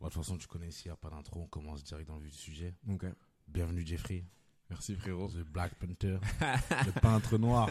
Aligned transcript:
De 0.00 0.06
toute 0.06 0.14
façon, 0.14 0.36
tu 0.38 0.46
connais 0.46 0.68
ici, 0.68 0.84
il 0.86 0.88
n'y 0.88 0.92
a 0.92 0.96
pas 0.96 1.10
d'intro, 1.10 1.40
on 1.42 1.46
commence 1.46 1.84
direct 1.84 2.08
dans 2.08 2.16
le 2.16 2.22
vif 2.24 2.32
du 2.32 2.38
sujet. 2.38 2.74
Ok. 2.88 3.04
Bienvenue 3.48 3.84
Jeffrey, 3.86 4.24
Merci 4.70 4.94
frérot. 4.94 5.28
The 5.28 5.44
Black 5.44 5.74
Panther, 5.74 6.18
le 6.86 7.00
peintre 7.00 7.36
noir. 7.38 7.68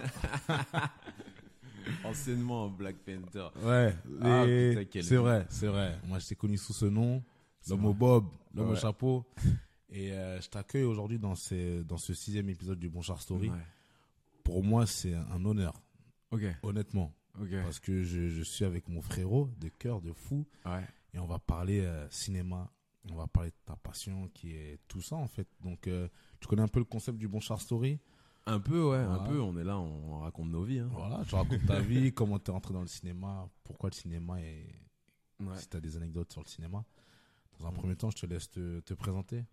Anciennement 2.04 2.70
Black 2.70 2.98
Panther. 2.98 3.48
Ouais, 3.64 3.96
Ah, 4.22 4.46
putain, 4.46 5.02
c'est 5.02 5.16
vrai, 5.16 5.46
c'est 5.50 5.68
vrai. 5.68 5.98
Moi, 6.06 6.20
je 6.20 6.28
t'ai 6.28 6.36
connu 6.36 6.58
sous 6.58 6.74
ce 6.74 6.86
nom, 6.86 7.24
l'homme 7.68 7.86
au 7.86 7.94
bob, 7.94 8.26
l'homme 8.54 8.70
au 8.70 8.72
Ouais. 8.74 8.80
chapeau. 8.80 9.26
Et 9.92 10.12
euh, 10.14 10.40
je 10.40 10.48
t'accueille 10.50 10.84
aujourd'hui 10.84 11.18
dans, 11.18 11.34
ces, 11.34 11.84
dans 11.84 11.98
ce 11.98 12.14
sixième 12.14 12.48
épisode 12.50 12.78
du 12.80 12.90
Bon 12.90 13.02
Char 13.02 13.20
Story. 13.22 13.50
Ouais. 13.50 13.58
Pour 14.44 14.64
moi, 14.64 14.86
c'est 14.86 15.16
un 15.16 15.44
honneur, 15.46 15.82
Ok. 16.32 16.44
honnêtement. 16.62 17.12
Parce 17.64 17.80
que 17.80 18.04
je, 18.04 18.28
je 18.28 18.44
suis 18.44 18.66
avec 18.66 18.88
mon 18.90 19.02
frérot 19.02 19.50
de 19.60 19.70
cœur, 19.70 20.02
de 20.02 20.12
fou. 20.12 20.46
Ouais. 20.66 20.86
Et 21.14 21.20
on 21.20 21.26
va 21.28 21.40
parler 21.40 21.82
euh, 21.82 22.10
cinéma. 22.10 22.72
On 23.12 23.16
va 23.16 23.28
parler 23.28 23.50
de 23.50 23.56
ta 23.66 23.76
passion 23.76 24.28
qui 24.30 24.52
est 24.52 24.80
tout 24.88 25.02
ça, 25.02 25.16
en 25.16 25.28
fait. 25.28 25.48
Donc, 25.62 25.88
euh, 25.88 26.08
tu 26.40 26.48
connais 26.48 26.62
un 26.62 26.68
peu 26.68 26.80
le 26.80 26.86
concept 26.86 27.18
du 27.18 27.28
Bon 27.28 27.40
Char 27.40 27.60
Story? 27.62 28.00
Un 28.46 28.60
peu, 28.60 28.84
ouais, 28.90 28.98
un 28.98 29.20
peu. 29.20 29.40
On 29.42 29.58
est 29.58 29.64
là, 29.64 29.78
on, 29.80 30.14
on 30.16 30.20
raconte 30.20 30.50
nos 30.50 30.64
vies. 30.64 30.80
Hein. 30.80 30.90
Voilà, 30.92 31.24
tu 31.26 31.36
racontes 31.36 31.66
ta 31.66 31.80
vie, 31.80 32.12
comment 32.14 32.40
t'es 32.40 32.52
entré 32.52 32.74
dans 32.74 32.82
le 32.82 32.88
cinéma, 32.88 33.48
pourquoi 33.64 33.90
le 33.90 33.96
cinéma 33.96 34.42
et 34.42 34.68
Ouais. 35.40 35.56
si 35.58 35.70
t'as 35.70 35.80
des 35.80 35.96
anecdotes 35.96 36.32
sur 36.34 36.42
le 36.42 36.48
cinéma. 36.48 36.84
Dans 37.60 37.68
un 37.68 37.72
Mm. 37.72 37.76
premier 37.76 37.96
temps, 37.96 38.10
je 38.12 38.18
te 38.18 38.26
laisse 38.26 38.50
te, 38.50 38.82
te 38.82 38.94
présenter. 38.94 39.46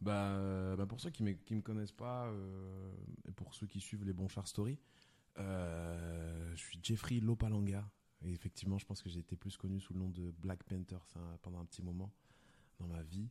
Bah, 0.00 0.12
euh, 0.30 0.74
bah, 0.76 0.86
pour 0.86 1.00
ceux 1.00 1.10
qui 1.10 1.22
me, 1.22 1.32
qui 1.32 1.54
me 1.54 1.60
connaissent 1.60 1.92
pas, 1.92 2.26
euh, 2.28 2.92
et 3.28 3.32
pour 3.32 3.52
ceux 3.54 3.66
qui 3.66 3.80
suivent 3.80 4.04
les 4.04 4.12
bons 4.14 4.28
chars 4.28 4.48
story, 4.48 4.78
je 5.36 6.54
suis 6.56 6.78
Jeffrey 6.82 7.20
Lopalanga. 7.20 7.84
Et 8.26 8.32
effectivement, 8.32 8.76
je 8.76 8.84
pense 8.84 9.02
que 9.02 9.08
j'ai 9.08 9.20
été 9.20 9.36
plus 9.36 9.56
connu 9.56 9.80
sous 9.80 9.94
le 9.94 10.00
nom 10.00 10.08
de 10.08 10.32
Black 10.32 10.64
Panther 10.64 10.98
pendant 11.42 11.60
un 11.60 11.64
petit 11.64 11.82
moment 11.82 12.12
dans 12.80 12.88
ma 12.88 13.02
vie. 13.02 13.28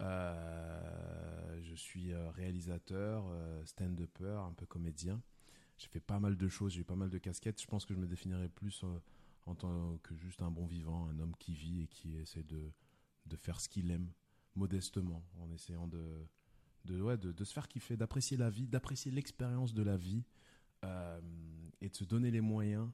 Euh, 0.00 1.58
je 1.62 1.74
suis 1.74 2.12
euh, 2.12 2.30
réalisateur, 2.32 3.24
euh, 3.28 3.64
stand-upper, 3.64 4.38
un 4.46 4.52
peu 4.52 4.66
comédien. 4.66 5.22
J'ai 5.78 5.88
fait 5.88 6.00
pas 6.00 6.20
mal 6.20 6.36
de 6.36 6.48
choses, 6.48 6.72
j'ai 6.74 6.82
eu 6.82 6.84
pas 6.84 6.96
mal 6.96 7.08
de 7.08 7.16
casquettes. 7.16 7.60
Je 7.62 7.66
pense 7.66 7.86
que 7.86 7.94
je 7.94 7.98
me 7.98 8.06
définirais 8.06 8.50
plus 8.50 8.84
en 9.46 9.54
tant 9.54 9.98
que 10.02 10.14
juste 10.14 10.42
un 10.42 10.50
bon 10.50 10.66
vivant, 10.66 11.06
un 11.08 11.18
homme 11.18 11.34
qui 11.38 11.54
vit 11.54 11.82
et 11.82 11.86
qui 11.86 12.16
essaie 12.16 12.42
de, 12.42 12.70
de 13.24 13.36
faire 13.36 13.58
ce 13.58 13.70
qu'il 13.70 13.90
aime 13.90 14.10
modestement, 14.54 15.22
en 15.38 15.50
essayant 15.50 15.86
de, 15.86 16.26
de, 16.84 17.00
ouais, 17.00 17.16
de, 17.16 17.32
de 17.32 17.44
se 17.44 17.54
faire 17.54 17.68
kiffer, 17.68 17.96
d'apprécier 17.96 18.36
la 18.36 18.50
vie, 18.50 18.66
d'apprécier 18.66 19.10
l'expérience 19.10 19.72
de 19.72 19.82
la 19.82 19.96
vie 19.96 20.24
et 21.80 21.88
de 21.88 21.96
se 21.96 22.04
donner 22.04 22.30
les 22.30 22.40
moyens 22.40 22.88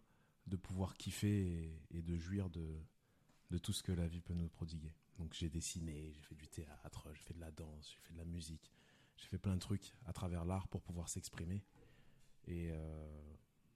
de 0.47 0.57
pouvoir 0.57 0.97
kiffer 0.97 1.47
et, 1.91 1.99
et 1.99 2.03
de 2.03 2.17
jouir 2.19 2.51
de, 2.51 2.79
de 3.51 3.59
tout 3.59 3.73
ce 3.73 3.83
que 3.83 3.93
la 3.93 4.07
vie 4.07 4.21
peut 4.21 4.35
nous 4.35 4.49
prodiguer. 4.49 4.93
Donc 5.19 5.35
j'ai 5.35 5.49
dessiné, 5.49 6.13
j'ai 6.13 6.23
fait 6.23 6.35
du 6.35 6.49
théâtre, 6.49 7.09
j'ai 7.15 7.23
fait 7.23 7.35
de 7.35 7.41
la 7.41 7.51
danse, 7.51 7.91
j'ai 7.91 8.01
fait 8.01 8.13
de 8.15 8.19
la 8.19 8.25
musique, 8.25 8.73
j'ai 9.17 9.27
fait 9.27 9.39
plein 9.39 9.55
de 9.55 9.61
trucs 9.61 9.95
à 10.07 10.13
travers 10.13 10.45
l'art 10.45 10.69
pour 10.69 10.83
pouvoir 10.83 11.09
s'exprimer. 11.09 11.63
Et, 12.47 12.71
euh, 12.73 13.35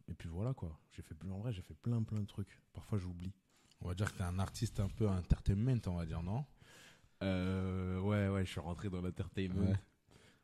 et 0.08 0.14
puis 0.14 0.28
voilà 0.28 0.54
quoi, 0.54 0.78
j'ai 0.92 1.02
fait, 1.02 1.14
en 1.30 1.38
vrai 1.38 1.52
j'ai 1.52 1.62
fait 1.62 1.74
plein 1.74 2.02
plein 2.02 2.20
de 2.20 2.26
trucs. 2.26 2.60
Parfois 2.72 2.98
j'oublie. 2.98 3.32
On 3.80 3.88
va 3.88 3.94
dire 3.94 4.10
que 4.10 4.18
t'es 4.18 4.24
un 4.24 4.38
artiste 4.38 4.80
un 4.80 4.88
peu 4.88 5.08
entertainment, 5.08 5.80
on 5.86 5.96
va 5.96 6.06
dire, 6.06 6.22
non? 6.22 6.44
Euh, 7.22 8.00
ouais, 8.00 8.28
ouais, 8.28 8.44
je 8.44 8.50
suis 8.50 8.60
rentré 8.60 8.88
dans 8.88 9.02
l'entertainment. 9.02 9.70
Ouais. 9.70 9.76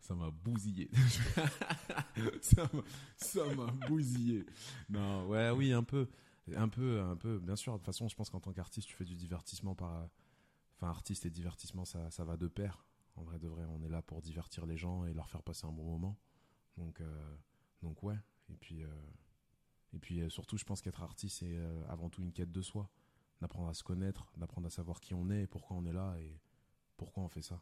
Ça 0.03 0.15
m'a 0.17 0.31
bousillé. 0.31 0.91
ça 2.43 2.69
m'a- 3.55 3.71
bousillé. 3.89 4.45
Non, 4.89 5.29
ouais, 5.29 5.51
oui, 5.51 5.73
un 5.73 5.85
peu. 5.85 6.09
Un 6.57 6.69
peu, 6.69 7.01
un 7.01 7.15
peu. 7.17 7.39
Bien 7.39 7.55
sûr, 7.55 7.73
de 7.75 7.79
toute 7.79 7.87
façon, 7.87 8.09
je 8.09 8.17
pense 8.17 8.29
qu'en 8.29 8.41
tant 8.41 8.53
qu'artiste, 8.53 8.89
tu 8.89 8.95
fais 8.97 9.05
du 9.05 9.15
divertissement 9.15 9.75
par. 9.77 10.09
Enfin, 10.77 10.89
artiste 10.89 11.25
et 11.25 11.31
divertissement, 11.31 11.85
ça, 11.85 12.11
ça 12.11 12.25
va 12.25 12.37
de 12.37 12.49
pair. 12.49 12.85
En 13.15 13.23
vrai, 13.23 13.39
de 13.39 13.47
vrai, 13.47 13.65
on 13.67 13.81
est 13.85 13.89
là 13.89 14.03
pour 14.03 14.21
divertir 14.23 14.67
les 14.67 14.77
gens 14.77 15.05
et 15.05 15.15
leur 15.15 15.31
faire 15.31 15.43
passer 15.43 15.67
un 15.67 15.73
bon 15.73 15.85
moment. 15.85 16.19
Donc, 16.77 17.01
euh, 17.01 17.37
donc 17.83 18.03
ouais. 18.03 18.17
Et 18.51 18.57
puis, 18.57 18.83
euh, 18.83 18.89
et 19.93 20.01
puis 20.01 20.21
euh, 20.21 20.29
surtout, 20.29 20.57
je 20.59 20.65
pense 20.65 20.83
qu'être 20.83 21.03
artiste, 21.03 21.39
c'est 21.39 21.55
euh, 21.57 21.85
avant 21.89 22.11
tout 22.11 22.23
une 22.23 22.33
quête 22.33 22.51
de 22.51 22.63
soi. 22.63 22.91
D'apprendre 23.41 23.69
à 23.69 23.75
se 23.75 23.85
connaître, 23.85 24.33
d'apprendre 24.37 24.67
à 24.67 24.71
savoir 24.71 25.01
qui 25.01 25.15
on 25.15 25.31
est 25.31 25.43
et 25.43 25.47
pourquoi 25.47 25.77
on 25.77 25.85
est 25.87 25.93
là 25.93 26.17
et 26.19 26.41
pourquoi 26.97 27.23
on 27.23 27.29
fait 27.29 27.43
ça. 27.43 27.61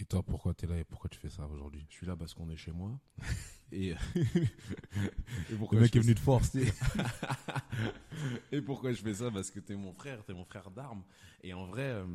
Et 0.00 0.04
toi, 0.04 0.22
pourquoi 0.22 0.54
t'es 0.54 0.66
là 0.66 0.78
et 0.78 0.84
pourquoi 0.84 1.10
tu 1.10 1.18
fais 1.18 1.30
ça 1.30 1.46
aujourd'hui? 1.46 1.84
Je 1.88 1.94
suis 1.94 2.06
là 2.06 2.16
parce 2.16 2.32
qu'on 2.32 2.48
est 2.50 2.56
chez 2.56 2.70
moi. 2.70 3.00
et, 3.72 3.88
et 3.88 3.94
Le 5.72 5.80
mec 5.80 5.92
je 5.92 5.98
est 5.98 6.02
venu 6.02 6.14
de 6.14 6.20
force, 6.20 6.52
tu 6.52 6.60
Et 8.52 8.62
pourquoi 8.62 8.92
je 8.92 9.02
fais 9.02 9.14
ça? 9.14 9.30
Parce 9.30 9.50
que 9.50 9.58
t'es 9.60 9.74
mon 9.74 9.92
frère, 9.92 10.24
t'es 10.24 10.32
mon 10.32 10.44
frère 10.44 10.70
d'armes. 10.70 11.02
Et 11.42 11.52
en 11.52 11.66
vrai, 11.66 11.90
euh, 11.90 12.06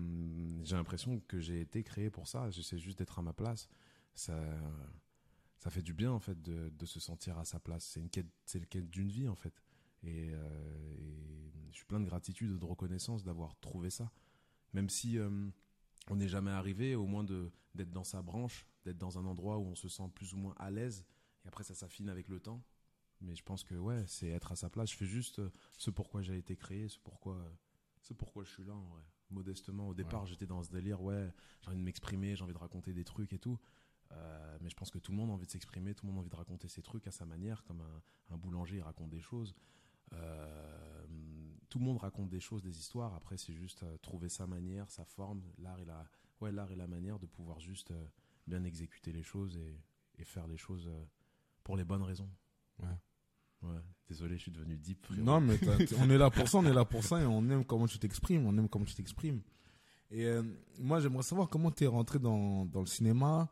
j'ai 0.63 0.75
l'impression 0.75 1.19
que 1.27 1.39
j'ai 1.41 1.59
été 1.61 1.83
créé 1.83 2.09
pour 2.09 2.27
ça. 2.27 2.49
J'essaie 2.51 2.77
juste 2.77 2.97
d'être 2.99 3.19
à 3.19 3.21
ma 3.21 3.33
place. 3.33 3.67
Ça, 4.15 4.39
ça 5.57 5.69
fait 5.69 5.81
du 5.81 5.93
bien 5.93 6.11
en 6.11 6.19
fait 6.19 6.41
de, 6.41 6.69
de 6.69 6.85
se 6.85 6.99
sentir 6.99 7.37
à 7.37 7.45
sa 7.45 7.59
place. 7.59 7.85
C'est 7.85 7.99
une 7.99 8.09
quête, 8.09 8.27
c'est 8.45 8.59
le 8.59 8.65
quête 8.65 8.89
d'une 8.89 9.09
vie 9.09 9.27
en 9.27 9.35
fait. 9.35 9.61
Et, 10.03 10.29
euh, 10.31 10.95
et 10.99 11.51
je 11.71 11.75
suis 11.77 11.85
plein 11.85 11.99
de 11.99 12.05
gratitude 12.05 12.55
et 12.55 12.59
de 12.59 12.65
reconnaissance 12.65 13.23
d'avoir 13.23 13.57
trouvé 13.59 13.89
ça. 13.89 14.11
Même 14.73 14.89
si 14.89 15.17
euh, 15.17 15.29
on 16.09 16.15
n'est 16.15 16.27
jamais 16.27 16.51
arrivé, 16.51 16.95
au 16.95 17.05
moins 17.05 17.23
de 17.23 17.51
d'être 17.75 17.91
dans 17.91 18.03
sa 18.03 18.21
branche, 18.21 18.67
d'être 18.85 18.99
dans 18.99 19.17
un 19.17 19.25
endroit 19.25 19.57
où 19.57 19.63
on 19.65 19.75
se 19.75 19.89
sent 19.89 20.07
plus 20.13 20.33
ou 20.33 20.37
moins 20.37 20.53
à 20.57 20.69
l'aise. 20.69 21.05
Et 21.43 21.47
après, 21.47 21.63
ça 21.63 21.73
s'affine 21.73 22.07
avec 22.07 22.27
le 22.29 22.39
temps. 22.39 22.63
Mais 23.19 23.35
je 23.35 23.41
pense 23.43 23.63
que 23.63 23.73
ouais, 23.73 24.03
c'est 24.05 24.27
être 24.29 24.51
à 24.51 24.55
sa 24.55 24.69
place. 24.69 24.91
Je 24.91 24.95
fais 24.97 25.05
juste 25.07 25.39
euh, 25.39 25.49
ce 25.77 25.89
pourquoi 25.89 26.21
j'ai 26.21 26.37
été 26.37 26.55
créé, 26.55 26.87
ce 26.87 26.99
pourquoi, 26.99 27.35
euh, 27.37 27.49
ce 28.01 28.13
pourquoi 28.13 28.43
je 28.43 28.51
suis 28.51 28.63
là 28.63 28.75
en 28.75 28.83
vrai. 28.85 29.01
Modestement, 29.31 29.87
au 29.87 29.93
départ, 29.95 30.21
Ouais. 30.23 30.27
j'étais 30.27 30.45
dans 30.45 30.61
ce 30.61 30.69
délire, 30.69 31.01
ouais, 31.01 31.31
j'ai 31.61 31.69
envie 31.69 31.79
de 31.79 31.83
m'exprimer, 31.83 32.35
j'ai 32.35 32.43
envie 32.43 32.53
de 32.53 32.59
raconter 32.59 32.93
des 32.93 33.03
trucs 33.05 33.33
et 33.33 33.39
tout. 33.39 33.57
Euh, 34.11 34.57
mais 34.61 34.69
je 34.69 34.75
pense 34.75 34.91
que 34.91 34.99
tout 34.99 35.11
le 35.11 35.17
monde 35.17 35.31
a 35.31 35.33
envie 35.33 35.47
de 35.47 35.51
s'exprimer, 35.51 35.95
tout 35.95 36.05
le 36.05 36.11
monde 36.11 36.17
a 36.17 36.21
envie 36.21 36.29
de 36.29 36.35
raconter 36.35 36.67
ses 36.67 36.83
trucs 36.83 37.07
à 37.07 37.11
sa 37.11 37.25
manière, 37.25 37.63
comme 37.63 37.81
un, 37.81 38.03
un 38.35 38.37
boulanger 38.37 38.75
il 38.75 38.81
raconte 38.83 39.09
des 39.09 39.21
choses. 39.21 39.55
Euh, 40.13 41.02
tout 41.73 41.79
le 41.79 41.85
monde 41.85 41.97
raconte 41.97 42.29
des 42.29 42.39
choses, 42.39 42.61
des 42.61 42.77
histoires. 42.77 43.15
Après, 43.15 43.35
c'est 43.35 43.55
juste 43.55 43.81
euh, 43.81 43.97
trouver 44.03 44.29
sa 44.29 44.45
manière, 44.45 44.91
sa 44.91 45.05
forme, 45.05 45.41
l'art 45.57 45.79
et 45.79 45.85
la, 45.85 46.05
ouais, 46.39 46.51
l'art 46.51 46.71
et 46.71 46.75
la 46.75 46.85
manière 46.85 47.17
de 47.17 47.25
pouvoir 47.25 47.59
juste 47.59 47.89
euh, 47.89 48.05
bien 48.45 48.63
exécuter 48.63 49.11
les 49.11 49.23
choses 49.23 49.57
et, 49.57 49.81
et 50.21 50.23
faire 50.23 50.45
les 50.45 50.55
choses 50.55 50.87
euh, 50.87 51.03
pour 51.63 51.75
les 51.75 51.83
bonnes 51.83 52.03
raisons. 52.03 52.29
Ouais. 52.77 52.95
Ouais. 53.63 53.79
Désolé, 54.07 54.37
je 54.37 54.43
suis 54.43 54.51
devenu 54.51 54.77
deep. 54.77 55.03
frérot. 55.03 55.23
Non, 55.23 55.41
mais 55.41 55.59
on 55.97 56.11
est 56.11 56.17
là 56.19 56.29
pour 56.29 56.47
ça, 56.47 56.59
on 56.59 56.65
est 56.67 56.73
là 56.73 56.85
pour 56.85 57.03
ça 57.03 57.19
et 57.19 57.25
on 57.25 57.49
aime 57.49 57.65
comment 57.65 57.87
tu 57.87 57.97
t'exprimes, 57.97 58.45
on 58.45 58.55
aime 58.55 58.69
comment 58.69 58.85
tu 58.85 58.93
t'exprimes. 58.93 59.41
Et 60.11 60.29
moi, 60.77 60.99
j'aimerais 60.99 61.23
savoir 61.23 61.49
comment 61.49 61.71
t'es 61.71 61.87
rentré 61.87 62.19
dans, 62.19 62.65
dans 62.65 62.81
le 62.81 62.85
cinéma, 62.85 63.49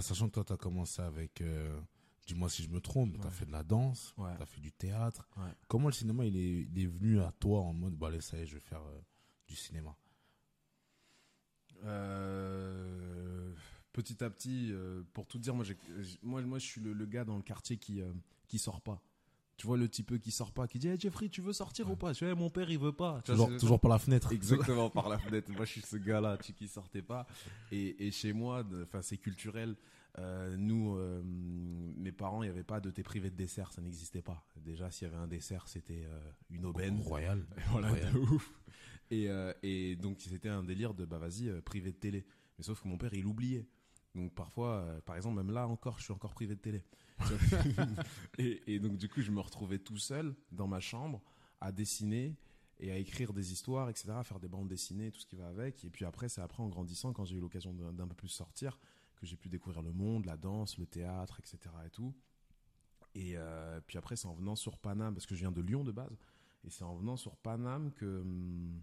sachant 0.00 0.28
que 0.28 0.32
toi, 0.32 0.44
t'as 0.44 0.56
commencé 0.56 1.02
avec, 1.02 1.42
dis-moi 2.28 2.48
si 2.48 2.62
je 2.62 2.68
me 2.68 2.80
trompe, 2.80 3.16
t'as 3.18 3.24
Ouais. 3.28 3.34
fait 3.34 3.46
de 3.46 3.50
la 3.52 3.64
danse, 3.64 4.14
Ouais. 4.18 4.36
t'as 4.38 4.46
fait 4.46 4.60
du 4.60 4.70
théâtre. 4.70 5.26
Ouais. 5.36 5.50
Comment 5.66 5.88
le 5.88 5.92
cinéma, 5.94 6.24
il 6.26 6.36
est, 6.36 6.60
il 6.70 6.78
est 6.78 6.86
venu 6.86 7.20
à 7.20 7.32
toi 7.40 7.60
en 7.62 7.72
mode, 7.72 7.94
bah 7.96 8.06
allez, 8.08 8.20
ça 8.20 8.36
y 8.38 8.42
est, 8.42 8.46
je 8.46 8.54
vais 8.54 8.60
faire 8.60 8.82
euh, 8.82 9.00
du 9.48 9.56
cinéma? 9.56 9.96
Euh, 11.84 13.52
petit 13.92 14.22
à 14.22 14.30
petit, 14.30 14.68
euh, 14.72 15.02
pour 15.12 15.26
tout 15.26 15.38
dire, 15.38 15.54
moi, 15.54 15.64
moi, 16.22 16.42
moi, 16.42 16.58
je 16.58 16.66
suis 16.66 16.80
le, 16.80 16.92
le 16.92 17.06
gars 17.06 17.24
dans 17.24 17.36
le 17.36 17.42
quartier 17.42 17.76
qui 17.78 18.00
qui 18.46 18.58
sort 18.58 18.80
pas. 18.80 19.02
Tu 19.58 19.66
vois 19.66 19.76
le 19.76 19.88
type 19.88 20.20
qui 20.20 20.30
sort 20.30 20.52
pas, 20.52 20.68
qui 20.68 20.78
dit 20.78 20.86
hey, 20.86 20.98
Jeffrey, 20.98 21.28
tu 21.28 21.42
veux 21.42 21.52
sortir 21.52 21.90
ou 21.90 21.96
pas? 21.96 22.12
Je 22.12 22.20
fais, 22.20 22.26
Hey, 22.28 22.34
mon 22.36 22.48
père, 22.48 22.70
il 22.70 22.78
veut 22.78 22.92
pas. 22.92 23.20
Tu 23.24 23.32
Toujours, 23.58 23.80
par 23.80 23.90
la 23.90 23.98
fenêtre. 23.98 24.32
Exactement, 24.32 24.88
par 24.88 25.08
la 25.10 25.18
fenêtre. 25.18 25.50
Moi, 25.50 25.64
je 25.64 25.72
suis 25.72 25.80
ce 25.80 25.96
gars-là, 25.96 26.38
tu 26.38 26.52
qui 26.52 26.68
sortait 26.68 27.02
pas. 27.02 27.26
Et, 27.72 28.06
et 28.06 28.12
chez 28.12 28.32
moi, 28.32 28.64
enfin, 28.84 29.02
c'est 29.02 29.18
culturel. 29.18 29.74
Euh, 30.18 30.56
nous, 30.56 30.96
euh, 30.96 31.20
mes 31.24 32.12
parents, 32.12 32.42
il 32.42 32.46
n'y 32.46 32.52
avait 32.52 32.62
pas 32.64 32.80
de 32.80 32.90
thé 32.90 33.02
privé 33.02 33.30
de 33.30 33.36
dessert, 33.36 33.72
ça 33.72 33.82
n'existait 33.82 34.22
pas. 34.22 34.44
Déjà, 34.56 34.90
s'il 34.90 35.06
y 35.08 35.10
avait 35.10 35.20
un 35.20 35.26
dessert, 35.26 35.68
c'était 35.68 36.04
euh, 36.04 36.20
une 36.50 36.64
aubaine. 36.64 37.00
Royal. 37.00 37.44
Voilà, 37.70 37.88
Royal. 37.88 38.12
de 38.12 38.18
ouf. 38.18 38.52
Et, 39.10 39.28
et 39.62 39.96
donc, 39.96 40.20
c'était 40.20 40.50
un 40.50 40.62
délire 40.62 40.92
de, 40.92 41.06
bah 41.06 41.16
vas-y, 41.16 41.50
privé 41.62 41.92
de 41.92 41.96
télé. 41.96 42.26
Mais 42.58 42.64
sauf 42.64 42.82
que 42.82 42.88
mon 42.88 42.98
père, 42.98 43.14
il 43.14 43.24
oubliait. 43.26 43.66
Donc, 44.14 44.34
parfois, 44.34 44.86
par 45.06 45.16
exemple, 45.16 45.36
même 45.36 45.50
là 45.50 45.66
encore, 45.66 45.98
je 45.98 46.04
suis 46.04 46.12
encore 46.12 46.34
privé 46.34 46.54
de 46.54 46.60
télé. 46.60 46.84
et, 48.38 48.78
donc, 48.78 48.96
du 48.96 49.08
coup, 49.08 49.20
je 49.20 49.30
me 49.30 49.40
retrouvais 49.40 49.78
tout 49.78 49.96
seul 49.96 50.34
dans 50.52 50.66
ma 50.66 50.80
chambre 50.80 51.22
à 51.60 51.72
dessiner 51.72 52.36
et 52.80 52.92
à 52.92 52.96
écrire 52.96 53.32
des 53.32 53.52
histoires, 53.52 53.90
etc., 53.90 54.10
à 54.10 54.22
faire 54.22 54.38
des 54.38 54.48
bandes 54.48 54.68
dessinées, 54.68 55.10
tout 55.10 55.20
ce 55.20 55.26
qui 55.26 55.36
va 55.36 55.48
avec. 55.48 55.84
Et 55.84 55.90
puis 55.90 56.04
après, 56.04 56.28
c'est 56.28 56.40
après, 56.40 56.62
en 56.62 56.68
grandissant, 56.68 57.12
quand 57.12 57.24
j'ai 57.24 57.36
eu 57.36 57.40
l'occasion 57.40 57.72
d'un 57.72 57.92
d'un 57.92 58.06
peu 58.06 58.14
plus 58.14 58.28
sortir, 58.28 58.78
que 59.16 59.26
j'ai 59.26 59.36
pu 59.36 59.48
découvrir 59.48 59.82
le 59.82 59.92
monde, 59.92 60.26
la 60.26 60.36
danse, 60.36 60.78
le 60.78 60.86
théâtre, 60.86 61.40
etc. 61.40 61.74
et 61.84 61.90
tout. 61.90 62.14
Et 63.14 63.32
euh, 63.36 63.80
puis 63.86 63.98
après, 63.98 64.16
c'est 64.16 64.28
en 64.28 64.34
venant 64.34 64.54
sur 64.54 64.78
Paname, 64.78 65.14
parce 65.14 65.26
que 65.26 65.34
je 65.34 65.40
viens 65.40 65.52
de 65.52 65.60
Lyon 65.60 65.82
de 65.82 65.92
base, 65.92 66.16
et 66.64 66.70
c'est 66.70 66.84
en 66.84 66.94
venant 66.94 67.16
sur 67.16 67.36
Paname 67.36 67.92
que 67.92 68.20
hum, 68.20 68.82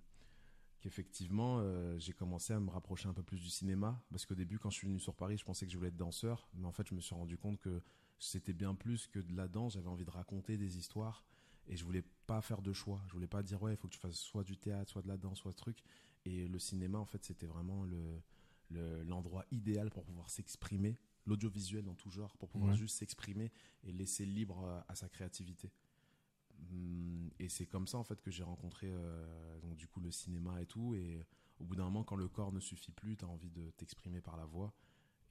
qu'effectivement 0.81 1.57
euh, 1.59 1.97
j'ai 1.97 2.13
commencé 2.13 2.53
à 2.53 2.59
me 2.59 2.69
rapprocher 2.69 3.07
un 3.07 3.13
peu 3.13 3.23
plus 3.23 3.39
du 3.39 3.49
cinéma. 3.49 4.03
Parce 4.11 4.25
qu'au 4.25 4.35
début, 4.35 4.59
quand 4.59 4.69
je 4.69 4.77
suis 4.77 4.87
venu 4.87 4.99
sur 4.99 5.15
Paris, 5.15 5.37
je 5.37 5.45
pensais 5.45 5.65
que 5.65 5.71
je 5.71 5.77
voulais 5.77 5.89
être 5.89 5.97
danseur, 5.97 6.47
mais 6.53 6.67
en 6.67 6.71
fait, 6.71 6.87
je 6.87 6.93
me 6.93 7.01
suis 7.01 7.15
rendu 7.15 7.37
compte 7.37 7.59
que 7.59 7.81
c'était 8.19 8.53
bien 8.53 8.75
plus 8.75 9.07
que 9.07 9.19
de 9.19 9.35
la 9.35 9.47
danse. 9.47 9.73
J'avais 9.73 9.87
envie 9.89 10.05
de 10.05 10.11
raconter 10.11 10.57
des 10.57 10.77
histoires 10.77 11.23
et 11.67 11.75
je 11.75 11.83
voulais 11.85 12.03
pas 12.27 12.41
faire 12.41 12.61
de 12.61 12.73
choix. 12.73 13.01
Je 13.07 13.13
voulais 13.13 13.27
pas 13.27 13.43
dire 13.43 13.61
ouais, 13.61 13.73
il 13.73 13.77
faut 13.77 13.87
que 13.87 13.93
tu 13.93 13.99
fasses 13.99 14.17
soit 14.19 14.43
du 14.43 14.57
théâtre, 14.57 14.91
soit 14.91 15.01
de 15.01 15.07
la 15.07 15.17
danse, 15.17 15.39
soit 15.39 15.51
ce 15.51 15.57
truc. 15.57 15.83
Et 16.25 16.47
le 16.47 16.59
cinéma, 16.59 16.97
en 16.99 17.05
fait, 17.05 17.23
c'était 17.23 17.47
vraiment 17.47 17.83
le 17.83 18.21
le- 18.71 19.03
l'endroit 19.03 19.45
idéal 19.51 19.91
pour 19.91 20.03
pouvoir 20.03 20.27
s'exprimer, 20.31 20.97
l'audiovisuel 21.27 21.85
dans 21.85 21.93
tout 21.93 22.09
genre, 22.09 22.35
pour 22.37 22.49
pouvoir 22.49 22.71
Ouais. 22.71 22.77
juste 22.77 22.97
s'exprimer 22.97 23.51
et 23.83 23.91
laisser 23.91 24.25
libre 24.25 24.63
euh, 24.63 24.81
à 24.87 24.95
sa 24.95 25.07
créativité. 25.07 25.71
Hum, 26.71 27.29
Et 27.39 27.49
c'est 27.49 27.65
comme 27.67 27.87
ça 27.87 27.97
en 27.97 28.03
fait 28.03 28.21
que 28.21 28.31
j'ai 28.31 28.43
rencontré 28.43 28.87
euh, 28.89 29.59
donc 29.59 29.75
du 29.75 29.87
coup 29.87 29.99
le 29.99 30.11
cinéma 30.11 30.61
et 30.61 30.65
tout. 30.65 30.95
Et 30.95 31.23
au 31.59 31.63
bout 31.65 31.75
d'un 31.75 31.83
moment, 31.83 32.03
quand 32.03 32.15
le 32.15 32.27
corps 32.27 32.51
ne 32.51 32.59
suffit 32.59 32.91
plus, 32.91 33.17
tu 33.17 33.25
as 33.25 33.27
envie 33.27 33.49
de 33.51 33.69
t'exprimer 33.77 34.21
par 34.21 34.35
la 34.37 34.45
voix. 34.45 34.73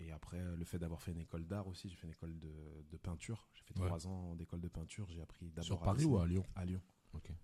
Et 0.07 0.13
après, 0.13 0.39
euh, 0.39 0.55
le 0.57 0.65
fait 0.65 0.79
d'avoir 0.79 1.01
fait 1.03 1.13
une 1.13 1.21
école 1.21 1.47
d'art 1.47 1.67
aussi, 1.67 1.89
j'ai 1.89 1.97
fait 1.97 2.07
une 2.07 2.13
école 2.13 2.39
de, 2.39 2.53
de 2.91 2.97
peinture. 2.99 3.49
J'ai 3.55 3.63
fait 3.63 3.75
trois 3.75 4.07
ans 4.07 4.35
d'école 4.37 4.61
de 4.61 4.69
peinture. 4.69 5.09
J'ai 5.11 5.21
appris 5.23 5.47
d'abord 5.51 5.65
Sur 5.65 5.83
à 5.83 5.85
Paris 5.85 6.05
ou 6.05 6.19
à 6.19 6.27
Lyon 6.27 6.45
À 6.55 6.65
Lyon. 6.65 6.83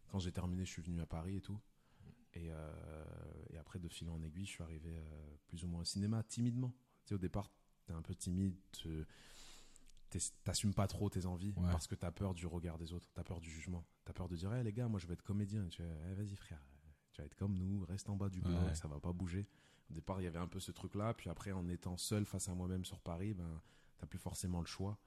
Quand 0.08 0.18
j'ai 0.18 0.32
terminé, 0.32 0.64
je 0.64 0.70
suis 0.70 0.82
venu 0.82 1.00
à 1.00 1.06
Paris 1.06 1.36
et 1.36 1.40
tout. 1.40 1.58
Et, 2.34 2.48
euh, 2.50 2.72
et 3.50 3.56
après, 3.56 3.78
de 3.78 3.88
fil 3.88 4.08
en 4.10 4.20
aiguille, 4.22 4.44
je 4.46 4.50
suis 4.50 4.62
arrivé 4.62 4.90
euh, 4.98 5.36
plus 5.46 5.64
ou 5.64 5.68
moins 5.68 5.80
au 5.80 5.84
cinéma, 5.84 6.22
timidement. 6.24 6.70
Tu 7.04 7.08
sais, 7.10 7.14
au 7.14 7.18
départ, 7.18 7.50
t'es 7.86 7.92
un 7.92 8.02
peu 8.02 8.14
timide, 8.14 8.56
t'assumes 10.44 10.74
pas 10.74 10.86
trop 10.86 11.08
tes 11.08 11.26
envies 11.26 11.52
Ouais. 11.56 11.70
parce 11.70 11.86
que 11.86 11.94
t'as 11.94 12.10
peur 12.10 12.34
du 12.34 12.46
regard 12.46 12.78
des 12.78 12.92
autres, 12.92 13.08
t'as 13.14 13.22
peur 13.24 13.40
du 13.40 13.48
jugement, 13.50 13.86
t'as 14.04 14.12
peur 14.12 14.28
de 14.28 14.36
dire, 14.36 14.52
Eh, 14.54 14.62
les 14.64 14.72
gars, 14.72 14.88
moi 14.88 14.98
je 15.00 15.06
vais 15.06 15.14
être 15.14 15.22
comédien. 15.22 15.64
Et 15.66 15.68
tu 15.68 15.82
Eh, 15.82 16.14
vas-y 16.14 16.34
frère, 16.36 16.60
tu 17.12 17.20
vas 17.22 17.26
être 17.26 17.36
comme 17.36 17.54
nous, 17.54 17.84
reste 17.84 18.08
en 18.08 18.16
bas 18.16 18.28
du 18.28 18.40
bloc, 18.40 18.60
Ouais. 18.66 18.74
ça 18.74 18.88
va 18.88 18.98
pas 19.00 19.12
bouger. 19.12 19.46
Au 19.90 19.94
départ, 19.94 20.20
il 20.20 20.24
y 20.24 20.26
avait 20.26 20.38
un 20.38 20.46
peu 20.46 20.60
ce 20.60 20.70
truc-là, 20.72 21.14
puis 21.14 21.28
après, 21.30 21.52
en 21.52 21.68
étant 21.68 21.96
seul 21.96 22.24
face 22.24 22.48
à 22.48 22.54
moi-même 22.54 22.84
sur 22.84 23.00
Paris, 23.00 23.34
ben, 23.34 23.60
t'as 23.98 24.06
plus 24.06 24.18
forcément 24.18 24.60
le 24.60 24.66
choix. 24.66 24.98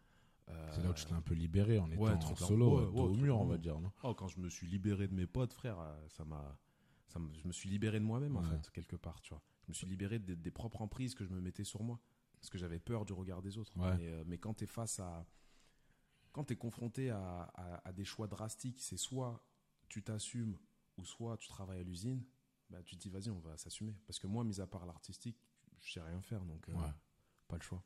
C'est 0.71 0.81
là 0.83 0.89
où 0.89 0.93
tu 0.93 1.05
Euh, 1.05 1.07
t'es 1.07 1.13
un 1.13 1.21
peu 1.21 1.33
libéré 1.35 1.79
en 1.79 1.89
étant 1.89 2.01
ouais, 2.03 2.11
en 2.11 2.35
solo, 2.35 2.79
Ouais, 2.79 2.83
euh, 2.83 2.89
au 2.89 3.13
mur, 3.15 3.39
on 3.39 3.45
va 3.45 3.57
dire, 3.57 3.79
non? 3.79 3.91
Oh, 4.03 4.13
quand 4.13 4.27
je 4.27 4.39
me 4.39 4.49
suis 4.49 4.67
libéré 4.67 5.07
de 5.07 5.13
mes 5.13 5.25
potes, 5.25 5.53
frère, 5.53 5.79
euh, 5.79 6.07
ça 6.09 6.25
m'a, 6.25 6.59
ça 7.07 7.17
me- 7.19 7.33
je 7.33 7.47
me 7.47 7.53
suis 7.53 7.69
libéré 7.69 7.99
de 7.99 8.05
moi-même 8.05 8.35
en 8.35 8.41
fait 8.49 8.69
quelque 8.71 8.97
part, 8.97 9.21
tu 9.21 9.29
vois. 9.29 9.41
Je 9.63 9.69
me 9.69 9.73
suis 9.73 9.87
libéré 9.87 10.19
des, 10.19 10.35
des 10.35 10.51
propres 10.51 10.81
emprises 10.81 11.15
que 11.15 11.23
je 11.23 11.29
me 11.29 11.39
mettais 11.39 11.63
sur 11.63 11.81
moi, 11.81 11.97
parce 12.41 12.49
que 12.49 12.57
j'avais 12.57 12.79
peur 12.79 13.05
du 13.05 13.13
regard 13.13 13.41
des 13.41 13.57
autres. 13.57 13.71
Mais, 13.97 14.09
euh, 14.09 14.23
mais 14.27 14.37
quand 14.37 14.53
t'es 14.53 14.65
face 14.67 14.99
à, 14.99 15.25
quand 16.33 16.43
t'es 16.43 16.57
confronté 16.57 17.09
à, 17.09 17.43
à- 17.53 17.87
à 17.87 17.93
des 17.93 18.03
choix 18.05 18.27
drastiques, 18.27 18.81
c'est 18.81 18.97
soit 18.97 19.41
tu 19.87 20.03
t'assumes 20.03 20.57
ou 20.97 21.05
soit 21.05 21.37
tu 21.37 21.47
travailles 21.47 21.79
à 21.79 21.83
l'usine. 21.83 22.21
Bah, 22.73 22.81
tu 22.83 22.97
te 22.97 23.01
dis 23.03 23.09
vas-y, 23.09 23.29
on 23.29 23.39
va 23.39 23.55
s'assumer. 23.55 23.93
Parce 24.07 24.17
que 24.17 24.25
moi, 24.25 24.43
mis 24.43 24.59
à 24.59 24.65
part 24.65 24.87
l'artistique, 24.87 25.37
je 25.79 25.93
sais 25.93 26.01
rien 26.01 26.19
faire, 26.21 26.43
donc 26.43 26.67
euh, 26.69 26.73
Ouais. 26.73 26.89
pas 27.47 27.55
le 27.55 27.61
choix. 27.61 27.83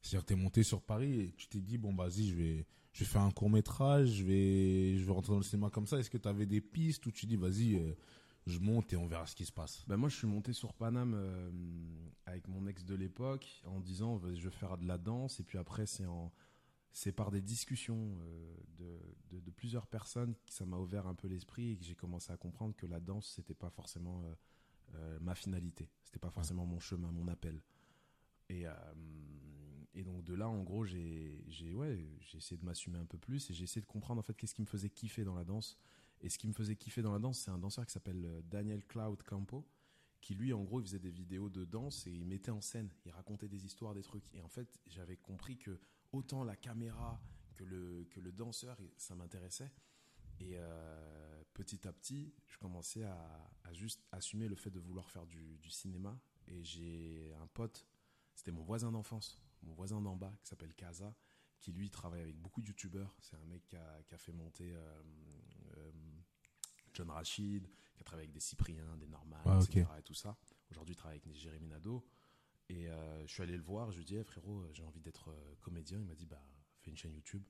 C'est-à-dire 0.00 0.22
que 0.24 0.28
t'es 0.28 0.36
monté 0.40 0.62
sur 0.62 0.80
Paris 0.80 1.20
et 1.20 1.32
tu 1.32 1.48
t'es 1.48 1.60
dit, 1.60 1.76
bon, 1.76 1.94
vas-y, 1.94 2.28
je 2.28 2.34
vais, 2.34 2.66
je 2.92 3.00
vais 3.00 3.04
faire 3.10 3.20
un 3.22 3.30
court 3.30 3.50
métrage, 3.50 4.08
je 4.08 4.24
vais, 4.24 4.96
je 4.96 5.04
vais 5.04 5.12
rentrer 5.12 5.32
dans 5.32 5.38
le 5.38 5.44
cinéma 5.44 5.68
comme 5.68 5.86
ça. 5.86 5.98
Est-ce 5.98 6.08
que 6.08 6.16
tu 6.18 6.28
avais 6.28 6.46
des 6.46 6.62
pistes 6.62 7.04
ou 7.06 7.10
tu 7.12 7.26
dis, 7.26 7.36
vas-y, 7.36 7.74
euh, 7.76 7.92
je 8.46 8.58
monte 8.58 8.92
et 8.92 8.96
on 8.96 9.06
verra 9.06 9.26
ce 9.26 9.34
qui 9.36 9.44
se 9.44 9.52
passe? 9.52 9.84
Ben 9.86 9.96
moi, 9.98 10.08
je 10.08 10.16
suis 10.16 10.26
monté 10.26 10.52
sur 10.54 10.72
Paname 10.72 11.12
euh, 11.14 11.50
avec 12.24 12.46
mon 12.48 12.66
ex 12.68 12.84
de 12.84 12.94
l'époque 12.94 13.62
en 13.66 13.80
disant 13.80 14.18
je 14.34 14.44
vais 14.48 14.50
faire 14.54 14.78
de 14.78 14.86
la 14.86 14.96
danse 14.98 15.40
et 15.40 15.42
puis 15.42 15.58
après 15.58 15.84
c'est 15.86 16.06
en 16.06 16.32
c'est 16.96 17.12
par 17.12 17.30
des 17.30 17.42
discussions 17.42 18.18
euh, 18.22 18.98
de, 19.30 19.50
plusieurs 19.50 19.86
personnes 19.86 20.34
que 20.46 20.52
ça 20.52 20.64
m'a 20.64 20.78
ouvert 20.78 21.06
un 21.06 21.14
peu 21.14 21.28
l'esprit 21.28 21.72
et 21.72 21.76
que 21.76 21.84
j'ai 21.84 21.94
commencé 21.94 22.32
à 22.32 22.38
comprendre 22.38 22.74
que 22.74 22.86
la 22.86 23.00
danse 23.00 23.26
c'était 23.36 23.54
pas 23.54 23.68
forcément 23.68 24.22
euh, 24.24 24.34
euh, 24.94 25.18
ma 25.20 25.34
finalité, 25.34 25.90
c'était 26.04 26.18
pas 26.18 26.30
forcément 26.30 26.64
mon 26.64 26.80
chemin, 26.80 27.12
mon 27.12 27.28
appel. 27.28 27.60
Et, 28.48 28.64
et 29.92 30.04
donc 30.04 30.24
de 30.24 30.32
là, 30.32 30.48
en 30.48 30.62
gros, 30.62 30.84
j'ai 30.86 31.74
ouais, 31.74 31.98
essayé 32.34 32.56
de 32.56 32.64
m'assumer 32.64 32.98
un 32.98 33.04
peu 33.04 33.18
plus 33.18 33.50
et 33.50 33.54
j'ai 33.54 33.64
essayé 33.64 33.82
de 33.82 33.86
comprendre 33.86 34.20
en 34.20 34.22
fait 34.22 34.34
qu'est-ce 34.34 34.54
qui 34.54 34.62
me 34.62 34.66
faisait 34.66 34.88
kiffer 34.88 35.24
dans 35.24 35.34
la 35.34 35.44
danse. 35.44 35.76
Et 36.22 36.30
ce 36.30 36.38
qui 36.38 36.48
me 36.48 36.54
faisait 36.54 36.76
kiffer 36.76 37.02
dans 37.02 37.12
la 37.12 37.18
danse, 37.18 37.40
c'est 37.40 37.50
un 37.50 37.58
danseur 37.58 37.84
qui 37.84 37.92
s'appelle 37.92 38.42
Daniel 38.48 38.82
Cloud 38.86 39.22
Campo, 39.22 39.66
qui 40.20 40.34
lui, 40.34 40.52
en 40.52 40.62
gros, 40.62 40.80
il 40.80 40.86
faisait 40.86 40.98
des 40.98 41.10
vidéos 41.10 41.50
de 41.50 41.64
danse 41.64 42.06
et 42.06 42.12
il 42.12 42.24
mettait 42.24 42.52
en 42.52 42.60
scène, 42.60 42.88
il 43.04 43.10
racontait 43.10 43.48
des 43.48 43.66
histoires, 43.66 43.94
des 43.94 44.02
trucs. 44.02 44.32
Et 44.32 44.40
en 44.40 44.48
fait, 44.48 44.80
j'avais 44.86 45.16
compris 45.16 45.58
que 45.58 45.78
autant 46.16 46.44
la 46.44 46.56
caméra 46.56 47.20
que 47.54 47.64
le, 47.64 48.04
que 48.10 48.20
le 48.20 48.32
danseur, 48.32 48.78
ça 48.96 49.14
m'intéressait. 49.14 49.70
Et 50.40 50.52
euh, 50.56 51.42
petit 51.54 51.86
à 51.88 51.92
petit, 51.92 52.34
je 52.46 52.58
commençais 52.58 53.04
à, 53.04 53.50
à 53.64 53.72
juste 53.72 54.04
assumer 54.12 54.48
le 54.48 54.56
fait 54.56 54.70
de 54.70 54.78
vouloir 54.80 55.08
faire 55.10 55.26
du, 55.26 55.58
du 55.58 55.70
cinéma. 55.70 56.18
Et 56.48 56.62
j'ai 56.62 57.34
un 57.40 57.46
pote, 57.46 57.86
c'était 58.34 58.50
mon 58.52 58.62
voisin 58.62 58.92
d'enfance, 58.92 59.40
mon 59.62 59.72
voisin 59.74 60.00
d'en 60.00 60.16
bas, 60.16 60.32
qui 60.42 60.48
s'appelle 60.48 60.74
Kaza, 60.74 61.14
qui 61.60 61.72
lui 61.72 61.90
travaille 61.90 62.20
avec 62.20 62.36
beaucoup 62.38 62.60
de 62.60 62.68
youtubeurs. 62.68 63.14
C'est 63.20 63.36
un 63.36 63.44
mec 63.46 63.64
qui 63.66 63.76
a, 63.76 64.02
qui 64.06 64.14
a 64.14 64.18
fait 64.18 64.32
monter 64.32 64.74
euh, 64.74 65.02
euh, 65.78 65.92
John 66.92 67.10
Rachid, 67.10 67.66
qui 67.94 68.00
a 68.00 68.04
travaillé 68.04 68.26
avec 68.26 68.34
des 68.34 68.40
Cypriens, 68.40 68.96
des 68.98 69.08
Norman, 69.08 69.42
Ouais, 69.46 69.64
etc. 69.64 69.86
Et 69.98 70.02
tout 70.02 70.14
ça. 70.14 70.36
Aujourd'hui, 70.70 70.92
il 70.94 70.96
travaille 70.96 71.18
avec 71.24 71.34
Jérémy 71.34 71.68
Nadeau. 71.68 72.04
Et 72.68 72.88
euh, 72.88 73.26
je 73.26 73.32
suis 73.32 73.42
allé 73.42 73.56
le 73.56 73.62
voir, 73.62 73.90
je 73.92 73.96
lui 73.98 74.02
ai 74.02 74.06
dit, 74.06 74.16
Eh, 74.16 74.24
frérot, 74.24 74.64
j'ai 74.72 74.82
envie 74.82 75.00
d'être 75.00 75.28
euh, 75.30 75.54
comédien. 75.60 75.98
Il 76.00 76.06
m'a 76.06 76.14
dit, 76.14 76.26
bah, 76.26 76.42
fais 76.80 76.90
une 76.90 76.96
chaîne 76.96 77.14
YouTube, 77.14 77.42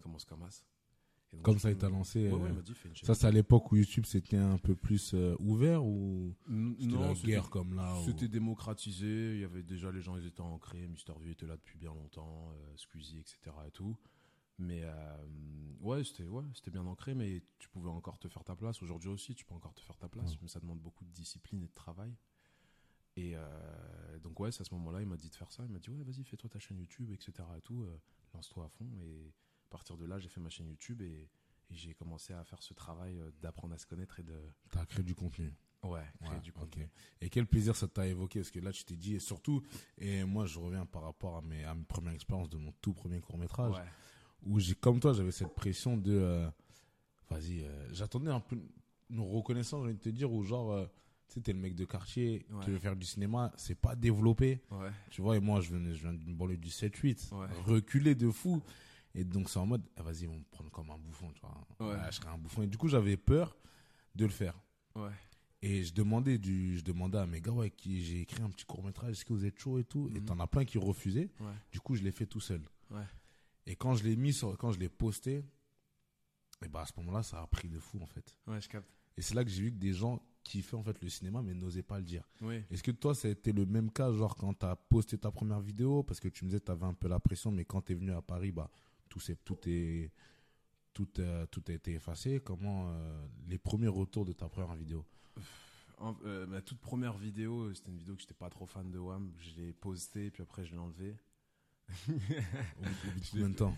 commence 0.00 0.24
comme 0.24 0.42
as. 0.42 0.64
Et 1.32 1.36
donc, 1.36 1.44
Comme 1.44 1.58
ça, 1.58 1.70
il 1.70 1.76
t'a 1.76 1.88
lancé. 1.88 2.28
Ouais, 2.30 2.34
ouais, 2.34 2.42
euh, 2.44 2.48
il 2.48 2.54
m'a 2.54 2.62
dit, 2.62 2.74
fais 2.74 2.88
une 2.88 2.94
chaîne 2.96 3.06
ça, 3.06 3.14
c'est 3.14 3.26
à 3.26 3.30
l'époque 3.30 3.72
où 3.72 3.76
YouTube 3.76 4.04
c'était 4.06 4.36
un 4.36 4.56
peu 4.56 4.74
plus 4.74 5.12
euh, 5.14 5.36
ouvert 5.40 5.84
ou 5.84 6.34
N- 6.48 6.76
c'était 6.78 6.92
Non, 6.92 7.00
la 7.08 7.14
c'était- 7.14 7.26
guerre 7.28 7.50
comme 7.50 7.74
là 7.74 7.98
ou- 8.00 8.04
C'était 8.04 8.28
démocratisé, 8.28 9.34
il 9.34 9.40
y 9.40 9.44
avait 9.44 9.62
déjà 9.64 9.90
les 9.90 10.00
gens, 10.00 10.16
ils 10.16 10.26
étaient 10.26 10.40
ancrés, 10.42 10.86
Mister 10.86 11.12
V 11.20 11.30
était 11.32 11.46
là 11.46 11.56
depuis 11.56 11.76
bien 11.76 11.92
longtemps, 11.92 12.50
euh, 12.52 12.76
Squeezie, 12.76 13.18
etc. 13.18 13.38
et 13.66 13.70
tout. 13.72 13.96
Mais 14.58 14.82
euh, 14.84 15.16
ouais, 15.80 16.04
c'était 16.04 16.22
ouais, 16.28 16.44
c'était 16.54 16.70
bien 16.70 16.86
ancré, 16.86 17.14
mais 17.14 17.42
tu 17.58 17.68
pouvais 17.68 17.90
encore 17.90 18.18
te 18.20 18.28
faire 18.28 18.44
ta 18.44 18.54
place. 18.54 18.80
Aujourd'hui 18.82 19.08
aussi, 19.08 19.34
tu 19.34 19.44
peux 19.44 19.54
encore 19.54 19.74
te 19.74 19.80
faire 19.80 19.96
ta 19.98 20.08
place, 20.08 20.30
Ouais. 20.32 20.38
mais 20.42 20.48
ça 20.48 20.60
demande 20.60 20.78
beaucoup 20.78 21.04
de 21.04 21.10
discipline 21.10 21.62
et 21.64 21.66
de 21.66 21.74
travail. 21.74 22.14
Et 23.16 23.36
euh, 23.36 24.18
donc 24.20 24.38
ouais, 24.40 24.50
c'est 24.52 24.62
à 24.62 24.64
ce 24.64 24.74
moment-là, 24.74 25.00
il 25.00 25.06
m'a 25.06 25.16
dit 25.16 25.28
de 25.30 25.34
faire 25.34 25.50
ça. 25.52 25.62
Il 25.64 25.70
m'a 25.72 25.78
dit 25.78 25.90
ouais, 25.90 26.02
vas-y, 26.02 26.24
fais-toi 26.24 26.50
ta 26.50 26.58
chaîne 26.58 26.78
YouTube, 26.78 27.10
etc. 27.12 27.32
et 27.56 27.60
tout, 27.60 27.82
euh, 27.84 27.96
lance-toi 28.34 28.64
à 28.64 28.68
fond. 28.68 28.88
Et 29.02 29.32
à 29.66 29.70
partir 29.70 29.96
de 29.96 30.04
là, 30.04 30.18
j'ai 30.18 30.28
fait 30.28 30.40
ma 30.40 30.50
chaîne 30.50 30.68
YouTube 30.68 31.00
et, 31.02 31.28
et 31.70 31.74
j'ai 31.74 31.94
commencé 31.94 32.32
à 32.32 32.42
faire 32.44 32.62
ce 32.62 32.74
travail 32.74 33.18
euh, 33.18 33.30
d'apprendre 33.40 33.74
à 33.74 33.78
se 33.78 33.86
connaître 33.86 34.18
et 34.20 34.22
de 34.24 34.38
t'as 34.70 34.84
créé 34.86 35.04
du 35.04 35.14
contenu 35.14 35.52
ouais, 35.84 36.00
créer 36.22 36.34
Ouais, 36.36 36.40
du 36.40 36.52
contenu. 36.52 36.88
Et 37.20 37.28
quel 37.30 37.46
plaisir 37.46 37.76
ça 37.76 37.86
t'a 37.86 38.06
évoqué 38.06 38.40
Parce 38.40 38.50
que 38.50 38.58
là, 38.60 38.72
tu 38.72 38.84
t'es 38.84 38.96
dit, 38.96 39.14
et 39.14 39.20
surtout, 39.20 39.62
et 39.98 40.24
moi, 40.24 40.46
je 40.46 40.58
reviens 40.58 40.84
par 40.86 41.02
rapport 41.02 41.36
à 41.36 41.42
mes, 41.42 41.62
à 41.64 41.74
mes 41.74 41.84
premières 41.84 42.14
expériences 42.14 42.50
de 42.50 42.56
mon 42.58 42.72
tout 42.80 42.94
premier 42.94 43.20
court 43.20 43.38
métrage, 43.38 43.74
Ouais. 43.74 43.84
où 44.42 44.58
j'ai, 44.58 44.74
comme 44.74 44.98
toi, 44.98 45.12
j'avais 45.12 45.30
cette 45.32 45.54
pression 45.54 45.96
de, 45.96 46.12
euh, 46.12 46.50
vas-y, 47.30 47.64
j'attendais 47.92 48.30
un 48.30 48.40
peu 48.40 48.58
une 49.10 49.20
reconnaissance, 49.20 49.82
j'ai 49.82 49.88
envie 49.90 49.94
de 49.98 50.00
te 50.02 50.08
dire, 50.08 50.32
où 50.32 50.42
genre, 50.42 50.88
tu 51.28 51.34
sais, 51.34 51.40
t'es 51.40 51.52
le 51.52 51.58
mec 51.58 51.74
de 51.74 51.84
quartier 51.84 52.46
Ouais. 52.50 52.64
qui 52.64 52.70
veut 52.70 52.78
faire 52.78 52.96
du 52.96 53.06
cinéma, 53.06 53.52
c'est 53.56 53.74
pas 53.74 53.96
développé, 53.96 54.60
Ouais. 54.70 54.90
tu 55.10 55.22
vois, 55.22 55.36
et 55.36 55.40
moi, 55.40 55.60
je 55.60 55.70
venais, 55.70 55.94
je 55.94 56.02
viens 56.02 56.12
d'une 56.12 56.34
banlieue 56.36 56.56
du 56.56 56.70
7-8, 56.70 57.30
Ouais. 57.32 57.46
reculé 57.64 58.14
de 58.14 58.30
fou. 58.30 58.62
Et 59.14 59.24
donc, 59.24 59.48
c'est 59.48 59.58
en 59.58 59.66
mode, 59.66 59.82
ah, 59.96 60.02
vas-y, 60.02 60.22
ils 60.22 60.28
vont 60.28 60.38
me 60.38 60.44
prendre 60.50 60.70
comme 60.70 60.90
un 60.90 60.98
bouffon, 60.98 61.30
tu 61.32 61.40
vois. 61.40 62.06
Je 62.10 62.16
serais 62.16 62.28
un 62.28 62.38
bouffon. 62.38 62.62
Et 62.62 62.66
du 62.66 62.76
coup, 62.76 62.88
j'avais 62.88 63.16
peur 63.16 63.56
de 64.14 64.24
le 64.24 64.30
faire. 64.32 64.60
Et 65.62 65.82
je 65.82 65.94
demandais 65.94 66.36
du, 66.36 66.76
je 66.76 66.84
demandais 66.84 67.18
à 67.18 67.26
mes 67.26 67.40
gars, 67.40 67.52
ouais, 67.52 67.72
j'ai 67.84 68.20
écrit 68.22 68.42
un 68.42 68.50
petit 68.50 68.66
court 68.66 68.84
métrage, 68.84 69.12
est-ce 69.12 69.24
que 69.24 69.32
vous 69.32 69.46
êtes 69.46 69.58
chaud 69.58 69.78
et 69.78 69.84
tout? 69.84 70.10
Et 70.14 70.18
Mhm. 70.20 70.24
t'en 70.26 70.40
as 70.40 70.46
plein 70.46 70.64
qui 70.64 70.76
refusaient. 70.78 71.30
Du 71.72 71.80
coup, 71.80 71.94
je 71.94 72.02
l'ai 72.02 72.12
fait 72.12 72.26
tout 72.26 72.40
seul. 72.40 72.60
Et 73.66 73.76
quand 73.76 73.94
je 73.94 74.04
l'ai 74.04 74.14
mis 74.16 74.32
sur, 74.34 74.56
quand 74.58 74.72
je 74.72 74.78
l'ai 74.78 74.90
posté, 74.90 75.42
et 76.62 76.68
bah, 76.68 76.82
à 76.82 76.86
ce 76.86 76.92
moment-là, 76.98 77.22
ça 77.22 77.40
a 77.40 77.46
pris 77.46 77.68
de 77.68 77.78
fou, 77.78 77.98
en 78.02 78.06
fait. 78.06 78.36
Ouais, 78.46 78.60
je 78.60 78.68
capte. 78.68 78.88
Et 79.16 79.22
c'est 79.22 79.34
là 79.34 79.44
que 79.44 79.50
j'ai 79.50 79.62
vu 79.62 79.70
que 79.70 79.76
des 79.78 79.92
gens 79.92 80.20
kiffaient, 80.44 80.76
en 80.76 80.82
fait, 80.84 81.02
le 81.02 81.08
cinéma, 81.08 81.42
mais 81.42 81.54
n'osaient 81.54 81.82
pas 81.82 81.98
le 81.98 82.04
dire. 82.04 82.22
Oui. 82.40 82.62
Est-ce 82.70 82.82
que 82.82 82.92
toi, 82.92 83.14
ça 83.14 83.26
a 83.26 83.30
été 83.32 83.52
le 83.52 83.66
même 83.66 83.90
cas, 83.90 84.12
genre, 84.12 84.36
quand 84.36 84.54
t'as 84.54 84.76
posté 84.76 85.18
ta 85.18 85.32
première 85.32 85.60
vidéo? 85.60 86.04
Parce 86.04 86.20
que 86.20 86.28
tu 86.28 86.44
me 86.44 86.50
disais, 86.50 86.60
t'avais 86.60 86.86
un 86.86 86.94
peu 86.94 87.08
la 87.08 87.18
pression, 87.18 87.50
mais 87.50 87.64
quand 87.64 87.80
t'es 87.80 87.94
venu 87.94 88.12
à 88.12 88.22
Paris, 88.22 88.52
bah, 88.52 88.70
tout 89.08 89.18
c'est, 89.18 89.42
tout 89.44 89.58
est, 89.66 90.12
tout, 90.92 91.08
euh, 91.18 91.46
tout 91.46 91.62
a 91.66 91.72
été 91.72 91.94
effacé. 91.94 92.40
Comment, 92.40 92.90
euh, 92.90 93.26
les 93.48 93.58
premiers 93.58 93.88
retours 93.88 94.24
de 94.24 94.32
ta 94.32 94.48
première 94.48 94.74
vidéo? 94.76 95.04
En- 95.98 96.16
euh, 96.24 96.46
ma 96.46 96.60
toute 96.60 96.80
première 96.80 97.16
vidéo, 97.16 97.72
c'était 97.72 97.90
une 97.90 97.98
vidéo 97.98 98.14
que 98.14 98.20
j'étais 98.20 98.34
pas 98.34 98.50
trop 98.50 98.66
fan 98.66 98.90
de 98.90 98.98
Wham. 98.98 99.32
Je 99.38 99.60
l'ai 99.60 99.72
postée, 99.72 100.30
puis 100.30 100.42
après 100.42 100.64
je 100.64 100.72
l'ai 100.72 100.78
enlevée. 100.78 101.16
Au 102.08 102.12
bout 102.12 102.18
de 103.20 103.30
combien 103.30 103.48
de 103.50 103.54
temps? 103.54 103.76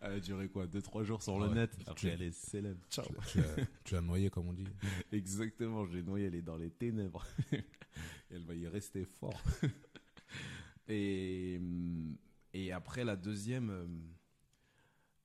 Elle 0.00 0.12
a 0.12 0.20
duré 0.20 0.48
quoi 0.48 0.66
2-3 0.66 1.04
jours 1.04 1.22
sur 1.22 1.34
Ouais. 1.34 1.48
le 1.48 1.54
net. 1.54 1.70
Tu- 1.78 1.88
Après, 1.90 2.08
elle 2.08 2.22
est 2.22 2.32
célèbre. 2.32 2.80
Ciao. 2.90 3.06
tu, 3.28 3.38
l'as- 3.40 3.66
tu 3.84 3.94
l'as 3.94 4.00
noyé, 4.00 4.30
comme 4.30 4.48
on 4.48 4.52
dit. 4.52 4.66
Exactement, 5.12 5.84
je 5.86 5.92
l'ai 5.92 6.02
noyée, 6.02 6.26
elle 6.26 6.34
est 6.34 6.42
dans 6.42 6.56
les 6.56 6.70
ténèbres. 6.70 7.26
Elle 8.32 8.44
va 8.44 8.54
y 8.54 8.68
rester 8.68 9.04
fort. 9.04 9.42
et, 10.88 11.56
hum, 11.58 12.16
et 12.52 12.70
après, 12.72 13.04
la 13.04 13.16
deuxième, 13.16 13.70
euh, 13.70 13.86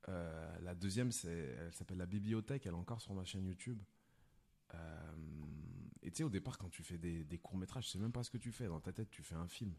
euh, 0.08 0.58
la 0.62 0.74
deuxième, 0.74 1.12
c'est, 1.12 1.56
elle 1.60 1.72
s'appelle 1.72 1.98
La 1.98 2.06
Bibliothèque, 2.06 2.66
elle 2.66 2.72
est 2.72 2.76
encore 2.76 3.00
sur 3.00 3.14
ma 3.14 3.24
chaîne 3.24 3.46
YouTube. 3.46 3.80
Euh, 4.74 5.12
et 6.02 6.10
tu 6.10 6.16
sais, 6.18 6.22
au 6.24 6.30
départ, 6.30 6.58
quand 6.58 6.68
tu 6.68 6.82
fais 6.82 6.98
des, 6.98 7.22
des 7.24 7.38
courts-métrages, 7.38 7.84
tu 7.86 7.92
sais 7.92 7.98
même 8.00 8.10
pas 8.12 8.24
ce 8.24 8.30
que 8.30 8.38
tu 8.38 8.50
fais. 8.50 8.66
Dans 8.66 8.80
ta 8.80 8.92
tête, 8.92 9.10
tu 9.10 9.22
fais 9.22 9.36
un 9.36 9.46
film. 9.48 9.72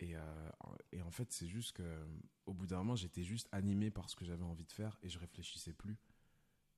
Et, 0.00 0.16
euh, 0.16 0.50
et 0.92 1.02
en 1.02 1.10
fait, 1.10 1.32
c'est 1.32 1.46
juste 1.46 1.72
que, 1.72 2.06
au 2.46 2.52
bout 2.52 2.66
d'un 2.66 2.78
moment, 2.78 2.96
j'étais 2.96 3.22
juste 3.22 3.48
animé 3.52 3.90
par 3.90 4.10
ce 4.10 4.16
que 4.16 4.24
j'avais 4.24 4.44
envie 4.44 4.64
de 4.64 4.72
faire 4.72 4.98
et 5.02 5.08
je 5.08 5.18
réfléchissais 5.18 5.72
plus. 5.72 5.98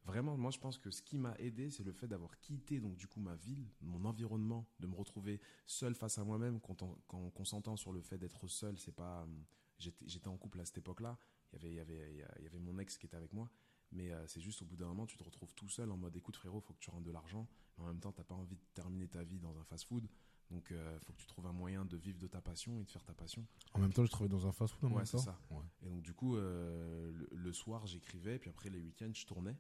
Vraiment, 0.06 0.37
moi 0.37 0.52
je 0.52 0.58
pense 0.58 0.78
que 0.78 0.92
ce 0.92 1.02
qui 1.02 1.18
m'a 1.18 1.35
aidé, 1.40 1.68
c'est 1.68 1.82
le 1.82 1.90
fait 1.90 2.06
d'avoir 2.06 2.38
quitté 2.38 2.78
donc 2.78 2.96
du 2.96 3.08
coup 3.08 3.18
ma 3.18 3.35
ville, 3.35 3.68
mon 3.80 4.04
environnement, 4.04 4.64
de 4.78 4.87
me 4.87 4.94
retrouver 4.94 5.40
seul 5.66 5.96
face 5.96 6.16
à 6.18 6.25
moi-même, 6.25 6.61
quand 6.61 6.82
on, 6.82 7.76
sur 7.76 7.92
le 7.92 8.00
fait 8.00 8.16
d'être 8.16 8.46
seul, 8.46 8.78
c'est 8.78 8.94
pas, 8.94 9.23
euh, 9.23 9.90
j'étais 10.06 10.28
en 10.28 10.37
couple 10.37 10.61
à 10.61 10.64
cette 10.64 10.78
époque-là, 10.78 11.18
il 11.52 11.56
y 11.56 11.56
avait, 11.56 11.75
y 11.75 11.80
avait, 11.80 12.25
y 12.40 12.46
avait 12.46 12.58
mon 12.61 12.78
ex 12.78 12.99
qui 12.99 13.06
était 13.06 13.16
avec 13.16 13.32
moi, 13.32 13.50
mais 13.90 14.12
euh, 14.12 14.25
c'est 14.28 14.40
juste 14.40 14.62
au 14.62 14.64
bout 14.64 14.76
d'un 14.76 14.87
moment, 14.87 15.06
tu 15.06 15.16
te 15.16 15.25
retrouves 15.25 15.52
tout 15.54 15.68
seul 15.68 15.90
en 15.90 15.96
mode 15.96 16.14
écoute 16.16 16.37
frérot, 16.37 16.61
faut 16.61 16.75
que 16.75 16.78
tu 16.78 16.90
rentres 16.90 17.04
de 17.04 17.11
l'argent, 17.11 17.49
mais 17.76 17.85
en 17.85 17.88
même 17.88 18.00
temps, 18.00 18.12
t'as 18.12 18.23
pas 18.23 18.37
envie 18.37 18.56
de 18.56 18.64
terminer 18.75 19.08
ta 19.08 19.25
vie 19.25 19.40
dans 19.40 19.58
un 19.58 19.64
fast-food, 19.64 20.08
donc 20.50 20.70
euh, 20.70 20.98
faut 21.00 21.12
que 21.12 21.18
tu 21.18 21.26
trouves 21.26 21.46
un 21.46 21.52
moyen 21.52 21.84
de 21.84 21.96
vivre 21.96 22.18
de 22.18 22.26
ta 22.26 22.40
passion 22.40 22.80
et 22.80 22.84
de 22.84 22.90
faire 22.90 23.02
ta 23.04 23.14
passion. 23.14 23.44
En 23.74 23.78
même 23.80 23.92
temps, 23.92 24.04
je 24.04 24.10
travaillais 24.10 24.30
dans 24.30 24.46
un 24.46 24.52
fast-food 24.52 24.90
en 24.90 24.92
Ouais, 24.94 24.98
même 25.02 25.06
temps. 25.08 25.18
ça. 25.18 25.38
Ouais. 25.50 25.64
Et 25.82 25.88
donc 25.88 26.02
du 26.02 26.12
coup, 26.14 26.36
euh, 26.36 27.10
le, 27.12 27.28
le 27.32 27.52
soir, 27.52 27.86
j'écrivais, 27.86 28.38
puis 28.38 28.50
après 28.50 28.70
les 28.70 28.78
week-ends, 28.80 29.10
je 29.12 29.26
tournais. 29.26 29.56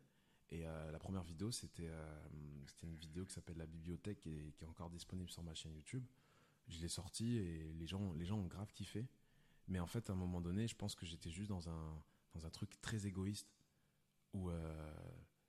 Et 0.50 0.64
euh, 0.64 0.90
la 0.92 0.98
première 1.00 1.24
vidéo, 1.24 1.50
c'était 1.50 1.90
c'était 2.68 2.86
une 2.86 2.94
vidéo 2.96 3.24
qui 3.24 3.32
s'appelle 3.32 3.56
La 3.56 3.66
Bibliothèque, 3.66 4.26
est, 4.26 4.52
qui 4.56 4.64
est 4.64 4.68
encore 4.68 4.90
disponible 4.90 5.28
sur 5.30 5.42
ma 5.42 5.54
chaîne 5.54 5.74
YouTube. 5.74 6.04
Je 6.68 6.80
l'ai 6.80 6.88
sortie 6.88 7.36
et 7.36 7.72
les 7.74 7.86
gens, 7.86 8.12
les 8.14 8.24
gens 8.24 8.38
ont 8.38 8.46
grave 8.46 8.72
kiffé. 8.72 9.06
Mais 9.68 9.80
en 9.80 9.86
fait, 9.88 10.08
à 10.10 10.12
un 10.12 10.16
moment 10.16 10.40
donné, 10.40 10.68
je 10.68 10.76
pense 10.76 10.94
que 10.94 11.04
j'étais 11.04 11.30
juste 11.30 11.48
dans 11.48 11.68
un, 11.68 12.02
dans 12.34 12.46
un 12.46 12.50
truc 12.50 12.80
très 12.80 13.06
égoïste, 13.06 13.52
où 14.34 14.50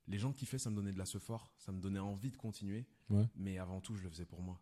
les 0.08 0.18
gens 0.18 0.32
kiffaient, 0.34 0.58
ça 0.58 0.70
me 0.72 0.76
donnait 0.76 0.94
de 0.94 0.98
la 0.98 1.06
fort, 1.06 1.54
ça 1.58 1.72
me 1.72 1.80
donnait 1.80 2.00
envie 2.00 2.32
de 2.32 2.38
continuer. 2.38 2.88
Ouais. 3.10 3.28
Mais 3.36 3.58
avant 3.60 3.82
tout, 3.82 3.96
je 3.96 4.02
le 4.04 4.10
faisais 4.10 4.26
pour 4.26 4.42
moi. 4.42 4.60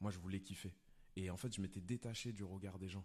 Moi, 0.00 0.10
je 0.10 0.18
voulais 0.18 0.40
kiffer. 0.40 0.74
Et 1.16 1.30
en 1.30 1.36
fait, 1.36 1.54
je 1.54 1.60
m'étais 1.60 1.80
détaché 1.80 2.32
du 2.32 2.44
regard 2.44 2.78
des 2.78 2.88
gens. 2.88 3.04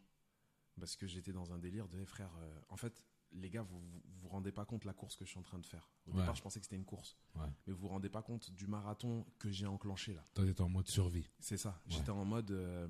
Parce 0.79 0.95
que 0.95 1.07
j'étais 1.07 1.31
dans 1.33 1.51
un 1.53 1.59
délire 1.59 1.87
de, 1.87 1.99
Eh, 1.99 2.05
frère, 2.05 2.31
euh, 2.37 2.59
en 2.69 2.77
fait, 2.77 3.03
les 3.31 3.49
gars, 3.49 3.61
vous, 3.63 3.79
vous 3.79 4.01
vous 4.21 4.27
rendez 4.27 4.51
pas 4.51 4.65
compte 4.65 4.81
de 4.83 4.87
la 4.87 4.93
course 4.93 5.15
que 5.15 5.25
je 5.25 5.29
suis 5.31 5.39
en 5.39 5.43
train 5.43 5.59
de 5.59 5.65
faire. 5.65 5.89
Au 6.05 6.11
Ouais. 6.11 6.19
départ, 6.19 6.35
je 6.35 6.41
pensais 6.41 6.59
que 6.59 6.65
c'était 6.65 6.75
une 6.75 6.85
course. 6.85 7.17
Ouais. 7.35 7.47
Mais 7.65 7.73
vous 7.73 7.79
vous 7.79 7.87
rendez 7.87 8.09
pas 8.09 8.21
compte 8.21 8.51
du 8.51 8.67
marathon 8.67 9.25
que 9.39 9.49
j'ai 9.51 9.65
enclenché 9.65 10.13
là. 10.13 10.25
Toi, 10.33 10.45
t'étais 10.45 10.61
en 10.61 10.69
mode 10.69 10.87
survie. 10.87 11.29
C'est 11.39 11.57
ça. 11.57 11.81
J'étais 11.87 12.09
en 12.11 12.25
mode, 12.25 12.51
euh, 12.51 12.87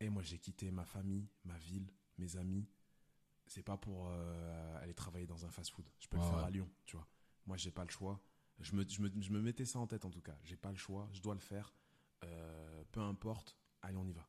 et 0.00 0.08
moi, 0.08 0.22
j'ai 0.22 0.38
quitté 0.38 0.70
ma 0.70 0.84
famille, 0.84 1.28
ma 1.44 1.58
ville, 1.58 1.90
mes 2.18 2.36
amis. 2.36 2.66
C'est 3.46 3.62
pas 3.62 3.76
pour 3.76 4.08
euh, 4.08 4.82
aller 4.82 4.94
travailler 4.94 5.26
dans 5.26 5.44
un 5.44 5.50
fast-food. 5.50 5.88
Je 5.98 6.06
peux 6.08 6.16
le 6.16 6.22
faire 6.22 6.38
à 6.38 6.50
Lyon, 6.50 6.70
tu 6.86 6.96
vois. 6.96 7.06
Moi, 7.46 7.56
j'ai 7.56 7.70
pas 7.72 7.84
le 7.84 7.90
choix. 7.90 8.22
Je 8.60 8.74
me, 8.76 8.86
je, 8.88 9.00
me, 9.02 9.10
je 9.20 9.30
me 9.30 9.40
mettais 9.40 9.64
ça 9.64 9.78
en 9.78 9.86
tête 9.86 10.04
en 10.04 10.10
tout 10.10 10.20
cas. 10.20 10.38
J'ai 10.44 10.56
pas 10.56 10.70
le 10.70 10.76
choix. 10.76 11.08
Je 11.12 11.20
dois 11.20 11.34
le 11.34 11.40
faire. 11.40 11.74
Euh, 12.24 12.69
peu 12.90 13.00
importe. 13.00 13.56
Allez, 13.82 13.96
on 13.96 14.06
y 14.06 14.12
va. 14.12 14.26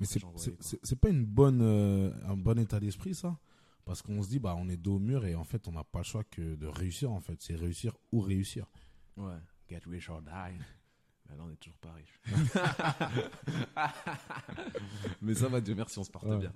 Mais 0.00 0.06
c'est 0.06 0.96
pas 1.00 1.08
une 1.08 1.24
bonne, 1.26 1.60
euh, 1.62 2.12
un 2.26 2.36
bon 2.36 2.58
état 2.58 2.80
d'esprit, 2.80 3.14
ça? 3.14 3.38
Parce 3.84 4.02
qu'on 4.02 4.22
se 4.22 4.28
dit, 4.28 4.38
bah, 4.38 4.54
on 4.58 4.68
est 4.68 4.76
dos 4.76 4.96
au 4.96 4.98
mur 4.98 5.24
et 5.24 5.34
en 5.34 5.44
fait, 5.44 5.66
on 5.68 5.72
n'a 5.72 5.84
pas 5.84 6.00
le 6.00 6.04
choix 6.04 6.24
que 6.24 6.54
de 6.54 6.66
réussir, 6.66 7.10
en 7.10 7.20
fait. 7.20 7.40
C'est 7.42 7.56
réussir 7.56 7.96
ou 8.12 8.20
réussir. 8.20 8.66
Ouais. 9.16 9.38
Get 9.68 9.80
rich 9.86 10.08
or 10.08 10.22
die. 10.22 10.30
Mais 11.28 11.36
là, 11.36 11.44
on 11.46 11.50
est 11.50 11.56
toujours 11.56 11.78
pas 11.78 11.92
riche. 11.92 12.20
Mais 15.22 15.34
ça 15.34 15.48
va, 15.48 15.60
Dieu 15.60 15.74
merci, 15.74 15.98
on 15.98 16.04
se 16.04 16.10
porte 16.10 16.26
Ouais. 16.26 16.38
bien. 16.38 16.52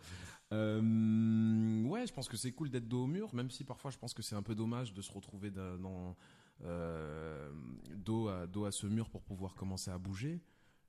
Euh, 0.52 1.82
ouais, 1.84 2.06
je 2.06 2.12
pense 2.12 2.28
que 2.28 2.36
c'est 2.36 2.52
cool 2.52 2.70
d'être 2.70 2.86
dos 2.86 3.04
au 3.04 3.06
mur, 3.06 3.34
même 3.34 3.50
si 3.50 3.64
parfois 3.64 3.90
je 3.90 3.98
pense 3.98 4.14
que 4.14 4.22
c'est 4.22 4.36
un 4.36 4.42
peu 4.42 4.54
dommage 4.54 4.92
de 4.92 5.02
se 5.02 5.10
retrouver 5.10 5.50
dans, 5.50 5.78
dans, 5.78 6.16
euh, 6.64 7.50
dos, 7.96 8.28
à, 8.28 8.46
dos 8.46 8.64
à 8.64 8.70
ce 8.70 8.86
mur 8.86 9.10
pour 9.10 9.22
pouvoir 9.22 9.54
commencer 9.54 9.90
à 9.90 9.98
bouger. 9.98 10.40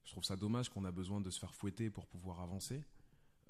Je 0.05 0.11
trouve 0.11 0.23
ça 0.23 0.35
dommage 0.35 0.69
qu'on 0.69 0.85
a 0.85 0.91
besoin 0.91 1.19
de 1.19 1.29
se 1.29 1.39
faire 1.39 1.53
fouetter 1.53 1.89
pour 1.89 2.05
pouvoir 2.07 2.39
avancer, 2.39 2.83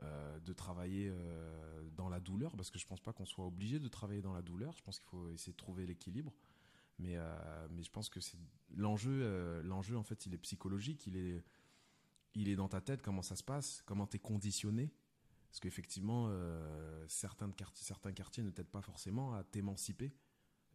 euh, 0.03 0.39
de 0.39 0.53
travailler 0.53 1.09
euh, 1.11 1.89
dans 1.95 2.09
la 2.09 2.21
douleur, 2.21 2.55
parce 2.55 2.71
que 2.71 2.79
je 2.79 2.87
pense 2.87 3.01
pas 3.01 3.13
qu'on 3.13 3.25
soit 3.25 3.45
obligé 3.45 3.77
de 3.77 3.87
travailler 3.89 4.21
dans 4.21 4.33
la 4.33 4.41
douleur. 4.41 4.73
Je 4.77 4.81
pense 4.81 4.99
qu'il 4.99 5.09
faut 5.09 5.29
essayer 5.31 5.51
de 5.51 5.57
trouver 5.57 5.85
l'équilibre. 5.85 6.33
Mais, 6.97 7.17
euh, 7.17 7.67
mais 7.71 7.83
je 7.83 7.91
pense 7.91 8.09
que 8.09 8.21
c'est 8.21 8.37
l'enjeu. 8.73 9.61
l'enjeu, 9.63 9.97
en 9.97 10.03
fait, 10.03 10.25
il 10.25 10.33
est 10.33 10.37
psychologique. 10.37 11.05
Il 11.07 11.17
est, 11.17 11.43
il 12.35 12.47
est 12.47 12.55
dans 12.55 12.69
ta 12.69 12.79
tête. 12.79 13.01
Comment 13.01 13.21
ça 13.21 13.35
se 13.35 13.43
passe 13.43 13.83
Comment 13.85 14.07
t'es 14.07 14.19
conditionné 14.19 14.93
Parce 15.49 15.59
qu'effectivement, 15.59 16.31
certains, 17.09 17.51
quartiers, 17.51 17.85
certains 17.85 18.13
quartiers 18.13 18.43
ne 18.43 18.49
t'aident 18.49 18.71
pas 18.71 18.81
forcément 18.81 19.33
à 19.33 19.43
t'émanciper. 19.43 20.13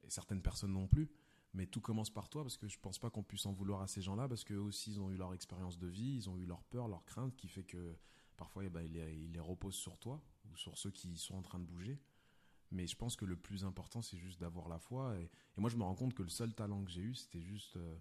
Et 0.05 0.11
certaines 0.11 0.43
personnes 0.43 0.73
non 0.73 0.87
plus. 0.87 1.09
Mais 1.53 1.67
tout 1.67 1.81
commence 1.81 2.11
par 2.11 2.29
toi, 2.29 2.43
parce 2.43 2.57
que 2.57 2.69
je 2.69 2.79
pense 2.79 2.99
pas 2.99 3.11
qu'on 3.11 3.23
puisse 3.25 3.47
en 3.47 3.53
vouloir 3.53 3.81
à 3.83 3.87
ces 3.89 4.03
gens-là, 4.03 4.29
parce 4.29 4.45
qu'eux 4.45 4.57
aussi, 4.59 4.93
ils 4.93 5.01
ont 5.01 5.11
eu 5.11 5.17
leur 5.17 5.35
expérience 5.35 5.79
de 5.79 5.89
vie, 5.89 6.15
ils 6.17 6.31
ont 6.31 6.37
eu 6.37 6.47
leur 6.47 6.63
peur, 6.65 6.87
leur 6.89 7.05
crainte, 7.05 7.35
qui 7.37 7.49
fait 7.49 7.65
que 7.65 7.97
parfois, 8.37 8.65
eh 8.65 8.71
ben, 8.71 8.83
ils, 8.83 8.93
les, 8.93 9.15
ils 9.17 9.33
les 9.33 9.41
reposent 9.41 9.75
sur 9.75 9.99
toi, 9.99 10.23
ou 10.51 10.57
sur 10.57 10.79
ceux 10.79 10.91
qui 10.91 11.17
sont 11.17 11.35
en 11.35 11.43
train 11.43 11.59
de 11.59 11.65
bouger. 11.65 12.01
Mais 12.71 12.87
je 12.87 12.97
pense 12.97 13.17
que 13.17 13.25
le 13.25 13.37
plus 13.37 13.65
important, 13.65 14.01
c'est 14.01 14.17
juste 14.17 14.41
d'avoir 14.41 14.69
la 14.69 14.79
foi. 14.79 15.19
Et, 15.19 15.25
et 15.57 15.61
moi, 15.61 15.71
je 15.71 15.77
me 15.77 15.83
rends 15.83 15.97
compte 15.97 16.15
que 16.15 16.23
le 16.23 16.29
seul 16.29 16.55
talent 16.55 16.85
que 16.85 16.91
j'ai 16.91 17.03
eu, 17.03 17.15
c'était 17.15 17.43
juste. 17.43 17.77
euh, 17.77 17.99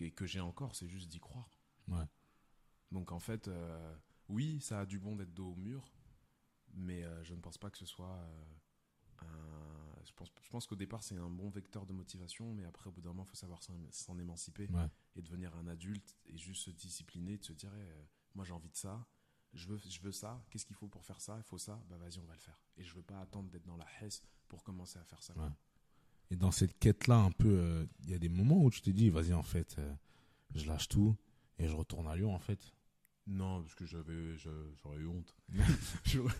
et 0.00 0.10
que 0.10 0.26
j'ai 0.26 0.40
encore, 0.40 0.74
c'est 0.74 0.88
juste 0.88 1.08
d'y 1.08 1.20
croire. 1.20 1.48
Ouais. 1.86 2.04
Donc 2.90 3.12
en 3.12 3.20
fait, 3.20 3.46
euh, 3.48 3.96
oui, 4.28 4.60
ça 4.60 4.80
a 4.80 4.86
du 4.86 4.98
bon 4.98 5.14
d'être 5.16 5.32
dos 5.32 5.52
au 5.52 5.54
mur, 5.54 5.92
mais 6.74 7.04
euh, 7.04 7.22
je 7.22 7.34
ne 7.34 7.40
pense 7.40 7.56
pas 7.58 7.70
que 7.70 7.78
ce 7.78 7.86
soit 7.86 8.16
euh, 8.16 8.44
un. 9.20 9.71
Je 10.04 10.12
pense, 10.14 10.30
je 10.42 10.50
pense 10.50 10.66
qu'au 10.66 10.76
départ, 10.76 11.02
c'est 11.02 11.16
un 11.16 11.30
bon 11.30 11.48
vecteur 11.48 11.86
de 11.86 11.92
motivation, 11.92 12.52
mais 12.54 12.64
après, 12.64 12.88
au 12.88 12.92
bout 12.92 13.00
d'un 13.00 13.10
moment, 13.10 13.24
il 13.24 13.28
faut 13.30 13.36
savoir 13.36 13.60
s'en 13.90 14.18
émanciper 14.18 14.68
Ouais. 14.70 14.88
et 15.16 15.22
devenir 15.22 15.54
un 15.56 15.66
adulte 15.68 16.18
et 16.26 16.36
juste 16.36 16.64
se 16.64 16.70
discipliner, 16.70 17.36
de 17.38 17.44
se 17.44 17.52
dire, 17.52 17.72
eh, 17.76 18.08
moi 18.34 18.44
j'ai 18.44 18.52
envie 18.52 18.68
de 18.70 18.76
ça, 18.76 19.06
je 19.52 19.68
veux, 19.68 19.78
je 19.78 20.00
veux 20.00 20.12
ça, 20.12 20.42
qu'est-ce 20.50 20.64
qu'il 20.66 20.76
faut 20.76 20.88
pour 20.88 21.04
faire 21.04 21.20
ça? 21.20 21.36
Il 21.36 21.42
faut 21.44 21.58
ça, 21.58 21.80
bah 21.88 21.96
vas-y, 21.98 22.18
on 22.18 22.24
va 22.24 22.34
le 22.34 22.40
faire. 22.40 22.58
Et 22.76 22.84
je 22.84 22.94
veux 22.94 23.02
pas 23.02 23.20
attendre 23.20 23.48
d'être 23.50 23.66
dans 23.66 23.76
la 23.76 23.86
hesse 24.00 24.22
pour 24.48 24.62
commencer 24.64 24.98
à 24.98 25.04
faire 25.04 25.22
ça. 25.22 25.34
Ouais. 25.36 25.50
Et 26.30 26.36
dans 26.36 26.50
cette 26.50 26.78
quête-là, 26.78 27.18
un 27.18 27.30
peu, 27.30 27.48
euh, 27.50 27.86
il 28.04 28.10
y 28.10 28.14
a 28.14 28.18
des 28.18 28.30
moments 28.30 28.62
où 28.64 28.70
tu 28.70 28.80
te 28.80 28.88
dis, 28.90 29.10
vas-y, 29.10 29.34
en 29.34 29.42
fait, 29.42 29.76
euh, 29.78 29.94
je 30.54 30.66
lâche 30.66 30.88
tout 30.88 31.14
et 31.58 31.68
je 31.68 31.76
retourne 31.76 32.08
à 32.08 32.16
Lyon, 32.16 32.34
en 32.34 32.38
fait. 32.38 32.72
Non, 33.26 33.62
parce 33.62 33.74
que 33.74 33.86
j'avais, 33.86 34.36
j'aurais 34.36 34.98
eu 34.98 35.06
honte. 35.06 35.34
J'aurais 36.04 36.34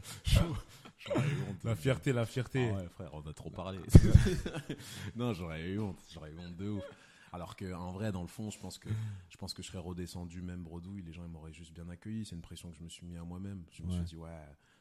j'aurais 0.98 1.28
eu 1.28 1.42
honte. 1.48 1.64
La 1.64 1.76
fierté, 1.76 2.12
la 2.12 2.26
fierté. 2.26 2.70
Ah 2.70 2.76
ouais, 2.76 2.88
frère, 2.88 3.14
on 3.14 3.20
a 3.20 3.32
trop 3.32 3.50
parlé. 3.50 3.78
non, 5.16 5.32
j'aurais 5.32 5.62
eu 5.70 5.78
honte, 5.78 5.98
j'aurais 6.12 6.32
eu 6.32 6.38
honte 6.38 6.56
de 6.56 6.70
ouf. 6.70 6.84
Alors 7.32 7.56
que 7.56 7.72
en 7.72 7.92
vrai, 7.92 8.10
dans 8.12 8.22
le 8.22 8.28
fond, 8.28 8.50
je 8.50 8.58
pense 8.58 8.78
que 8.78 8.88
je 9.30 9.36
pense 9.36 9.54
que 9.54 9.62
je 9.62 9.68
serais 9.68 9.78
redescendu 9.78 10.42
même 10.42 10.62
bredouille. 10.62 11.02
Les 11.02 11.12
gens 11.12 11.24
ils 11.24 11.30
m'auraient 11.30 11.52
juste 11.52 11.72
bien 11.72 11.88
accueilli. 11.88 12.26
C'est 12.26 12.34
une 12.34 12.42
pression 12.42 12.70
que 12.70 12.76
je 12.76 12.82
me 12.82 12.88
suis 12.88 13.06
mis 13.06 13.16
à 13.16 13.24
moi-même. 13.24 13.64
Je 13.70 13.82
me 13.82 13.90
suis 13.90 14.02
dit 14.02 14.16
ouais. 14.16 14.30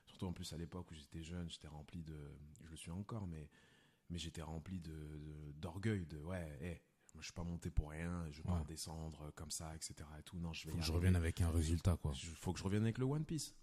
Surtout 0.07 0.25
en 0.25 0.33
plus 0.33 0.51
à 0.53 0.57
l'époque 0.57 0.89
où 0.91 0.95
j'étais 0.95 1.23
jeune, 1.23 1.49
j'étais 1.49 1.67
rempli 1.67 2.03
de. 2.03 2.17
Je 2.65 2.71
le 2.71 2.75
suis 2.77 2.91
encore, 2.91 3.27
mais 3.27 3.47
mais 4.09 4.17
j'étais 4.17 4.41
rempli 4.41 4.79
de 4.79 5.53
d'orgueil, 5.55 6.05
de, 6.05 6.17
ouais. 6.17 6.81
Je 7.19 7.23
suis 7.25 7.33
pas 7.33 7.43
monté 7.43 7.69
pour 7.69 7.89
rien. 7.91 8.25
Je 8.31 8.37
vais 8.37 8.43
pas 8.43 8.53
Ouais. 8.53 8.59
redescendre 8.61 9.31
comme 9.35 9.51
ça, 9.51 9.75
etc. 9.75 9.95
Et 10.19 10.23
tout. 10.23 10.39
Non, 10.39 10.53
je 10.53 10.65
vais. 10.67 10.71
Faut 10.73 10.79
que 10.79 10.85
je 10.85 10.91
revienne 10.91 11.15
avec 11.15 11.41
un 11.41 11.49
résultat, 11.49 11.97
quoi. 11.97 12.13
Il 12.15 12.29
faut 12.35 12.53
que 12.53 12.59
je 12.59 12.63
revienne 12.63 12.83
avec 12.83 12.97
le 12.97 13.05
One 13.05 13.25
Piece. 13.25 13.55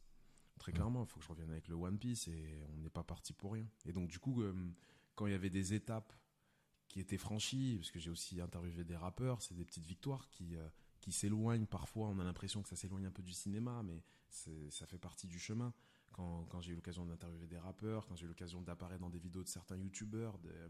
Très 0.58 0.72
Ouais. 0.72 0.76
clairement, 0.76 1.04
il 1.04 1.06
faut 1.08 1.18
que 1.20 1.24
je 1.24 1.30
revienne 1.30 1.50
avec 1.50 1.68
le 1.68 1.74
One 1.76 1.98
Piece 1.98 2.26
et 2.28 2.62
on 2.74 2.78
n'est 2.78 2.90
pas 2.90 3.04
parti 3.04 3.32
pour 3.32 3.52
rien. 3.52 3.66
Et 3.86 3.92
donc, 3.92 4.08
du 4.08 4.18
coup, 4.18 4.42
euh, 4.42 4.52
quand 5.14 5.26
il 5.26 5.32
y 5.32 5.34
avait 5.36 5.50
des 5.50 5.72
étapes 5.74 6.12
qui 6.88 7.00
étaient 7.00 7.18
franchies, 7.18 7.76
parce 7.78 7.90
que 7.90 7.98
j'ai 7.98 8.10
aussi 8.10 8.40
interviewé 8.40 8.82
des 8.84 8.96
rappeurs, 8.96 9.40
c'est 9.42 9.54
des 9.54 9.64
petites 9.64 9.86
victoires 9.86 10.28
qui, 10.30 10.56
euh, 10.56 10.68
qui 11.00 11.12
s'éloignent 11.12 11.66
parfois. 11.66 12.08
On 12.08 12.18
a 12.18 12.24
l'impression 12.24 12.62
que 12.62 12.68
ça 12.68 12.76
s'éloigne 12.76 13.06
un 13.06 13.10
peu 13.10 13.22
du 13.22 13.32
cinéma, 13.32 13.82
mais 13.84 14.02
ça 14.30 14.86
fait 14.86 14.98
partie 14.98 15.26
du 15.26 15.38
chemin. 15.38 15.72
Quand, 16.12 16.46
quand 16.46 16.60
j'ai 16.60 16.72
eu 16.72 16.74
l'occasion 16.74 17.04
d'interviewer 17.06 17.46
des 17.46 17.58
rappeurs, 17.58 18.06
quand 18.06 18.16
j'ai 18.16 18.24
eu 18.24 18.28
l'occasion 18.28 18.60
d'apparaître 18.62 19.00
dans 19.00 19.10
des 19.10 19.18
vidéos 19.18 19.42
de 19.44 19.48
certains 19.48 19.76
youtubeurs, 19.76 20.38
euh, 20.46 20.68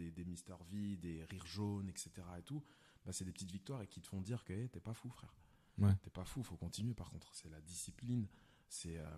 des, 0.00 0.10
des 0.10 0.24
Mister 0.24 0.54
V, 0.70 0.96
des 0.96 1.24
Rires 1.24 1.46
Jaunes, 1.46 1.88
etc. 1.88 2.10
et 2.38 2.42
tout, 2.42 2.62
bah, 3.04 3.12
c'est 3.12 3.24
des 3.24 3.32
petites 3.32 3.50
victoires 3.52 3.82
et 3.82 3.86
qui 3.86 4.00
te 4.00 4.06
font 4.06 4.20
dire 4.22 4.44
que 4.44 4.52
hey, 4.52 4.68
t'es 4.68 4.80
pas 4.80 4.94
fou, 4.94 5.10
frère. 5.10 5.34
Ouais. 5.78 5.94
T'es 6.02 6.10
pas 6.10 6.24
fou, 6.24 6.42
faut 6.42 6.56
continuer 6.56 6.94
par 6.94 7.10
contre. 7.10 7.34
C'est 7.34 7.48
la 7.50 7.60
discipline. 7.60 8.26
C'est. 8.68 8.96
euh, 8.98 9.16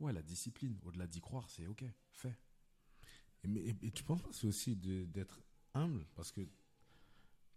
ouais, 0.00 0.12
la 0.12 0.22
discipline. 0.22 0.78
Au-delà 0.84 1.06
d'y 1.06 1.20
croire, 1.20 1.48
c'est 1.50 1.66
ok, 1.66 1.84
fais. 2.12 2.36
Et, 3.42 3.48
mais, 3.48 3.60
et- 3.60 3.76
et 3.86 3.90
tu 3.92 4.04
penses 4.04 4.22
c'est 4.32 4.46
aussi 4.46 4.76
d'être 4.76 5.42
humble? 5.74 6.06
Parce 6.14 6.32
que, 6.32 6.40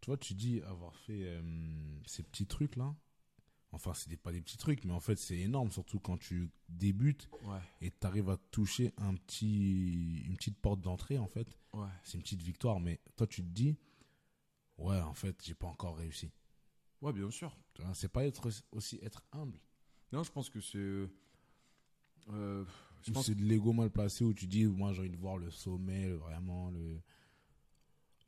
tu 0.01 0.07
vois, 0.07 0.17
tu 0.17 0.33
dis 0.33 0.61
avoir 0.61 0.95
fait 0.95 1.23
euh, 1.25 1.99
ces 2.05 2.23
petits 2.23 2.47
trucs-là. 2.47 2.95
Enfin, 3.73 3.91
des- 4.07 4.17
pas 4.17 4.31
des 4.31 4.41
petits 4.41 4.57
trucs, 4.57 4.85
mais 4.85 4.93
en 4.93 4.99
fait, 5.01 5.17
c'est 5.17 5.37
énorme, 5.37 5.71
surtout 5.71 5.99
quand 5.99 6.17
tu 6.17 6.49
débutes 6.69 7.29
Ouais, 7.43 7.59
et 7.81 7.91
tu 7.91 8.07
arrives 8.07 8.29
à 8.29 8.37
toucher 8.49 8.93
un 8.97 9.13
petit, 9.15 10.21
une 10.25 10.35
petite 10.37 10.57
porte 10.57 10.79
d'entrée, 10.81 11.17
en 11.17 11.27
fait. 11.27 11.47
ouais. 11.73 11.87
C'est 12.03 12.13
une 12.17 12.23
petite 12.23 12.41
victoire, 12.41 12.79
mais 12.79 12.99
toi, 13.17 13.27
tu 13.27 13.43
te 13.43 13.49
dis, 13.49 13.75
ouais, 14.77 14.99
en 15.01 15.13
fait, 15.13 15.35
j'ai 15.43 15.53
pas 15.53 15.67
encore 15.67 15.97
réussi. 15.97 16.31
Ouais, 17.01 17.11
bien 17.13 17.29
sûr. 17.29 17.55
C'est 17.93 18.11
pas 18.11 18.25
être 18.25 18.49
aussi 18.71 18.99
être 19.03 19.21
humble. 19.33 19.59
Non, 20.11 20.23
je 20.23 20.31
pense 20.31 20.49
que 20.49 20.61
c'est. 20.61 20.77
euh, 22.29 22.65
pense 23.13 23.25
c'est 23.27 23.35
de 23.35 23.43
l'ego 23.43 23.73
mal 23.73 23.89
placé 23.91 24.23
où 24.23 24.33
tu 24.33 24.47
dis, 24.47 24.65
moi, 24.65 24.93
j'ai 24.93 25.01
envie 25.01 25.09
de 25.11 25.17
voir 25.17 25.37
le 25.37 25.51
sommet, 25.51 26.09
vraiment, 26.13 26.71
le. 26.71 26.99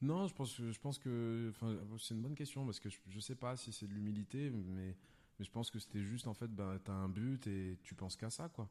Non, 0.02 0.28
je 0.28 0.34
pense, 0.34 0.54
que- 0.56 0.72
je 0.72 0.80
pense 0.80 0.98
que, 1.00 1.50
enfin, 1.56 1.78
c'est 1.98 2.14
une 2.14 2.22
bonne 2.22 2.36
question 2.36 2.66
parce 2.66 2.80
que 2.80 2.90
je, 2.90 2.98
je 3.08 3.20
sais 3.20 3.36
pas 3.36 3.58
si 3.58 3.72
c'est 3.74 3.88
de 3.88 3.94
l'humilité, 3.94 4.50
mais, 4.50 4.96
mais 5.40 5.46
je 5.46 5.52
pense 5.52 5.72
que 5.72 5.80
c'était 5.80 6.04
juste 6.04 6.28
en 6.28 6.34
fait, 6.34 6.50
ben, 6.50 6.80
t'as 6.84 6.94
un 6.94 7.10
but 7.10 7.48
et 7.48 7.80
tu 7.84 7.96
penses 7.96 8.18
qu'à 8.18 8.30
ça, 8.30 8.50
quoi. 8.50 8.70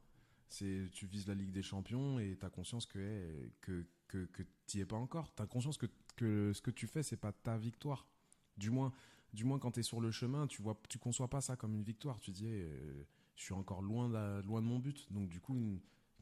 C'est, 0.50 0.88
tu 0.92 1.06
vises 1.06 1.26
la 1.26 1.34
Ligue 1.34 1.50
des 1.50 1.62
Champions 1.62 2.18
et 2.18 2.36
t'as 2.38 2.48
conscience 2.48 2.86
que, 2.86 2.98
hey, 2.98 3.52
que, 3.60 3.84
que, 4.06 4.42
t'y 4.66 4.80
es 4.80 4.86
pas 4.86 4.96
encore. 4.96 5.30
T'as 5.34 5.46
conscience 5.46 5.76
que, 5.76 5.86
que 6.16 6.52
ce 6.54 6.62
que 6.62 6.70
tu 6.70 6.86
fais, 6.86 7.02
c'est 7.02 7.16
pas 7.16 7.32
ta 7.32 7.58
victoire. 7.58 8.06
Du 8.56 8.70
moins, 8.70 8.92
du 9.32 9.44
moins 9.44 9.58
quand 9.58 9.72
tu 9.72 9.80
es 9.80 9.82
sur 9.82 10.00
le 10.00 10.10
chemin, 10.10 10.46
tu 10.46 10.62
vois, 10.62 10.78
tu 10.88 10.98
conçois 10.98 11.28
pas 11.28 11.40
ça 11.40 11.56
comme 11.56 11.74
une 11.74 11.82
victoire. 11.82 12.18
Tu 12.20 12.30
dis, 12.30 12.48
je 13.36 13.42
suis 13.42 13.54
encore 13.54 13.82
loin 13.82 14.08
de, 14.08 14.42
loin 14.46 14.62
de 14.62 14.66
mon 14.66 14.78
but. 14.78 15.06
Donc 15.12 15.28
du 15.28 15.40
coup, 15.40 15.54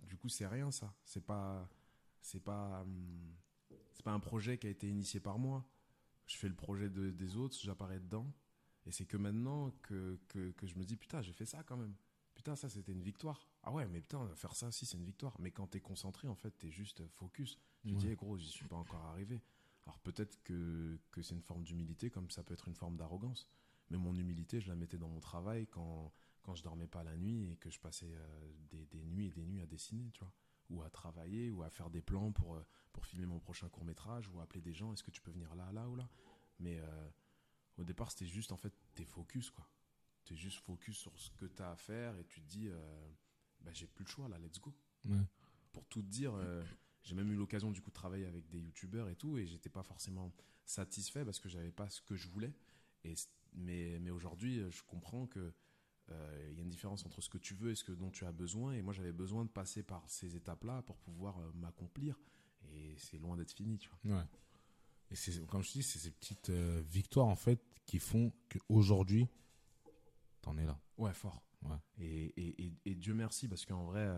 du 0.02 0.16
coup, 0.16 0.28
c'est 0.28 0.46
rien 0.46 0.70
ça. 0.70 0.92
C'est 1.04 1.24
pas, 1.24 1.68
c'est 2.20 2.42
pas, 2.42 2.84
c'est 3.92 4.04
pas 4.04 4.12
un 4.12 4.20
projet 4.20 4.58
qui 4.58 4.66
a 4.66 4.70
été 4.70 4.88
initié 4.88 5.20
par 5.20 5.38
moi. 5.38 5.64
Je 6.26 6.36
fais 6.36 6.48
le 6.48 6.54
projet 6.54 6.88
de, 6.88 7.10
des 7.10 7.36
autres, 7.36 7.56
j'apparais 7.62 8.00
dedans. 8.00 8.26
Et 8.86 8.92
c'est 8.92 9.04
que 9.04 9.16
maintenant 9.16 9.72
que, 9.82 10.18
que, 10.28 10.52
que, 10.52 10.66
je 10.66 10.76
me 10.76 10.84
dis, 10.84 10.96
putain, 10.96 11.20
j'ai 11.20 11.32
fait 11.32 11.44
ça 11.44 11.62
quand 11.64 11.76
même. 11.76 11.94
Putain, 12.34 12.54
ça 12.54 12.68
c'était 12.68 12.92
une 12.92 13.02
victoire. 13.02 13.48
Ah 13.62 13.72
ouais, 13.72 13.86
mais 13.88 14.00
putain, 14.00 14.28
faire 14.34 14.54
ça 14.54 14.68
aussi 14.68 14.86
c'est 14.86 14.96
une 14.96 15.04
victoire. 15.04 15.34
Mais 15.40 15.50
quand 15.50 15.66
t'es 15.66 15.80
concentré, 15.80 16.28
en 16.28 16.34
fait, 16.34 16.50
t'es 16.52 16.70
juste 16.70 17.06
focus. 17.08 17.58
Tu 17.84 17.94
dis, 17.94 18.14
gros, 18.14 18.36
j'y 18.36 18.48
suis 18.48 18.66
pas 18.66 18.76
encore 18.76 19.04
arrivé. 19.06 19.42
Alors 19.86 19.98
peut-être 20.00 20.42
que, 20.42 20.98
que 21.10 21.22
c'est 21.22 21.34
une 21.34 21.42
forme 21.42 21.62
d'humilité, 21.62 22.10
comme 22.10 22.30
ça 22.30 22.42
peut 22.42 22.54
être 22.54 22.68
une 22.68 22.74
forme 22.74 22.96
d'arrogance. 22.96 23.48
Mais 23.90 23.98
mon 23.98 24.14
humilité, 24.16 24.60
je 24.60 24.68
la 24.68 24.74
mettais 24.74 24.98
dans 24.98 25.08
mon 25.08 25.20
travail 25.20 25.66
quand, 25.68 26.12
quand 26.42 26.54
je 26.54 26.62
dormais 26.62 26.88
pas 26.88 27.04
la 27.04 27.16
nuit 27.16 27.52
et 27.52 27.56
que 27.56 27.70
je 27.70 27.78
passais 27.78 28.12
euh, 28.12 28.52
des, 28.70 28.86
des, 28.86 29.04
nuits 29.04 29.26
et 29.26 29.30
des 29.30 29.44
nuits 29.44 29.62
à 29.62 29.66
dessiner, 29.66 30.10
tu 30.12 30.20
vois. 30.20 30.32
Ou 30.70 30.82
à 30.82 30.90
travailler, 30.90 31.52
ou 31.52 31.62
à 31.62 31.70
faire 31.70 31.90
des 31.90 32.02
plans 32.02 32.32
pour, 32.32 32.56
euh, 32.56 32.66
pour 32.92 33.06
filmer 33.06 33.26
mon 33.26 33.38
prochain 33.38 33.68
court 33.68 33.84
métrage, 33.84 34.28
ou 34.28 34.40
appeler 34.40 34.60
des 34.60 34.72
gens, 34.74 34.92
est-ce 34.92 35.04
que 35.04 35.12
tu 35.12 35.20
peux 35.20 35.30
venir 35.30 35.54
là, 35.54 35.70
là 35.72 35.88
ou 35.88 35.94
là? 35.94 36.08
Mais 36.58 36.78
euh, 36.80 37.08
au 37.78 37.84
départ, 37.84 38.10
c'était 38.10 38.26
juste, 38.26 38.52
en 38.52 38.56
fait, 38.56 38.72
t'es 38.94 39.04
focus, 39.04 39.50
quoi. 39.50 39.68
T'es 40.24 40.34
juste 40.34 40.58
focus 40.58 40.96
sur 40.98 41.16
ce 41.18 41.30
que 41.30 41.46
t'as 41.46 41.72
à 41.72 41.76
faire 41.76 42.16
et 42.18 42.24
tu 42.24 42.40
te 42.40 42.48
dis, 42.48 42.68
bah, 43.60 43.70
j'ai 43.72 43.86
plus 43.86 44.04
le 44.04 44.10
choix, 44.10 44.28
là, 44.28 44.38
let's 44.38 44.60
go. 44.60 44.74
Pour 45.72 45.84
tout 45.86 46.02
te 46.02 46.08
dire, 46.08 46.32
j'ai 47.02 47.14
même 47.14 47.30
eu 47.30 47.36
l'occasion 47.36 47.70
du 47.70 47.80
coup 47.80 47.90
de 47.90 47.94
travailler 47.94 48.26
avec 48.26 48.48
des 48.48 48.58
youtubeurs 48.58 49.08
et 49.08 49.14
tout, 49.14 49.38
et 49.38 49.46
j'étais 49.46 49.68
pas 49.68 49.84
forcément 49.84 50.32
satisfait 50.64 51.24
parce 51.24 51.38
que 51.38 51.48
j'avais 51.48 51.70
pas 51.70 51.88
ce 51.88 52.00
que 52.02 52.16
je 52.16 52.28
voulais. 52.28 52.52
Et, 53.04 53.14
mais 53.54 54.00
mais 54.00 54.10
aujourd'hui, 54.10 54.68
je 54.70 54.82
comprends 54.82 55.26
que 55.26 55.52
euh, 56.10 56.48
il 56.50 56.56
y 56.56 56.60
a 56.60 56.62
une 56.62 56.70
différence 56.70 57.04
entre 57.04 57.20
ce 57.20 57.28
que 57.28 57.38
tu 57.38 57.54
veux 57.54 57.70
et 57.70 57.74
ce 57.74 57.84
que 57.84 57.92
dont 57.92 58.10
tu 58.10 58.24
as 58.24 58.32
besoin. 58.32 58.72
Et 58.72 58.82
moi, 58.82 58.92
j'avais 58.92 59.12
besoin 59.12 59.44
de 59.44 59.50
passer 59.50 59.82
par 59.82 60.08
ces 60.08 60.36
étapes-là 60.36 60.82
pour 60.82 60.96
pouvoir 60.98 61.38
euh, 61.38 61.50
m'accomplir. 61.54 62.18
Et 62.72 62.94
c'est 62.98 63.18
loin 63.18 63.36
d'être 63.36 63.52
fini, 63.52 63.78
tu 63.78 63.88
vois. 63.88 64.18
Ouais. 64.18 64.24
Et 65.10 65.16
c'est 65.16 65.46
comme 65.46 65.62
je 65.62 65.72
dis, 65.72 65.82
c'est 65.82 65.98
ces 65.98 66.10
petites 66.10 66.50
euh, 66.50 66.82
victoires 66.86 67.26
en 67.26 67.36
fait 67.36 67.60
qui 67.84 67.98
font 67.98 68.32
qu'aujourd'hui, 68.48 69.28
t'en 70.42 70.56
es 70.58 70.64
là. 70.64 70.80
Ouais, 70.98 71.12
fort. 71.14 71.42
Ouais. 71.62 71.76
Et, 71.98 72.32
et, 72.36 72.72
et, 72.84 72.94
Dieu 72.94 73.14
merci 73.14 73.48
parce 73.48 73.64
qu'en 73.64 73.84
vrai 73.84 74.08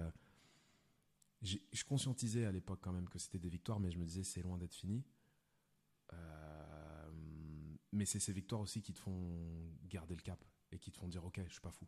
je 1.42 1.84
conscientisais 1.84 2.44
à 2.44 2.52
l'époque 2.52 2.80
quand 2.82 2.92
même 2.92 3.08
que 3.08 3.18
c'était 3.18 3.38
des 3.38 3.48
victoires, 3.48 3.80
mais 3.80 3.90
je 3.90 3.98
me 3.98 4.04
disais 4.04 4.24
c'est 4.24 4.42
loin 4.42 4.58
d'être 4.58 4.74
fini. 4.74 5.04
Euh, 6.12 7.10
mais 7.92 8.04
c'est 8.04 8.20
ces 8.20 8.32
victoires 8.32 8.60
aussi 8.60 8.82
qui 8.82 8.92
te 8.92 8.98
font 8.98 9.72
garder 9.84 10.16
le 10.16 10.22
cap 10.22 10.42
et 10.72 10.78
qui 10.78 10.90
te 10.90 10.96
font 10.96 11.08
dire 11.08 11.24
ok, 11.24 11.40
je 11.46 11.52
suis 11.52 11.60
pas 11.60 11.70
fou. 11.70 11.86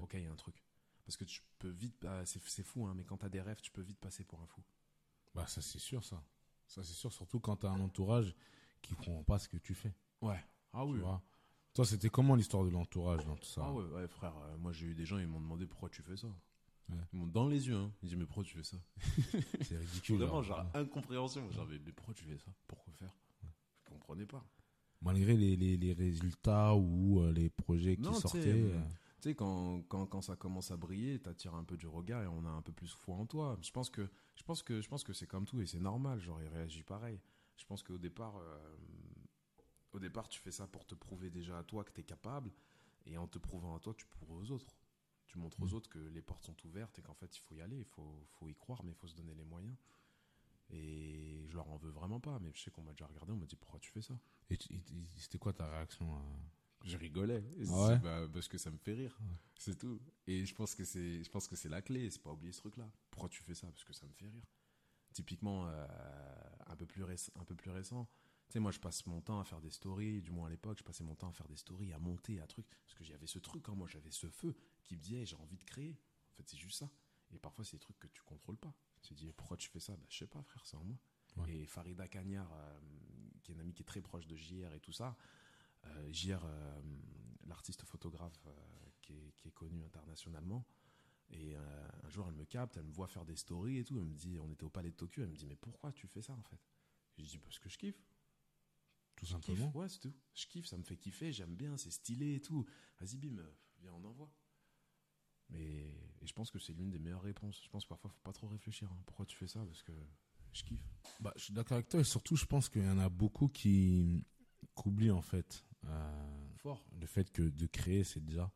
Ok, 0.00 0.14
il 0.14 0.22
y 0.22 0.26
a 0.26 0.32
un 0.32 0.36
truc. 0.36 0.64
Parce 1.04 1.16
que 1.16 1.24
tu 1.24 1.42
peux 1.58 1.68
vite, 1.68 1.96
bah, 2.00 2.24
c'est 2.24 2.62
fou, 2.62 2.86
hein, 2.86 2.94
mais 2.96 3.04
quand 3.04 3.18
tu 3.18 3.26
as 3.26 3.28
des 3.28 3.42
rêves, 3.42 3.60
tu 3.60 3.70
peux 3.70 3.82
vite 3.82 3.98
passer 3.98 4.24
pour 4.24 4.40
un 4.40 4.46
fou. 4.46 4.62
Bah 5.34 5.46
ça 5.46 5.60
c'est 5.60 5.78
sûr 5.78 6.04
ça. 6.04 6.24
Ça 6.66 6.82
c'est 6.82 6.94
sûr, 6.94 7.12
surtout 7.12 7.40
quand 7.40 7.56
tu 7.56 7.66
as 7.66 7.70
un 7.70 7.80
entourage 7.80 8.34
qui 8.82 8.94
comprend 8.94 9.22
pas 9.24 9.38
ce 9.38 9.48
que 9.48 9.56
tu 9.56 9.74
fais. 9.74 9.94
Ouais. 10.20 10.42
Ah 10.72 10.84
oui. 10.84 11.00
Toi, 11.74 11.84
c'était 11.84 12.08
comment 12.08 12.36
l'histoire 12.36 12.64
de 12.64 12.70
l'entourage 12.70 13.24
dans 13.26 13.36
tout 13.36 13.46
ça 13.46 13.62
Ah 13.64 13.72
ouais, 13.72 13.84
ouais 13.84 14.06
frère. 14.06 14.32
Euh, 14.36 14.56
moi, 14.58 14.72
j'ai 14.72 14.86
eu 14.86 14.94
des 14.94 15.04
gens, 15.04 15.18
ils 15.18 15.26
m'ont 15.26 15.40
demandé 15.40 15.66
pourquoi 15.66 15.88
tu 15.88 16.02
fais 16.02 16.16
ça. 16.16 16.28
Ils 17.12 17.18
m'ont 17.18 17.26
dans 17.26 17.48
les 17.48 17.66
yeux. 17.66 17.76
Hein. 17.76 17.90
Ils 18.02 18.08
disent 18.08 18.18
mais 18.18 18.26
pourquoi 18.26 18.44
tu 18.44 18.56
fais 18.56 18.62
ça? 18.62 18.76
C'est 19.62 19.76
ridicule. 19.78 20.18
Vraiment, 20.18 20.42
genre, 20.42 20.64
incompréhension. 20.74 21.50
Genre 21.50 21.66
mais, 21.66 21.78
pourquoi 21.92 22.14
tu 22.14 22.24
fais 22.24 22.38
ça? 22.38 22.52
Pourquoi 22.68 22.92
faire? 22.92 23.12
Je 23.42 23.90
comprenais 23.90 24.26
pas. 24.26 24.44
Malgré 25.00 25.36
les, 25.36 25.56
les, 25.56 25.76
les 25.76 25.92
résultats 25.92 26.74
ou 26.74 27.20
euh, 27.20 27.32
les 27.32 27.50
projets 27.50 27.96
qui 27.96 28.14
sortaient. 28.14 28.52
Euh. 28.52 28.80
Tu 29.24 29.30
sais, 29.30 29.34
quand, 29.34 29.80
quand, 29.88 30.04
quand, 30.04 30.20
ça 30.20 30.36
commence 30.36 30.70
à 30.70 30.76
briller, 30.76 31.18
t'attires 31.18 31.54
un 31.54 31.64
peu 31.64 31.78
du 31.78 31.86
regard 31.86 32.22
et 32.22 32.26
on 32.26 32.44
a 32.44 32.50
un 32.50 32.60
peu 32.60 32.72
plus 32.72 32.92
foi 32.92 33.14
en 33.14 33.24
toi. 33.24 33.56
Je 33.62 33.70
pense 33.70 33.88
que, 33.88 34.06
je 34.36 34.42
pense 34.42 34.62
que, 34.62 34.82
je 34.82 34.86
pense 34.86 35.02
que 35.02 35.14
c'est 35.14 35.26
comme 35.26 35.46
tout 35.46 35.62
et 35.62 35.66
c'est 35.66 35.80
normal. 35.80 36.20
Genre, 36.20 36.42
il 36.42 36.48
réagit 36.48 36.82
pareil. 36.82 37.18
Je 37.56 37.64
pense 37.64 37.82
qu'au 37.82 37.96
départ, 37.96 38.36
euh, 38.36 38.76
au 39.92 39.98
départ, 39.98 40.28
tu 40.28 40.38
fais 40.40 40.50
ça 40.50 40.66
pour 40.66 40.84
te 40.84 40.94
prouver 40.94 41.30
déjà 41.30 41.56
à 41.56 41.62
toi 41.62 41.84
que 41.84 41.90
t'es 41.90 42.02
capable 42.02 42.52
et 43.06 43.16
en 43.16 43.26
te 43.26 43.38
prouvant 43.38 43.74
à 43.74 43.80
toi, 43.80 43.94
tu 43.94 44.04
prouves 44.04 44.30
aux 44.30 44.50
autres 44.50 44.76
tu 45.26 45.38
montres 45.38 45.58
aux 45.62 45.68
mm. 45.68 45.74
autres 45.74 45.88
que 45.88 45.98
les 45.98 46.20
portes 46.20 46.44
sont 46.44 46.56
ouvertes 46.66 46.98
et 46.98 47.02
qu'en 47.02 47.14
fait 47.14 47.34
il 47.34 47.40
faut 47.40 47.54
y 47.54 47.62
aller, 47.62 47.78
il 47.78 47.86
faut, 47.86 48.26
faut 48.26 48.50
y 48.50 48.54
croire, 48.54 48.84
mais 48.84 48.92
il 48.92 48.94
faut 48.94 49.08
se 49.08 49.14
donner 49.14 49.34
les 49.34 49.44
moyens. 49.44 49.74
Et 50.68 51.46
je 51.48 51.54
leur 51.54 51.70
en 51.70 51.78
veux 51.78 51.88
vraiment 51.88 52.20
pas, 52.20 52.38
mais 52.40 52.52
je 52.52 52.60
sais 52.60 52.70
qu'on 52.70 52.82
m'a 52.82 52.92
déjà 52.92 53.06
regardé, 53.06 53.32
on 53.32 53.36
m'a 53.36 53.46
dit 53.46 53.56
pourquoi 53.56 53.80
tu 53.80 53.90
fais 53.90 54.02
ça? 54.02 54.18
Et 54.50 54.58
c'était 55.16 55.38
quoi 55.38 55.54
ta 55.54 55.66
réaction 55.66 56.14
Je 56.84 56.96
rigolais, 56.98 57.42
ah 57.70 57.96
bah, 57.96 58.28
parce 58.32 58.46
que 58.48 58.58
ça 58.58 58.70
me 58.70 58.76
fait 58.76 58.92
rire, 58.92 59.18
c'est 59.56 59.78
tout. 59.78 60.00
Et 60.26 60.44
je 60.44 60.54
pense 60.54 60.74
que 60.74 60.84
c'est, 60.84 61.22
je 61.24 61.30
pense 61.30 61.48
que 61.48 61.56
c'est 61.56 61.68
la 61.70 61.80
clé, 61.82 62.10
c'est 62.10 62.22
pas 62.22 62.32
oublier 62.32 62.52
ce 62.52 62.60
truc-là. 62.60 62.90
Pourquoi 63.10 63.28
tu 63.28 63.42
fais 63.42 63.54
ça? 63.54 63.66
Parce 63.68 63.84
que 63.84 63.92
ça 63.94 64.06
me 64.06 64.12
fait 64.12 64.28
rire. 64.28 64.44
Typiquement, 65.12 65.66
euh, 65.68 65.86
un 66.66 66.76
peu 66.76 66.86
plus 66.86 67.02
récent, 67.04 67.32
un 67.36 67.44
peu 67.44 67.54
plus 67.54 67.70
récent, 67.70 68.08
tu 68.48 68.52
sais, 68.52 68.60
moi, 68.60 68.70
je 68.70 68.78
passe 68.80 69.06
mon 69.06 69.20
temps 69.22 69.40
à 69.40 69.44
faire 69.44 69.60
des 69.60 69.70
stories, 69.70 70.20
du 70.20 70.30
moins 70.30 70.48
à 70.48 70.50
l'époque, 70.50 70.78
je 70.78 70.84
passais 70.84 71.04
mon 71.04 71.14
temps 71.14 71.28
à 71.28 71.32
faire 71.32 71.48
des 71.48 71.56
stories, 71.56 71.92
à 71.92 71.98
monter, 71.98 72.40
à 72.40 72.46
trucs, 72.46 72.68
parce 72.82 72.94
que 72.94 73.04
j'avais 73.04 73.26
ce 73.26 73.38
truc, 73.38 73.68
hein, 73.68 73.74
moi, 73.74 73.88
j'avais 73.88 74.10
ce 74.10 74.28
feu 74.28 74.54
qui 74.82 74.96
me 74.96 75.00
disait, 75.00 75.24
j'ai 75.24 75.36
envie 75.36 75.56
de 75.56 75.64
créer. 75.64 75.96
En 76.32 76.36
fait, 76.36 76.48
c'est 76.48 76.58
juste 76.58 76.78
ça. 76.78 76.90
Et 77.32 77.38
parfois, 77.38 77.64
c'est 77.64 77.76
des 77.76 77.80
trucs 77.80 77.98
que 77.98 78.06
tu 78.08 78.22
contrôles 78.22 78.58
pas. 78.58 78.74
Tu 79.02 79.14
te 79.14 79.14
dis, 79.14 79.32
pourquoi 79.32 79.56
tu 79.56 79.68
fais 79.70 79.80
ça? 79.80 79.96
Bah, 79.96 80.06
Je 80.10 80.18
sais 80.18 80.26
pas, 80.26 80.42
frère, 80.42 80.66
c'est 80.66 80.76
en 80.76 80.84
moi. 80.84 80.98
Et 81.48 81.66
Farida 81.66 82.06
Cagnard, 82.06 82.52
euh, 82.52 82.80
qui 83.42 83.50
est 83.50 83.54
une 83.54 83.60
amie 83.60 83.72
qui 83.72 83.82
est 83.82 83.86
très 83.86 84.00
proche 84.00 84.26
de 84.26 84.36
JR 84.36 84.72
et 84.72 84.80
tout 84.80 84.92
ça, 84.92 85.16
euh, 85.86 86.12
JR, 86.12 86.44
euh, 86.44 86.82
l'artiste 87.46 87.82
photographe 87.84 88.46
euh, 88.46 88.50
qui, 89.02 89.14
est, 89.14 89.32
qui, 89.36 89.48
est, 89.48 89.52
connu 89.52 89.84
internationalement, 89.84 90.66
et 91.30 91.56
un 91.56 92.08
jour, 92.10 92.26
elle 92.28 92.34
me 92.34 92.44
capte, 92.44 92.76
elle 92.76 92.84
me 92.84 92.92
voit 92.92 93.08
faire 93.08 93.24
des 93.24 93.34
stories 93.34 93.78
et 93.78 93.84
tout. 93.84 93.98
Elle 93.98 94.04
me 94.04 94.14
dit, 94.14 94.38
on 94.38 94.50
était 94.50 94.62
au 94.62 94.68
palais 94.68 94.90
de 94.90 94.94
Tokyo, 94.94 95.22
elle 95.22 95.30
me 95.30 95.36
dit, 95.36 95.46
mais 95.46 95.56
pourquoi 95.56 95.90
tu 95.90 96.06
fais 96.06 96.20
ça 96.20 96.34
en 96.34 96.42
fait? 96.42 96.60
Je 97.16 97.24
dis, 97.24 97.38
parce 97.38 97.58
que 97.58 97.68
je 97.68 97.78
kiffe. 97.78 98.00
Tout 99.16 99.26
simplement. 99.26 99.72
Ouais, 99.74 99.88
c'est 99.88 100.00
tout. 100.00 100.14
Je 100.34 100.46
kiffe, 100.46 100.66
ça 100.66 100.76
me 100.76 100.82
fait 100.84 100.96
kiffer, 100.96 101.32
j'aime 101.32 101.56
bien, 101.56 101.76
c'est 101.78 101.90
stylé 101.90 102.34
et 102.34 102.40
tout. 102.40 102.66
Vas-y, 103.00 103.16
bim, 103.16 103.42
viens, 103.80 103.92
on 103.94 104.04
envoie. 104.04 104.30
Mais 105.48 105.90
je 106.22 106.32
pense 106.32 106.50
que 106.50 106.58
c'est 106.58 106.74
l'une 106.74 106.90
des 106.90 106.98
meilleures 106.98 107.22
réponses. 107.22 107.60
Je 107.64 107.70
pense 107.70 107.84
que 107.84 107.88
parfois, 107.88 108.10
faut 108.10 108.22
pas 108.22 108.32
trop 108.32 108.48
réfléchir. 108.48 108.92
Hein. 108.92 109.02
Pourquoi 109.06 109.24
tu 109.24 109.36
fais 109.36 109.48
ça? 109.48 109.64
Parce 109.64 109.82
que 109.82 109.92
je 110.52 110.62
kiffe. 110.62 110.86
Bah, 111.20 111.32
je 111.36 111.44
suis 111.44 111.52
d'accord 111.54 111.76
avec 111.76 111.88
toi 111.88 112.00
et 112.00 112.04
surtout, 112.04 112.36
je 112.36 112.44
pense 112.44 112.68
qu'il 112.68 112.84
y 112.84 112.88
en 112.88 112.98
a 112.98 113.08
beaucoup 113.08 113.48
qui, 113.48 114.24
oublient 114.84 115.10
en 115.10 115.22
fait. 115.22 115.64
Euh, 115.88 116.54
Fort. 116.56 116.84
Le 117.00 117.06
fait 117.06 117.30
que 117.30 117.42
de 117.42 117.66
créer, 117.66 118.04
c'est 118.04 118.24
déjà, 118.24 118.50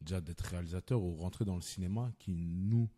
déjà 0.00 0.20
d'être 0.20 0.42
réalisateur 0.42 1.02
ou 1.02 1.14
rentrer 1.16 1.44
dans 1.44 1.56
le 1.56 1.62
cinéma 1.62 2.12
qui, 2.18 2.32
nous, 2.32 2.88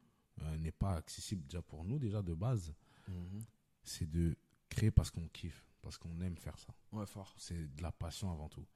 euh, 0.42 0.58
n'est 0.58 0.72
pas 0.72 0.94
accessible 0.96 1.44
déjà 1.44 1.62
pour 1.62 1.84
nous, 1.84 1.98
déjà 1.98 2.22
de 2.22 2.34
base. 2.34 2.74
Mhm. 3.08 3.44
C'est 3.82 4.08
de 4.08 4.36
créer 4.68 4.90
parce 4.90 5.10
qu'on 5.10 5.26
kiffe, 5.28 5.66
parce 5.80 5.98
qu'on 5.98 6.20
aime 6.20 6.36
faire 6.36 6.58
ça. 6.58 6.74
Ouais, 6.92 7.06
fort. 7.06 7.34
C'est 7.38 7.74
de 7.74 7.82
la 7.82 7.92
passion 7.92 8.30
avant 8.30 8.48
tout. 8.48 8.66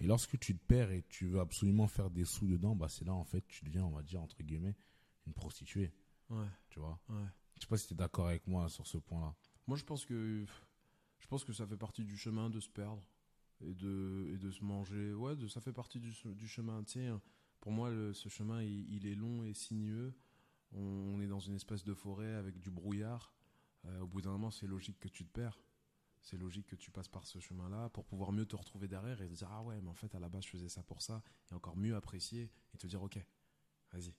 Et 0.00 0.06
lorsque 0.06 0.38
tu 0.38 0.56
te 0.56 0.64
perds 0.64 0.90
et 0.92 1.02
tu 1.08 1.26
veux 1.26 1.40
absolument 1.40 1.86
faire 1.86 2.10
des 2.10 2.24
sous 2.24 2.46
dedans, 2.46 2.74
bah 2.74 2.88
c'est 2.88 3.04
là 3.04 3.12
en 3.12 3.24
fait 3.24 3.46
tu 3.46 3.64
deviens, 3.64 3.84
on 3.84 3.90
va 3.90 4.02
dire 4.02 4.22
entre 4.22 4.42
guillemets, 4.42 4.74
une 5.26 5.34
prostituée. 5.34 5.92
Ouais. 6.30 6.46
Tu 6.70 6.78
vois? 6.78 6.98
Ouais. 7.08 7.26
Je 7.56 7.60
sais 7.60 7.66
pas 7.66 7.76
si 7.76 7.88
tu 7.88 7.94
es 7.94 7.96
d'accord 7.96 8.28
avec 8.28 8.46
moi 8.46 8.68
sur 8.68 8.86
ce 8.86 8.98
point-là. 8.98 9.34
Moi 9.66 9.76
je 9.76 9.84
pense 9.84 10.04
que 10.04 10.44
je 11.18 11.26
pense 11.26 11.44
que 11.44 11.52
ça 11.52 11.66
fait 11.66 11.76
partie 11.76 12.04
du 12.04 12.16
chemin 12.16 12.50
de 12.50 12.60
se 12.60 12.68
perdre 12.68 13.02
et 13.60 13.74
de 13.74 14.30
et 14.32 14.38
de 14.38 14.50
se 14.50 14.64
manger. 14.64 15.12
Ouais, 15.14 15.34
ça 15.48 15.60
fait 15.60 15.72
partie 15.72 16.00
du, 16.00 16.12
du 16.34 16.48
chemin. 16.48 16.82
Tiens, 16.84 17.20
pour 17.60 17.72
moi 17.72 17.90
ce 18.12 18.28
chemin 18.28 18.62
il, 18.62 19.06
est 19.06 19.14
long 19.14 19.44
et 19.44 19.54
sinueux. 19.54 20.14
On, 20.72 21.20
est 21.20 21.28
dans 21.28 21.38
une 21.38 21.54
espèce 21.54 21.84
de 21.84 21.94
forêt 21.94 22.34
avec 22.34 22.58
du 22.58 22.70
brouillard. 22.70 23.32
Euh, 23.84 24.00
au 24.00 24.06
bout 24.06 24.22
d'un 24.22 24.30
moment, 24.30 24.50
c'est 24.50 24.66
logique 24.66 24.98
que 24.98 25.08
tu 25.08 25.24
te 25.24 25.30
perds 25.30 25.60
c'est 26.24 26.38
logique 26.38 26.66
que 26.66 26.76
tu 26.76 26.90
passes 26.90 27.08
par 27.08 27.26
ce 27.26 27.38
chemin-là 27.38 27.90
pour 27.90 28.06
pouvoir 28.06 28.32
mieux 28.32 28.46
te 28.46 28.56
retrouver 28.56 28.88
derrière 28.88 29.20
et 29.20 29.28
te 29.28 29.34
dire 29.34 29.48
ah 29.52 29.62
ouais 29.62 29.80
mais 29.82 29.90
en 29.90 29.94
fait 29.94 30.14
à 30.14 30.18
la 30.18 30.30
base 30.30 30.44
je 30.44 30.48
faisais 30.48 30.70
ça 30.70 30.82
pour 30.82 31.02
ça 31.02 31.22
et 31.50 31.54
encore 31.54 31.76
mieux 31.76 31.94
apprécier 31.94 32.50
et 32.72 32.78
te 32.78 32.86
dire 32.86 33.02
ok 33.02 33.18
vas-y 33.92 34.14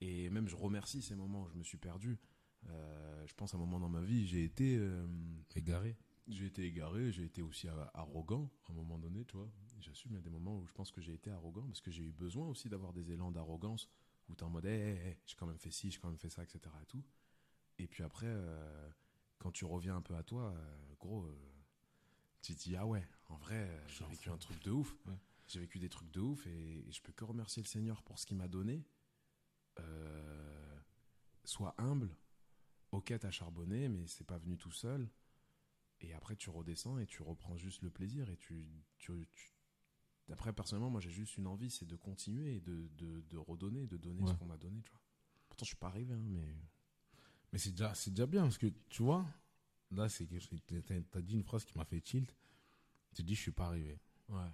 et 0.00 0.30
même 0.30 0.48
je 0.48 0.54
remercie 0.54 1.02
ces 1.02 1.16
moments 1.16 1.42
où 1.42 1.48
je 1.48 1.56
me 1.56 1.64
suis 1.64 1.76
perdu 1.76 2.20
euh, 2.68 3.26
je 3.26 3.34
pense 3.34 3.54
à 3.54 3.56
un 3.56 3.60
moment 3.60 3.80
dans 3.80 3.88
ma 3.88 4.02
vie 4.02 4.24
j'ai 4.26 4.44
été 4.44 4.76
euh, 4.78 5.04
égaré 5.56 5.96
j'ai 6.28 6.46
été 6.46 6.62
égaré 6.64 7.10
j'ai 7.10 7.24
été 7.24 7.42
aussi 7.42 7.68
arrogant 7.94 8.50
à 8.68 8.72
un 8.72 8.74
moment 8.74 8.98
donné 8.98 9.24
tu 9.24 9.36
vois 9.36 9.50
j'assume 9.80 10.12
il 10.12 10.14
y 10.16 10.18
a 10.18 10.22
des 10.22 10.30
moments 10.30 10.58
où 10.58 10.66
je 10.66 10.72
pense 10.72 10.90
que 10.90 11.00
j'ai 11.00 11.14
été 11.14 11.30
arrogant 11.30 11.66
parce 11.66 11.80
que 11.80 11.90
j'ai 11.90 12.04
eu 12.04 12.12
besoin 12.12 12.46
aussi 12.46 12.68
d'avoir 12.68 12.92
des 12.92 13.10
élans 13.12 13.30
d'arrogance 13.30 13.88
où 14.28 14.34
t'es 14.34 14.42
en 14.42 14.50
mode 14.50 14.66
hey, 14.66 15.16
j'ai 15.26 15.36
quand 15.36 15.46
même 15.46 15.58
fait 15.58 15.70
ci 15.70 15.90
j'ai 15.90 15.98
quand 15.98 16.08
même 16.08 16.18
fait 16.18 16.30
ça 16.30 16.42
etc 16.42 16.60
et 16.82 16.86
tout 16.86 17.02
et 17.78 17.86
puis 17.86 18.02
après 18.02 18.26
euh, 18.26 18.90
quand 19.38 19.52
tu 19.52 19.64
reviens 19.64 19.96
un 19.96 20.02
peu 20.02 20.16
à 20.16 20.22
toi, 20.22 20.52
euh, 20.52 20.94
gros, 20.98 21.24
euh, 21.24 21.36
tu 22.42 22.54
te 22.54 22.60
dis 22.60 22.76
ah 22.76 22.86
ouais, 22.86 23.06
en 23.28 23.36
vrai, 23.36 23.70
j'ai 23.88 24.04
vécu 24.06 24.30
un 24.30 24.36
truc 24.36 24.62
de 24.64 24.70
ouf. 24.70 24.94
J'ai 25.46 25.60
vécu 25.60 25.78
des 25.78 25.88
trucs 25.88 26.10
de 26.10 26.20
ouf 26.20 26.46
et, 26.46 26.84
je 26.90 27.00
peux 27.00 27.12
que 27.12 27.24
remercier 27.24 27.62
le 27.62 27.68
Seigneur 27.68 28.02
pour 28.02 28.18
ce 28.18 28.26
qu'il 28.26 28.36
m'a 28.36 28.48
donné. 28.48 28.84
sois 31.44 31.74
humble. 31.78 32.14
Ok, 32.90 33.12
t'as 33.18 33.30
charbonné, 33.30 33.88
mais 33.88 34.06
c'est 34.06 34.26
pas 34.26 34.38
venu 34.38 34.56
tout 34.56 34.72
seul. 34.72 35.08
Et 36.00 36.12
après, 36.14 36.36
tu 36.36 36.50
redescends 36.50 36.98
et 36.98 37.06
tu 37.06 37.22
reprends 37.22 37.56
juste 37.56 37.82
le 37.82 37.90
plaisir. 37.90 38.28
Et 38.30 38.36
tu, 38.36 38.66
tu, 38.98 39.12
tu- 39.32 39.52
Après, 40.30 40.52
personnellement, 40.52 40.90
moi, 40.90 41.00
j'ai 41.00 41.10
juste 41.10 41.36
une 41.36 41.46
envie, 41.46 41.70
c'est 41.70 41.86
de 41.86 41.96
continuer 41.96 42.56
et 42.56 42.60
de, 42.60 42.88
de, 42.96 43.20
de 43.22 43.36
redonner, 43.36 43.86
de 43.86 43.96
donner 43.96 44.22
Ouais. 44.22 44.28
ce 44.32 44.34
qu'on 44.34 44.46
m'a 44.46 44.56
donné, 44.58 44.80
tu 44.82 44.90
vois. 44.90 45.00
Pourtant, 45.48 45.64
je 45.64 45.68
suis 45.70 45.76
pas 45.76 45.88
arrivé, 45.88 46.14
hein, 46.14 46.26
mais. 46.28 46.54
Mais 47.52 47.58
c'est 47.58 47.70
déjà, 47.70 47.94
c'est 47.94 48.10
déjà 48.10 48.26
bien 48.26 48.42
parce 48.42 48.58
que 48.58 48.66
tu 48.90 49.02
vois, 49.02 49.26
là, 49.90 50.08
c'est. 50.08 50.28
T'as 51.10 51.20
dit 51.22 51.34
une 51.34 51.42
phrase 51.44 51.64
qui 51.64 51.76
m'a 51.78 51.84
fait 51.84 52.00
tilt. 52.00 52.32
Tu 53.14 53.22
dis, 53.22 53.34
je 53.34 53.40
suis 53.40 53.52
pas 53.52 53.66
arrivé. 53.66 53.98
Ouais. 54.28 54.50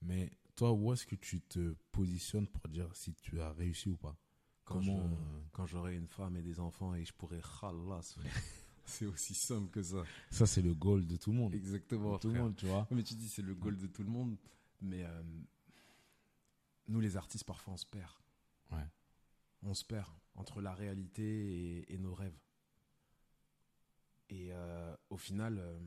Mais 0.00 0.32
toi, 0.56 0.72
où 0.72 0.92
est-ce 0.92 1.06
que 1.06 1.14
tu 1.14 1.42
te 1.42 1.74
positionnes 1.92 2.48
pour 2.48 2.66
dire 2.68 2.88
si 2.96 3.14
tu 3.14 3.40
as 3.40 3.52
réussi 3.52 3.88
ou 3.90 3.96
pas? 3.96 4.16
Quand 4.64 4.74
Comment 4.80 5.08
je- 5.08 5.14
euh, 5.14 5.40
Quand 5.52 5.66
j'aurai 5.66 5.94
une 5.96 6.08
femme 6.08 6.36
et 6.36 6.42
des 6.42 6.58
enfants 6.58 6.94
et 6.94 7.04
je 7.04 7.12
pourrai 7.12 7.40
khalas. 7.60 8.16
C'est 8.84 9.06
aussi 9.06 9.34
simple 9.34 9.70
que 9.70 9.82
ça. 9.82 10.04
Ça, 10.30 10.46
c'est 10.46 10.62
le 10.62 10.74
goal 10.74 11.06
de 11.06 11.16
tout 11.16 11.30
le 11.32 11.38
monde. 11.38 11.54
Exactement. 11.54 12.18
tout 12.18 12.28
le 12.28 12.40
monde, 12.40 12.56
tu 12.56 12.66
vois. 12.66 12.86
Mais 12.90 13.02
tu 13.02 13.14
dis 13.14 13.28
c'est 13.28 13.42
le 13.42 13.54
goal 13.54 13.76
de 13.76 13.86
tout 13.86 14.02
le 14.02 14.10
monde, 14.10 14.36
mais 14.80 15.04
euh, 15.04 15.22
nous 16.88 17.00
les 17.00 17.16
artistes 17.16 17.44
parfois 17.44 17.74
on 17.74 17.76
se 17.76 17.86
perd. 17.86 18.12
Ouais. 18.70 18.86
On 19.62 19.74
se 19.74 19.84
perd 19.84 20.10
entre 20.34 20.60
la 20.60 20.74
réalité 20.74 21.22
et, 21.22 21.94
et 21.94 21.98
nos 21.98 22.14
rêves. 22.14 22.38
Et 24.30 24.48
euh, 24.52 24.96
au 25.10 25.18
final, 25.18 25.58
euh, 25.58 25.78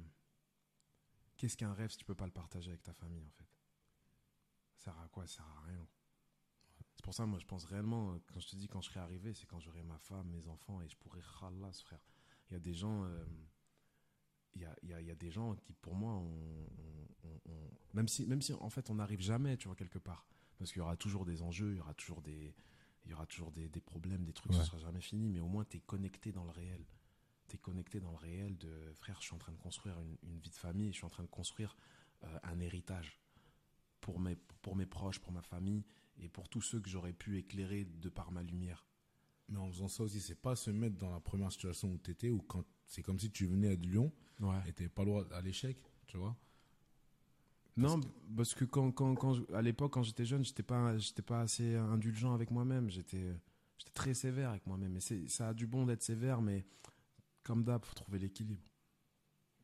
qu'est-ce 1.38 1.58
qu'un 1.58 1.74
rêve 1.74 1.90
si 1.90 1.98
tu 1.98 2.06
peux 2.06 2.16
pas 2.16 2.26
le 2.26 2.32
partager 2.32 2.70
avec 2.70 2.84
ta 2.84 2.94
famille 2.94 3.26
en 3.26 3.32
fait? 3.32 3.50
Ça 4.76 4.86
sert 4.86 5.00
à 5.00 5.08
quoi? 5.10 5.26
Ça 5.26 5.38
sert 5.38 5.46
à 5.46 5.62
rien. 5.68 5.88
C'est 6.94 7.04
pour 7.04 7.14
ça 7.14 7.26
moi 7.26 7.40
je 7.40 7.46
pense 7.46 7.66
réellement 7.66 8.18
quand 8.32 8.40
je 8.40 8.48
te 8.48 8.56
dis 8.56 8.68
quand 8.68 8.82
je 8.82 8.90
serai 8.90 9.00
arrivé, 9.00 9.34
c'est 9.34 9.46
quand 9.46 9.60
j'aurai 9.60 9.84
ma 9.84 9.98
femme, 9.98 10.30
mes 10.30 10.48
enfants 10.48 10.82
et 10.82 10.88
je 10.88 10.96
pourrai 10.96 11.22
khalas 11.40 11.82
frère. 11.84 12.00
Il 12.50 12.54
y 12.54 12.58
a 12.58 12.60
des 12.60 12.74
gens 12.74 13.04
euh, 13.06 13.26
il 14.56 14.62
y 14.62 14.66
a, 14.66 14.76
y 14.84 14.94
a- 14.94 15.02
y 15.02 15.12
a 15.12 15.16
des 15.16 15.32
gens 15.32 15.56
qui, 15.56 15.74
pour 15.74 15.96
moi, 15.96 16.14
on- 16.14 16.70
on- 16.78 17.28
on- 17.30 17.42
on- 17.52 17.70
même 17.94 18.08
si, 18.08 18.26
même 18.26 18.42
si 18.42 18.54
en 18.54 18.70
fait 18.70 18.90
on 18.90 18.96
n'arrive 18.96 19.20
jamais, 19.22 19.58
tu 19.58 19.68
vois, 19.68 19.76
quelque 19.76 20.00
part, 20.00 20.26
parce 20.58 20.72
qu'il 20.72 20.80
y 20.80 20.84
aura 20.84 20.96
toujours 20.96 21.26
des 21.26 21.42
enjeux, 21.42 21.72
il 21.74 21.78
y 21.78 21.82
aura 21.82 21.94
toujours 21.94 22.22
des, 22.22 22.54
il 23.04 23.12
y 23.12 23.14
aura 23.14 23.26
toujours 23.26 23.52
des, 23.52 23.68
des 23.68 23.82
problèmes, 23.82 24.24
des 24.24 24.32
trucs, 24.34 24.52
Ouais. 24.54 24.60
ce 24.60 24.64
sera 24.66 24.78
jamais 24.80 25.02
fini, 25.02 25.28
mais 25.30 25.40
au 25.42 25.48
moins 25.48 25.66
tu 25.66 25.78
es 25.78 25.80
connecté 25.82 26.32
dans 26.32 26.46
le 26.46 26.52
réel. 26.52 26.86
Tu 27.48 27.56
es 27.58 27.60
connecté 27.60 28.00
dans 28.00 28.12
le 28.12 28.18
réel 28.18 28.58
de 28.58 28.92
frère, 28.94 29.18
je 29.20 29.26
suis 29.28 29.36
en 29.36 29.40
train 29.40 29.52
de 29.52 29.58
construire 29.58 30.00
une, 30.00 30.18
une 30.24 30.40
vie 30.40 30.50
de 30.50 30.56
famille, 30.56 30.88
je 30.94 30.98
suis 30.98 31.06
en 31.06 31.10
train 31.10 31.24
de 31.24 31.28
construire 31.30 31.76
euh, 32.24 32.40
un 32.44 32.60
héritage 32.60 33.20
pour 34.02 34.20
mes, 34.20 34.36
pour 34.62 34.76
mes 34.76 34.86
proches, 34.86 35.20
pour 35.20 35.32
ma 35.34 35.42
famille 35.42 35.84
et 36.18 36.30
pour 36.30 36.48
tous 36.48 36.62
ceux 36.62 36.80
que 36.80 36.90
j'aurais 36.90 37.14
pu 37.14 37.38
éclairer 37.38 37.84
de 37.86 38.10
par 38.10 38.32
ma 38.32 38.42
lumière. 38.42 38.86
Mais 39.50 39.60
en 39.60 39.68
faisant 39.72 39.88
ça 39.88 40.04
aussi, 40.04 40.20
c'est 40.22 40.36
pas 40.42 40.56
se 40.56 40.72
mettre 40.72 40.98
dans 40.98 41.12
la 41.12 41.20
première 41.20 41.52
situation 41.52 41.90
où 41.92 41.98
tu 42.00 42.12
étais, 42.12 42.30
ou 42.30 42.40
quand 42.42 42.64
c'est 42.88 43.04
comme 43.04 43.20
si 43.20 43.30
tu 43.32 43.46
venais 43.46 43.78
de 43.78 43.86
Lyon 43.88 44.12
Ouais. 44.40 44.58
et 44.68 44.74
t'avais 44.74 44.90
pas 44.90 45.04
le 45.04 45.10
droit 45.12 45.24
à 45.32 45.42
l'échec, 45.42 45.78
tu 46.08 46.18
vois. 46.18 46.36
Non, 47.78 48.00
parce 48.36 48.54
que 48.56 48.64
quand, 48.66 48.92
quand, 48.92 49.16
quand 49.16 49.34
je- 49.34 49.54
à 49.54 49.62
l'époque, 49.62 49.94
quand 49.94 50.04
j'étais 50.04 50.26
jeune, 50.26 50.44
j'étais 50.46 50.64
pas, 50.64 50.98
j'étais 50.98 51.22
pas 51.22 51.42
assez 51.42 51.76
indulgent 51.76 52.34
avec 52.34 52.50
moi-même. 52.50 52.90
J'étais, 52.90 53.36
j'étais 53.78 53.92
très 53.94 54.14
sévère 54.14 54.50
avec 54.52 54.66
moi-même. 54.66 54.96
Et 54.96 55.02
c'est, 55.02 55.28
ça 55.28 55.50
a 55.50 55.54
du 55.54 55.68
bon 55.68 55.86
d'être 55.86 56.02
sévère, 56.02 56.42
mais 56.42 56.66
comme 57.44 57.64
d'hab, 57.66 57.84
faut 57.84 57.94
trouver 57.94 58.18
l'équilibre. 58.20 58.62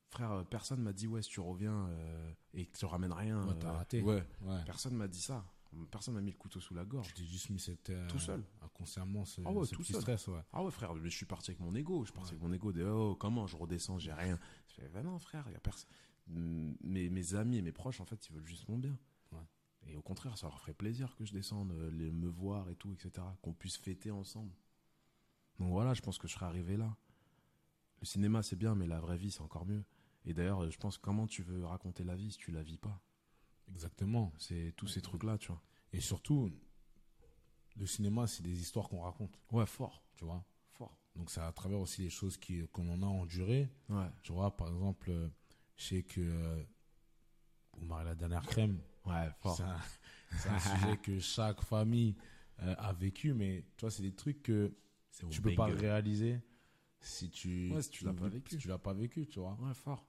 Frère, 0.09 0.45
personne 0.49 0.81
m'a 0.81 0.91
dit 0.91 1.07
ouais, 1.07 1.21
si 1.21 1.29
tu 1.29 1.39
reviens 1.39 1.87
euh, 1.87 2.33
et 2.53 2.65
que 2.65 2.77
tu 2.77 2.83
ramènes 2.85 3.13
rien, 3.13 3.47
Ouais, 3.47 3.55
t'as 3.59 3.69
euh, 3.69 3.77
raté. 3.77 4.01
Ouais, 4.01 4.23
Ouais. 4.41 4.61
personne 4.65 4.93
m'a 4.95 5.07
dit 5.07 5.21
ça. 5.21 5.45
Personne 5.89 6.13
m'a 6.15 6.21
mis 6.21 6.31
le 6.31 6.37
couteau 6.37 6.59
sous 6.59 6.73
la 6.73 6.83
gorge. 6.85 7.09
Je 7.09 7.13
t'ai 7.15 7.25
juste 7.25 7.49
mis 7.49 7.59
cette, 7.59 7.89
euh, 7.89 8.07
Tout 8.09 8.19
seul. 8.19 8.43
inconsciemment 8.61 9.23
ce, 9.25 9.41
Ah 9.45 9.51
ouais, 9.51 9.65
ce 9.65 9.73
tout 9.75 9.81
petit 9.81 9.93
seul. 9.93 10.01
stress, 10.01 10.27
ouais. 10.27 10.41
Ah 10.51 10.63
ouais, 10.63 10.71
frère, 10.71 10.93
je 11.01 11.07
suis 11.09 11.25
parti 11.25 11.51
avec 11.51 11.59
mon 11.61 11.73
ego. 11.75 12.01
Je 12.03 12.11
suis 12.11 12.13
parti 12.13 12.31
Ouais. 12.31 12.37
avec 12.37 12.43
mon 12.47 12.53
ego 12.53 12.71
de 12.73 12.83
oh, 12.83 13.15
comment 13.15 13.47
je 13.47 13.55
redescends, 13.55 13.97
j'ai 13.97 14.11
rien. 14.13 14.37
Je 14.67 14.73
fais, 14.75 14.89
bah 14.89 15.01
non, 15.01 15.17
frère, 15.17 15.45
il 15.47 15.53
y 15.53 15.55
a 15.55 15.59
personne. 15.61 15.89
Mes, 16.27 17.09
mes 17.09 17.35
amis 17.35 17.57
et 17.57 17.61
mes 17.61 17.71
proches, 17.71 17.99
en 18.01 18.05
fait, 18.05 18.27
ils 18.29 18.33
veulent 18.33 18.45
juste 18.45 18.67
mon 18.69 18.77
bien. 18.77 18.97
Et 19.87 19.95
au 19.95 20.01
contraire, 20.03 20.37
ça 20.37 20.45
leur 20.47 20.59
ferait 20.59 20.75
plaisir 20.75 21.15
que 21.15 21.25
je 21.25 21.33
descende, 21.33 21.71
euh, 21.71 21.89
les, 21.89 22.11
me 22.11 22.27
voir 22.27 22.69
et 22.69 22.75
tout, 22.75 22.93
etc. 22.93 23.25
Qu'on 23.41 23.51
puisse 23.53 23.77
fêter 23.77 24.11
ensemble. 24.11 24.53
Donc 25.57 25.71
voilà, 25.71 25.95
je 25.95 26.01
pense 26.01 26.19
que 26.19 26.27
je 26.27 26.33
serais 26.33 26.45
arrivé 26.45 26.77
là. 26.77 26.95
Le 27.99 28.05
cinéma, 28.05 28.43
c'est 28.43 28.55
bien, 28.55 28.75
mais 28.75 28.85
la 28.85 28.99
vraie 28.99 29.17
vie, 29.17 29.31
c'est 29.31 29.41
encore 29.41 29.65
mieux. 29.65 29.83
Et 30.25 30.33
d'ailleurs, 30.35 30.69
je 30.69 30.77
pense 30.77 30.99
comment 30.99 31.25
tu 31.25 31.41
veux 31.41 31.65
raconter 31.65 32.03
la 32.03 32.15
vie 32.15 32.31
si 32.31 32.37
tu 32.37 32.51
la 32.51 32.61
vis 32.61 32.77
pas? 32.77 33.01
Exactement. 33.73 34.33
C'est 34.37 34.73
tous 34.77 34.87
ces 34.87 35.01
trucs-là, 35.01 35.37
tu 35.37 35.47
vois. 35.47 35.61
Et 35.93 35.99
surtout, 36.01 36.51
le 37.75 37.85
cinéma, 37.85 38.27
c'est 38.27 38.43
des 38.43 38.61
histoires 38.61 38.87
qu'on 38.89 39.01
raconte, 39.01 39.37
Ouais, 39.51 39.65
fort, 39.67 40.03
tu 40.15 40.25
vois. 40.25 40.43
fort. 40.73 40.97
Donc 41.15 41.29
c'est 41.31 41.41
à 41.41 41.51
travers 41.51 41.79
aussi 41.79 42.01
les 42.03 42.09
choses 42.09 42.37
qui 42.37 42.67
qu'on 42.69 42.87
en 42.89 43.01
a 43.03 43.05
endurées. 43.05 43.69
Ouais, 43.89 44.11
Tu 44.23 44.31
vois, 44.33 44.55
par 44.55 44.69
exemple, 44.69 45.11
euh, 45.11 45.29
je 45.77 45.85
sais 45.85 46.03
que 46.03 46.21
euh, 46.21 46.63
pour 47.71 47.83
marier 47.83 48.05
la 48.05 48.15
dernière 48.15 48.43
crème, 48.45 48.79
ouais, 49.05 49.29
fort. 49.39 49.55
c'est 49.57 49.63
un, 49.63 49.77
c'est 50.35 50.49
un 50.49 50.59
sujet 50.59 50.97
que 50.97 51.19
chaque 51.19 51.61
famille 51.61 52.15
euh, 52.61 52.75
a 52.77 52.93
vécu, 52.93 53.33
mais 53.33 53.65
tu 53.77 53.81
vois, 53.81 53.91
c'est 53.91 54.03
des 54.03 54.15
trucs 54.15 54.43
que 54.43 54.73
C'est 55.11 55.25
tu 55.29 55.41
peux 55.41 55.51
pas 55.53 55.65
réaliser 55.67 56.39
si 57.01 57.29
tu 57.29 57.73
Ouais, 57.73 57.81
si 57.81 57.89
tu 57.91 58.05
l'as 58.05 58.13
pas 58.13 58.27
vécu. 58.29 58.49
si 58.51 58.57
tu 58.57 58.67
l'as 58.67 58.77
pas 58.77 58.93
vécu, 58.93 59.27
tu 59.27 59.39
vois. 59.39 59.57
Ouais, 59.61 59.73
fort. 59.73 60.05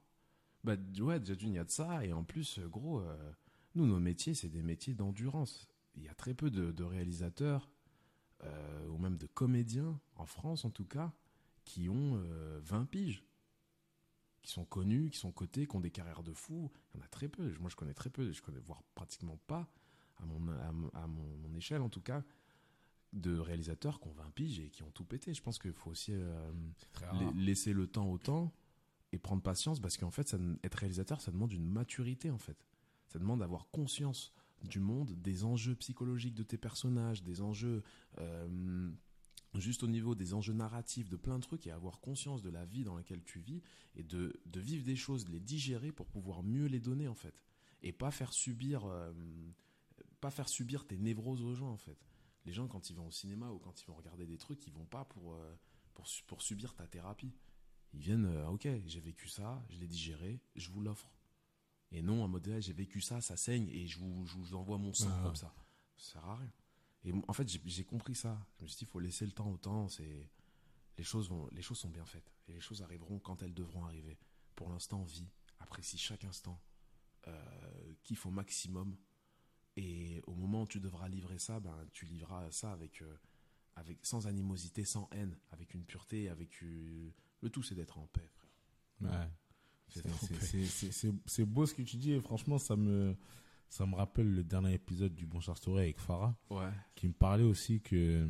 Bah, 0.63 0.75
ouais, 1.01 1.19
déjà 1.19 1.35
d'une, 1.35 1.49
il 1.51 1.55
y 1.55 1.59
a 1.59 1.63
de 1.63 1.69
ça. 1.71 2.05
Et 2.05 2.13
en 2.13 2.23
plus, 2.23 2.59
gros, 2.59 2.99
euh, 3.01 3.31
nous, 3.75 3.85
nos 3.87 3.99
métiers, 3.99 4.33
c'est 4.33 4.49
des 4.49 4.61
métiers 4.63 4.93
d'endurance. 4.93 5.67
Il 5.95 6.03
y 6.03 6.09
a 6.09 6.13
très 6.15 6.33
peu 6.33 6.49
de, 6.49 6.71
de 6.71 6.83
réalisateurs, 6.83 7.69
euh, 8.43 8.87
ou 8.87 8.97
même 8.97 9.17
de 9.17 9.27
comédiens, 9.27 9.99
en 10.15 10.25
France 10.25 10.65
en 10.65 10.69
tout 10.71 10.85
cas, 10.85 11.13
qui 11.65 11.87
ont 11.89 12.15
euh, 12.17 12.59
20 12.63 12.85
piges. 12.85 13.23
Qui 14.41 14.51
sont 14.51 14.65
connus, 14.65 15.09
qui 15.09 15.17
sont 15.19 15.31
cotés, 15.31 15.65
qui 15.67 15.75
ont 15.75 15.79
des 15.79 15.91
carrières 15.91 16.21
de 16.23 16.33
fous. 16.33 16.69
Il 16.93 16.97
y 16.97 17.01
en 17.01 17.05
a 17.05 17.07
très 17.07 17.29
peu. 17.29 17.53
Moi, 17.61 17.69
je 17.69 17.77
connais 17.77 17.93
très 17.93 18.09
peu. 18.09 18.31
Je 18.33 18.41
connais 18.41 18.59
voire 18.59 18.83
pratiquement 18.93 19.37
pas, 19.47 19.69
à 20.17 20.25
mon, 20.25 20.47
à 20.51 20.71
mon, 20.73 20.89
à 20.89 21.07
mon- 21.07 21.37
mon 21.37 21.53
échelle 21.55 21.81
en 21.81 21.87
tout 21.89 22.01
cas, 22.01 22.23
de 23.13 23.37
réalisateurs 23.37 24.01
qui 24.01 24.07
ont 24.09 24.11
20 24.13 24.31
piges 24.31 24.59
et 24.59 24.69
qui 24.69 24.83
ont 24.83 24.91
tout 24.91 25.05
pété. 25.05 25.33
Je 25.33 25.41
pense 25.41 25.59
qu'il 25.59 25.71
faut 25.71 25.91
aussi 25.91 26.11
euh, 26.13 26.51
la- 27.13 27.31
laisser 27.35 27.71
le 27.71 27.87
temps 27.87 28.09
au 28.11 28.17
temps 28.17 28.51
et 29.13 29.17
prendre 29.17 29.41
patience 29.41 29.79
parce 29.79 29.95
qu'en 29.95 30.11
fait, 30.11 30.27
ça, 30.27 30.37
être 30.63 30.75
réalisateur, 30.75 31.21
ça 31.21 31.31
demande 31.31 31.53
une 31.53 31.65
maturité 31.65 32.29
en 32.29 32.37
fait. 32.39 32.57
Ça 33.13 33.19
demande 33.19 33.41
d'avoir 33.41 33.69
conscience 33.69 34.33
du 34.63 34.79
monde, 34.79 35.11
des 35.21 35.43
enjeux 35.43 35.75
psychologiques 35.75 36.33
de 36.33 36.41
tes 36.41 36.57
personnages, 36.57 37.21
des 37.21 37.41
enjeux 37.41 37.83
euh, 38.17 38.91
juste 39.59 39.83
au 39.83 39.87
niveau 39.87 40.15
des 40.15 40.33
enjeux 40.33 40.53
narratifs, 40.53 41.09
de 41.09 41.15
plein 41.15 41.37
de 41.37 41.43
trucs 41.43 41.67
et 41.67 41.71
avoir 41.71 41.99
conscience 41.99 42.41
de 42.41 42.49
la 42.49 42.65
vie 42.65 42.83
dans 42.83 42.95
laquelle 42.95 43.23
tu 43.23 43.39
vis 43.39 43.61
et 43.95 44.01
de, 44.01 44.33
vivre 44.55 44.83
des 44.83 44.95
choses, 44.95 45.25
de 45.25 45.31
les 45.31 45.39
digérer 45.39 45.91
pour 45.91 46.07
pouvoir 46.07 46.41
mieux 46.41 46.65
les 46.65 46.79
donner 46.79 47.07
en 47.07 47.13
fait. 47.13 47.43
Et 47.83 47.91
pas 47.91 48.09
faire 48.09 48.33
subir, 48.33 48.85
euh, 48.85 49.13
pas 50.19 50.31
faire 50.31 50.49
subir 50.49 50.87
tes 50.87 50.97
névroses 50.97 51.43
aux 51.43 51.53
gens 51.53 51.69
en 51.69 51.77
fait. 51.77 52.03
Les 52.45 52.51
gens 52.51 52.67
quand 52.67 52.89
ils 52.89 52.95
vont 52.95 53.05
au 53.07 53.11
cinéma 53.11 53.51
ou 53.51 53.59
quand 53.59 53.79
ils 53.79 53.85
vont 53.85 53.95
regarder 53.95 54.25
des 54.25 54.37
trucs, 54.37 54.65
ils 54.65 54.73
vont 54.73 54.85
pas 54.85 55.05
pour, 55.05 55.35
euh, 55.35 55.55
pour, 55.93 56.07
pour 56.25 56.41
subir 56.41 56.73
ta 56.73 56.87
thérapie. 56.87 57.35
Ils 57.93 57.99
viennent, 57.99 58.25
euh, 58.25 58.47
ok, 58.47 58.67
j'ai 58.87 58.99
vécu 58.99 59.27
ça, 59.27 59.63
je 59.69 59.77
l'ai 59.77 59.87
digéré, 59.87 60.41
je 60.55 60.71
vous 60.71 60.81
l'offre. 60.81 61.12
Et 61.93 62.01
non, 62.01 62.23
en 62.23 62.27
mode, 62.27 62.47
ah, 62.53 62.59
j'ai 62.59 62.73
vécu 62.73 62.99
ça, 63.01 63.21
ça 63.21 63.37
saigne, 63.37 63.69
et 63.69 63.85
je 63.87 63.99
vous, 63.99 64.25
je 64.25 64.35
vous 64.35 64.55
envoie 64.55 64.77
mon 64.77 64.93
sang 64.93 65.09
Ah. 65.11 65.21
comme 65.23 65.35
ça. 65.35 65.53
Ça 65.95 66.13
sert 66.13 66.25
à 66.25 66.35
rien. 66.37 66.51
Et 67.05 67.13
en 67.27 67.33
fait, 67.33 67.47
j'ai- 67.65 67.83
compris 67.85 68.15
ça. 68.15 68.45
Je 68.57 68.63
me 68.63 68.67
suis 68.67 68.77
dit, 68.79 68.83
il 68.85 68.87
faut 68.87 68.99
laisser 68.99 69.25
le 69.25 69.31
temps 69.31 69.49
au 69.49 69.57
temps. 69.57 69.87
C'est 69.89 70.29
les 70.97 71.03
choses 71.03 71.29
vont, 71.29 71.47
les 71.51 71.61
choses 71.61 71.77
sont 71.77 71.89
bien 71.89 72.05
faites, 72.05 72.33
et 72.47 72.53
les 72.53 72.59
choses 72.59 72.81
arriveront 72.81 73.19
quand 73.19 73.41
elles 73.43 73.53
devront 73.53 73.85
arriver. 73.85 74.17
Pour 74.55 74.69
l'instant, 74.69 75.03
vis, 75.03 75.27
apprécie 75.59 75.97
chaque 75.97 76.23
instant, 76.23 76.59
euh, 77.27 77.93
kiffe 78.03 78.25
au 78.25 78.31
maximum. 78.31 78.97
Et 79.75 80.21
au 80.27 80.33
moment 80.35 80.63
où 80.63 80.67
tu 80.67 80.79
devras 80.79 81.07
livrer 81.09 81.39
ça, 81.39 81.59
ben, 81.59 81.85
tu 81.93 82.05
livreras 82.05 82.51
ça 82.51 82.71
avec, 82.71 83.01
euh, 83.01 83.17
avec, 83.75 84.05
sans 84.05 84.27
animosité, 84.27 84.83
sans 84.85 85.07
haine, 85.11 85.37
avec 85.51 85.73
une 85.73 85.83
pureté, 85.83 86.29
avec 86.29 86.61
euh, 86.63 87.11
le 87.41 87.49
tout, 87.49 87.63
c'est 87.63 87.75
d'être 87.75 87.97
en 87.97 88.05
paix, 88.07 88.29
frère. 88.35 88.49
Ouais. 89.01 89.29
C'est 91.25 91.45
beau 91.45 91.65
ce 91.65 91.73
que 91.73 91.81
tu 91.81 91.97
dis 91.97 92.13
et 92.13 92.21
franchement, 92.21 92.57
ça 92.57 92.75
me, 92.75 93.15
ça 93.69 93.85
me 93.85 93.95
rappelle 93.95 94.31
le 94.33 94.43
dernier 94.43 94.73
épisode 94.73 95.13
du 95.15 95.25
Bon 95.25 95.39
Char 95.39 95.57
Story 95.57 95.83
avec 95.83 95.99
Farah 95.99 96.35
Ouais, 96.49 96.69
qui 96.95 97.07
me 97.07 97.13
parlait 97.13 97.43
aussi 97.43 97.81
que 97.81 98.27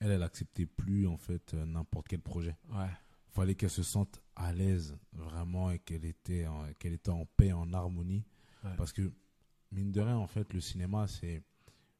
elle, 0.00 0.10
elle 0.10 0.22
acceptait 0.22 0.66
plus 0.66 1.06
en 1.06 1.16
fait 1.16 1.54
euh, 1.54 1.64
n'importe 1.64 2.08
quel 2.08 2.20
projet. 2.20 2.56
ouais, 2.72 2.88
fallait 3.30 3.54
qu'elle 3.54 3.70
se 3.70 3.82
sente 3.82 4.20
à 4.36 4.52
l'aise 4.52 4.96
vraiment 5.12 5.70
et 5.70 5.78
qu'elle 5.78 6.04
était 6.04 6.46
en, 6.46 6.72
qu'elle 6.78 6.92
était 6.92 7.10
en 7.10 7.26
paix, 7.26 7.52
en 7.52 7.72
harmonie. 7.72 8.24
Ouais. 8.64 8.76
Parce 8.76 8.92
que, 8.92 9.12
mine 9.72 9.90
de 9.92 10.00
rien, 10.00 10.16
en 10.16 10.26
fait, 10.26 10.52
le 10.52 10.60
cinéma, 10.60 11.06
c'est 11.08 11.42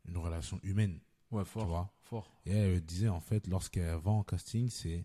une 0.06 0.16
relation 0.16 0.60
humaine, 0.62 1.00
ouais, 1.30 1.42
tu 1.44 1.58
vois. 1.58 1.92
fort. 2.02 2.30
Et 2.46 2.52
elle 2.52 2.80
disait, 2.80 3.08
en 3.08 3.20
fait, 3.20 3.46
lorsqu'elle 3.48 3.96
va 3.96 4.10
en 4.12 4.22
casting, 4.22 4.68
c'est 4.68 5.04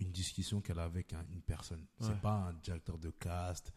une 0.00 0.10
discussion 0.12 0.60
qu'elle 0.60 0.78
a 0.78 0.84
avec 0.84 1.12
un- 1.12 1.24
une 1.32 1.42
personne. 1.42 1.80
Ouais. 2.00 2.06
C'est 2.08 2.20
pas 2.20 2.34
un 2.48 2.52
directeur 2.54 2.98
de 2.98 3.10
cast, 3.10 3.72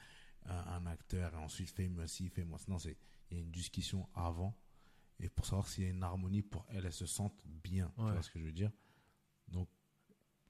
un, 0.46 0.56
un 0.56 0.86
acteur, 0.88 1.34
et 1.34 1.38
ensuite 1.38 1.70
fais-moi 1.70 2.08
ci, 2.08 2.30
fais-moi 2.30 2.58
ça. 2.58 2.66
Non, 2.70 2.80
c'est, 2.80 2.98
il 3.30 3.38
y 3.38 3.40
a 3.40 3.44
une 3.44 3.52
discussion 3.52 4.08
avant. 4.16 4.58
Et 5.20 5.30
pour 5.30 5.46
savoir 5.46 5.68
s'il 5.68 5.84
y 5.84 5.88
a 5.88 5.90
une 5.92 6.04
harmonie 6.04 6.42
pour 6.42 6.66
elle, 6.70 6.86
elle 6.86 6.94
se 6.94 7.06
sente 7.06 7.46
bien. 7.64 7.92
Tu 7.96 8.02
vois 8.02 8.22
ce 8.22 8.32
que 8.32 8.40
je 8.40 8.46
veux 8.46 8.52
dire? 8.52 8.72
Donc, 9.48 9.70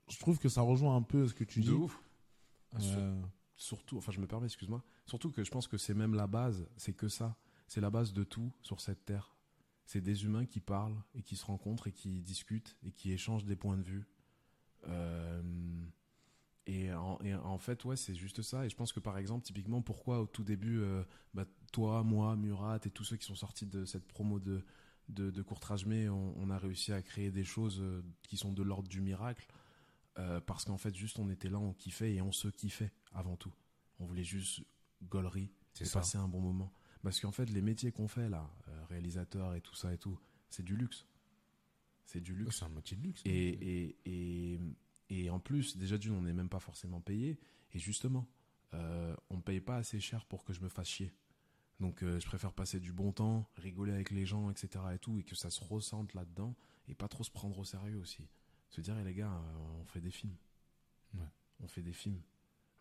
je 0.09 0.17
trouve 0.17 0.39
que 0.39 0.49
ça 0.49 0.61
rejoint 0.61 0.95
un 0.95 1.01
peu 1.01 1.27
ce 1.27 1.33
que 1.33 1.43
tu 1.43 1.59
De 1.59 1.65
dis. 1.65 1.71
ouf. 1.71 1.99
Euh, 2.79 3.21
surtout, 3.55 3.97
enfin 3.97 4.11
je 4.11 4.19
me 4.19 4.25
permets, 4.27 4.45
excuse-moi, 4.47 4.83
surtout 5.05 5.31
que 5.31 5.43
je 5.43 5.51
pense 5.51 5.67
que 5.67 5.77
c'est 5.77 5.93
même 5.93 6.15
la 6.15 6.25
base, 6.27 6.67
c'est 6.75 6.93
que 6.93 7.07
ça, 7.07 7.37
c'est 7.67 7.81
la 7.81 7.89
base 7.91 8.13
de 8.13 8.23
tout 8.23 8.51
sur 8.61 8.79
cette 8.81 9.05
terre. 9.05 9.35
C'est 9.85 10.01
des 10.01 10.23
humains 10.25 10.45
qui 10.45 10.59
parlent 10.59 10.99
et 11.13 11.21
qui 11.21 11.35
se 11.35 11.45
rencontrent 11.45 11.87
et 11.87 11.91
qui 11.91 12.21
discutent 12.21 12.77
et 12.83 12.91
qui 12.91 13.11
échangent 13.11 13.45
des 13.45 13.55
points 13.57 13.77
de 13.77 13.83
vue. 13.83 14.05
Euh, 14.87 15.41
et, 16.65 16.93
en, 16.93 17.19
et 17.23 17.33
en 17.35 17.57
fait, 17.57 17.83
ouais, 17.85 17.95
c'est 17.95 18.15
juste 18.15 18.41
ça. 18.41 18.65
Et 18.65 18.69
je 18.69 18.75
pense 18.75 18.93
que 18.93 18.99
par 18.99 19.17
exemple, 19.17 19.45
typiquement, 19.45 19.81
pourquoi 19.81 20.21
au 20.21 20.25
tout 20.25 20.43
début, 20.43 20.79
euh, 20.79 21.03
bah, 21.33 21.45
toi, 21.71 22.03
moi, 22.03 22.35
Murat 22.35 22.79
et 22.85 22.89
tous 22.89 23.03
ceux 23.03 23.17
qui 23.17 23.25
sont 23.25 23.35
sortis 23.35 23.65
de 23.65 23.83
cette 23.85 24.07
promo 24.07 24.39
de, 24.39 24.63
de, 25.09 25.29
de 25.29 25.45
on, 26.09 26.33
on, 26.37 26.49
a 26.49 26.57
réussi 26.57 26.93
à 26.93 27.01
créer 27.01 27.31
des 27.31 27.43
choses 27.43 27.79
euh, 27.81 28.01
qui 28.21 28.37
sont 28.37 28.53
de 28.53 28.63
l'ordre 28.63 28.87
du 28.87 29.01
miracle. 29.01 29.45
Euh, 30.19 30.39
parce 30.39 30.63
qu'en 30.63 30.77
fait, 30.77 30.95
juste 30.95 31.19
on 31.19 31.29
était 31.29 31.49
là, 31.49 31.59
on 31.59 31.73
kiffait 31.73 32.13
et 32.13 32.21
on 32.21 32.31
se 32.31 32.47
kiffait 32.47 32.93
avant 33.13 33.35
tout. 33.35 33.53
On 33.99 34.05
voulait 34.05 34.23
juste 34.23 34.61
gaulerie 35.01 35.51
et 35.81 35.85
ça. 35.85 35.99
passer 35.99 36.17
un 36.17 36.27
bon 36.27 36.39
moment. 36.39 36.71
Parce 37.01 37.19
qu'en 37.19 37.31
fait, 37.31 37.49
les 37.49 37.61
métiers 37.61 37.91
qu'on 37.91 38.07
fait 38.07 38.29
là, 38.29 38.49
réalisateur 38.89 39.55
et 39.55 39.61
tout 39.61 39.75
ça 39.75 39.91
et 39.91 39.97
tout, 39.97 40.17
c'est 40.49 40.63
du 40.63 40.77
luxe. 40.77 41.05
C'est 42.05 42.21
du 42.21 42.35
luxe. 42.35 42.59
C'est 42.59 42.65
un 42.65 42.69
métier 42.69 42.97
de 42.97 43.03
luxe. 43.03 43.21
Et, 43.25 43.31
et, 43.31 43.97
et, 44.05 44.59
et, 45.09 45.29
en 45.29 45.39
plus, 45.39 45.77
déjà 45.77 45.97
d'une, 45.97 46.13
on 46.13 46.21
n'est 46.21 46.33
même 46.33 46.49
pas 46.49 46.59
forcément 46.59 47.01
payé. 47.01 47.39
Et 47.73 47.79
justement, 47.79 48.27
euh, 48.73 49.15
on 49.29 49.37
ne 49.37 49.41
paye 49.41 49.61
pas 49.61 49.77
assez 49.77 49.99
cher 49.99 50.25
pour 50.25 50.43
que 50.43 50.53
je 50.53 50.61
me 50.61 50.69
fasse 50.69 50.87
chier. 50.87 51.13
Donc 51.79 52.03
euh, 52.03 52.19
je 52.19 52.25
préfère 52.25 52.53
passer 52.53 52.79
du 52.79 52.93
bon 52.93 53.11
temps, 53.11 53.49
rigoler 53.57 53.93
avec 53.93 54.11
les 54.11 54.25
gens, 54.25 54.49
etc. 54.49 54.83
et 54.93 54.99
tout, 54.99 55.19
et 55.19 55.23
que 55.23 55.35
ça 55.35 55.49
se 55.49 55.63
ressente 55.63 56.13
là-dedans, 56.13 56.55
et 56.87 56.93
pas 56.93 57.07
trop 57.07 57.23
se 57.23 57.31
prendre 57.31 57.57
au 57.57 57.63
sérieux 57.63 57.97
aussi. 57.97 58.27
Se 58.69 58.81
dire, 58.81 58.97
eh, 58.97 59.03
les 59.03 59.13
gars, 59.13 59.31
euh, 59.31 59.81
on 59.81 59.85
fait 59.85 60.01
des 60.01 60.11
films. 60.11 60.35
Ouais. 61.15 61.27
On 61.61 61.67
fait 61.67 61.81
des 61.81 61.93
films. 61.93 62.21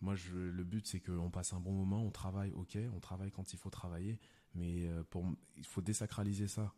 Moi, 0.00 0.14
je, 0.14 0.35
le 0.35 0.64
but, 0.64 0.87
c'est 0.87 1.00
qu'on 1.00 1.30
passe 1.30 1.52
un 1.52 1.61
bon 1.61 1.72
moment, 1.72 2.04
on 2.04 2.11
travaille, 2.11 2.50
ok, 2.52 2.76
on 2.94 2.98
travaille 2.98 3.30
quand 3.30 3.52
il 3.52 3.58
faut 3.58 3.70
travailler, 3.70 4.18
mais 4.54 4.88
pour, 5.11 5.24
il 5.56 5.64
faut 5.64 5.80
désacraliser 5.80 6.48
ça. 6.48 6.74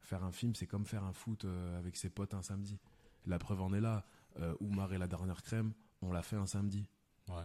Faire 0.00 0.24
un 0.24 0.32
film, 0.32 0.54
c'est 0.54 0.66
comme 0.66 0.86
faire 0.86 1.04
un 1.04 1.12
foot 1.12 1.44
euh, 1.44 1.78
avec 1.78 1.96
ses 1.96 2.08
potes 2.08 2.34
un 2.34 2.42
samedi. 2.42 2.78
La 3.26 3.38
preuve 3.38 3.60
en 3.60 3.72
est 3.72 3.80
là. 3.80 4.06
Euh, 4.40 4.54
Oumar 4.60 4.92
et 4.92 4.98
la 4.98 5.08
dernière 5.08 5.42
crème, 5.42 5.72
on 6.00 6.12
l'a 6.12 6.22
fait 6.22 6.36
un 6.36 6.46
samedi. 6.46 6.88
Ouais. 7.28 7.44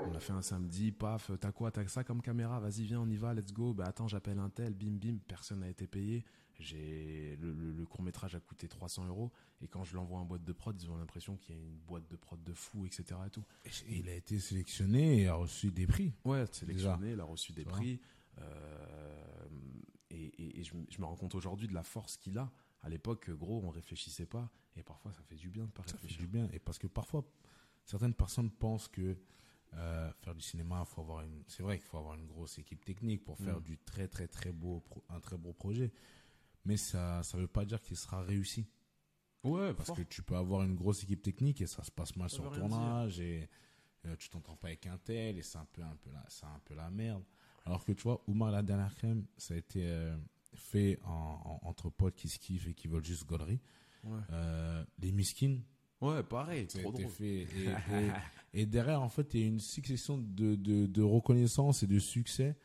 On 0.00 0.10
l'a 0.10 0.20
fait 0.20 0.32
un 0.32 0.42
samedi, 0.42 0.92
paf, 0.92 1.30
t'as 1.40 1.52
quoi, 1.52 1.70
t'as 1.70 1.86
ça 1.86 2.02
comme 2.04 2.20
caméra, 2.20 2.58
vas-y 2.58 2.82
viens, 2.82 3.00
on 3.00 3.08
y 3.08 3.16
va, 3.16 3.32
let's 3.32 3.52
go. 3.52 3.74
Bah 3.74 3.84
attends, 3.86 4.08
j'appelle 4.08 4.38
un 4.38 4.50
tel, 4.50 4.74
bim 4.74 4.98
bim, 4.98 5.18
personne 5.26 5.60
n'a 5.60 5.68
été 5.68 5.86
payé. 5.86 6.24
J'ai 6.58 7.36
le, 7.40 7.52
le, 7.52 7.72
le, 7.72 7.86
court 7.86 8.02
métrage 8.02 8.34
a 8.36 8.40
coûté 8.40 8.68
300 8.68 9.06
euros 9.08 9.32
et 9.60 9.66
quand 9.66 9.82
je 9.82 9.96
l'envoie 9.96 10.18
en 10.18 10.24
boîte 10.24 10.44
de 10.44 10.52
prod, 10.52 10.80
ils 10.80 10.90
ont 10.90 10.96
l'impression 10.96 11.36
qu'il 11.36 11.54
y 11.54 11.58
a 11.58 11.60
une 11.60 11.78
boîte 11.78 12.08
de 12.08 12.16
prod 12.16 12.40
de 12.42 12.52
fou, 12.52 12.86
etc. 12.86 13.20
Et 13.26 13.30
tout. 13.30 13.44
Et 13.64 13.98
il 13.98 14.08
a 14.08 14.14
été 14.14 14.38
sélectionné 14.38 15.22
et 15.22 15.28
a 15.28 15.34
reçu 15.34 15.72
des 15.72 15.86
prix. 15.86 16.12
Ouais, 16.24 16.44
sélectionné, 16.52 17.10
Déjà. 17.10 17.12
il 17.14 17.20
a 17.20 17.24
reçu 17.24 17.52
des 17.52 17.64
prix. 17.64 18.00
Euh, 18.38 19.46
et, 20.14 20.26
et, 20.42 20.60
et 20.60 20.64
je, 20.64 20.72
je, 20.88 21.00
me 21.00 21.06
rends 21.06 21.16
compte 21.16 21.34
aujourd'hui 21.34 21.68
de 21.68 21.74
la 21.74 21.82
force 21.82 22.16
qu'il 22.16 22.38
a. 22.38 22.50
À 22.82 22.88
l'époque, 22.88 23.30
gros, 23.30 23.62
on 23.64 23.70
réfléchissait 23.70 24.26
pas 24.26 24.50
et 24.76 24.82
parfois 24.82 25.12
ça 25.12 25.22
fait 25.22 25.36
du 25.36 25.50
bien 25.50 25.64
de 25.64 25.70
pas 25.70 25.82
ça 25.86 25.92
réfléchir. 25.92 26.18
Fait 26.18 26.22
du 26.24 26.28
bien 26.28 26.48
et 26.52 26.58
parce 26.58 26.78
que 26.78 26.86
parfois 26.86 27.24
certaines 27.84 28.14
personnes 28.14 28.50
pensent 28.50 28.88
que 28.88 29.16
euh, 29.74 30.12
faire 30.20 30.34
du 30.34 30.42
cinéma, 30.42 30.84
faut 30.84 31.00
avoir 31.00 31.22
une. 31.22 31.42
C'est 31.48 31.62
vrai 31.62 31.78
qu'il 31.78 31.86
faut 31.86 31.98
avoir 31.98 32.14
une 32.14 32.26
grosse 32.26 32.58
équipe 32.58 32.84
technique 32.84 33.24
pour 33.24 33.38
faire 33.38 33.58
mmh. 33.58 33.64
du 33.64 33.78
très 33.78 34.06
très 34.06 34.28
très 34.28 34.52
beau, 34.52 34.82
un 35.08 35.20
très 35.20 35.36
beau 35.36 35.52
projet 35.52 35.92
mais 36.64 36.76
ça 36.76 37.22
ça 37.22 37.38
veut 37.38 37.46
pas 37.46 37.64
dire 37.64 37.80
qu'il 37.80 37.96
sera 37.96 38.22
réussi. 38.22 38.66
Ouais, 39.42 39.74
parce 39.74 39.88
fort. 39.88 39.96
que 39.96 40.02
tu 40.02 40.22
peux 40.22 40.36
avoir 40.36 40.62
une 40.62 40.74
grosse 40.74 41.02
équipe 41.02 41.22
technique 41.22 41.60
et 41.60 41.66
ça 41.66 41.84
se 41.84 41.90
passe 41.90 42.16
mal 42.16 42.30
ça 42.30 42.36
sur 42.36 42.50
le 42.50 42.58
tournage 42.58 43.16
dire. 43.16 43.24
et 43.24 43.48
euh, 44.06 44.16
tu 44.16 44.30
t'entends 44.30 44.56
pas 44.56 44.68
avec 44.68 44.86
un 44.86 44.96
tel 44.98 45.38
et 45.38 45.42
c'est 45.42 45.58
un 45.58 45.66
peu 45.66 45.82
un 45.82 45.96
peu 45.96 46.10
la 46.10 46.24
c'est 46.28 46.46
un 46.46 46.60
peu 46.64 46.74
la 46.74 46.90
merde. 46.90 47.24
Alors 47.64 47.84
que 47.84 47.92
tu 47.92 48.02
vois 48.02 48.22
Oumar 48.28 48.50
la 48.50 48.62
dernière 48.62 48.94
crème, 48.94 49.24
ça 49.36 49.54
a 49.54 49.56
été 49.56 49.86
euh, 49.86 50.16
fait 50.54 50.98
en, 51.04 51.60
en, 51.62 51.68
entre 51.68 51.90
potes 51.90 52.14
qui 52.14 52.28
se 52.28 52.38
kiffent 52.38 52.68
et 52.68 52.74
qui 52.74 52.88
veulent 52.88 53.04
juste. 53.04 53.24
Ouais. 53.30 53.58
Euh, 54.30 54.84
les 54.98 55.12
miskins. 55.12 55.60
Ouais, 56.00 56.22
pareil, 56.22 56.66
trop 56.66 56.92
drôle. 56.92 57.08
Fait 57.08 57.24
et, 57.56 57.68
et, 58.52 58.60
et, 58.60 58.66
derrière 58.66 59.00
en 59.00 59.08
fait, 59.08 59.32
il 59.32 59.40
y 59.40 59.44
a 59.44 59.46
une 59.46 59.60
succession 59.60 60.18
de, 60.18 60.54
de, 60.56 60.86
de 60.86 61.02
reconnaissance 61.02 61.82
et 61.82 61.86
de 61.86 61.98
succès. 61.98 62.56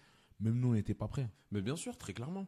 Même 0.41 0.59
nous, 0.59 0.69
on 0.69 0.73
n'était 0.73 0.93
pas 0.93 1.07
prêts. 1.07 1.29
Mais 1.51 1.62
bien 1.62 1.75
sûr, 1.75 1.97
très 1.97 2.13
clairement 2.13 2.47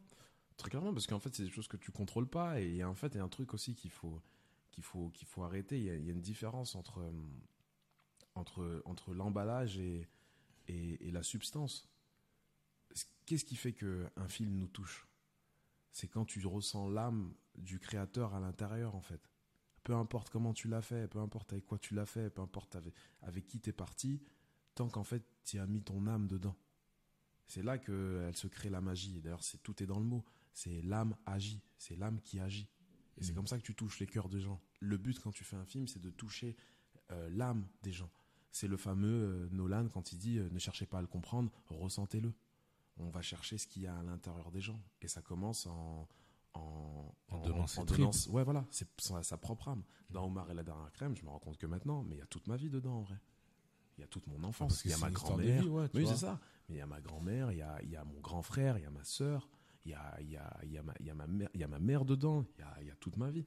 très 0.61 0.69
clairement 0.69 0.93
parce 0.93 1.07
qu'en 1.07 1.19
fait 1.19 1.33
c'est 1.33 1.43
des 1.43 1.49
choses 1.49 1.67
que 1.67 1.77
tu 1.77 1.91
contrôles 1.91 2.27
pas 2.27 2.61
et 2.61 2.83
en 2.83 2.93
fait 2.93 3.07
il 3.07 3.17
y 3.17 3.19
a 3.19 3.23
un 3.23 3.29
truc 3.29 3.53
aussi 3.53 3.73
qu'il 3.73 3.89
faut 3.89 4.21
qu'il 4.69 4.83
faut 4.83 5.09
qu'il 5.09 5.27
faut 5.27 5.43
arrêter 5.43 5.77
il 5.77 5.83
y, 5.85 5.89
a, 5.89 5.95
il 5.95 6.05
y, 6.05 6.09
a, 6.09 6.11
une 6.11 6.21
différence 6.21 6.75
entre 6.75 7.01
entre 8.35 8.81
entre 8.85 9.13
l'emballage 9.13 9.79
et, 9.79 10.07
et, 10.67 11.07
et 11.07 11.11
la 11.11 11.23
substance 11.23 11.89
qu'est-ce 13.25 13.45
qui 13.45 13.55
fait 13.55 13.73
que 13.73 14.07
un 14.15 14.27
film 14.27 14.55
nous 14.55 14.67
touche? 14.67 15.07
C'est 15.91 16.07
quand 16.07 16.25
tu 16.25 16.45
ressens 16.45 16.89
l'âme 16.89 17.33
du 17.55 17.79
créateur 17.79 18.33
à 18.33 18.39
l'intérieur 18.39 18.95
en 18.95 19.01
fait 19.01 19.29
peu 19.83 19.95
importe 19.95 20.29
comment 20.29 20.53
tu 20.53 20.67
l'as 20.67 20.81
fait 20.81 21.07
peu 21.07 21.19
importe 21.19 21.51
avec 21.53 21.65
quoi 21.65 21.77
tu 21.79 21.95
l'as 21.95 22.05
fait 22.05 22.29
peu 22.29 22.41
importe 22.41 22.75
avec 22.75 22.93
avec 23.21 23.45
qui 23.47 23.59
t'es 23.59 23.73
parti 23.73 24.21
tant 24.75 24.87
qu'en 24.87 25.03
fait 25.03 25.25
tu 25.43 25.59
as 25.59 25.65
mis 25.65 25.81
ton 25.81 26.07
âme 26.07 26.27
dedans 26.27 26.55
c'est 27.47 27.63
là 27.63 27.77
que 27.77 28.23
elle 28.25 28.37
se 28.37 28.47
crée 28.47 28.69
la 28.69 28.79
magie 28.79 29.19
d'ailleurs 29.21 29.43
c'est 29.43 29.61
tout 29.61 29.83
est 29.83 29.87
dans 29.87 29.99
le 29.99 30.05
mot 30.05 30.23
c'est 30.53 30.81
l'âme 30.81 31.15
agit, 31.25 31.61
c'est 31.77 31.95
l'âme 31.95 32.19
qui 32.21 32.39
agit. 32.39 32.69
Et 33.17 33.21
mmh. 33.21 33.23
c'est 33.23 33.33
comme 33.33 33.47
ça 33.47 33.57
que 33.57 33.63
tu 33.63 33.75
touches 33.75 33.99
les 33.99 34.07
cœurs 34.07 34.29
des 34.29 34.41
gens. 34.41 34.61
Le 34.79 34.97
but 34.97 35.19
quand 35.19 35.31
tu 35.31 35.43
fais 35.43 35.55
un 35.55 35.65
film, 35.65 35.87
c'est 35.87 36.01
de 36.01 36.09
toucher 36.09 36.55
euh, 37.11 37.29
l'âme 37.29 37.67
des 37.83 37.91
gens. 37.91 38.11
C'est 38.51 38.67
le 38.67 38.77
fameux 38.77 39.07
euh, 39.07 39.49
Nolan 39.51 39.87
quand 39.87 40.11
il 40.11 40.17
dit 40.17 40.37
euh, 40.37 40.49
ne 40.49 40.59
cherchez 40.59 40.85
pas 40.85 40.99
à 40.99 41.01
le 41.01 41.07
comprendre, 41.07 41.51
ressentez-le. 41.69 42.33
On 43.01 43.09
va 43.09 43.21
chercher 43.21 43.57
ce 43.57 43.67
qu'il 43.67 43.81
y 43.83 43.87
a 43.87 43.97
à 43.97 44.03
l'intérieur 44.03 44.51
des 44.51 44.61
gens. 44.61 44.79
Et 45.01 45.07
ça 45.07 45.21
commence 45.21 45.65
en 45.67 46.07
en, 46.53 47.15
en, 47.29 47.35
en 47.35 47.41
donnant, 47.41 47.65
en 47.77 47.85
donnant 47.85 48.11
ouais 48.29 48.43
voilà, 48.43 48.65
c'est 48.71 48.87
sa, 49.21 49.37
propre 49.37 49.69
âme. 49.69 49.83
Dans 50.09 50.25
Omar 50.25 50.49
et 50.51 50.53
la 50.53 50.63
dernière 50.63 50.91
crème, 50.91 51.15
je 51.15 51.23
me 51.23 51.29
rends 51.29 51.39
compte 51.39 51.57
que 51.57 51.65
maintenant, 51.65 52.03
mais 52.03 52.15
il 52.15 52.19
y 52.19 52.21
a 52.21 52.25
toute 52.25 52.47
ma 52.47 52.57
vie 52.57 52.69
dedans 52.69 52.97
en 52.97 53.01
vrai. 53.01 53.19
Il 53.97 54.01
y 54.01 54.03
a 54.03 54.07
toute 54.07 54.27
mon 54.27 54.43
enfance, 54.43 54.83
il 54.85 54.91
y 54.91 54.93
a 54.93 54.97
ma 54.97 55.11
grand-mère. 55.11 55.71
Ouais, 55.71 55.87
oui, 55.93 56.05
c'est 56.07 56.17
ça. 56.17 56.39
Mais 56.67 56.75
il 56.75 56.77
y 56.79 56.81
a 56.81 56.85
ma 56.87 57.01
grand-mère, 57.01 57.51
il 57.51 57.59
y 57.59 57.61
a, 57.61 57.81
y 57.83 57.95
a 57.95 58.03
mon 58.03 58.19
grand 58.19 58.41
frère, 58.41 58.77
il 58.77 58.83
y 58.83 58.85
a 58.85 58.89
ma 58.89 59.03
sœur, 59.03 59.47
il 59.85 59.91
y 59.91 59.93
a, 59.93 60.21
y 60.21 60.35
a, 60.35 60.59
y 60.65 60.77
a, 60.77 60.83
ma, 60.83 60.93
il 60.99 61.05
y 61.05 61.09
a 61.09 61.13
ma 61.13 61.27
mère, 61.27 61.49
il 61.53 61.59
y 61.59 61.63
a 61.63 61.67
ma 61.67 61.79
mère 61.79 62.05
dedans, 62.05 62.45
il 62.57 62.61
y 62.61 62.63
a, 62.63 62.77
il 62.81 62.87
y 62.87 62.91
a 62.91 62.95
toute 62.95 63.17
ma 63.17 63.29
vie. 63.29 63.45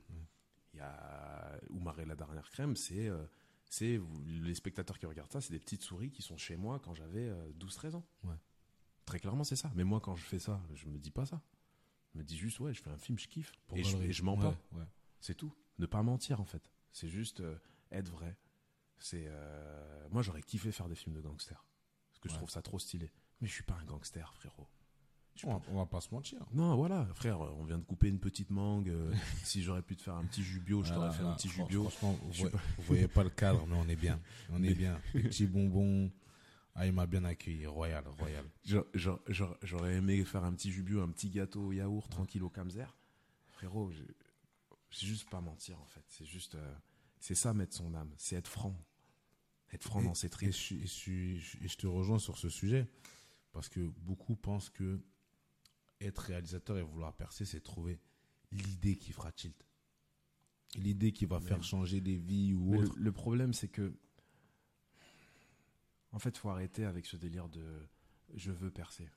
Il 0.72 0.78
y 0.78 0.80
a 0.80 1.58
Oumar 1.70 1.98
et 2.00 2.04
la 2.04 2.16
dernière 2.16 2.50
crème, 2.50 2.76
c'est, 2.76 3.08
euh, 3.08 3.24
c'est 3.70 4.00
les 4.26 4.54
spectateurs 4.54 4.98
qui 4.98 5.06
regardent 5.06 5.30
ça, 5.32 5.40
c'est 5.40 5.52
des 5.52 5.60
petites 5.60 5.82
souris 5.82 6.10
qui 6.10 6.22
sont 6.22 6.36
chez 6.36 6.56
moi 6.56 6.80
quand 6.80 6.94
j'avais 6.94 7.28
euh, 7.28 7.52
12-13 7.58 7.96
ans. 7.96 8.04
Ouais. 8.24 8.34
Très 9.06 9.18
clairement, 9.18 9.44
c'est 9.44 9.56
ça. 9.56 9.70
Mais 9.74 9.84
moi, 9.84 10.00
quand 10.00 10.16
je 10.16 10.24
fais 10.24 10.38
ça, 10.38 10.60
je 10.74 10.86
me 10.86 10.98
dis 10.98 11.10
pas 11.10 11.26
ça. 11.26 11.40
Je 12.12 12.18
me 12.18 12.24
dis 12.24 12.36
juste, 12.36 12.60
ouais, 12.60 12.72
je 12.72 12.82
fais 12.82 12.90
un 12.90 12.96
film, 12.96 13.18
je 13.18 13.28
kiffe. 13.28 13.52
Pour 13.66 13.76
et, 13.76 13.84
je, 13.84 13.96
et 13.98 14.12
je 14.12 14.22
mens 14.22 14.36
ouais, 14.36 14.42
pas. 14.42 14.56
Ouais. 14.72 14.84
C'est 15.20 15.34
tout. 15.34 15.52
Ne 15.78 15.86
pas 15.86 16.02
mentir, 16.02 16.40
en 16.40 16.44
fait. 16.44 16.70
C'est 16.92 17.08
juste 17.08 17.40
euh, 17.40 17.58
être 17.90 18.08
vrai. 18.10 18.36
C'est, 18.98 19.24
euh, 19.26 20.08
moi, 20.10 20.22
j'aurais 20.22 20.42
kiffé 20.42 20.70
faire 20.70 20.88
des 20.88 20.94
films 20.94 21.14
de 21.14 21.20
gangsters. 21.20 21.66
Parce 22.10 22.20
que 22.20 22.28
je 22.28 22.34
trouve 22.34 22.50
ça 22.50 22.62
trop 22.62 22.78
stylé. 22.78 23.10
Mais 23.40 23.48
je 23.48 23.52
suis 23.52 23.64
pas 23.64 23.74
un 23.74 23.84
gangster, 23.84 24.32
frérot. 24.34 24.68
On, 25.42 25.60
on, 25.72 25.78
va 25.78 25.86
pas 25.86 26.00
se 26.00 26.14
mentir. 26.14 26.38
Non, 26.52 26.76
voilà, 26.76 27.06
frère, 27.14 27.40
on 27.40 27.64
vient 27.64 27.78
de 27.78 27.82
couper 27.82 28.06
une 28.08 28.20
petite 28.20 28.50
mangue. 28.50 28.88
Euh, 28.88 29.12
si 29.42 29.64
j'aurais 29.64 29.82
pu 29.82 29.96
te 29.96 30.02
faire 30.02 30.14
un 30.14 30.24
petit 30.24 30.44
jubio, 30.44 30.84
je 30.84 30.94
t'aurais 30.94 31.12
fait 31.12 31.24
un 31.24 31.32
petit 31.32 31.48
jubio. 31.48 31.88
Franchement, 31.88 32.16
vous, 32.22 32.32
voyez, 32.32 32.54
vous 32.76 32.82
voyez 32.84 33.08
pas 33.08 33.24
le 33.24 33.30
cadre, 33.30 33.66
mais 33.66 33.76
on 33.76 33.88
est 33.88 33.96
bien. 33.96 34.20
On 34.52 34.62
est 34.62 34.74
bien. 34.74 35.00
Petit 35.12 35.46
bonbon. 35.46 36.10
Ah, 36.76 36.86
il 36.86 36.92
m'a 36.92 37.06
bien 37.06 37.24
accueilli. 37.24 37.66
Royal, 37.66 38.04
royal. 38.08 38.44
J'aurais 39.62 39.94
aimé 39.94 40.24
faire 40.24 40.44
un 40.44 40.52
petit 40.52 40.72
jubio, 40.72 41.00
un 41.02 41.10
petit 41.10 41.30
gâteau 41.30 41.66
au 41.66 41.72
yaourt, 41.72 42.06
ouais. 42.06 42.10
tranquille 42.10 42.42
au 42.42 42.50
Kamzer. 42.50 42.96
Frérot, 43.48 43.92
c'est 44.90 45.06
juste 45.06 45.28
pas 45.30 45.40
mentir, 45.40 45.80
en 45.80 45.86
fait. 45.86 46.04
C'est 46.08 46.24
juste, 46.24 46.56
euh, 46.56 46.74
c'est 47.20 47.36
ça, 47.36 47.54
mettre 47.54 47.74
son 47.74 47.94
âme. 47.94 48.12
C'est 48.16 48.36
être 48.36 48.48
franc. 48.48 48.76
Être 49.72 49.84
franc 49.84 50.00
et, 50.00 50.04
dans 50.04 50.14
ses 50.14 50.28
tripes. 50.28 50.48
Et 50.48 50.52
je, 50.52 50.74
et, 50.74 51.36
je, 51.36 51.64
et 51.64 51.68
je 51.68 51.76
te 51.76 51.86
rejoins 51.86 52.18
sur 52.18 52.38
ce 52.38 52.48
sujet. 52.48 52.88
Parce 53.52 53.68
que 53.68 53.80
beaucoup 53.80 54.34
pensent 54.34 54.70
que 54.70 55.00
être 56.00 56.18
réalisateur 56.18 56.76
et 56.76 56.82
vouloir 56.82 57.14
percer, 57.14 57.44
c'est 57.44 57.60
trouver 57.60 58.00
l'idée 58.50 58.96
qui 58.96 59.12
fera 59.12 59.30
tilt. 59.32 59.64
L'idée 60.76 61.12
qui 61.12 61.24
va 61.24 61.38
mais 61.38 61.46
faire 61.46 61.62
changer 61.62 62.00
des 62.00 62.16
vies 62.16 62.52
ou 62.52 62.76
autre. 62.76 62.92
Le, 62.96 63.04
le, 63.04 63.12
problème, 63.12 63.52
c'est 63.52 63.68
que. 63.68 63.94
En 66.14 66.18
fait, 66.18 66.38
faut 66.38 66.48
arrêter 66.48 66.84
avec 66.84 67.06
ce 67.06 67.16
délire 67.16 67.48
de 67.48 67.64
je 68.34 68.52
veux 68.52 68.70
percer. 68.70 69.08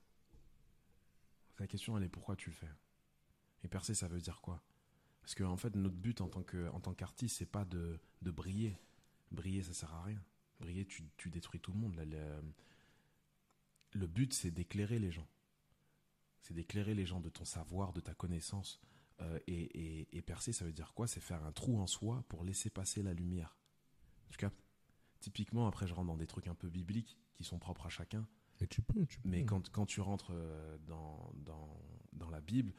La 1.59 1.67
question, 1.67 1.97
elle 1.97 2.03
est 2.03 2.09
pourquoi 2.09 2.35
tu 2.35 2.49
le 2.49 2.55
fais? 2.55 2.69
Et 3.63 3.67
percer, 3.67 3.93
ça 3.93 4.07
veut 4.07 4.19
dire 4.19 4.41
quoi? 4.41 4.61
Parce 5.21 5.35
que, 5.35 5.43
en 5.43 5.57
fait, 5.57 5.75
notre 5.75 5.95
but 5.95 6.21
en 6.21 6.29
tant 6.29 6.93
qu'artiste, 6.93 7.37
c'est 7.37 7.45
pas 7.45 7.65
de, 7.65 7.99
de 8.21 8.31
briller. 8.31 8.77
Briller, 9.31 9.63
ça 9.63 9.73
sert 9.73 9.93
à 9.93 10.03
rien. 10.03 10.21
Briller, 10.59 10.85
tu, 10.85 11.03
tu 11.17 11.29
détruis 11.29 11.59
tout 11.59 11.71
le 11.71 11.79
monde. 11.79 11.95
Le 13.93 14.07
but, 14.07 14.33
c'est 14.33 14.51
d'éclairer 14.51 14.99
les 14.99 15.11
gens 15.11 15.27
c'est 16.47 16.53
d'éclairer 16.53 16.95
les 16.95 17.05
gens 17.05 17.19
de 17.19 17.29
ton 17.29 17.43
savoir, 17.43 17.91
de 17.91 17.99
ta 17.99 18.13
connaissance. 18.13 18.79
Euh, 19.19 19.37
et, 19.47 19.53
et, 19.53 20.17
et, 20.17 20.21
percer, 20.21 20.53
ça 20.53 20.63
veut 20.63 20.71
dire 20.71 20.93
quoi? 20.93 21.07
C'est 21.07 21.19
faire 21.19 21.43
un 21.43 21.51
trou 21.51 21.77
en 21.77 21.87
soi 21.87 22.23
pour 22.29 22.45
laisser 22.45 22.69
passer 22.69 23.03
la 23.03 23.13
lumière. 23.13 23.57
Tu 24.29 24.37
captes? 24.37 24.66
Typiquement, 25.19 25.67
après, 25.67 25.87
je 25.87 25.93
rentre 25.93 26.07
dans 26.07 26.17
des 26.17 26.27
trucs 26.27 26.47
un 26.47 26.55
peu 26.55 26.69
bibliques 26.69 27.17
qui 27.35 27.43
sont 27.43 27.59
propres 27.59 27.85
à 27.85 27.89
chacun. 27.89 28.27
Et 28.59 28.67
tu 28.67 28.81
peux, 28.81 29.05
tu 29.05 29.19
peux. 29.19 29.29
Mais 29.29 29.45
quand, 29.45 29.69
quand 29.69 29.85
tu 29.85 30.01
rentres 30.01 30.31
euh, 30.31 30.77
dans, 30.79 31.31
dans, 31.35 31.79
dans 32.13 32.29
la 32.29 32.41
Bible, 32.41 32.73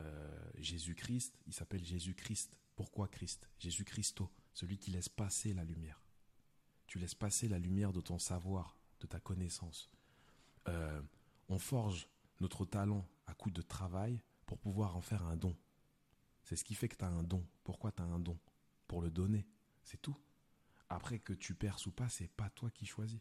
euh, 0.00 0.50
Jésus-Christ, 0.58 1.34
il 1.46 1.52
s'appelle 1.52 1.84
Jésus-Christ. 1.84 2.58
Pourquoi 2.76 3.08
Christ? 3.08 3.48
Jésus 3.58 3.84
Christo, 3.84 4.30
celui 4.52 4.78
qui 4.78 4.90
laisse 4.90 5.08
passer 5.08 5.54
la 5.54 5.64
lumière. 5.64 6.02
Tu 6.86 6.98
laisses 6.98 7.14
passer 7.14 7.48
la 7.48 7.58
lumière 7.58 7.92
de 7.92 8.00
ton 8.00 8.18
savoir, 8.18 8.76
de 9.00 9.06
ta 9.06 9.18
connaissance. 9.18 9.90
Euh, 10.68 11.02
on 11.48 11.58
forge 11.58 12.08
notre 12.40 12.64
talent 12.64 13.08
à 13.26 13.34
coup 13.34 13.50
de 13.50 13.62
travail 13.62 14.20
pour 14.44 14.58
pouvoir 14.58 14.96
en 14.96 15.00
faire 15.00 15.24
un 15.24 15.36
don. 15.36 15.56
C'est 16.42 16.54
ce 16.54 16.64
qui 16.64 16.74
fait 16.74 16.88
que 16.88 16.96
tu 16.96 17.04
as 17.04 17.08
un 17.08 17.24
don. 17.24 17.44
Pourquoi 17.64 17.90
tu 17.90 18.02
as 18.02 18.04
un 18.04 18.20
don? 18.20 18.38
Pour 18.86 19.02
le 19.02 19.10
donner. 19.10 19.48
C'est 19.82 20.00
tout. 20.00 20.16
Après 20.88 21.18
que 21.18 21.32
tu 21.32 21.54
perces 21.54 21.86
ou 21.86 21.90
pas, 21.92 22.08
c'est 22.08 22.28
pas 22.28 22.48
toi 22.50 22.70
qui 22.70 22.86
choisis. 22.86 23.20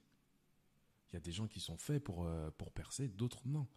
Il 1.09 1.13
y 1.13 1.17
a 1.17 1.19
des 1.19 1.31
gens 1.31 1.47
qui 1.47 1.59
sont 1.59 1.77
faits 1.77 2.03
pour, 2.03 2.25
euh, 2.25 2.51
pour 2.57 2.71
percer, 2.71 3.07
d'autres 3.07 3.41
non. 3.47 3.67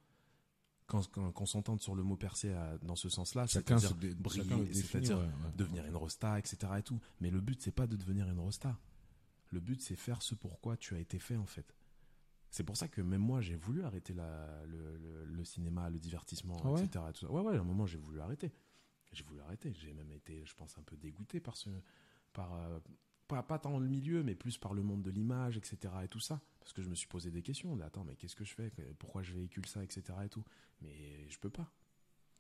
Quand, 0.87 1.07
quand, 1.11 1.31
qu'on 1.33 1.47
s'entende 1.47 1.81
sur 1.81 1.95
le 1.95 2.03
mot 2.03 2.17
percer 2.17 2.53
à- 2.53 2.79
dans 2.79 2.97
ce 2.97 3.09
sens-là, 3.11 3.47
c'est-à-dire 3.47 3.95
briller, 4.17 4.73
c'est-à-dire 4.73 5.19
ouais, 5.19 5.25
ouais. 5.25 5.53
devenir 5.55 5.85
une 5.87 5.97
rosta, 5.97 6.39
etc. 6.39 6.73
Et 6.79 6.83
tout. 6.83 6.99
Mais 7.21 7.31
le 7.31 7.41
but, 7.41 7.61
c'est 7.61 7.73
pas 7.73 7.87
de 7.87 7.97
devenir 7.97 8.29
une 8.29 8.39
rosta. 8.41 8.79
Le 9.51 9.61
but, 9.61 9.81
c'est 9.83 9.97
faire 9.97 10.23
ce 10.23 10.35
pourquoi 10.35 10.77
tu 10.79 10.95
as 10.95 10.99
été 10.99 11.19
fait, 11.19 11.37
en 11.37 11.47
fait. 11.47 11.75
C'est 12.51 12.65
pour 12.65 12.79
ça 12.79 12.89
que 12.89 13.03
même 13.03 13.21
moi, 13.21 13.43
j'ai 13.43 13.57
voulu 13.57 13.85
arrêter 13.85 14.15
la, 14.15 14.65
le, 14.67 14.97
le- 14.97 15.25
le 15.27 15.45
cinéma, 15.45 15.91
le 15.91 15.99
divertissement, 15.99 16.57
Ah 16.65 16.71
ouais 16.73 16.85
etc. 16.85 17.05
et 17.09 17.13
tout 17.13 17.21
ça. 17.27 17.31
Ouais, 17.31 17.43
ouais, 17.43 17.57
à 17.57 17.61
un 17.61 17.65
moment, 17.65 17.85
j'ai 17.87 17.99
voulu 17.99 18.21
arrêter. 18.21 18.51
J'ai 19.13 19.25
voulu 19.25 19.41
arrêter. 19.43 19.75
J'ai 19.75 19.93
même 19.93 20.11
été, 20.13 20.45
je 20.47 20.55
pense, 20.55 20.77
un 20.79 20.83
peu 20.83 20.97
dégoûté 20.97 21.41
par 21.41 21.57
ce. 21.59 21.69
Par, 22.33 22.55
euh, 22.55 22.79
pas, 23.29 23.43
pas 23.43 23.59
tant 23.59 23.79
le 23.79 23.87
milieu, 23.87 24.23
mais 24.25 24.35
plus 24.35 24.59
par 24.59 24.75
le 24.75 24.83
monde 24.83 25.03
de 25.03 25.11
l'image, 25.11 25.57
etc. 25.57 25.95
et 26.03 26.09
tout 26.09 26.21
ça. 26.21 26.41
Parce 26.61 26.73
que 26.73 26.83
je 26.83 26.89
me 26.89 26.95
suis 26.95 27.07
posé 27.07 27.31
des 27.31 27.43
questions. 27.43 27.77
de, 27.77 27.83
Attends, 27.83 28.05
mais 28.05 28.17
qu'est-ce 28.17 28.35
que 28.37 28.45
je 28.45 28.55
fais? 28.55 28.73
Pourquoi 28.99 29.23
je 29.23 29.33
véhicule 29.33 29.67
ça, 29.67 29.85
etc. 29.85 30.03
et 30.25 30.29
tout. 30.29 30.45
Mais 30.81 31.29
je 31.29 31.39
peux 31.39 31.51
pas. 31.51 31.71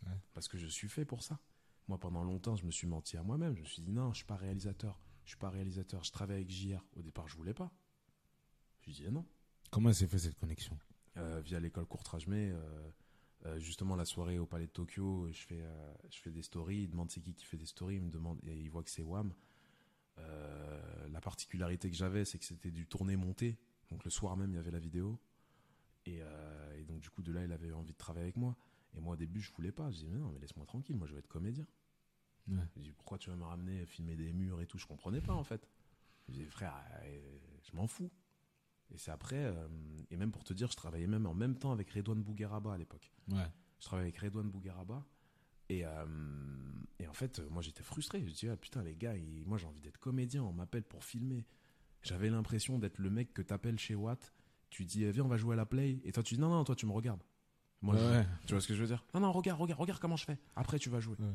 Ouais. 0.06 0.18
Parce 0.34 0.48
que 0.48 0.58
je 0.58 0.66
suis 0.66 0.88
fait 0.88 1.04
pour 1.04 1.22
ça. 1.22 1.38
Moi, 1.86 1.98
pendant 1.98 2.24
longtemps, 2.24 2.56
je 2.56 2.66
me 2.66 2.70
suis 2.70 2.86
menti 2.86 3.16
à 3.16 3.22
moi-même. 3.22 3.54
Je 3.54 3.60
me 3.60 3.66
suis 3.66 3.82
dit, 3.82 3.92
non, 3.92 4.12
je 4.12 4.18
suis 4.18 4.26
pas 4.26 4.36
réalisateur. 4.36 5.00
Je 5.24 5.30
suis 5.30 5.38
pas 5.38 5.50
réalisateur. 5.50 6.04
Je 6.04 6.10
travaille 6.10 6.36
avec 6.36 6.50
JR. 6.50 6.84
Au 6.96 7.02
départ, 7.02 7.28
je 7.28 7.36
voulais 7.36 7.54
pas. 7.54 7.70
Je 8.80 8.90
disais 8.90 9.10
non. 9.10 9.26
Comment 9.70 9.92
s'est 9.92 10.06
fait 10.06 10.18
cette 10.18 10.38
connexion? 10.38 10.78
Euh, 11.18 11.40
via 11.40 11.60
l'école 11.60 11.86
Courtrajmé, 11.86 12.50
euh, 12.50 12.90
euh, 13.46 13.58
justement 13.58 13.96
la 13.96 14.04
soirée 14.04 14.38
au 14.38 14.46
Palais 14.46 14.66
de 14.66 14.72
Tokyo, 14.72 15.28
je 15.32 15.42
fais, 15.42 15.62
je 16.10 16.18
fais 16.18 16.30
des 16.30 16.42
stories. 16.42 16.82
Il 16.82 16.90
demande 16.90 17.10
c'est 17.10 17.20
qui 17.20 17.34
qui 17.34 17.44
fait 17.44 17.56
des 17.56 17.66
stories. 17.66 17.96
Il 17.96 18.02
me 18.02 18.10
demande 18.10 18.38
et 18.46 18.58
il 18.58 18.70
voit 18.70 18.82
que 18.82 18.90
c'est 18.90 19.02
Wam. 19.02 19.34
Euh, 20.18 21.08
la 21.08 21.20
particularité 21.20 21.90
que 21.90 21.96
j'avais, 21.96 22.24
c'est 22.24 22.38
que 22.38 22.44
c'était 22.44 22.70
du 22.70 22.86
tourné-monté. 22.86 23.58
Donc 23.90 24.04
le 24.04 24.10
soir 24.10 24.36
même, 24.36 24.50
il 24.52 24.56
y 24.56 24.58
avait 24.58 24.70
la 24.70 24.78
vidéo. 24.78 25.18
Et, 26.06 26.18
euh, 26.22 26.78
et 26.78 26.84
donc 26.84 27.00
du 27.00 27.10
coup, 27.10 27.22
de 27.22 27.32
là, 27.32 27.44
il 27.44 27.52
avait 27.52 27.72
envie 27.72 27.92
de 27.92 27.98
travailler 27.98 28.24
avec 28.24 28.36
moi. 28.36 28.56
Et 28.94 29.00
moi, 29.00 29.14
au 29.14 29.16
début, 29.16 29.40
je 29.40 29.52
voulais 29.52 29.72
pas. 29.72 29.90
Je 29.90 29.96
disais, 29.96 30.08
mais 30.08 30.18
non, 30.18 30.30
mais 30.32 30.40
laisse-moi 30.40 30.66
tranquille. 30.66 30.96
Moi, 30.96 31.06
je 31.06 31.12
veux 31.12 31.18
être 31.18 31.28
comédien. 31.28 31.66
Ouais. 32.48 32.62
Je 32.76 32.82
dis, 32.82 32.92
pourquoi 32.92 33.18
tu 33.18 33.28
vas 33.30 33.36
me 33.36 33.44
ramener 33.44 33.84
filmer 33.84 34.16
des 34.16 34.32
murs 34.32 34.60
et 34.60 34.66
tout? 34.66 34.78
Je 34.78 34.86
comprenais 34.86 35.20
pas, 35.20 35.34
en 35.34 35.44
fait. 35.44 35.68
Je 36.28 36.34
dis, 36.34 36.44
frère, 36.46 36.74
euh, 37.02 37.38
je 37.62 37.76
m'en 37.76 37.86
fous. 37.86 38.10
Et 38.90 38.96
c'est 38.96 39.10
après, 39.10 39.44
euh, 39.44 39.68
et 40.10 40.16
même 40.16 40.32
pour 40.32 40.44
te 40.44 40.54
dire, 40.54 40.70
je 40.70 40.76
travaillais 40.76 41.06
même 41.06 41.26
en 41.26 41.34
même 41.34 41.58
temps 41.58 41.72
avec 41.72 41.90
Redouane 41.90 42.22
Bougueraba 42.22 42.72
à 42.72 42.78
l'époque. 42.78 43.12
Ouais. 43.30 43.50
Je 43.78 43.84
travaillais 43.84 44.08
avec 44.08 44.18
Redouane 44.18 44.50
Bougueraba. 44.50 45.04
Et, 45.68 45.84
euh, 45.84 46.04
et 46.98 47.06
en 47.08 47.12
fait, 47.12 47.40
moi 47.50 47.62
j'étais 47.62 47.82
frustré. 47.82 48.20
Je 48.20 48.24
me 48.24 48.30
dis, 48.30 48.48
ah, 48.48 48.56
putain, 48.56 48.82
les 48.82 48.94
gars, 48.96 49.14
ils- 49.16 49.44
moi 49.46 49.58
j'ai 49.58 49.66
envie 49.66 49.80
d'être 49.80 49.98
comédien, 49.98 50.42
on 50.42 50.52
m'appelle 50.52 50.82
pour 50.84 51.04
filmer. 51.04 51.44
J'avais 52.02 52.30
l'impression 52.30 52.78
d'être 52.78 52.98
le 52.98 53.10
mec 53.10 53.32
que 53.34 53.42
t'appelles 53.42 53.78
chez 53.78 53.94
Watt. 53.94 54.32
Tu 54.70 54.84
dis, 54.84 55.04
eh, 55.04 55.10
viens, 55.10 55.24
on 55.24 55.28
va 55.28 55.36
jouer 55.36 55.54
à 55.54 55.56
la 55.56 55.66
play. 55.66 55.98
Et 56.04 56.12
toi, 56.12 56.22
tu 56.22 56.34
dis, 56.34 56.40
non, 56.40 56.48
non, 56.48 56.62
toi, 56.64 56.76
tu 56.76 56.86
me 56.86 56.92
regardes. 56.92 57.22
Moi, 57.80 57.96
je- 57.96 58.04
ouais. 58.04 58.26
tu 58.46 58.52
vois 58.54 58.60
ce 58.60 58.68
que 58.68 58.74
je 58.74 58.80
veux 58.80 58.86
dire? 58.86 59.04
Non, 59.14 59.20
non, 59.20 59.32
regarde, 59.32 59.60
regarde, 59.60 59.80
regarde 59.80 60.00
comment 60.00 60.16
je 60.16 60.24
fais. 60.24 60.38
Après, 60.56 60.78
tu 60.78 60.90
vas 60.90 61.00
jouer. 61.00 61.16
Ouais. 61.18 61.26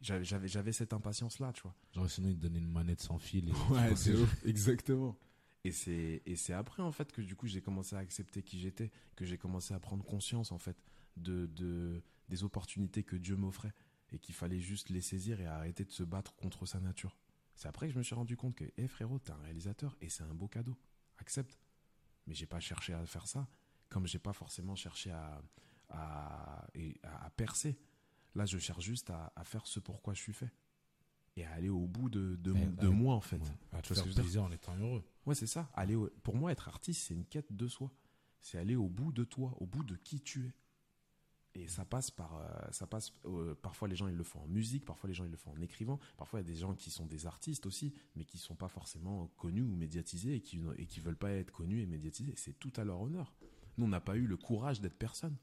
J'avais, 0.00 0.24
j'avais, 0.24 0.48
j'avais 0.48 0.72
cette 0.72 0.92
impatience-là, 0.92 1.52
tu 1.52 1.62
vois. 1.62 1.74
Genre, 1.92 2.08
sinon, 2.10 2.28
ils 2.30 2.36
te 2.36 2.40
donnaient 2.42 2.58
une 2.58 2.70
manette 2.70 3.00
sans 3.00 3.18
fil. 3.18 3.48
Et 3.48 3.52
Ouais, 3.52 3.90
c'est 3.96 4.12
c'est 4.12 4.14
ouf. 4.14 4.44
Exactement. 4.46 5.16
Et 5.64 5.72
c'est, 5.72 6.22
et 6.24 6.36
c'est 6.36 6.54
après, 6.54 6.82
en 6.82 6.90
fait, 6.92 7.12
que 7.12 7.20
du 7.20 7.36
coup, 7.36 7.46
j'ai 7.46 7.60
commencé 7.60 7.94
à 7.94 7.98
accepter 7.98 8.42
qui 8.42 8.58
j'étais, 8.58 8.90
que 9.14 9.24
j'ai 9.26 9.36
commencé 9.36 9.74
à 9.74 9.78
prendre 9.80 10.02
conscience, 10.04 10.52
en 10.52 10.58
fait, 10.58 10.76
de, 11.16 11.46
de, 11.46 12.02
des 12.30 12.42
opportunités 12.44 13.02
que 13.04 13.16
Dieu 13.16 13.36
m'offrait 13.36 13.74
et 14.12 14.18
qu'il 14.18 14.34
fallait 14.34 14.60
juste 14.60 14.88
les 14.88 15.02
saisir 15.02 15.40
et 15.40 15.46
arrêter 15.46 15.84
de 15.84 15.92
se 15.92 16.02
battre 16.02 16.34
contre 16.36 16.64
sa 16.64 16.80
nature. 16.80 17.18
C'est 17.54 17.68
après 17.68 17.88
que 17.88 17.92
je 17.92 17.98
me 17.98 18.02
suis 18.02 18.14
rendu 18.14 18.36
compte 18.38 18.54
que, 18.56 18.64
hé 18.78 18.88
frérot, 18.88 19.18
t'es 19.18 19.32
un 19.32 19.36
réalisateur 19.42 19.96
et 20.00 20.08
c'est 20.08 20.22
un 20.22 20.32
beau 20.34 20.48
cadeau. 20.48 20.76
Accepte. 21.18 21.58
Mais 22.26 22.34
j'ai 22.34 22.46
pas 22.46 22.60
cherché 22.60 22.94
à 22.94 23.04
faire 23.04 23.26
ça, 23.26 23.46
comme 23.90 24.06
j'ai 24.06 24.18
pas 24.18 24.32
forcément 24.32 24.74
cherché 24.76 25.10
à, 25.10 25.42
à, 25.90 26.66
et 26.74 26.98
à, 27.02 27.26
à 27.26 27.30
percer. 27.30 27.78
Là, 28.34 28.46
je 28.46 28.58
cherche 28.58 28.84
juste 28.84 29.10
à, 29.10 29.32
à 29.36 29.44
faire 29.44 29.66
ce 29.66 29.80
pourquoi 29.80 30.14
je 30.14 30.20
suis 30.22 30.32
fait. 30.32 30.50
Et 31.36 31.44
à 31.44 31.52
aller 31.52 31.68
au 31.68 31.86
bout 31.86 32.08
de, 32.10 32.36
de, 32.36 32.52
Ouais, 32.52 32.66
de 32.66 32.88
ouais. 32.88 32.94
moi, 32.94 33.14
en 33.14 33.20
fait. 33.20 33.38
Ouais. 33.38 33.48
À 33.72 33.82
te 33.82 33.92
faire 33.94 34.04
plaisir 34.04 34.42
en 34.44 34.50
étant 34.52 34.76
heureux. 34.76 35.04
Ouais, 35.26 35.34
c'est 35.34 35.46
ça. 35.46 35.70
Aller 35.74 35.94
au- 35.94 36.10
Pour 36.22 36.36
moi, 36.36 36.50
être 36.52 36.68
artiste, 36.68 37.06
c'est 37.06 37.14
une 37.14 37.24
quête 37.26 37.52
de 37.52 37.68
soi. 37.68 37.92
C'est 38.40 38.58
aller 38.58 38.76
au 38.76 38.88
bout 38.88 39.12
de 39.12 39.24
toi, 39.24 39.54
au 39.60 39.66
bout 39.66 39.84
de 39.84 39.96
qui 39.96 40.20
tu 40.20 40.46
es. 40.46 40.54
Et 41.54 41.66
ça 41.66 41.84
passe 41.84 42.10
par, 42.10 42.36
euh, 42.36 42.70
ça 42.70 42.86
passe. 42.86 43.12
euh, 43.24 43.54
parfois, 43.56 43.88
les 43.88 43.96
gens 43.96 44.06
ils 44.06 44.16
le 44.16 44.22
font 44.22 44.40
en 44.40 44.46
musique, 44.46 44.84
parfois 44.84 45.08
les 45.08 45.14
gens 45.14 45.24
ils 45.24 45.30
le 45.30 45.36
font 45.36 45.50
en 45.50 45.60
écrivant. 45.60 45.98
Parfois, 46.16 46.40
il 46.40 46.46
y 46.46 46.48
a 46.48 46.52
des 46.52 46.58
gens 46.58 46.74
qui 46.74 46.90
sont 46.90 47.06
des 47.06 47.26
artistes 47.26 47.66
aussi, 47.66 47.92
mais 48.14 48.24
qui 48.24 48.38
sont 48.38 48.54
pas 48.54 48.68
forcément 48.68 49.26
connus 49.36 49.62
ou 49.62 49.74
médiatisés 49.74 50.36
et 50.36 50.40
qui 50.40 50.60
et 50.78 50.86
qui 50.86 51.00
veulent 51.00 51.16
pas 51.16 51.32
être 51.32 51.50
connus 51.50 51.82
et 51.82 51.86
médiatisés. 51.86 52.34
C'est 52.36 52.58
tout 52.58 52.72
à 52.76 52.84
leur 52.84 53.00
honneur. 53.00 53.34
Nous, 53.78 53.84
on 53.86 53.88
n'a 53.88 54.00
pas 54.00 54.16
eu 54.16 54.26
le 54.26 54.36
courage 54.36 54.80
d'être 54.80 54.98
personne. 54.98 55.36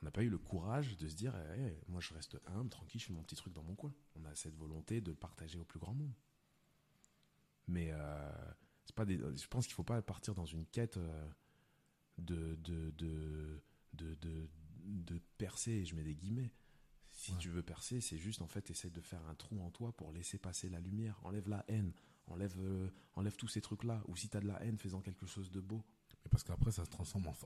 On 0.00 0.04
n'a 0.04 0.10
pas 0.10 0.22
eu 0.22 0.30
le 0.30 0.38
courage 0.38 0.96
de 0.96 1.08
se 1.08 1.14
dire, 1.14 1.34
Eh, 1.58 1.76
moi, 1.88 2.00
je 2.00 2.14
reste 2.14 2.38
humble, 2.46 2.70
tranquille, 2.70 3.00
je 3.00 3.06
fais 3.06 3.12
mon 3.12 3.22
petit 3.22 3.36
truc 3.36 3.52
dans 3.52 3.62
mon 3.64 3.74
coin. 3.74 3.92
On 4.14 4.24
a 4.24 4.34
cette 4.34 4.56
volonté 4.56 5.00
de 5.00 5.10
le 5.10 5.16
partager 5.16 5.58
au 5.58 5.64
plus 5.64 5.80
grand 5.80 5.92
monde. 5.92 6.14
Mais 7.66 7.90
euh, 7.92 8.30
pas 8.94 9.04
je 9.06 9.46
pense 9.48 9.66
qu'il 9.66 9.74
faut 9.74 9.84
pas 9.84 10.00
partir 10.02 10.34
dans 10.34 10.44
une 10.44 10.66
quête 10.66 10.98
de, 12.18 12.56
de, 12.56 13.62
de, 13.94 14.14
de, 14.16 14.48
de 14.84 15.18
percer, 15.38 15.72
et 15.72 15.84
je 15.84 15.94
mets 15.94 16.04
des 16.04 16.14
guillemets. 16.14 16.50
Si 17.12 17.32
Ouais. 17.32 17.38
tu 17.38 17.48
veux 17.50 17.62
percer, 17.62 18.00
c'est 18.00 18.16
juste 18.18 18.40
en 18.40 18.46
fait 18.46 18.70
essayer 18.70 18.90
de 18.90 19.00
faire 19.00 19.24
un 19.26 19.34
trou 19.34 19.60
en 19.62 19.70
toi 19.70 19.92
pour 19.92 20.12
laisser 20.12 20.38
passer 20.38 20.68
la 20.70 20.80
lumière. 20.80 21.18
Enlève 21.24 21.48
la 21.48 21.64
haine, 21.68 21.92
enlève, 22.28 22.54
euh, 22.58 22.88
enlève 23.14 23.36
tous 23.36 23.48
ces 23.48 23.60
trucs-là. 23.60 24.02
Ou 24.08 24.16
si 24.16 24.28
tu 24.28 24.36
as 24.36 24.40
de 24.40 24.46
la 24.46 24.62
haine, 24.62 24.78
fais-en 24.78 25.00
quelque 25.00 25.26
chose 25.26 25.50
de 25.50 25.60
beau. 25.60 25.84
Mais 26.24 26.30
parce 26.30 26.44
qu'après, 26.44 26.70
ça 26.70 26.84
se 26.84 26.90
transforme 26.90 27.26
en, 27.26 27.36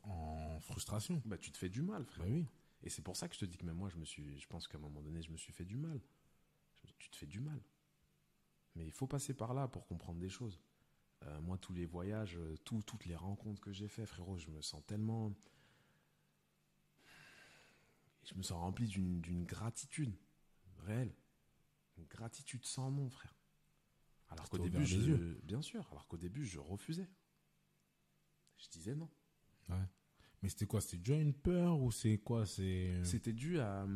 en 0.57 0.61
frustration. 0.61 1.23
Bah, 1.25 1.39
tu 1.39 1.51
te 1.51 1.57
fais 1.59 1.71
du 1.71 1.83
mal, 1.83 2.05
frère. 2.05 2.25
Bah 2.27 2.31
oui. 2.33 2.47
Et 2.83 2.91
c'est 2.91 3.03
pour 3.03 3.17
ça 3.17 3.29
que 3.29 3.35
je 3.35 3.41
te 3.41 3.45
dis 3.47 3.57
que 3.57 3.65
même 3.65 3.77
moi, 3.77 3.89
je 3.89 3.97
me 3.97 4.05
suis, 4.05 4.39
je 4.39 4.47
pense 4.47 4.69
qu'à 4.69 4.77
un 4.79 4.81
moment 4.83 5.01
donné, 5.01 5.23
je 5.23 5.31
me 5.31 5.37
suis 5.39 5.53
fait 5.53 5.65
du 5.65 5.77
mal. 5.77 6.01
Je 6.85 6.93
Tu 6.99 7.09
te 7.11 7.17
fais 7.17 7.27
du 7.27 7.41
mal. 7.41 7.61
Mais 8.77 8.85
il 8.85 8.93
faut 8.93 9.07
passer 9.07 9.35
par 9.35 9.55
là 9.55 9.69
pour 9.69 9.87
comprendre 9.87 10.21
des 10.21 10.29
choses. 10.29 10.61
Euh, 11.23 11.41
moi, 11.41 11.57
tous 11.59 11.73
les 11.73 11.87
voyages, 11.87 12.37
euh, 12.37 12.57
tout- 12.65 12.83
toutes 12.83 13.07
les 13.07 13.17
rencontres 13.17 13.61
que 13.63 13.73
j'ai 13.73 13.89
fait, 13.89 14.05
frérot, 14.05 14.37
je 14.37 14.51
me 14.51 14.61
sens 14.61 14.85
tellement, 14.87 15.33
je 18.25 18.35
me 18.35 18.43
sens 18.43 18.59
rempli 18.61 18.89
d'une 18.89 19.45
gratitude 19.45 20.17
réelle, 20.79 21.15
une 21.97 22.07
gratitude 22.07 22.65
sans 22.65 22.91
nom, 22.91 23.09
frère. 23.11 23.35
Alors 24.29 24.49
qu'au 24.49 24.59
début, 24.59 24.85
je, 24.85 25.01
yeux. 25.01 25.41
bien 25.45 25.63
sûr, 25.63 25.87
alors 25.91 26.07
qu'au 26.09 26.17
début, 26.17 26.45
je 26.45 26.59
refusais. 26.59 27.09
Je 28.57 28.69
disais 28.69 28.95
non. 28.95 29.11
Ouais. 29.69 29.89
Mais 30.43 30.49
c'était 30.49 30.67
quoi? 30.67 30.81
C'était 30.81 30.99
déjà 30.99 31.17
une 31.17 31.35
peur 31.35 31.81
ou 31.81 31.91
c'est 31.91 32.19
quoi? 32.19 32.47
C'est. 32.47 33.03
C'était 33.05 33.33
dû 33.33 33.59
à 33.61 33.87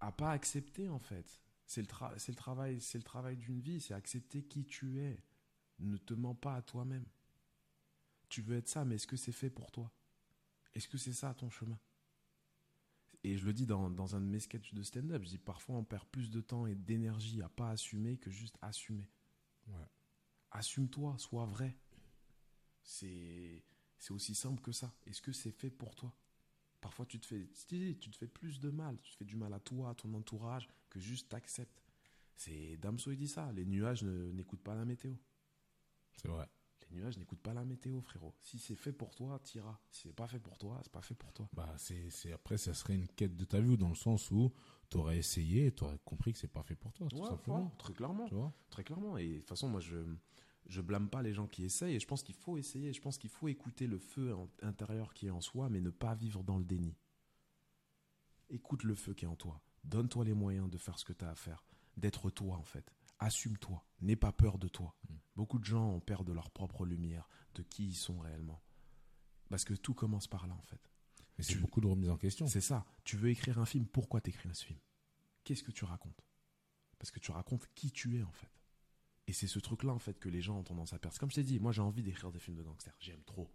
à 0.00 0.12
pas 0.12 0.30
accepter 0.30 0.88
en 0.88 0.98
fait. 0.98 1.40
C'est 1.64 1.80
le, 1.80 1.86
tra- 1.88 2.14
le 2.28 2.34
travail, 2.34 2.80
c'est 2.80 2.98
le 2.98 3.04
travail 3.04 3.36
d'une 3.36 3.60
vie, 3.60 3.80
c'est 3.80 3.94
accepter 3.94 4.44
qui 4.44 4.64
tu 4.64 5.00
es. 5.00 5.22
Ne 5.78 5.96
te 5.96 6.14
mens 6.14 6.34
pas 6.34 6.54
à 6.54 6.62
toi-même. 6.62 7.06
Tu 8.28 8.40
veux 8.40 8.56
être 8.56 8.68
ça, 8.68 8.84
mais 8.84 8.94
est-ce 8.96 9.06
que 9.06 9.16
c'est 9.16 9.32
fait 9.32 9.50
pour 9.50 9.70
toi? 9.70 9.92
Est-ce 10.74 10.88
que 10.88 10.98
c'est 10.98 11.12
ça 11.12 11.34
ton 11.34 11.50
chemin? 11.50 11.78
Et 13.26 13.36
je 13.36 13.44
le 13.44 13.52
dis 13.52 13.66
dans, 13.66 13.90
dans 13.90 14.14
un 14.14 14.20
de 14.20 14.26
mes 14.26 14.38
sketchs 14.38 14.72
de 14.72 14.84
stand-up, 14.84 15.20
je 15.24 15.30
dis 15.30 15.38
parfois 15.38 15.74
on 15.74 15.82
perd 15.82 16.06
plus 16.06 16.30
de 16.30 16.40
temps 16.40 16.64
et 16.64 16.76
d'énergie 16.76 17.42
à 17.42 17.48
pas 17.48 17.70
assumer 17.70 18.18
que 18.18 18.30
juste 18.30 18.56
assumer. 18.62 19.10
Ouais. 19.66 19.88
Assume-toi, 20.52 21.18
sois 21.18 21.44
vrai. 21.44 21.76
C'est 22.84 23.64
c'est 23.98 24.12
aussi 24.12 24.36
simple 24.36 24.62
que 24.62 24.70
ça. 24.70 24.94
Est-ce 25.06 25.20
que 25.20 25.32
c'est 25.32 25.50
fait 25.50 25.70
pour 25.70 25.96
toi? 25.96 26.14
Parfois, 26.80 27.04
tu 27.04 27.18
te 27.18 27.26
fais, 27.26 27.48
tu 27.66 28.10
te 28.12 28.16
fais 28.16 28.28
plus 28.28 28.60
de 28.60 28.70
mal. 28.70 28.96
Tu 29.00 29.10
te 29.10 29.16
fais 29.16 29.24
du 29.24 29.34
mal 29.34 29.52
à 29.54 29.58
toi, 29.58 29.90
à 29.90 29.94
ton 29.96 30.14
entourage, 30.14 30.68
que 30.88 31.00
juste 31.00 31.28
t'acceptes. 31.30 31.82
C'est 32.36 32.76
Damso, 32.76 33.10
il 33.10 33.16
dit 33.16 33.26
ça. 33.26 33.50
Les 33.54 33.66
nuages 33.66 34.04
n'écoutent 34.04 34.62
pas 34.62 34.76
la 34.76 34.84
météo. 34.84 35.14
C'est 36.12 36.28
vrai. 36.28 36.48
Les 36.90 36.96
nuages 36.96 37.18
n'écoutent 37.18 37.40
pas 37.40 37.52
la 37.54 37.64
météo, 37.64 38.00
frérot. 38.00 38.34
Si 38.40 38.58
c'est 38.58 38.76
fait 38.76 38.92
pour 38.92 39.14
toi, 39.14 39.38
t'iras. 39.42 39.78
Si 39.90 40.02
c'est 40.08 40.14
pas 40.14 40.26
fait 40.28 40.38
pour 40.38 40.56
toi, 40.58 40.78
c'est 40.82 40.92
pas 40.92 41.02
fait 41.02 41.14
pour 41.14 41.32
toi. 41.32 41.48
Bah, 41.52 41.74
c'est, 41.78 42.10
c'est, 42.10 42.32
après, 42.32 42.58
ça 42.58 42.74
serait 42.74 42.94
une 42.94 43.08
quête 43.08 43.36
de 43.36 43.44
ta 43.44 43.60
vie 43.60 43.76
dans 43.76 43.88
le 43.88 43.94
sens 43.94 44.30
où 44.30 44.52
tu 44.88 44.96
aurais 44.98 45.18
essayé 45.18 45.66
et 45.66 45.72
tu 45.72 45.84
aurais 45.84 45.98
compris 46.04 46.32
que 46.32 46.38
c'est 46.38 46.48
pas 46.48 46.62
fait 46.62 46.76
pour 46.76 46.92
toi, 46.92 47.08
tout 47.08 47.24
simplement. 47.24 47.64
ouais, 47.64 47.70
très 47.78 47.92
clairement. 47.92 48.26
Tu 48.28 48.34
vois 48.34 48.52
Très 48.70 48.84
clairement. 48.84 49.18
Et 49.18 49.28
de 49.28 49.38
toute 49.38 49.48
façon, 49.48 49.68
moi, 49.68 49.80
je, 49.80 49.96
je 50.66 50.80
blâme 50.80 51.08
pas 51.08 51.22
les 51.22 51.34
gens 51.34 51.46
qui 51.46 51.64
essayent 51.64 51.96
et 51.96 52.00
je 52.00 52.06
pense 52.06 52.22
qu'il 52.22 52.34
faut 52.34 52.56
essayer. 52.56 52.92
Je 52.92 53.00
pense 53.00 53.18
qu'il 53.18 53.30
faut 53.30 53.48
écouter 53.48 53.86
le 53.86 53.98
feu 53.98 54.34
intérieur 54.62 55.12
qui 55.14 55.26
est 55.26 55.30
en 55.30 55.40
soi, 55.40 55.68
mais 55.68 55.80
ne 55.80 55.90
pas 55.90 56.14
vivre 56.14 56.44
dans 56.44 56.58
le 56.58 56.64
déni. 56.64 56.96
Écoute 58.48 58.84
le 58.84 58.94
feu 58.94 59.12
qui 59.12 59.24
est 59.24 59.28
en 59.28 59.36
toi. 59.36 59.60
Donne-toi 59.82 60.24
les 60.24 60.34
moyens 60.34 60.70
de 60.70 60.78
faire 60.78 60.98
ce 60.98 61.04
que 61.04 61.12
tu 61.12 61.24
as 61.24 61.30
à 61.30 61.34
faire, 61.34 61.64
d'être 61.96 62.30
toi 62.30 62.56
en 62.56 62.64
fait. 62.64 62.92
Assume-toi. 63.18 63.84
N'aie 64.00 64.16
pas 64.16 64.32
peur 64.32 64.58
de 64.58 64.68
toi. 64.68 64.94
Beaucoup 65.36 65.58
de 65.58 65.64
gens 65.64 65.90
ont 65.90 66.00
peur 66.00 66.24
de 66.24 66.32
leur 66.32 66.50
propre 66.50 66.86
lumière, 66.86 67.28
de 67.54 67.62
qui 67.62 67.86
ils 67.88 67.94
sont 67.94 68.18
réellement. 68.18 68.62
Parce 69.48 69.64
que 69.64 69.74
tout 69.74 69.94
commence 69.94 70.26
par 70.26 70.46
là 70.46 70.54
en 70.54 70.62
fait. 70.62 70.90
Mais 71.36 71.44
c'est 71.44 71.56
beaucoup 71.56 71.80
de 71.82 71.86
remise 71.86 72.08
en 72.08 72.16
question. 72.16 72.46
C'est 72.46 72.62
ça. 72.62 72.86
Tu 73.04 73.16
veux 73.16 73.28
écrire 73.28 73.58
un 73.58 73.66
film, 73.66 73.86
pourquoi 73.86 74.20
t'écris 74.22 74.48
ce 74.54 74.64
film? 74.64 74.80
Qu'est-ce 75.44 75.62
que 75.62 75.70
tu 75.70 75.84
racontes? 75.84 76.24
Parce 76.98 77.10
que 77.10 77.20
tu 77.20 77.30
racontes 77.30 77.68
qui 77.74 77.90
tu 77.90 78.18
es 78.18 78.22
en 78.22 78.32
fait. 78.32 78.50
Et 79.26 79.32
c'est 79.32 79.46
ce 79.46 79.58
truc-là 79.58 79.92
en 79.92 79.98
fait 79.98 80.18
que 80.18 80.28
les 80.28 80.40
gens 80.40 80.58
ont 80.58 80.64
tendance 80.64 80.94
à 80.94 80.98
perdre. 80.98 81.18
Comme 81.18 81.30
je 81.30 81.36
t'ai 81.36 81.44
dit, 81.44 81.60
moi 81.60 81.72
j'ai 81.72 81.82
envie 81.82 82.02
d'écrire 82.02 82.32
des 82.32 82.38
films 82.38 82.56
de 82.56 82.62
gangsters. 82.62 82.96
J'aime 82.98 83.22
trop. 83.24 83.52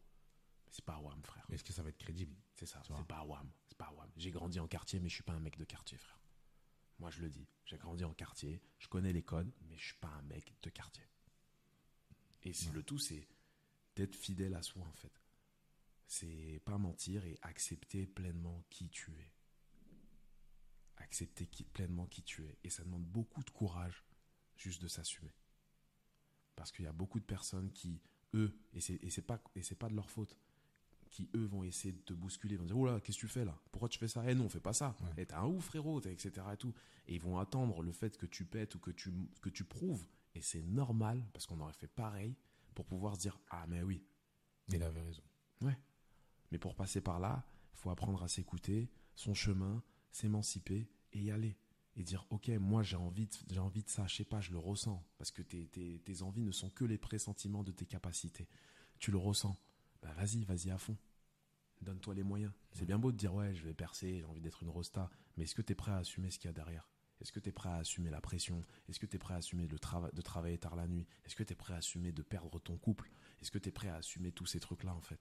Mais 0.66 0.72
c'est 0.72 0.86
pas 0.86 1.00
Wham, 1.00 1.22
frère. 1.24 1.46
Est-ce 1.50 1.64
que 1.64 1.74
ça 1.74 1.82
va 1.82 1.90
être 1.90 1.98
crédible? 1.98 2.36
C'est 2.54 2.68
ça, 2.68 2.82
c'est 2.86 2.94
pas 3.08 3.26
Wham. 3.26 3.52
C'est 3.68 3.78
pas 3.78 3.92
Wham. 3.98 4.12
J'ai 4.16 4.32
grandi 4.32 4.60
en 4.60 4.68
quartier, 4.68 5.00
mais 5.00 5.10
je 5.10 5.16
suis 5.16 5.24
pas 5.24 5.34
un 5.34 5.40
mec 5.40 5.58
de 5.58 5.64
quartier, 5.64 5.98
frère. 5.98 6.20
Moi 7.00 7.10
je 7.10 7.22
le 7.22 7.30
dis. 7.30 7.48
J'ai 7.66 7.78
grandi 7.78 8.04
en 8.04 8.14
quartier, 8.14 8.62
je 8.78 8.88
connais 8.88 9.12
les 9.12 9.24
codes, 9.24 9.52
mais 9.62 9.78
je 9.78 9.86
suis 9.86 9.98
pas 9.98 10.10
un 10.10 10.22
mec 10.24 10.54
de 10.62 10.70
quartier. 10.70 11.04
Et 12.44 12.50
Ouais. 12.50 12.72
le 12.74 12.84
tout, 12.84 12.98
c'est 12.98 13.28
d'être 13.96 14.16
fidèle 14.16 14.56
à 14.56 14.62
soi 14.64 14.84
en 14.86 14.94
fait. 14.94 15.12
C'est 16.08 16.62
pas 16.66 16.78
mentir 16.78 17.24
et 17.26 17.38
accepter 17.42 18.06
pleinement 18.08 18.64
qui 18.70 18.90
tu 18.90 19.12
es. 19.12 19.32
Accepter 20.98 21.46
qui- 21.48 21.64
pleinement 21.64 22.06
qui 22.06 22.22
tu 22.24 22.44
es. 22.46 22.58
Et 22.64 22.70
ça 22.70 22.84
demande 22.84 23.06
beaucoup 23.06 23.44
de 23.44 23.50
courage 23.50 24.04
juste 24.58 24.82
de 24.82 24.88
s'assumer. 24.88 25.34
Parce 26.56 26.72
qu'il 26.72 26.86
y 26.86 26.88
a 26.88 26.92
beaucoup 26.94 27.20
de 27.20 27.26
personnes 27.26 27.72
qui, 27.72 28.02
eux, 28.34 28.54
et 28.74 28.82
c'est 28.82 29.22
pas, 29.26 29.42
et 29.56 29.62
pas 29.76 29.90
de 29.90 29.96
leur 29.96 30.10
faute, 30.10 30.38
qui 31.10 31.30
eux 31.36 31.46
vont 31.46 31.64
essayer 31.64 31.92
de 31.94 32.02
te 32.02 32.14
bousculer, 32.14 32.56
vont 32.58 32.66
dire 32.66 32.78
Oh 32.78 32.86
là, 32.86 33.00
qu'est-ce 33.02 33.18
que 33.18 33.22
tu 33.22 33.28
fais 33.28 33.44
là? 33.46 33.60
Pourquoi 33.72 33.90
tu 33.90 33.98
fais 34.00 34.08
ça? 34.08 34.24
Eh 34.30 34.36
non, 34.36 34.48
fais 34.48 34.60
pas 34.62 34.74
ça. 34.74 34.96
Ouais. 35.02 35.24
Et 35.24 35.26
t'es 35.26 35.34
un 35.34 35.46
ouf, 35.46 35.66
frérot, 35.66 36.02
etc. 36.02 36.46
Et, 36.54 36.58
tout. 36.58 36.74
et 37.08 37.16
ils 37.16 37.22
vont 37.22 37.38
attendre 37.40 37.82
le 37.82 37.92
fait 37.92 38.18
que 38.18 38.26
tu 38.26 38.46
pètes 38.46 38.76
ou 38.76 38.80
que 38.80 38.92
tu, 38.92 39.12
que 39.42 39.50
tu 39.50 39.64
prouves. 39.64 40.06
Et 40.36 40.42
c'est 40.42 40.62
normal, 40.62 41.26
parce 41.34 41.46
qu'on 41.46 41.60
aurait 41.60 41.74
fait 41.74 41.88
pareil, 41.88 42.36
pour 42.74 42.86
pouvoir 42.86 43.16
se 43.16 43.22
dire 43.22 43.40
Ah, 43.50 43.66
mais 43.68 43.84
oui. 43.84 44.04
Il 44.70 44.82
avait 44.84 45.02
raison. 45.02 45.24
Mais 46.52 46.58
pour 46.60 46.76
passer 46.76 47.02
par 47.02 47.20
là, 47.20 47.46
il 47.74 47.80
faut 47.80 47.90
apprendre 47.90 48.22
à 48.24 48.28
s'écouter, 48.28 48.92
son 49.16 49.34
chemin, 49.34 49.82
s'émanciper 50.12 50.90
et 51.14 51.20
y 51.20 51.32
aller. 51.32 51.58
Et 51.96 52.04
dire, 52.04 52.26
ok, 52.30 52.50
moi 52.50 52.84
j'ai 52.84 52.96
envie, 52.96 53.28
de, 53.28 53.60
envie 53.60 53.84
de 53.84 53.90
ça, 53.90 54.08
je 54.08 54.16
sais 54.18 54.26
pas, 54.26 54.40
je 54.40 54.52
le 54.52 54.58
ressens. 54.58 55.04
Parce 55.18 55.32
que 55.32 55.42
tes, 55.42 55.68
tes, 55.68 56.00
tes 56.00 56.22
envies 56.22 56.44
ne 56.44 56.52
sont 56.52 56.70
que 56.70 56.86
les 56.86 56.98
pressentiments 56.98 57.64
de 57.64 57.72
tes 57.72 57.86
capacités. 57.86 58.48
Tu 59.00 59.12
le 59.12 59.18
ressens. 59.18 59.58
Bah 60.02 60.14
vas-y, 60.14 60.44
vas-y 60.44 60.72
à 60.72 60.78
fond. 60.78 60.98
Donne-toi 61.82 62.16
les 62.16 62.24
moyens. 62.24 62.54
C'est 62.74 62.86
bien 62.86 63.00
beau 63.00 63.12
de 63.12 63.18
dire, 63.18 63.34
ouais, 63.34 63.54
je 63.56 63.64
vais 63.64 63.74
percer, 63.74 64.20
j'ai 64.20 64.26
envie 64.26 64.42
d'être 64.42 64.64
une 64.64 64.70
rosta. 64.70 65.10
Mais 65.36 65.44
est-ce 65.44 65.56
que 65.56 65.62
tu 65.62 65.74
es 65.74 65.76
prêt 65.76 65.92
à 65.92 65.98
assumer 65.98 66.32
ce 66.32 66.40
qu'il 66.40 66.48
y 66.48 66.52
a 66.52 66.54
derrière? 66.54 66.90
Est-ce 67.22 67.32
que 67.32 67.40
tu 67.40 67.50
es 67.50 67.52
prêt 67.52 67.70
à 67.70 67.76
assumer 67.78 68.10
la 68.10 68.20
pression? 68.22 68.64
Est-ce 68.90 69.00
que 69.00 69.06
tu 69.06 69.16
es 69.16 69.20
prêt 69.20 69.34
à 69.36 69.38
assumer 69.38 69.68
le 69.68 69.78
trava- 69.78 70.12
de 70.12 70.22
travailler 70.22 70.58
tard 70.58 70.76
la 70.76 70.88
nuit? 70.88 71.06
Est-ce 71.26 71.36
que 71.36 71.44
tu 71.44 71.54
es 71.54 71.56
prêt 71.56 71.74
à 71.74 71.78
assumer 71.78 72.12
de 72.12 72.22
perdre 72.24 72.60
ton 72.60 72.78
couple? 72.78 73.12
Est-ce 73.42 73.52
que 73.52 73.60
tu 73.60 73.70
es 73.70 73.72
prêt 73.72 73.90
à 73.90 73.96
assumer 73.96 74.32
tous 74.32 74.46
ces 74.48 74.60
trucs-là, 74.60 74.94
en 74.96 75.02
fait? 75.02 75.20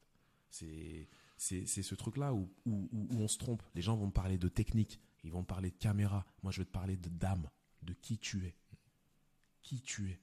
C'est 0.51 1.07
ce 1.37 1.95
truc-là 1.95 2.35
où, 2.35 2.51
où, 2.65 2.89
où- 2.93 3.09
où 3.13 3.21
on 3.21 3.29
se 3.29 3.39
trompe. 3.39 3.63
Les 3.75 3.83
gens 3.83 3.97
vont 3.97 4.07
me 4.07 4.13
parler 4.13 4.39
de 4.39 4.49
technique, 4.49 5.01
ils 5.25 5.31
vont 5.31 5.41
me 5.41 5.47
parler 5.47 5.71
de 5.71 5.77
caméra. 5.77 6.25
Moi, 6.43 6.53
je 6.53 6.59
vais 6.61 6.65
te 6.65 6.71
parler 6.73 6.97
de 6.97 7.09
d'âme, 7.09 7.49
de 7.83 7.93
qui 7.93 8.19
tu 8.19 8.45
es. 8.47 8.57
Qui 9.63 9.81
tu 9.81 10.11
es. 10.11 10.21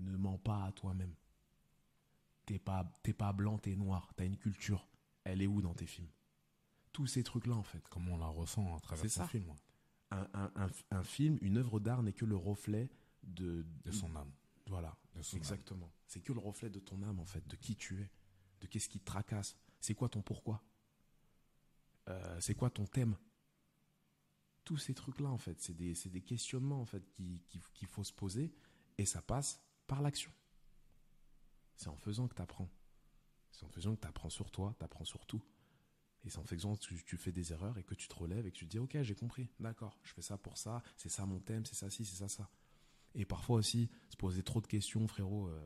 Ne 0.00 0.16
mens 0.16 0.38
pas 0.38 0.64
à 0.64 0.72
toi-même. 0.72 1.14
T'es 2.46 2.58
pas, 2.58 2.90
t'es 3.02 3.12
pas 3.12 3.32
blanc, 3.32 3.58
t'es 3.58 3.76
noir. 3.76 4.12
T'as 4.16 4.24
une 4.24 4.36
culture. 4.38 4.88
Elle 5.24 5.42
est 5.42 5.46
où 5.46 5.60
dans 5.60 5.74
tes 5.74 5.86
films? 5.86 6.08
Tous 6.92 7.06
ces 7.06 7.22
trucs-là, 7.22 7.54
en 7.54 7.62
fait. 7.62 7.86
Comment 7.88 8.12
on 8.14 8.18
la 8.18 8.26
ressent 8.28 8.74
à 8.76 8.80
travers 8.80 9.02
C'est 9.02 9.08
son 9.10 9.20
ça. 9.20 9.28
film, 9.28 9.48
ouais, 9.48 9.56
Un, 10.12 10.26
un, 10.34 10.50
un, 10.56 10.68
un 10.90 11.02
film, 11.04 11.38
une 11.40 11.56
œuvre 11.58 11.78
d'art 11.80 12.02
n'est 12.02 12.12
que 12.12 12.24
le 12.24 12.36
reflet 12.36 12.90
de, 13.22 13.64
de 13.84 13.90
son 13.92 14.14
âme. 14.16 14.32
Voilà. 14.66 14.96
De 15.14 15.22
son 15.22 15.36
âme. 15.36 15.38
Exactement. 15.38 15.92
C'est 16.06 16.20
que 16.20 16.32
le 16.32 16.40
reflet 16.40 16.68
de 16.70 16.80
ton 16.80 17.00
âme, 17.02 17.20
en 17.20 17.26
fait, 17.26 17.46
de 17.46 17.56
qui 17.56 17.76
tu 17.76 18.00
es, 18.02 18.10
de 18.60 18.66
qu'est-ce 18.66 18.88
qui 18.88 18.98
te 18.98 19.04
tracasse. 19.04 19.56
C'est 19.80 19.94
quoi 19.94 20.08
ton 20.08 20.20
pourquoi? 20.22 20.62
Euh, 22.08 22.40
C'est 22.40 22.54
quoi 22.54 22.70
ton 22.70 22.86
thème? 22.86 23.16
Tous 24.64 24.78
ces 24.78 24.94
trucs-là, 24.94 25.28
en 25.28 25.38
fait, 25.38 25.60
c'est 25.60 25.74
des, 25.74 25.94
c'est 25.94 26.10
des 26.10 26.20
questionnements, 26.22 26.80
en 26.80 26.84
fait, 26.86 27.08
qui- 27.12 27.40
qui- 27.48 27.60
qu'il 27.74 27.88
faut 27.88 28.04
se 28.04 28.12
poser, 28.12 28.52
et 28.98 29.04
ça 29.06 29.22
passe 29.22 29.60
par 29.86 30.02
l'action. 30.02 30.32
C'est 31.76 31.88
en 31.88 31.96
faisant 31.96 32.28
que 32.28 32.34
tu 32.34 32.42
apprends. 32.42 32.68
C'est 33.52 33.64
en 33.64 33.68
faisant 33.70 33.94
que 33.96 34.00
tu 34.00 34.06
apprends 34.08 34.28
sur 34.30 34.50
toi, 34.50 34.74
tu 34.78 34.84
apprends 34.84 35.04
sur 35.04 35.24
tout. 35.26 35.42
Et 36.24 36.28
c'est 36.30 36.38
en 36.38 36.44
faisant 36.44 36.74
que 36.76 36.80
tu, 36.80 37.02
tu 37.04 37.16
fais 37.16 37.32
des 37.32 37.52
erreurs 37.52 37.78
et 37.78 37.82
que 37.82 37.94
tu 37.94 38.06
te 38.08 38.14
relèves 38.14 38.46
et 38.46 38.50
que 38.50 38.56
tu 38.56 38.66
te 38.66 38.70
dis, 38.70 38.78
ok, 38.78 38.98
j'ai 39.02 39.14
compris, 39.14 39.48
d'accord, 39.58 39.98
je 40.02 40.12
fais 40.12 40.20
ça 40.22 40.36
pour 40.36 40.58
ça, 40.58 40.82
c'est 40.96 41.08
ça 41.08 41.24
mon 41.24 41.40
thème, 41.40 41.64
c'est 41.64 41.74
ça 41.74 41.88
ci, 41.88 42.04
c'est 42.04 42.16
ça 42.16 42.28
ça. 42.28 42.48
Et 43.14 43.24
parfois 43.24 43.56
aussi, 43.56 43.88
se 44.10 44.16
poser 44.16 44.42
trop 44.42 44.60
de 44.60 44.66
questions, 44.66 45.08
frérot, 45.08 45.48
euh, 45.48 45.60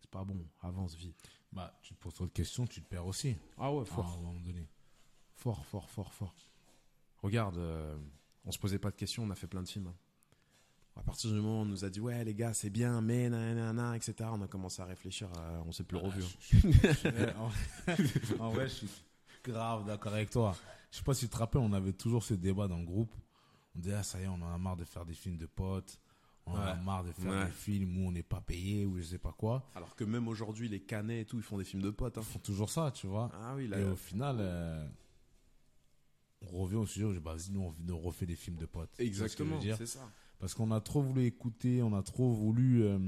c'est 0.00 0.10
pas 0.10 0.24
bon. 0.24 0.44
Avance, 0.62 0.94
vie. 0.94 1.14
Bah, 1.52 1.78
tu 1.82 1.94
te 1.94 1.98
poses 2.00 2.14
trop 2.14 2.26
de 2.26 2.32
questions, 2.32 2.66
tu 2.66 2.80
te 2.82 2.88
perds 2.88 3.06
aussi. 3.06 3.36
Ah 3.58 3.70
ouais, 3.72 3.84
à 3.90 3.94
un 4.00 4.16
moment 4.22 4.40
donné. 4.40 4.66
Fort, 5.34 5.64
fort, 5.66 5.90
fort, 5.90 6.12
fort. 6.14 6.34
Regarde, 7.18 7.58
euh, 7.58 7.96
on 8.44 8.50
se 8.50 8.58
posait 8.58 8.78
pas 8.78 8.90
de 8.90 8.96
questions, 8.96 9.22
on 9.24 9.30
a 9.30 9.34
fait 9.34 9.46
plein 9.46 9.62
de 9.62 9.68
films. 9.68 9.88
hein. 9.88 9.96
À 10.96 11.02
partir 11.02 11.30
du 11.30 11.36
moment 11.36 11.60
où 11.60 11.62
on 11.62 11.66
nous 11.66 11.84
a 11.84 11.90
dit, 11.90 12.00
ouais, 12.00 12.22
les 12.24 12.34
gars, 12.34 12.52
c'est 12.52 12.68
bien, 12.70 13.00
mais 13.00 13.28
nanana, 13.30 13.94
etc., 13.96 14.14
on 14.32 14.42
a 14.42 14.48
commencé 14.48 14.82
à 14.82 14.84
réfléchir, 14.86 15.28
à- 15.38 15.62
on 15.66 15.72
s'est 15.72 15.84
plus 15.84 15.96
revu. 15.98 16.22
hein. 16.54 17.50
En 18.40 18.50
vrai, 18.50 18.68
je 18.68 18.74
suis 18.74 18.88
grave 19.44 19.84
d'accord 19.84 20.14
avec 20.14 20.30
toi. 20.30 20.54
Je 20.90 20.98
sais 20.98 21.02
pas 21.02 21.14
si 21.14 21.26
tu 21.26 21.30
te 21.30 21.36
rappelles, 21.38 21.60
on 21.62 21.72
avait 21.72 21.92
toujours 21.92 22.22
ce 22.22 22.34
débat 22.34 22.68
dans 22.68 22.78
le 22.78 22.84
groupe. 22.84 23.14
On 23.74 23.78
disait, 23.78 23.94
ah, 23.94 24.02
ça 24.02 24.20
y 24.20 24.24
est, 24.24 24.28
on 24.28 24.34
en 24.42 24.52
a 24.54 24.58
marre 24.58 24.76
de 24.76 24.84
faire 24.84 25.04
des 25.04 25.14
films 25.14 25.38
de 25.38 25.46
potes. 25.46 25.98
On 26.44 26.52
en 26.52 26.56
a 26.56 26.74
Ouais. 26.74 26.80
marre 26.82 27.04
de 27.04 27.12
faire 27.12 27.30
Ouais. 27.32 27.46
des 27.46 27.52
films 27.52 27.96
où 27.98 28.08
on 28.08 28.12
n'est 28.12 28.22
pas 28.22 28.40
payé 28.40 28.84
ou 28.84 28.98
je 28.98 29.02
sais 29.02 29.18
pas 29.18 29.32
quoi. 29.32 29.70
Alors 29.74 29.94
que 29.96 30.04
même 30.04 30.28
aujourd'hui, 30.28 30.68
les 30.68 30.80
canets 30.80 31.20
et 31.22 31.24
tout, 31.24 31.36
ils 31.36 31.42
font 31.42 31.56
des 31.56 31.64
films 31.64 31.82
de 31.82 31.90
potes. 31.90 32.18
hein. 32.18 32.22
Ils 32.22 32.32
font 32.32 32.38
toujours 32.40 32.68
ça, 32.70 32.90
tu 32.90 33.06
vois. 33.06 33.30
Ah 33.34 33.54
oui, 33.54 33.68
là. 33.68 33.78
Et 33.78 33.84
au 33.84 33.96
final, 33.96 34.36
euh, 34.40 34.86
on 36.42 36.58
revient 36.62 36.76
au 36.76 36.86
sujet 36.86 37.06
où 37.06 37.10
je 37.12 37.18
dis, 37.18 37.22
bah, 37.22 37.34
vas-y, 37.34 37.52
nous, 37.52 37.72
on 37.90 37.98
refait 38.00 38.26
des 38.26 38.34
films 38.36 38.56
de 38.56 38.66
potes. 38.66 38.90
Ce 38.96 39.02
Exactement, 39.02 39.60
c'est 39.60 39.86
ça. 39.86 40.10
Parce 40.40 40.54
qu'on 40.54 40.72
a 40.72 40.80
trop 40.80 41.00
voulu 41.00 41.24
écouter, 41.24 41.82
on 41.82 41.94
a 41.96 42.02
trop 42.02 42.32
voulu 42.32 42.82
euh, 42.82 42.98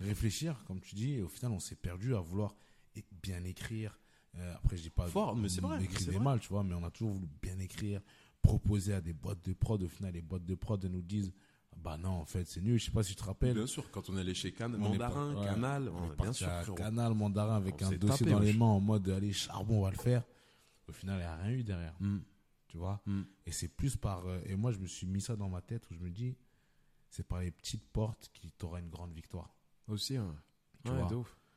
réfléchir, 0.00 0.62
comme 0.66 0.80
tu 0.80 0.94
dis, 0.94 1.14
et 1.14 1.22
au 1.22 1.28
final, 1.28 1.50
on 1.52 1.58
s'est 1.60 1.74
perdu 1.74 2.14
à 2.14 2.20
vouloir 2.20 2.54
bien 3.22 3.42
écrire. 3.44 3.98
Euh, 4.38 4.54
après, 4.56 4.76
je 4.76 4.82
dis 4.82 4.90
pas 4.90 5.06
Fort, 5.08 5.34
mais 5.36 5.48
c'est 5.48 5.60
vrai, 5.60 5.78
vrai. 6.12 6.24
mal, 6.24 6.40
tu 6.40 6.48
vois, 6.48 6.62
mais 6.62 6.74
on 6.74 6.84
a 6.84 6.90
toujours 6.90 7.12
voulu 7.12 7.28
bien 7.42 7.58
écrire, 7.58 8.00
proposer 8.42 8.92
à 8.94 9.00
des 9.00 9.12
boîtes 9.12 9.42
de 9.44 9.52
prod. 9.54 9.82
Au 9.82 9.88
final, 9.88 10.12
les 10.12 10.20
boîtes 10.22 10.44
de 10.44 10.54
prod 10.54 10.84
nous 10.84 11.02
disent, 11.02 11.32
bah 11.76 11.96
non, 11.96 12.10
en 12.10 12.24
fait, 12.24 12.44
c'est 12.46 12.60
nul. 12.60 12.78
Je 12.78 12.86
sais 12.86 12.90
pas 12.90 13.02
si 13.02 13.10
tu 13.14 13.16
te 13.16 13.24
rappelles. 13.24 13.54
Bien 13.54 13.66
sûr, 13.66 13.90
quand 13.90 14.08
on 14.10 14.16
est 14.16 14.20
allé 14.20 14.34
chez 14.34 14.54
On 14.60 14.74
est 14.74 14.76
Mandarin, 14.76 15.34
pas- 15.34 15.40
ouais, 15.40 15.46
Canal, 15.46 15.88
on 15.88 16.12
est 16.12 16.16
bien 16.16 16.32
sûr, 16.32 16.48
à. 16.48 16.64
Canal, 16.64 17.14
Mandarin 17.14 17.56
avec 17.56 17.80
On 17.82 17.86
un 17.86 17.92
dossier 17.92 18.24
tapé, 18.26 18.30
dans 18.30 18.40
les 18.40 18.52
mains 18.52 18.66
en 18.66 18.80
mode, 18.80 19.08
allez, 19.08 19.32
charbon, 19.32 19.78
on 19.78 19.82
va 19.82 19.90
le 19.90 19.96
faire. 19.96 20.22
Au 20.88 20.92
final, 20.92 21.16
il 21.16 21.20
n'y 21.20 21.24
a 21.24 21.36
rien 21.36 21.50
eu 21.52 21.64
derrière, 21.64 21.96
Mm, 22.00 22.18
tu 22.68 22.76
vois. 22.76 23.02
mm. 23.06 23.22
Et 23.46 23.52
c'est 23.52 23.68
plus 23.68 23.96
par. 23.96 24.24
euh, 24.26 24.40
et 24.46 24.54
moi, 24.54 24.70
je 24.70 24.78
me 24.78 24.86
suis 24.86 25.06
mis 25.06 25.20
ça 25.20 25.34
dans 25.34 25.48
ma 25.48 25.60
tête 25.62 25.88
où 25.90 25.94
je 25.94 25.98
me 25.98 26.10
dis, 26.10 26.36
c'est 27.10 27.26
par 27.26 27.40
les 27.40 27.50
petites 27.50 27.84
portes 27.88 28.28
qui 28.32 28.52
t'aura 28.52 28.80
une 28.80 28.88
grande 28.90 29.12
victoire. 29.12 29.54
Aussi, 29.88 30.16
hein. 30.16 30.34
Tu 30.84 30.92
Ouais. 30.92 30.98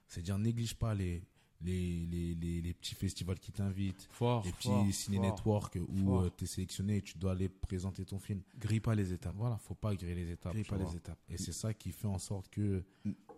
C'est-à-dire, 0.07 0.39
néglige 0.39 0.75
pas 0.75 0.95
les, 0.95 1.23
les, 1.62 2.05
les, 2.05 2.36
les, 2.36 2.62
les 2.62 2.74
petits 2.74 2.95
festivals 2.95 3.39
qui 3.39 3.51
t'invitent, 3.51 4.07
Fort, 4.12 4.45
les 4.45 4.51
petits 4.53 4.68
fort, 4.70 4.93
ciné 4.93 5.18
fort. 5.18 5.26
network 5.26 5.76
où 5.76 6.30
tu 6.38 6.43
es 6.45 6.47
sélectionné 6.47 6.97
et 6.97 7.01
tu 7.01 7.18
dois 7.18 7.32
aller 7.34 7.49
présenter 7.49 8.05
ton 8.05 8.20
film. 8.20 8.41
Grille 8.57 8.80
pas 8.80 8.95
les 8.95 9.12
étapes. 9.12 9.36
Voilà, 9.36 9.57
faut 9.57 9.76
pas 9.76 9.93
griller 9.95 10.16
les 10.16 10.32
étapes. 10.32 10.53
Grille 10.53 10.64
pas 10.64 10.78
vois. 10.78 10.89
les 10.89 10.95
étapes. 10.97 11.20
Et 11.30 11.38
c'est 11.38 11.51
ça 11.51 11.74
qui 11.74 11.91
fait 11.91 12.07
en 12.07 12.20
sorte 12.20 12.49
que 12.49 12.84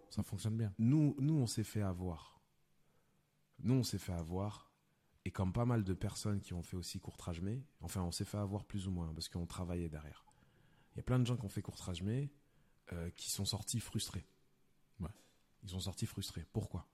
ça 0.10 0.24
fonctionne 0.24 0.58
bien. 0.58 0.74
Nous, 0.78 1.16
nous, 1.20 1.36
on 1.36 1.48
s'est 1.48 1.64
fait 1.64 1.82
avoir. 1.82 2.40
Nous, 3.60 3.76
on 3.76 3.84
s'est 3.84 3.98
fait 4.00 4.14
avoir. 4.14 4.72
Et 5.24 5.32
comme 5.32 5.54
pas 5.54 5.66
mal 5.66 5.84
de 5.84 5.94
personnes 5.94 6.42
qui 6.42 6.54
ont 6.54 6.64
fait 6.64 6.78
aussi 6.78 7.00
courtrage 7.00 7.42
mais, 7.42 7.64
enfin, 7.82 8.02
on 8.02 8.12
s'est 8.12 8.26
fait 8.26 8.40
avoir 8.40 8.66
plus 8.66 8.88
ou 8.88 8.92
moins 8.92 9.14
parce 9.14 9.30
qu'on 9.30 9.46
travaillait 9.46 9.90
derrière. 9.90 10.26
Il 10.94 10.98
y 10.98 11.00
a 11.00 11.04
plein 11.04 11.20
de 11.20 11.26
gens 11.26 11.38
qui 11.38 11.46
ont 11.46 11.50
fait 11.50 11.62
courtrage 11.62 12.02
mais 12.02 12.32
euh, 12.92 13.10
qui 13.12 13.30
sont 13.30 13.46
sortis 13.46 13.80
frustrés. 13.80 14.26
Ouais. 15.00 15.12
Ils 15.64 15.70
sont 15.70 15.80
sortis 15.80 16.08
frustrés. 16.08 16.46
Pourquoi? 16.52 16.88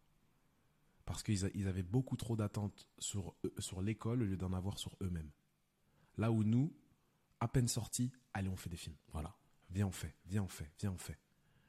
Parce 1.07 1.23
qu'ils 1.23 1.67
avaient 1.69 1.83
beaucoup 1.83 2.17
trop 2.17 2.37
d'attentes 2.37 2.87
sur, 2.99 3.35
eux- 3.45 3.55
sur 3.59 3.81
l'école 3.81 4.23
au 4.23 4.25
lieu 4.27 4.37
d'en 4.37 4.53
avoir 4.53 4.77
sur 4.79 4.95
eux-mêmes. 5.01 5.31
Là 6.17 6.31
où 6.31 6.43
nous, 6.43 6.75
à 7.39 7.47
peine 7.47 7.69
sortis, 7.69 8.11
allez, 8.33 8.49
on 8.49 8.57
fait 8.57 8.69
des 8.69 8.77
films. 8.77 8.97
Voilà. 9.13 9.35
Viens, 9.71 9.87
on 9.87 9.93
fait, 9.93 10.15
viens, 10.27 10.43
on 10.43 10.49
fait, 10.49 10.71
viens, 10.79 10.93
on 10.93 10.99
fait. 10.99 11.19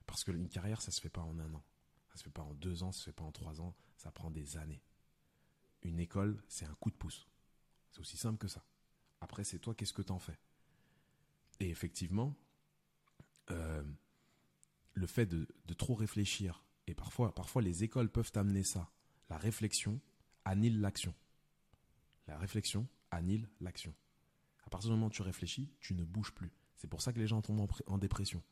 Parce 0.06 0.24
que 0.24 0.32
une 0.32 0.50
carrière, 0.50 0.82
ça 0.82 0.92
se 0.92 1.00
fait 1.00 1.10
pas 1.10 1.22
en 1.22 1.38
un 1.40 1.54
an. 1.54 1.64
Ça 2.10 2.18
se 2.18 2.24
fait 2.24 2.30
pas 2.30 2.42
en 2.42 2.54
deux 2.54 2.84
ans, 2.84 2.92
ça 2.92 3.00
se 3.00 3.04
fait 3.06 3.12
pas 3.14 3.24
en 3.24 3.32
trois 3.32 3.62
ans. 3.62 3.76
Ça 3.98 4.12
prend 4.12 4.30
des 4.32 4.58
années. 4.58 4.82
Une 5.82 6.00
école, 6.00 6.42
c'est 6.48 6.66
un 6.66 6.74
coup 6.76 6.90
de 6.90 6.96
pouce. 6.96 7.28
C'est 7.92 8.00
aussi 8.00 8.18
simple 8.18 8.38
que 8.38 8.48
ça. 8.48 8.64
Après, 9.20 9.44
c'est 9.44 9.60
toi, 9.60 9.74
qu'est-ce 9.74 9.94
que 9.94 10.02
t'en 10.02 10.20
fais? 10.20 10.38
Et 11.60 11.70
effectivement, 11.70 12.36
euh, 13.50 13.82
le 14.94 15.06
fait 15.06 15.26
de, 15.26 15.48
de 15.66 15.74
trop 15.74 15.94
réfléchir 15.94 16.64
Et 16.86 16.94
parfois, 16.94 17.34
parfois, 17.34 17.62
les 17.62 17.84
écoles 17.84 18.10
peuvent 18.10 18.32
amener 18.34 18.62
ça. 18.64 18.90
La 19.30 19.38
réflexion 19.38 20.00
annule 20.44 20.80
l'action. 20.80 21.14
La 22.26 22.38
réflexion 22.38 22.86
annule 23.10 23.48
l'action. 23.60 23.94
À 24.64 24.70
partir 24.70 24.90
du 24.90 24.96
moment 24.96 25.06
où 25.06 25.10
tu 25.10 25.22
réfléchis, 25.22 25.70
tu 25.80 25.94
ne 25.94 26.04
bouges 26.04 26.32
plus. 26.32 26.52
C'est 26.76 26.88
pour 26.88 27.02
ça 27.02 27.12
que 27.12 27.18
les 27.18 27.26
gens 27.26 27.40
tombent 27.40 27.66
en, 27.86 27.98
dépression. 27.98 28.42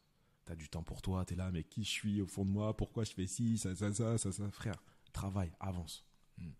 T'as 0.45 0.57
du 0.57 0.69
temps 0.69 0.83
pour 0.83 1.03
toi, 1.03 1.25
t'es 1.25 1.37
là, 1.37 1.51
mais 1.51 1.65
qui 1.65 1.85
je 1.85 1.91
suis 1.91 2.21
au 2.21 2.27
fond 2.27 2.45
de 2.45 2.51
moi, 2.51 2.77
pourquoi 2.77 3.05
je 3.05 3.13
fais 3.13 3.27
ci, 3.27 3.59
ça, 3.59 3.75
ça, 3.75 3.93
ça, 3.93 4.19
ça, 4.19 4.33
ça? 4.33 4.51
Frère, 4.51 4.83
travaille, 5.13 5.53
avance. 5.61 6.07
Mm. 6.39 6.51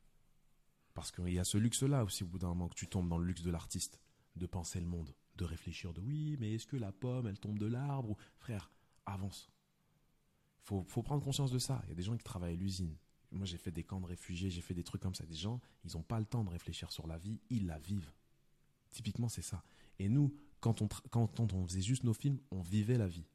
Parce 0.95 1.11
qu'il 1.11 1.33
y 1.33 1.39
a 1.39 1.45
ce 1.45 1.59
luxe-là 1.59 2.05
aussi, 2.05 2.25
au 2.25 2.27
bout 2.27 2.39
d'un 2.39 2.49
moment, 2.49 2.69
que 2.69 2.75
tu 2.75 2.87
tombes 2.87 3.09
dans 3.09 3.19
le 3.19 3.27
luxe 3.27 3.43
de 3.43 3.51
l'artiste, 3.51 4.01
de 4.37 4.47
penser 4.47 4.81
le 4.81 4.87
monde, 4.87 5.15
de 5.37 5.45
réfléchir, 5.45 5.93
de 5.93 6.01
oui, 6.01 6.37
mais 6.39 6.55
est-ce 6.55 6.67
que 6.67 6.77
la 6.77 6.93
pomme, 6.93 7.27
elle 7.27 7.39
tombe 7.39 7.59
de 7.59 7.67
l'arbre? 7.67 8.17
Frère, 8.37 8.71
avance. 9.07 9.51
Faut, 10.63 10.85
faut 10.85 11.03
prendre 11.03 11.25
conscience 11.25 11.53
de 11.53 11.59
ça. 11.59 11.81
Il 11.85 11.91
y 11.91 11.93
a 11.93 11.95
des 11.95 12.03
gens 12.03 12.17
qui 12.17 12.25
travaillent 12.25 12.55
à 12.55 12.57
l'usine. 12.57 12.97
Moi, 13.37 13.47
j'ai 13.47 13.59
fait 13.59 13.71
des 13.71 13.85
camps 13.85 14.01
de 14.01 14.07
réfugiés, 14.07 14.51
j'ai 14.51 14.61
fait 14.61 14.75
des 14.75 14.85
trucs 14.85 15.03
comme 15.03 15.15
ça. 15.15 15.27
Des 15.27 15.35
gens, 15.35 15.61
ils 15.85 15.93
n'ont 15.93 16.03
pas 16.03 16.19
le 16.19 16.27
temps 16.27 16.45
de 16.45 16.51
réfléchir 16.51 16.91
sur 16.91 17.07
la 17.07 17.19
vie, 17.19 17.41
ils 17.51 17.67
la 17.67 17.79
vivent. 17.79 18.13
Typiquement, 18.91 19.29
c'est 19.29 19.43
ça. 19.43 19.63
Et 19.99 20.09
nous, 20.09 20.35
quand 20.61 20.83
on, 20.83 20.89
quand, 21.11 21.41
on 21.41 21.67
faisait 21.67 21.83
juste 21.83 22.05
nos 22.05 22.15
films, 22.15 22.39
on 22.51 22.63
vivait 22.63 22.99
la 22.99 23.09
vie. 23.09 23.27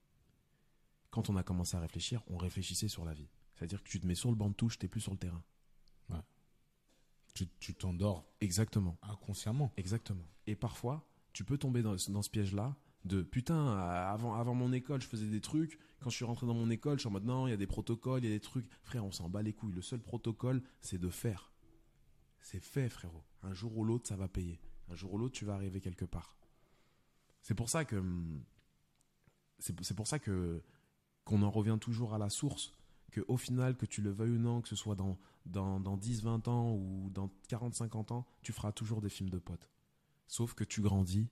Quand 1.10 1.30
on 1.30 1.36
a 1.36 1.43
commencé 1.43 1.76
à 1.78 1.80
réfléchir, 1.80 2.24
on 2.28 2.38
réfléchissait 2.38 2.88
sur 2.88 3.06
la 3.06 3.14
vie. 3.14 3.30
C'est-à-dire 3.56 3.84
que 3.84 3.89
tu 3.89 3.99
te 3.99 4.08
mets 4.08 4.16
sur 4.16 4.30
le 4.30 4.36
banc 4.36 4.49
de 4.49 4.56
touche, 4.56 4.80
t'es 4.80 4.88
plus 4.88 5.02
sur 5.02 5.12
le 5.12 5.18
terrain. 5.18 5.43
Tu 7.34 7.47
tu 7.60 7.74
t'endors 7.74 8.26
Exactement. 8.41 8.97
inconsciemment. 9.04 9.72
Exactement. 9.78 10.28
Et 10.47 10.56
parfois, 10.56 11.08
tu 11.32 11.45
peux 11.45 11.58
tomber 11.58 11.82
dans, 11.82 11.95
dans 12.10 12.22
ce 12.22 12.30
piège-là 12.30 12.76
de 13.06 13.22
putain, 13.24 13.56
euh, 13.56 14.12
avant, 14.12 14.36
avant 14.36 14.54
mon 14.54 14.72
école, 14.74 15.02
je 15.02 15.08
faisais 15.08 15.26
des 15.26 15.41
trucs. 15.41 15.80
Quand 15.99 16.10
je 16.10 16.16
suis 16.16 16.26
rentré 16.26 16.45
dans 16.45 16.54
mon 16.54 16.70
école, 16.70 16.97
je 16.97 17.02
suis 17.02 17.08
en 17.08 17.12
mode 17.12 17.26
non, 17.26 17.47
il 17.47 17.52
y 17.52 17.54
a 17.54 17.58
des 17.58 17.68
protocoles, 17.68 18.24
il 18.24 18.30
y 18.30 18.32
a 18.32 18.36
des 18.36 18.39
trucs. 18.39 18.68
Frère, 18.84 19.06
on 19.06 19.12
s'en 19.12 19.30
bat 19.30 19.41
les 19.41 19.54
couilles. 19.54 19.74
Le 19.74 19.82
seul 19.82 19.99
protocole, 19.99 20.62
c'est 20.82 20.99
de 20.99 21.10
faire. 21.10 21.52
C'est 22.41 22.60
fait, 22.60 22.89
frérot. 22.89 23.24
Un 23.43 23.54
jour 23.54 23.78
ou 23.78 23.84
l'autre, 23.84 24.08
ça 24.08 24.16
va 24.16 24.28
payer. 24.28 24.60
Un 24.89 24.95
jour 24.95 25.14
ou 25.14 25.18
l'autre, 25.18 25.34
tu 25.36 25.45
vas 25.45 25.54
arriver 25.54 25.80
quelque 25.80 26.06
part. 26.06 26.38
C'est 27.41 27.56
pour 27.56 27.70
ça 27.70 27.86
que. 27.86 27.95
hum, 27.95 28.43
C'est 29.60 29.80
c'est 29.84 29.95
pour 29.95 30.08
ça 30.08 30.20
que. 30.20 30.62
Qu'on 31.24 31.43
en 31.43 31.52
revient 31.52 31.78
toujours 31.80 32.14
à 32.14 32.18
la 32.18 32.30
source. 32.30 32.74
Que 33.12 33.22
au 33.28 33.38
final, 33.38 33.76
que 33.78 33.86
tu 33.86 34.02
le 34.02 34.10
veuilles 34.12 34.32
ou 34.32 34.39
non, 34.39 34.62
que 34.62 34.70
ce 34.70 34.76
soit 34.76 34.95
dans, 34.95 35.20
dans, 35.45 35.80
dans 35.80 35.97
10, 35.97 36.24
20 36.24 36.47
ans 36.47 36.74
ou 36.74 37.10
dans 37.12 37.30
40, 37.47 37.76
50 37.76 38.12
ans, 38.12 38.26
tu 38.41 38.54
feras 38.54 38.72
toujours 38.72 39.02
des 39.02 39.10
films 39.10 39.30
de 39.30 39.38
potes. 39.38 39.70
Sauf 40.28 40.54
que 40.54 40.64
tu 40.64 40.82
grandis 40.82 41.30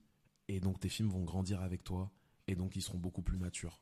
et 0.50 0.60
donc 0.60 0.80
tes 0.80 0.90
films 0.90 1.10
vont 1.10 1.24
grandir 1.24 1.62
avec 1.62 1.84
toi 1.84 2.12
et 2.48 2.56
donc 2.56 2.76
ils 2.76 2.82
seront 2.82 2.98
beaucoup 2.98 3.22
plus 3.22 3.38
matures. 3.38 3.82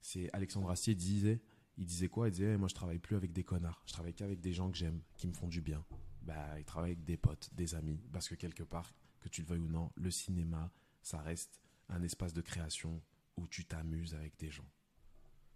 C'est 0.00 0.30
Alexandre 0.32 0.70
Astier 0.70 0.94
disait, 0.94 1.40
il 1.76 1.84
disait 1.84 2.08
quoi? 2.08 2.28
Il 2.28 2.32
disait 2.32 2.56
moi 2.56 2.66
je 2.66 2.74
travaille 2.74 2.98
plus 2.98 3.14
avec 3.14 3.32
des 3.32 3.44
connards, 3.44 3.82
je 3.86 3.92
travaille 3.92 4.14
qu'avec 4.14 4.40
des 4.40 4.52
gens 4.52 4.70
que 4.70 4.76
j'aime, 4.76 5.02
qui 5.16 5.28
me 5.28 5.34
font 5.34 5.48
du 5.48 5.60
bien. 5.60 5.84
Bah 6.22 6.58
il 6.58 6.64
travaille 6.64 6.92
avec 6.92 7.04
des 7.04 7.18
potes, 7.18 7.50
des 7.52 7.74
amis 7.74 8.00
parce 8.10 8.26
que 8.26 8.34
quelque 8.34 8.64
part 8.64 8.94
que 9.20 9.28
tu 9.28 9.42
le 9.42 9.46
veuilles 9.46 9.60
ou 9.60 9.68
non, 9.68 9.92
le 9.96 10.10
cinéma, 10.10 10.72
ça 11.02 11.20
reste 11.20 11.60
un 11.90 12.02
espace 12.02 12.32
de 12.32 12.40
création 12.40 13.02
où 13.36 13.46
tu 13.46 13.66
t'amuses 13.66 14.14
avec 14.14 14.38
des 14.38 14.50
gens. 14.50 14.68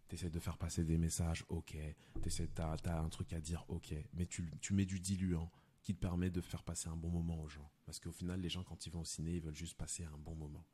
T'essaies 0.08 0.28
de 0.30 0.38
faire 0.38 0.58
passer 0.58 0.84
des 0.84 0.98
messages, 0.98 1.44
ok. 1.48 1.74
T'essaies, 2.20 2.48
t'as, 2.48 2.76
t'as 2.76 3.00
un 3.00 3.08
truc 3.08 3.32
à 3.32 3.40
dire, 3.40 3.64
ok. 3.68 3.94
Mais 4.12 4.26
tu, 4.26 4.50
tu 4.60 4.74
mets 4.74 4.84
du 4.84 5.00
diluant 5.00 5.50
qui 5.82 5.94
te 5.94 6.00
permet 6.00 6.30
de 6.30 6.40
faire 6.40 6.62
passer 6.62 6.88
un 6.88 6.96
bon 6.96 7.10
moment 7.10 7.40
aux 7.42 7.48
gens. 7.48 7.70
Parce 7.84 7.98
qu'au 7.98 8.12
final, 8.12 8.40
les 8.40 8.48
gens, 8.48 8.62
quand 8.64 8.86
ils 8.86 8.90
vont 8.92 9.00
au 9.00 9.04
ciné, 9.04 9.34
ils 9.36 9.40
veulent 9.42 9.54
juste 9.54 9.76
passer 9.76 10.04
un 10.04 10.16
bon 10.18 10.34
moment. 10.34 10.64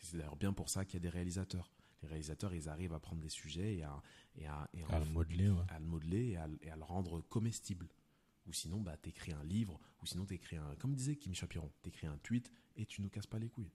C'est 0.00 0.16
d'ailleurs 0.16 0.36
bien 0.36 0.52
pour 0.52 0.68
ça 0.70 0.84
qu'il 0.84 0.94
y 0.94 0.96
a 0.98 1.00
des 1.00 1.08
réalisateurs. 1.08 1.72
Les 2.02 2.08
réalisateurs, 2.08 2.54
ils 2.54 2.68
arrivent 2.68 2.92
à 2.92 3.00
prendre 3.00 3.20
des 3.20 3.28
sujets 3.28 3.76
et 3.76 3.82
à, 3.82 4.02
et 4.36 4.46
à, 4.46 4.68
et 4.72 4.82
à 4.84 4.88
À 4.88 4.96
en 4.96 5.04
le 5.04 5.10
modeler, 5.10 5.50
ouais. 5.50 5.64
à 5.68 5.78
le 5.80 5.86
modeler 5.86 6.28
et 6.28 6.36
à, 6.36 6.46
le- 6.46 6.58
et 6.64 6.70
à 6.70 6.76
le 6.76 6.84
rendre 6.84 7.20
comestible. 7.22 7.88
Ou 8.46 8.52
sinon, 8.52 8.80
bah, 8.80 8.96
t'écris 8.96 9.32
un 9.32 9.42
livre, 9.44 9.78
ou 10.02 10.06
sinon 10.06 10.24
t'écris 10.24 10.56
un, 10.56 10.74
comme 10.76 10.94
disait 10.94 11.16
Kim 11.16 11.34
Chapiron, 11.34 11.70
t'écris 11.82 12.06
un 12.06 12.16
tweet 12.18 12.50
et 12.76 12.86
tu 12.86 13.02
nous 13.02 13.10
casses 13.10 13.26
pas 13.26 13.38
les 13.38 13.48
couilles. 13.50 13.72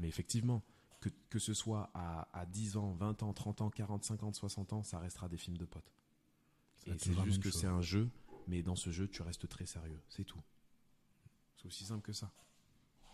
Mais 0.00 0.08
effectivement, 0.08 0.62
que, 1.00 1.08
que 1.30 1.38
ce 1.38 1.54
soit 1.54 1.90
à, 1.94 2.28
à 2.38 2.46
10 2.46 2.76
ans, 2.76 2.92
20 2.94 3.22
ans, 3.22 3.32
30 3.32 3.60
ans, 3.62 3.70
40, 3.70 4.04
50, 4.04 4.34
60 4.34 4.72
ans, 4.72 4.82
ça 4.82 4.98
restera 4.98 5.28
des 5.28 5.36
films 5.38 5.56
de 5.56 5.64
potes. 5.64 5.92
Ça 6.74 6.90
Et 6.92 6.98
c'est 6.98 7.14
juste 7.24 7.42
que 7.42 7.50
c'est 7.50 7.66
un 7.68 7.80
jeu, 7.80 8.10
mais 8.46 8.62
dans 8.62 8.76
ce 8.76 8.90
jeu, 8.90 9.08
tu 9.08 9.22
restes 9.22 9.48
très 9.48 9.66
sérieux. 9.66 10.00
C'est 10.08 10.24
tout. 10.24 10.42
C'est 11.56 11.66
aussi 11.66 11.84
simple 11.84 12.02
que 12.02 12.12
ça. 12.12 12.32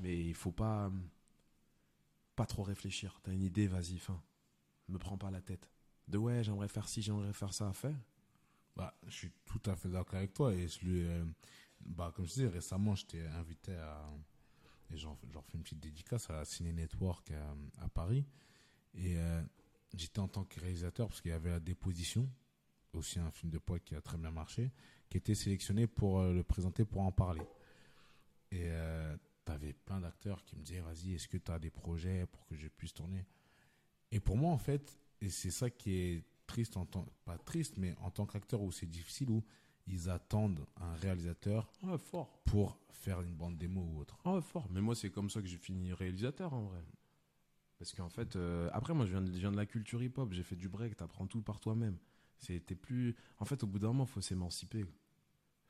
Mais 0.01 0.19
il 0.19 0.35
faut 0.35 0.53
pas, 0.53 0.87
hum, 0.87 1.09
pas 2.37 2.47
trop 2.47 2.63
réfléchir. 2.63 3.21
T'as 3.23 3.33
une 3.33 3.43
idée, 3.43 3.67
vas-y, 3.67 3.99
fin. 3.99 4.23
Me 4.89 4.99
prends 4.99 5.19
pas 5.19 5.31
la 5.31 5.41
tête. 5.41 5.71
De 6.09 6.19
ouais, 6.19 6.43
j'aimerais 6.43 6.69
faire 6.69 6.89
ci, 6.89 7.03
j'aimerais 7.03 7.33
faire 7.33 7.55
ça, 7.55 7.73
fais. 7.73 7.95
Bah, 8.75 8.95
je 9.07 9.13
suis 9.13 9.33
tout 9.45 9.63
à 9.67 9.77
fait 9.77 9.89
d'accord 9.89 10.17
avec 10.17 10.33
toi 10.33 10.53
et 10.53 10.67
je 10.67 10.81
lui, 10.81 11.05
euh, 11.07 11.25
bah, 11.81 12.13
comme 12.15 12.27
je 12.27 12.33
disais, 12.33 12.49
récemment, 12.49 12.95
j'étais 12.95 13.25
invité 13.27 13.75
à, 13.75 14.11
et 14.91 14.97
j'en 14.97 15.19
j'en 15.33 15.43
fais 15.43 15.57
une 15.57 15.63
petite 15.63 15.81
dédicace 15.81 16.29
à 16.31 16.35
la 16.35 16.45
Ciné 16.45 16.73
Network 16.73 17.31
à, 17.31 17.55
à 17.85 17.89
Paris. 17.89 18.27
Et 18.95 19.17
euh, 19.17 19.43
j'étais 19.95 20.19
en 20.19 20.29
tant 20.29 20.45
que 20.45 20.61
réalisateur 20.61 21.09
parce 21.09 21.21
qu'il 21.21 21.31
y 21.31 21.35
avait 21.35 21.51
la 21.51 21.61
déposition, 21.61 22.29
aussi 22.93 23.19
un 23.19 23.31
film 23.31 23.51
de 23.51 23.59
poids 23.59 23.79
qui 23.79 23.95
a 23.95 24.01
très 24.01 24.19
bien 24.19 24.31
marché, 24.31 24.71
qui 25.13 25.19
était 25.19 25.35
sélectionné 25.35 25.87
pour 25.87 26.21
euh, 26.21 26.33
le 26.33 26.43
présenter, 26.43 26.87
pour 26.87 27.03
en 27.03 27.13
parler. 27.13 27.43
Et 28.51 28.63
euh, 28.63 29.15
t'avais 29.45 29.75
plein 29.75 30.01
d'acteurs 30.01 30.43
qui 30.43 30.57
me 30.57 30.63
disaient, 30.63 30.81
vas-y, 30.81 31.13
est-ce 31.13 31.29
que 31.29 31.37
tu 31.37 31.53
as 31.53 31.59
des 31.59 31.69
projets 31.69 32.25
pour 32.25 32.47
que 32.47 32.57
je 32.57 32.67
puisse 32.67 32.95
tourner? 32.95 33.27
Et 34.11 34.21
pour 34.21 34.39
moi, 34.39 34.51
en 34.53 34.57
fait, 34.57 34.99
et 35.21 35.29
c'est 35.29 35.51
ça 35.51 35.69
qui 35.69 35.93
est 35.93 36.25
triste 36.47 36.79
en 36.79 36.87
tant, 36.87 37.05
pas 37.27 37.37
triste, 37.37 37.77
mais 37.77 37.95
en 38.01 38.11
tant 38.11 38.25
qu'acteur 38.25 38.63
où 38.63 38.73
c'est 38.73 38.87
difficile, 38.87 39.29
où 39.29 39.45
ils 39.87 40.09
attendent 40.09 40.65
un 40.81 40.95
réalisateur 40.95 41.71
Ouais, 41.83 41.99
fort. 41.99 42.43
pour 42.47 42.79
faire 42.89 43.21
une 43.21 43.35
bande 43.35 43.59
démo 43.59 43.83
ou 43.83 43.99
autre. 44.01 44.17
Ah 44.25 44.37
ouais, 44.37 44.41
fort. 44.41 44.67
Mais 44.71 44.81
moi, 44.81 44.95
c'est 44.95 45.11
comme 45.11 45.29
ça 45.29 45.43
que 45.43 45.47
j'ai 45.47 45.59
fini 45.59 45.93
réalisateur, 45.93 46.55
en 46.55 46.63
vrai. 46.63 46.83
Parce 47.79 47.93
qu'en 47.93 48.09
fait, 48.09 48.35
euh, 48.37 48.71
après, 48.73 48.95
moi, 48.95 49.05
je 49.05 49.11
viens, 49.11 49.21
de, 49.21 49.31
je 49.31 49.39
viens 49.39 49.53
de 49.53 49.57
la 49.59 49.67
culture 49.67 50.03
hip-hop. 50.03 50.33
J'ai 50.33 50.43
fait 50.43 50.57
du 50.57 50.71
break. 50.71 50.97
T'apprends 50.97 51.27
tout 51.27 51.43
par 51.43 51.61
toi-même. 51.61 51.99
C'était 52.39 52.75
plus. 52.77 53.15
En 53.39 53.45
fait, 53.45 53.63
au 53.63 53.67
bout 53.67 53.79
d'un 53.79 53.89
moment, 53.89 54.07
faut 54.07 54.23
s'émanciper. 54.23 54.87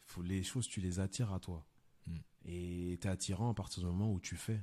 Faut 0.05 0.23
les 0.23 0.43
choses, 0.43 0.67
tu 0.67 0.81
les 0.81 1.01
attires 1.01 1.33
à 1.33 1.41
toi. 1.41 1.67
Mm. 2.07 2.17
Et 2.45 2.99
t'es 3.01 3.09
attirant 3.09 3.51
à 3.51 3.55
partir 3.55 3.83
du 3.83 3.87
moment 3.87 4.13
où 4.13 4.21
tu 4.21 4.37
fais. 4.37 4.61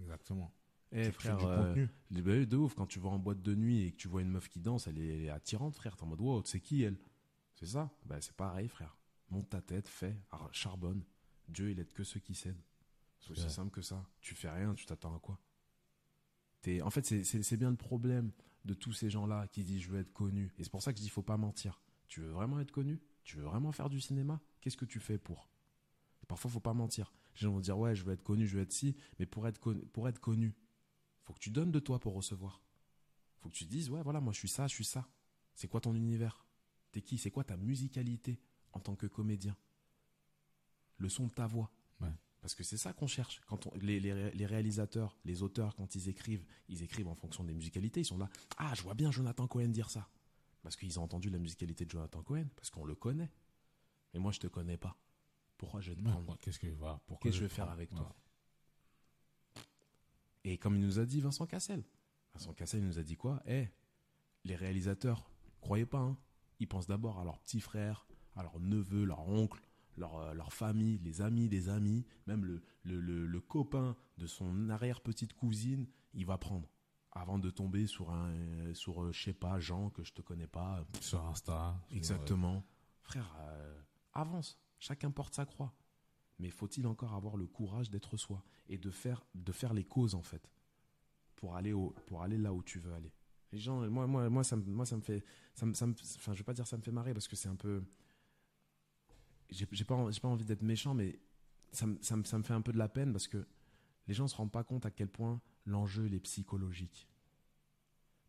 Exactement. 0.00 0.52
Eh 0.92 1.10
frère, 1.12 1.36
du 1.36 1.44
euh, 1.44 1.86
bah 2.10 2.46
de 2.46 2.56
ouf. 2.56 2.74
Quand 2.74 2.86
tu 2.86 2.98
vas 2.98 3.10
en 3.10 3.18
boîte 3.18 3.42
de 3.42 3.54
nuit 3.54 3.82
et 3.82 3.92
que 3.92 3.96
tu 3.96 4.08
vois 4.08 4.22
une 4.22 4.30
meuf 4.30 4.48
qui 4.48 4.60
danse, 4.60 4.86
elle 4.86 4.98
est, 4.98 5.08
elle 5.08 5.24
est 5.24 5.28
attirante, 5.28 5.74
frère. 5.74 5.96
T'es 5.96 6.04
en 6.04 6.06
mode, 6.06 6.20
wow, 6.20 6.42
c'est 6.44 6.60
qui 6.60 6.82
elle? 6.82 6.98
C'est 7.54 7.66
ça? 7.66 7.90
Bah, 8.06 8.20
c'est 8.20 8.34
pareil, 8.34 8.68
frère. 8.68 8.96
Monte 9.30 9.50
ta 9.50 9.60
tête, 9.60 9.88
fais, 9.88 10.16
ar- 10.30 10.48
charbonne. 10.54 11.04
Dieu, 11.48 11.70
il 11.70 11.78
aide 11.80 11.92
que 11.92 12.04
ceux 12.04 12.20
qui 12.20 12.34
cèdent. 12.34 12.62
C'est 13.20 13.32
aussi 13.32 13.50
simple 13.50 13.70
que 13.70 13.82
ça. 13.82 14.06
Tu 14.20 14.34
fais 14.34 14.48
rien, 14.48 14.74
tu 14.74 14.86
t'attends 14.86 15.14
à 15.14 15.18
quoi? 15.18 15.38
T'es- 16.62 16.80
En 16.82 16.90
fait, 16.90 17.04
c'est 17.24 17.56
bien 17.56 17.70
le 17.70 17.76
problème 17.76 18.32
de 18.64 18.74
tous 18.74 18.92
ces 18.92 19.10
gens-là 19.10 19.46
qui 19.48 19.64
disent 19.64 19.82
je 19.82 19.88
veux 19.90 20.00
être 20.00 20.12
connu. 20.12 20.52
Et 20.58 20.64
c'est 20.64 20.70
pour 20.70 20.82
ça 20.82 20.92
que 20.92 20.98
je 20.98 21.02
dis 21.02 21.08
faut 21.10 21.22
pas 21.22 21.36
mentir. 21.36 21.82
Tu 22.06 22.20
veux 22.20 22.30
vraiment 22.30 22.58
être 22.60 22.72
connu? 22.72 23.00
Tu 23.28 23.36
veux 23.36 23.42
vraiment 23.44 23.72
faire 23.72 23.90
du 23.90 24.00
cinéma? 24.00 24.40
Qu'est-ce 24.62 24.78
que 24.78 24.86
tu 24.86 25.00
fais 25.00 25.18
pour? 25.18 25.50
Parfois, 26.28 26.50
faut 26.50 26.60
pas 26.60 26.72
mentir. 26.72 27.12
Les 27.34 27.40
gens 27.42 27.52
vont 27.52 27.60
dire 27.60 27.78
ouais, 27.78 27.94
je 27.94 28.02
veux 28.02 28.14
être 28.14 28.22
connu, 28.22 28.46
je 28.46 28.56
veux 28.56 28.62
être 28.62 28.72
ci, 28.72 28.96
mais 29.18 29.26
pour 29.26 29.46
être 29.46 29.58
connu, 29.60 29.82
pour 29.92 30.08
être 30.08 30.18
connu, 30.18 30.54
faut 31.24 31.34
que 31.34 31.38
tu 31.38 31.50
donnes 31.50 31.70
de 31.70 31.78
toi 31.78 31.98
pour 32.00 32.14
recevoir. 32.14 32.62
Faut 33.40 33.50
que 33.50 33.54
tu 33.54 33.66
te 33.66 33.70
dises 33.70 33.90
ouais, 33.90 34.02
voilà, 34.02 34.22
moi 34.22 34.32
je 34.32 34.38
suis 34.38 34.48
ça, 34.48 34.66
je 34.66 34.72
suis 34.74 34.84
ça. 34.86 35.06
C'est 35.54 35.68
quoi 35.68 35.82
ton 35.82 35.94
univers? 35.94 36.46
T'es 36.90 37.02
qui? 37.02 37.18
C'est 37.18 37.30
quoi 37.30 37.44
ta 37.44 37.58
musicalité 37.58 38.40
en 38.72 38.80
tant 38.80 38.96
que 38.96 39.06
comédien? 39.06 39.54
Le 40.96 41.10
son 41.10 41.26
de 41.26 41.32
ta 41.32 41.46
voix. 41.46 41.70
Ouais. 42.00 42.08
Parce 42.40 42.54
que 42.54 42.64
c'est 42.64 42.78
ça 42.78 42.94
qu'on 42.94 43.06
cherche. 43.06 43.42
Quand 43.46 43.66
on- 43.66 43.74
les, 43.74 44.00
les- 44.00 44.30
les 44.30 44.46
réalisateurs, 44.46 45.18
les 45.26 45.42
auteurs, 45.42 45.76
quand 45.76 45.94
ils 45.94 46.08
écrivent, 46.08 46.46
ils 46.70 46.82
écrivent 46.82 47.08
en 47.08 47.14
fonction 47.14 47.44
des 47.44 47.52
musicalités. 47.52 48.00
Ils 48.00 48.06
sont 48.06 48.16
là. 48.16 48.30
Ah, 48.56 48.72
je 48.74 48.80
vois 48.82 48.94
bien 48.94 49.10
Jonathan 49.10 49.46
Cohen 49.46 49.68
dire 49.68 49.90
ça. 49.90 50.08
Parce 50.62 50.76
qu'ils 50.76 50.98
ont 50.98 51.04
entendu 51.04 51.30
la 51.30 51.38
musicalité 51.38 51.84
de 51.84 51.90
Jonathan 51.90 52.22
Cohen. 52.22 52.46
Parce 52.56 52.70
qu'on 52.70 52.84
le 52.84 52.94
connaît. 52.94 53.30
Mais 54.12 54.20
moi, 54.20 54.32
je 54.32 54.40
te 54.40 54.46
connais 54.46 54.76
pas. 54.76 54.96
Pourquoi 55.56 55.80
je 55.80 55.90
vais 55.90 55.96
te 55.96 56.02
Ouais, 56.06 56.10
prendre 56.12 56.38
Qu'est-ce 56.38 56.58
que 56.58 56.66
voilà, 56.68 57.00
pourquoi 57.06 57.30
je 57.30 57.40
vais 57.40 57.48
faire 57.48 57.68
avec 57.70 57.90
toi 57.94 58.14
Et 60.44 60.56
comme 60.58 60.76
il 60.76 60.82
nous 60.82 60.98
a 60.98 61.04
dit 61.06 61.20
Vincent 61.20 61.46
Cassel. 61.46 61.84
Vincent 62.34 62.54
Cassel 62.54 62.82
nous 62.84 62.98
a 62.98 63.02
dit 63.02 63.16
quoi? 63.16 63.42
Eh, 63.46 63.68
les 64.44 64.54
réalisateurs, 64.56 65.30
croyez 65.60 65.86
pas, 65.86 65.98
hein, 65.98 66.16
ils 66.60 66.68
pensent 66.68 66.86
d'abord 66.86 67.18
à 67.18 67.24
leurs 67.24 67.38
petits 67.40 67.60
frères, 67.60 68.06
à 68.36 68.42
leurs 68.42 68.60
neveux, 68.60 69.04
leurs 69.04 69.28
oncles, 69.28 69.62
leur, 69.96 70.16
euh, 70.18 70.34
leur 70.34 70.52
famille, 70.52 70.98
les 70.98 71.20
amis 71.20 71.48
des 71.48 71.68
amis, 71.68 72.06
même 72.26 72.44
le, 72.44 72.62
le, 72.84 73.00
le- 73.00 73.26
le 73.26 73.40
copain 73.40 73.96
de 74.18 74.26
son 74.26 74.70
arrière-petite 74.70 75.32
cousine, 75.34 75.86
il 76.14 76.24
va 76.24 76.38
prendre. 76.38 76.68
Avant 77.12 77.38
de 77.38 77.50
tomber 77.50 77.86
sur 77.86 78.10
un, 78.10 78.72
sur, 78.74 79.02
euh, 79.02 79.12
je 79.12 79.22
sais 79.24 79.32
pas, 79.32 79.58
Jean, 79.58 79.90
que 79.90 80.04
je 80.04 80.12
te 80.12 80.20
connais 80.22 80.46
pas. 80.46 80.84
Sur 81.00 81.24
Insta. 81.26 81.80
Exactement. 81.90 82.64
Frère, 83.02 83.34
euh, 83.40 83.80
avance. 84.12 84.58
Chacun 84.78 85.10
porte 85.10 85.34
sa 85.34 85.46
croix. 85.46 85.72
Mais 86.38 86.50
faut-il 86.50 86.86
encore 86.86 87.14
avoir 87.14 87.36
le 87.36 87.46
courage 87.46 87.90
d'être 87.90 88.16
soi 88.16 88.44
et 88.68 88.78
de 88.78 88.90
faire, 88.90 89.24
de 89.34 89.50
faire 89.52 89.74
les 89.74 89.84
causes, 89.84 90.14
en 90.14 90.22
fait, 90.22 90.48
pour 91.34 91.56
aller, 91.56 91.72
au, 91.72 91.90
pour 92.06 92.22
aller 92.22 92.38
là 92.38 92.52
où 92.52 92.62
tu 92.62 92.78
veux 92.78 92.92
aller? 92.92 93.12
Les 93.50 93.58
gens, 93.58 93.88
moi, 93.90 94.06
moi, 94.06 94.28
moi, 94.28 94.44
ça, 94.44 94.54
me- 94.56 94.62
moi, 94.70 94.84
ça 94.86 94.96
me 94.96 95.00
fait, 95.02 95.24
ça 95.54 95.66
me, 95.66 95.72
ça 95.72 95.86
me- 95.86 95.94
enfin, 96.16 96.34
je 96.34 96.38
vais 96.38 96.44
pas 96.44 96.52
dire 96.54 96.66
ça 96.66 96.76
me 96.76 96.82
fait 96.82 96.92
marrer 96.92 97.12
parce 97.14 97.26
que 97.26 97.34
c'est 97.34 97.48
un 97.48 97.56
peu, 97.56 97.82
j'ai 99.50 99.64
pas, 99.66 100.10
j'ai 100.10 100.20
pas 100.20 100.28
envie 100.28 100.44
d'être 100.44 100.62
méchant, 100.62 100.94
mais 100.94 101.18
ça, 101.72 101.86
me- 101.86 101.98
ça, 102.02 102.16
me- 102.16 102.24
ça 102.24 102.38
me 102.38 102.42
fait 102.44 102.52
un 102.54 102.60
peu 102.60 102.72
de 102.72 102.78
la 102.78 102.88
peine 102.88 103.10
parce 103.12 103.26
que 103.26 103.46
les 104.08 104.14
gens 104.14 104.26
se 104.26 104.34
rendent 104.34 104.50
pas 104.50 104.64
compte 104.64 104.86
à 104.86 104.90
quel 104.90 105.08
point 105.08 105.40
l'enjeu 105.66 106.12
est 106.12 106.20
psychologique. 106.20 107.08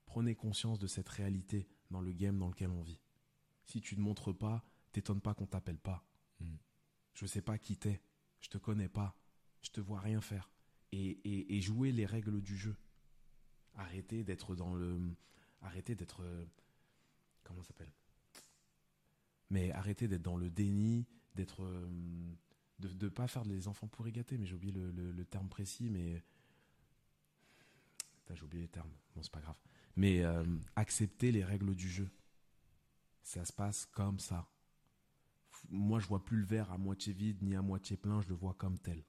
Prenez 0.06 0.36
conscience 0.36 0.78
de 0.78 0.88
cette 0.88 1.10
réalité 1.10 1.68
dans 1.90 2.02
le 2.02 2.12
game 2.12 2.38
dans 2.38 2.50
lequel 2.50 2.70
on 2.70 2.82
vit. 2.82 3.00
Si 3.66 3.80
tu 3.82 3.96
ne 3.96 4.02
montres 4.02 4.38
pas, 4.38 4.66
t'étonnes 4.92 5.22
pas 5.22 5.34
qu'on 5.34 5.48
t'appelle 5.48 5.80
pas. 5.80 6.06
Mm. 6.40 6.56
Je 7.14 7.26
sais 7.26 7.42
pas 7.42 7.58
qui 7.58 7.78
t'es, 7.78 8.02
je 8.42 8.50
te 8.50 8.58
connais 8.58 8.90
pas, 8.90 9.16
je 9.62 9.70
te 9.72 9.80
vois 9.82 10.00
rien 10.00 10.22
faire. 10.22 10.52
Et, 10.92 11.12
et, 11.24 11.56
et 11.56 11.62
jouer 11.62 11.92
les 11.92 12.06
règles 12.06 12.42
du 12.42 12.58
jeu. 12.58 12.76
Arrêtez 13.76 14.24
d'être 14.24 14.56
dans 14.56 14.74
le. 14.74 15.00
Arrêtez 15.62 15.96
d'être. 15.96 16.24
Comment 17.44 17.62
ça 17.62 17.70
s'appelle? 17.70 17.94
Mais 19.50 19.72
arrêtez 19.72 20.08
d'être 20.08 20.24
dans 20.24 20.38
le 20.38 20.50
déni, 20.50 21.08
d'être. 21.36 21.64
euh, 21.64 22.36
de 22.80 23.06
ne 23.06 23.10
pas 23.10 23.28
faire 23.28 23.44
les 23.44 23.68
enfants 23.68 23.88
pourri 23.88 24.12
gâtés, 24.12 24.38
mais 24.38 24.46
j'ai 24.46 24.56
oublié 24.56 24.74
le, 24.74 24.92
le- 24.92 25.12
le 25.12 25.26
terme 25.26 25.48
précis, 25.50 25.90
mais. 25.90 26.24
J'ai 28.34 28.44
oublié 28.44 28.64
les 28.64 28.70
termes. 28.70 28.92
Bon, 29.16 29.24
c'est 29.24 29.32
pas 29.32 29.42
grave. 29.42 29.58
Mais 29.96 30.22
euh, 30.24 30.46
accepter 30.76 31.32
les 31.32 31.44
règles 31.44 31.74
du 31.76 31.90
jeu. 31.90 32.10
Ça 33.24 33.44
se 33.44 33.52
passe 33.52 33.88
comme 33.88 34.20
ça. 34.20 34.48
Moi, 35.70 36.00
je 36.00 36.06
vois 36.08 36.24
plus 36.24 36.38
le 36.38 36.46
verre 36.46 36.72
à 36.72 36.78
moitié 36.78 37.12
vide 37.12 37.42
ni 37.42 37.56
à 37.56 37.62
moitié 37.62 37.98
plein, 37.98 38.22
je 38.22 38.30
le 38.30 38.36
vois 38.36 38.54
comme 38.54 38.78
tel. 38.78 39.04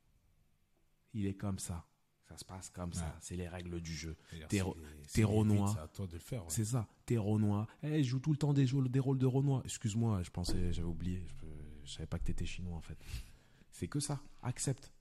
Il 1.12 1.26
est 1.26 1.34
comme 1.34 1.58
ça. 1.58 1.86
Ça 2.28 2.36
se 2.38 2.44
passe 2.44 2.70
comme 2.70 2.92
ça. 2.92 3.16
C'est 3.20 3.36
les 3.36 3.48
règles 3.48 3.80
du 3.80 3.92
jeu. 3.94 4.16
T'es 4.48 5.22
Renoir. 5.22 5.72
C'est 5.74 5.80
à 5.80 5.88
toi 5.88 6.06
de 6.06 6.12
le 6.14 6.18
faire. 6.20 6.42
ouais. 6.44 6.50
C'est 6.50 6.64
ça. 6.64 6.88
T'es 7.04 7.18
Renoir. 7.18 7.66
Eh, 7.82 8.02
je 8.02 8.08
joue 8.08 8.20
tout 8.20 8.30
le 8.32 8.38
temps 8.38 8.54
des, 8.54 8.66
jeux- 8.66 8.88
des 8.88 9.00
rôles 9.00 9.18
de 9.18 9.26
Renoir. 9.26 9.62
Excuse-moi, 9.64 10.22
je 10.22 10.30
pensais, 10.30 10.72
j'avais 10.72 10.88
oublié. 10.88 11.22
Je, 11.26 11.46
je 11.84 11.92
savais 11.92 12.06
pas 12.06 12.18
que 12.18 12.24
t'étais 12.24 12.46
chinois 12.46 12.76
en 12.76 12.80
fait. 12.80 12.96
C'est 13.72 13.88
que 13.88 14.00
ça. 14.00 14.20
Accepte. 14.42 14.92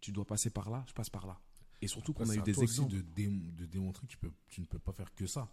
Tu 0.00 0.12
dois 0.12 0.24
passer 0.26 0.50
par 0.50 0.70
là, 0.70 0.84
je 0.88 0.92
passe 0.92 1.10
par 1.10 1.26
là. 1.26 1.40
Et 1.80 1.86
surtout 1.88 2.12
qu'on 2.12 2.28
a 2.28 2.34
eu 2.34 2.42
des 2.42 2.54
exemples. 2.62 2.92
de, 2.94 3.00
dé- 3.00 3.28
de 3.28 3.66
démontrer 3.66 4.06
que 4.06 4.12
tu, 4.12 4.18
peux, 4.18 4.32
tu 4.48 4.60
ne 4.60 4.66
peux 4.66 4.78
pas 4.78 4.92
faire 4.92 5.14
que 5.14 5.26
ça. 5.26 5.48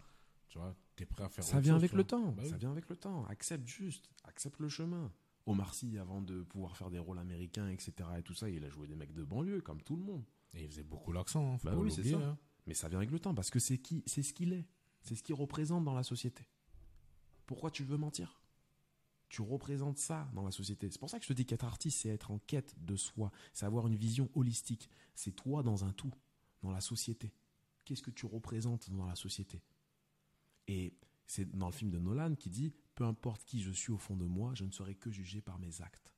Tu 0.49 0.57
vois, 0.57 0.76
t'es 0.95 1.05
prêt 1.05 1.23
à 1.23 1.30
faire 1.30 1.43
Ça 1.43 1.59
vient 1.59 1.73
chose, 1.73 1.84
avec 1.84 1.93
le 1.93 2.03
temps. 2.03 2.32
Bah 2.32 2.43
ça 2.45 2.57
vient 2.57 2.71
avec 2.71 2.88
le 2.89 2.95
temps. 2.95 3.26
Accepte 3.26 3.67
juste. 3.67 4.09
Accepte 4.23 4.59
le 4.59 4.69
chemin. 4.69 5.11
Omar 5.47 5.73
Sy, 5.76 5.97
avant 5.99 6.21
de 6.21 6.41
pouvoir 6.43 6.76
faire 6.78 6.89
des 6.89 6.97
rôles 6.99 7.19
américains, 7.19 7.67
etc. 7.69 7.93
et 8.17 8.23
tout 8.23 8.34
ça, 8.34 8.49
il 8.49 8.63
a 8.63 8.69
joué 8.69 8.88
des 8.88 8.95
mecs 8.95 9.13
de 9.13 9.23
banlieue, 9.23 9.61
comme 9.61 9.82
tout 9.82 9.95
le 9.95 10.03
monde. 10.03 10.23
Et 10.53 10.63
il 10.63 10.67
faisait 10.69 10.84
beaucoup 10.84 11.11
l'accent. 11.11 11.53
Hein, 11.53 11.57
Bah 11.63 11.76
oui, 11.76 11.91
c'est 11.91 12.09
ça. 12.09 12.17
hein. 12.17 12.38
Mais 12.65 12.73
ça 12.73 12.88
vient 12.89 12.97
avec 12.97 13.11
le 13.11 13.19
temps, 13.19 13.36
parce 13.36 13.51
que 13.51 13.59
c'est 13.59 13.78
qui, 13.78 14.01
c'est 14.07 14.23
ce 14.23 14.34
qu'il 14.34 14.53
est. 14.53 14.65
C'est 15.01 15.13
ce 15.15 15.21
qu'il 15.21 15.36
représente 15.36 15.84
dans 15.84 15.93
la 15.93 16.01
société. 16.03 16.47
Pourquoi 17.45 17.69
tu 17.69 17.84
veux 17.84 17.97
mentir? 17.97 18.41
Tu 19.30 19.41
représentes 19.41 19.97
ça 19.97 20.30
dans 20.34 20.43
la 20.43 20.51
société. 20.51 20.89
C'est 20.89 20.99
pour 20.99 21.09
ça 21.09 21.19
que 21.19 21.26
je 21.26 21.30
te 21.30 21.34
dis 21.34 21.45
qu'être 21.45 21.65
artiste, 21.65 22.01
c'est 22.01 22.09
être 22.09 22.32
en 22.32 22.39
quête 22.39 22.76
de 22.84 22.95
soi. 22.95 23.32
C'est 23.53 23.65
avoir 23.65 23.88
une 23.88 23.95
vision 23.95 24.30
holistique. 24.36 24.89
C'est 25.13 25.32
toi 25.32 25.63
dans 25.63 25.84
un 25.84 25.91
tout, 25.91 26.13
dans 26.61 26.71
la 26.71 26.82
société. 26.82 27.34
Qu'est-ce 27.84 28.03
que 28.03 28.11
tu 28.11 28.26
représentes 28.26 28.89
dans 28.91 29.05
la 29.05 29.15
société? 29.15 29.61
Et 30.67 30.93
c'est 31.28 31.49
dans 31.55 31.67
le 31.67 31.71
film 31.73 31.91
de 31.91 31.99
Nolan 31.99 32.36
qui 32.36 32.49
dit 32.49 32.73
Peu 32.95 33.03
importe 33.03 33.43
qui 33.45 33.61
je 33.61 33.71
suis 33.71 33.91
au 33.91 33.97
fond 33.97 34.15
de 34.15 34.26
moi, 34.26 34.53
je 34.55 34.65
ne 34.65 34.71
serai 34.71 34.95
que 34.95 35.11
jugé 35.11 35.41
par 35.41 35.59
mes 35.59 35.82
actes. 35.82 36.13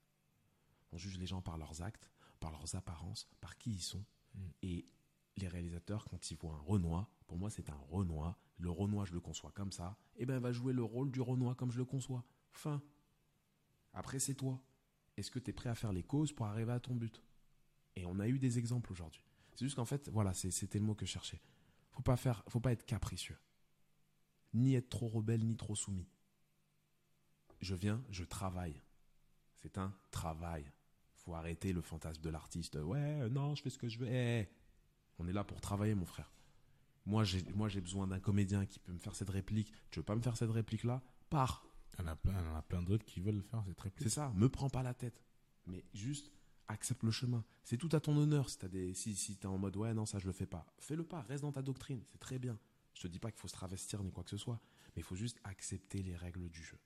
On 0.91 0.97
juge 0.97 1.17
les 1.17 1.25
gens 1.25 1.41
par 1.41 1.57
leurs 1.57 1.81
actes, 1.81 2.09
par 2.39 2.51
leurs 2.51 2.75
apparences, 2.75 3.27
par 3.41 3.57
qui 3.57 3.71
ils 3.71 3.81
sont. 3.81 4.05
Mm. 4.35 4.39
Et 4.63 4.85
les 5.37 5.47
réalisateurs, 5.47 6.05
quand 6.05 6.31
ils 6.31 6.37
voient 6.37 6.55
un 6.55 6.59
Renoir, 6.59 7.09
pour 7.27 7.37
moi 7.37 7.49
c'est 7.49 7.69
un 7.69 7.77
Renoir, 7.89 8.39
le 8.57 8.69
Renoir 8.69 9.05
je 9.05 9.13
le 9.13 9.19
conçois 9.19 9.51
comme 9.51 9.71
ça, 9.71 9.97
et 10.15 10.25
ben 10.25 10.39
va 10.39 10.51
jouer 10.51 10.73
le 10.73 10.83
rôle 10.83 11.11
du 11.11 11.21
Renoir 11.21 11.55
comme 11.55 11.71
je 11.71 11.77
le 11.77 11.85
conçois. 11.85 12.23
Fin. 12.51 12.81
Après 13.97 14.19
c'est 14.19 14.35
toi. 14.35 14.61
Est-ce 15.17 15.31
que 15.31 15.39
tu 15.39 15.49
es 15.49 15.53
prêt 15.53 15.69
à 15.69 15.75
faire 15.75 15.91
les 15.91 16.03
causes 16.03 16.31
pour 16.31 16.45
arriver 16.45 16.71
à 16.71 16.79
ton 16.79 16.93
but? 16.93 17.23
Et 17.95 18.05
on 18.05 18.19
a 18.19 18.27
eu 18.27 18.37
des 18.37 18.59
exemples 18.59 18.91
aujourd'hui. 18.91 19.23
C'est 19.55 19.65
juste 19.65 19.75
qu'en 19.75 19.85
fait, 19.85 20.07
voilà, 20.09 20.35
c'était 20.35 20.77
le 20.77 20.85
mot 20.85 20.93
que 20.93 21.03
je 21.03 21.11
cherchais. 21.11 21.41
Faut 21.89 22.03
pas 22.03 22.15
faire, 22.15 22.43
faut 22.47 22.59
pas 22.59 22.71
être 22.71 22.85
capricieux, 22.85 23.39
ni 24.53 24.75
être 24.75 24.89
trop 24.89 25.07
rebelle, 25.07 25.43
ni 25.43 25.57
trop 25.57 25.73
soumis. 25.73 26.07
Je 27.59 27.73
viens, 27.73 28.03
je 28.11 28.23
travaille. 28.23 28.79
C'est 29.63 29.79
un 29.79 29.91
travail. 30.11 30.71
Faut 31.15 31.33
arrêter 31.33 31.73
le 31.73 31.81
fantasme 31.81 32.21
de 32.21 32.29
l'artiste. 32.29 32.75
Ouais, 32.75 33.27
non, 33.29 33.55
je 33.55 33.63
fais 33.63 33.71
ce 33.71 33.79
que 33.79 33.89
je 33.89 33.97
veux. 33.97 34.07
Eh, 34.07 34.47
on 35.17 35.27
est 35.27 35.33
là 35.33 35.43
pour 35.43 35.59
travailler, 35.59 35.95
mon 35.95 36.05
frère. 36.05 36.31
Moi, 37.07 37.23
j'ai, 37.23 37.43
moi, 37.55 37.67
j'ai 37.67 37.81
besoin 37.81 38.05
d'un 38.05 38.19
comédien 38.19 38.67
qui 38.67 38.77
peut 38.77 38.93
me 38.93 38.99
faire 38.99 39.15
cette 39.15 39.31
réplique. 39.31 39.73
Tu 39.89 39.99
veux 39.99 40.05
pas 40.05 40.15
me 40.15 40.21
faire 40.21 40.37
cette 40.37 40.51
réplique-là? 40.51 41.01
Pars. 41.31 41.66
Il 41.93 42.01
y 42.01 42.03
en 42.03 42.07
a 42.07 42.15
plein, 42.15 42.61
plein 42.63 42.81
d'autres 42.83 43.05
qui 43.05 43.19
veulent 43.21 43.35
le 43.35 43.41
faire. 43.41 43.63
C'est 43.67 43.73
très 43.75 43.91
C'est 43.97 44.09
ça. 44.09 44.31
Me 44.35 44.49
prends 44.49 44.69
pas 44.69 44.83
la 44.83 44.93
tête. 44.93 45.23
Mais 45.65 45.83
juste 45.93 46.31
accepte 46.67 47.03
le 47.03 47.11
chemin. 47.11 47.43
C'est 47.63 47.77
tout 47.77 47.89
à 47.93 47.99
ton 47.99 48.15
honneur. 48.17 48.49
Si 48.49 48.57
des, 48.69 48.93
si, 48.93 49.15
si 49.15 49.37
t'es 49.37 49.47
en 49.47 49.57
mode 49.57 49.75
ouais, 49.77 49.93
non, 49.93 50.05
ça 50.05 50.19
je 50.19 50.25
le 50.27 50.31
fais 50.33 50.45
pas. 50.45 50.65
Fais-le 50.79 51.03
pas. 51.03 51.21
Reste 51.21 51.43
dans 51.43 51.51
ta 51.51 51.61
doctrine. 51.61 52.03
C'est 52.11 52.19
très 52.19 52.39
bien. 52.39 52.57
Je 52.93 53.01
te 53.03 53.07
dis 53.07 53.19
pas 53.19 53.31
qu'il 53.31 53.39
faut 53.39 53.47
se 53.47 53.53
travestir 53.53 54.03
ni 54.03 54.11
quoi 54.11 54.23
que 54.23 54.29
ce 54.29 54.37
soit. 54.37 54.59
Mais 54.95 55.01
il 55.01 55.03
faut 55.03 55.15
juste 55.15 55.39
accepter 55.43 56.01
les 56.03 56.15
règles 56.15 56.49
du 56.49 56.63
jeu. 56.63 56.77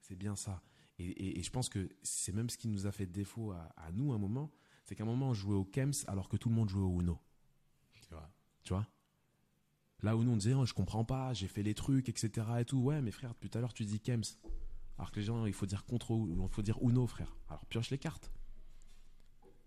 C'est 0.00 0.16
bien 0.16 0.34
ça. 0.36 0.62
Et, 0.98 1.04
et- 1.06 1.38
et 1.38 1.42
je 1.42 1.50
pense 1.50 1.68
que 1.68 1.88
c'est 2.02 2.32
même 2.32 2.50
ce 2.50 2.58
qui 2.58 2.68
nous 2.68 2.86
a 2.86 2.92
fait 2.92 3.06
défaut 3.06 3.52
à, 3.52 3.62
à 3.76 3.90
nous 3.92 4.12
à 4.12 4.16
un 4.16 4.18
moment. 4.18 4.50
C'est 4.84 4.94
qu'à 4.94 5.04
un 5.04 5.06
moment, 5.06 5.30
on 5.30 5.34
jouait 5.34 5.54
au 5.54 5.64
Kems 5.64 5.92
alors 6.08 6.28
que 6.28 6.36
tout 6.36 6.48
le 6.48 6.54
monde 6.54 6.68
jouait 6.68 6.82
au 6.82 7.00
Uno. 7.00 7.18
Tu 8.62 8.72
vois? 8.74 8.86
Là 10.02 10.16
où 10.16 10.24
nous 10.24 10.32
on 10.32 10.36
disait, 10.36 10.54
oh, 10.54 10.64
je 10.64 10.72
comprends 10.74 11.04
pas, 11.04 11.32
j'ai 11.34 11.48
fait 11.48 11.62
les 11.62 11.74
trucs, 11.74 12.08
etc. 12.08 12.46
et 12.60 12.64
tout. 12.64 12.78
Ouais, 12.78 13.02
mais 13.02 13.10
frère, 13.10 13.34
tout 13.34 13.50
à 13.54 13.60
l'heure 13.60 13.74
tu 13.74 13.84
dis 13.84 14.00
Kems. 14.00 14.22
Alors 14.98 15.10
que 15.12 15.20
les 15.20 15.26
gens, 15.26 15.46
il 15.46 15.52
faut 15.52 15.66
dire 15.66 15.84
contre, 15.84 16.12
il 16.28 16.48
faut 16.50 16.62
dire 16.62 16.78
Uno, 16.82 17.06
frère. 17.06 17.36
Alors 17.48 17.64
pioche 17.66 17.90
les 17.90 17.98
cartes. 17.98 18.32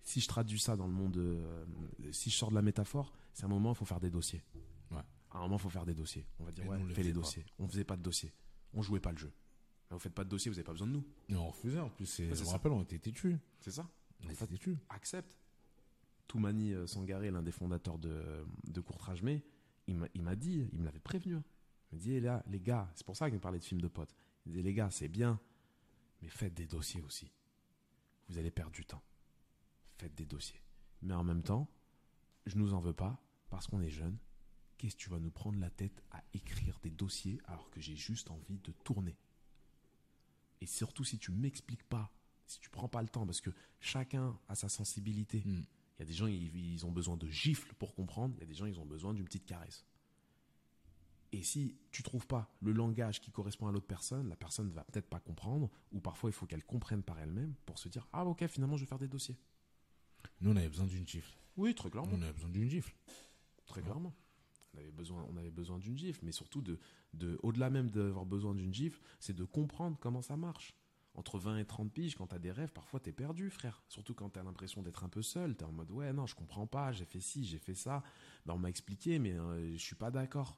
Si 0.04 0.20
je 0.20 0.28
traduis 0.28 0.60
ça 0.60 0.76
dans 0.76 0.88
le 0.88 0.94
monde, 0.94 1.16
euh, 1.18 1.66
si 2.12 2.30
je 2.30 2.36
sors 2.36 2.50
de 2.50 2.56
la 2.56 2.62
métaphore, 2.62 3.14
c'est 3.34 3.46
un 3.46 3.48
moment, 3.48 3.72
il 3.72 3.76
faut 3.76 3.86
faire 3.86 4.00
des 4.02 4.10
dossiers. 4.10 4.44
Ouais. 4.92 4.98
À 5.32 5.38
un 5.38 5.42
moment, 5.44 5.56
il 5.56 5.62
faut 5.62 5.70
faire 5.70 5.86
des 5.86 5.94
dossiers. 5.94 6.26
On 6.40 6.44
va 6.44 6.52
dire, 6.52 6.66
Et 6.66 6.68
ouais, 6.68 6.78
on 6.80 6.84
le 6.84 6.94
fais 6.94 7.04
les 7.04 7.10
faisait 7.10 7.14
pas. 7.14 7.20
dossiers. 7.22 7.46
On 7.60 7.68
faisait 7.68 7.84
pas 7.86 7.98
de 7.98 8.02
dossiers. 8.04 8.34
On 8.74 8.82
jouait 8.82 9.00
pas 9.00 9.12
le 9.12 9.18
jeu. 9.18 9.32
Là, 9.90 9.96
vous 9.96 10.00
faites 10.00 10.14
pas 10.14 10.24
de 10.26 10.30
dossier, 10.30 10.52
vous 10.52 10.58
avez 10.58 10.66
pas 10.66 10.74
besoin 10.74 10.88
de 10.88 10.94
nous. 10.94 11.06
Et 11.30 11.36
on 11.36 11.48
refusait 11.48 11.80
en 11.80 11.90
plus. 11.90 12.06
c'est- 12.06 12.34
je 12.36 12.44
me 12.44 12.50
rappelle, 12.50 12.72
on 12.74 12.82
était 12.84 13.00
têtus. 13.00 13.38
C'est 13.62 13.72
ça 13.72 13.88
On 14.26 14.30
était 14.30 14.46
têtus. 14.48 14.78
accepte. 14.90 15.38
Toumani 16.28 16.74
euh, 16.74 16.86
Sangaré, 16.88 17.32
l'un 17.32 17.44
des 17.44 17.52
fondateurs 17.52 17.98
de, 17.98 18.46
de 18.68 18.82
Courtrage 18.82 19.22
il 19.88 20.22
m'a 20.22 20.36
dit, 20.36 20.68
il 20.72 20.80
me 20.80 20.86
l'avait 20.86 21.00
prévenu. 21.00 21.36
Il 21.92 21.96
m'a 21.96 22.02
dit, 22.02 22.14
eh 22.14 22.20
là, 22.20 22.44
les 22.48 22.60
gars, 22.60 22.90
c'est 22.96 23.06
pour 23.06 23.16
ça 23.16 23.28
qu'il 23.28 23.36
me 23.36 23.42
parlait 23.42 23.60
de 23.60 23.64
films 23.64 23.82
de 23.82 23.88
potes. 23.88 24.16
Il 24.46 24.52
disait, 24.52 24.64
les 24.64 24.74
gars, 24.74 24.90
c'est 24.90 25.08
bien, 25.08 25.40
mais 26.22 26.30
faites 26.30 26.54
des 26.54 26.68
dossiers 26.68 27.02
aussi. 27.02 27.32
Vous 28.30 28.38
allez 28.38 28.52
perdre 28.52 28.72
du 28.72 28.86
temps. 28.86 29.04
Faites 29.98 30.16
des 30.16 30.26
dossiers. 30.26 30.62
Mais 31.02 31.14
en 31.14 31.24
même 31.24 31.44
temps, 31.44 31.70
je 32.46 32.58
nous 32.58 32.74
en 32.74 32.80
veux 32.80 32.94
pas, 32.94 33.22
parce 33.50 33.68
qu'on 33.68 33.82
est 33.82 33.90
jeunes. 33.90 34.18
Qu'est-ce 34.78 34.96
que 34.96 35.02
tu 35.02 35.10
vas 35.10 35.20
nous 35.20 35.32
prendre 35.32 35.60
la 35.60 35.70
tête 35.70 36.02
à 36.12 36.24
écrire 36.34 36.80
des 36.82 36.90
dossiers 36.90 37.40
alors 37.46 37.70
que 37.70 37.80
j'ai 37.80 37.96
juste 37.96 38.32
envie 38.32 38.60
de 38.60 38.72
tourner? 38.72 39.18
Et 40.62 40.66
surtout, 40.66 41.04
si 41.04 41.20
tu 41.20 41.32
m'expliques 41.32 41.84
pas, 41.84 42.12
si 42.46 42.60
tu 42.60 42.70
prends 42.70 42.88
pas 42.88 43.02
le 43.02 43.10
temps, 43.10 43.26
parce 43.26 43.42
que 43.42 43.50
chacun 43.80 44.38
a 44.48 44.56
sa 44.56 44.70
sensibilité. 44.70 45.44
Mm. 45.46 45.64
Il 45.98 46.00
y 46.00 46.04
a 46.04 46.06
des 46.06 46.14
gens, 46.14 46.28
ils, 46.28 46.56
ils 46.56 46.86
ont 46.86 46.92
besoin 46.92 47.18
de 47.18 47.28
gifles 47.28 47.74
pour 47.76 47.94
comprendre. 47.96 48.34
Il 48.38 48.40
y 48.42 48.44
a 48.44 48.48
des 48.48 48.56
gens, 48.56 48.66
ils 48.66 48.80
ont 48.80 48.86
besoin 48.86 49.14
d'une 49.14 49.26
petite 49.26 49.46
caresse. 49.46 49.86
Et 51.32 51.42
si 51.42 51.76
tu 51.92 52.04
trouves 52.04 52.28
pas 52.28 52.54
le 52.62 52.72
langage 52.72 53.20
qui 53.20 53.32
correspond 53.32 53.68
à 53.68 53.72
l'autre 53.72 53.88
personne, 53.88 54.30
la 54.30 54.36
personne 54.36 54.70
va 54.70 54.84
peut-être 54.84 55.10
pas 55.10 55.20
comprendre, 55.20 55.70
ou 55.92 56.00
parfois 56.00 56.30
il 56.30 56.34
faut 56.34 56.46
qu'elle 56.46 56.64
comprenne 56.64 57.02
par 57.02 57.20
elle-même 57.20 57.56
pour 57.66 57.80
se 57.80 57.90
dire 57.90 58.08
ah 58.14 58.24
ok 58.26 58.46
finalement 58.48 58.78
je 58.78 58.84
vais 58.84 58.88
faire 58.88 59.00
des 59.00 59.08
dossiers. 59.08 59.36
Nous, 60.42 60.52
on 60.52 60.56
avait 60.56 60.70
besoin 60.70 60.86
d'une 60.86 61.08
gifle. 61.08 61.36
Oui 61.58 61.74
très 61.74 61.90
clairement, 61.90 62.12
Nous, 62.12 62.20
on 62.20 62.22
avait 62.22 62.34
besoin 62.34 62.50
d'une 62.50 62.70
gifle. 62.70 62.94
très 63.66 63.82
clairement. 63.82 64.14
On 64.76 64.78
avait 64.80 64.92
besoin, 64.92 65.26
on 65.30 65.38
avait 65.38 65.52
besoin 65.52 65.80
d'une 65.80 65.98
gifle, 65.98 66.24
mais 66.24 66.32
surtout 66.32 66.62
de, 66.62 66.80
de 67.14 67.40
au-delà 67.44 67.70
même 67.72 67.90
d'avoir 67.90 68.26
besoin 68.26 68.54
d'une 68.54 68.74
gifle, 68.74 69.02
c'est 69.20 69.34
de 69.36 69.44
comprendre 69.44 69.98
comment 70.00 70.22
ça 70.22 70.38
marche. 70.38 70.76
Entre 71.16 71.38
20 71.38 71.60
et 71.60 71.66
30 71.66 71.92
piges, 71.92 72.16
quand 72.16 72.28
t'as 72.28 72.40
des 72.40 72.52
rêves, 72.52 72.72
parfois 72.72 73.00
t'es 73.00 73.12
perdu, 73.12 73.52
frère. 73.52 73.84
Surtout 73.88 74.16
quand 74.16 74.30
t'as 74.30 74.42
l'impression 74.42 74.82
d'être 74.82 75.04
un 75.04 75.10
peu 75.10 75.22
seul. 75.22 75.56
T'es 75.56 75.64
en 75.64 75.72
mode, 75.72 75.92
ouais, 75.92 76.12
non, 76.12 76.26
je 76.26 76.34
comprends 76.34 76.66
pas, 76.66 76.92
j'ai 76.92 77.06
fait 77.06 77.20
ci, 77.20 77.46
j'ai 77.46 77.60
fait 77.60 77.76
ça. 77.76 78.02
Ben, 78.46 78.56
on 78.56 78.58
m'a 78.58 78.70
expliqué, 78.70 79.20
mais 79.20 79.34
euh, 79.34 79.74
je 79.74 79.82
suis 79.84 79.96
pas 79.96 80.10
d'accord. 80.10 80.58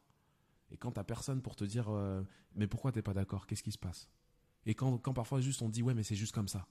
Et 0.71 0.77
quand 0.77 0.93
t'as 0.93 1.03
personne 1.03 1.41
pour 1.41 1.55
te 1.55 1.65
dire, 1.65 1.89
euh, 1.89 2.23
mais 2.55 2.67
pourquoi 2.67 2.93
t'es 2.93 3.01
pas 3.01 3.13
d'accord? 3.13 3.47
Qu'est-ce 3.47 3.63
qui 3.63 3.73
se 3.73 3.77
passe? 3.77 4.09
Et 4.65 4.75
quand, 4.75 4.97
quand 4.97 5.13
parfois 5.13 5.41
juste 5.41 5.61
on 5.61 5.69
dit, 5.69 5.83
ouais, 5.83 5.93
mais 5.93 6.03
c'est 6.03 6.15
juste 6.15 6.33
comme 6.33 6.47
ça. 6.47 6.65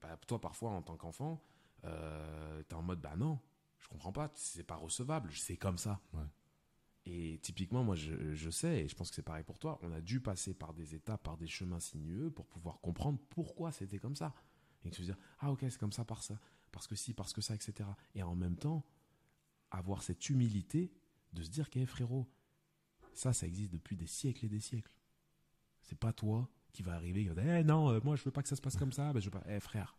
Bah, 0.00 0.16
toi, 0.26 0.40
parfois, 0.40 0.70
en 0.70 0.82
tant 0.82 0.96
qu'enfant, 0.96 1.42
euh, 1.84 2.62
t'es 2.62 2.74
en 2.74 2.82
mode, 2.82 3.00
bah 3.00 3.16
non, 3.16 3.40
je 3.80 3.88
comprends 3.88 4.12
pas, 4.12 4.30
c'est 4.34 4.64
pas 4.64 4.76
recevable, 4.76 5.32
c'est 5.32 5.56
comme 5.56 5.78
ça. 5.78 6.00
Et 7.08 7.38
typiquement, 7.40 7.84
moi, 7.84 7.94
je, 7.94 8.50
sais, 8.50 8.84
et 8.84 8.88
je 8.88 8.96
pense 8.96 9.10
que 9.10 9.14
c'est 9.14 9.22
pareil 9.22 9.44
pour 9.44 9.60
toi, 9.60 9.78
on 9.82 9.92
a 9.92 10.00
dû 10.00 10.20
passer 10.20 10.54
par 10.54 10.74
des 10.74 10.96
étapes, 10.96 11.22
par 11.22 11.36
des 11.36 11.46
chemins 11.46 11.78
sinueux 11.78 12.30
pour 12.30 12.46
pouvoir 12.46 12.80
comprendre 12.80 13.20
pourquoi 13.30 13.70
c'était 13.70 13.98
comme 13.98 14.16
ça. 14.16 14.34
Et 14.84 14.92
se 14.92 15.02
dire, 15.02 15.16
ah 15.38 15.52
ok, 15.52 15.60
c'est 15.62 15.78
comme 15.78 15.92
ça, 15.92 16.04
par 16.04 16.22
ça, 16.22 16.38
parce 16.72 16.88
que 16.88 16.96
si, 16.96 17.14
parce 17.14 17.32
que 17.32 17.40
ça, 17.40 17.54
etc. 17.54 17.88
Et 18.16 18.24
en 18.24 18.34
même 18.34 18.56
temps, 18.56 18.84
avoir 19.70 20.02
cette 20.02 20.28
humilité 20.28 20.92
de 21.32 21.42
se 21.42 21.50
dire, 21.50 21.70
qu'est 21.70 21.86
frérot, 21.86 22.26
Ça, 23.14 23.32
ça 23.32 23.46
existe 23.46 23.72
depuis 23.72 23.96
des 23.96 24.06
siècles 24.06 24.46
et 24.46 24.48
des 24.48 24.60
siècles. 24.60 24.92
C'est 25.82 25.98
pas 25.98 26.12
toi 26.12 26.50
qui 26.72 26.82
va 26.82 26.94
arriver, 26.94 27.24
va 27.28 27.40
dire, 27.40 27.56
eh 27.56 27.64
non, 27.64 27.90
euh, 27.90 28.00
moi 28.04 28.16
je 28.16 28.24
veux 28.24 28.30
pas 28.30 28.42
que 28.42 28.48
ça 28.48 28.56
se 28.56 28.60
passe 28.60 28.76
comme 28.76 28.92
ça, 28.92 29.12
ben, 29.12 29.20
je 29.20 29.26
veux 29.26 29.30
pas. 29.30 29.44
Eh 29.48 29.60
frère, 29.60 29.96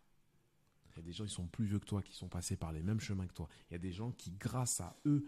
il 0.90 0.96
y 0.96 0.98
a 1.00 1.02
des 1.02 1.12
gens 1.12 1.24
qui 1.24 1.32
sont 1.32 1.46
plus 1.46 1.64
vieux 1.64 1.78
que 1.78 1.86
toi, 1.86 2.02
qui 2.02 2.12
sont 2.12 2.28
passés 2.28 2.56
par 2.56 2.72
les 2.72 2.82
mêmes 2.82 3.00
chemins 3.00 3.26
que 3.26 3.32
toi. 3.32 3.48
Il 3.68 3.72
y 3.72 3.76
a 3.76 3.78
des 3.78 3.92
gens 3.92 4.12
qui, 4.12 4.30
grâce 4.32 4.80
à 4.80 4.96
eux, 5.06 5.24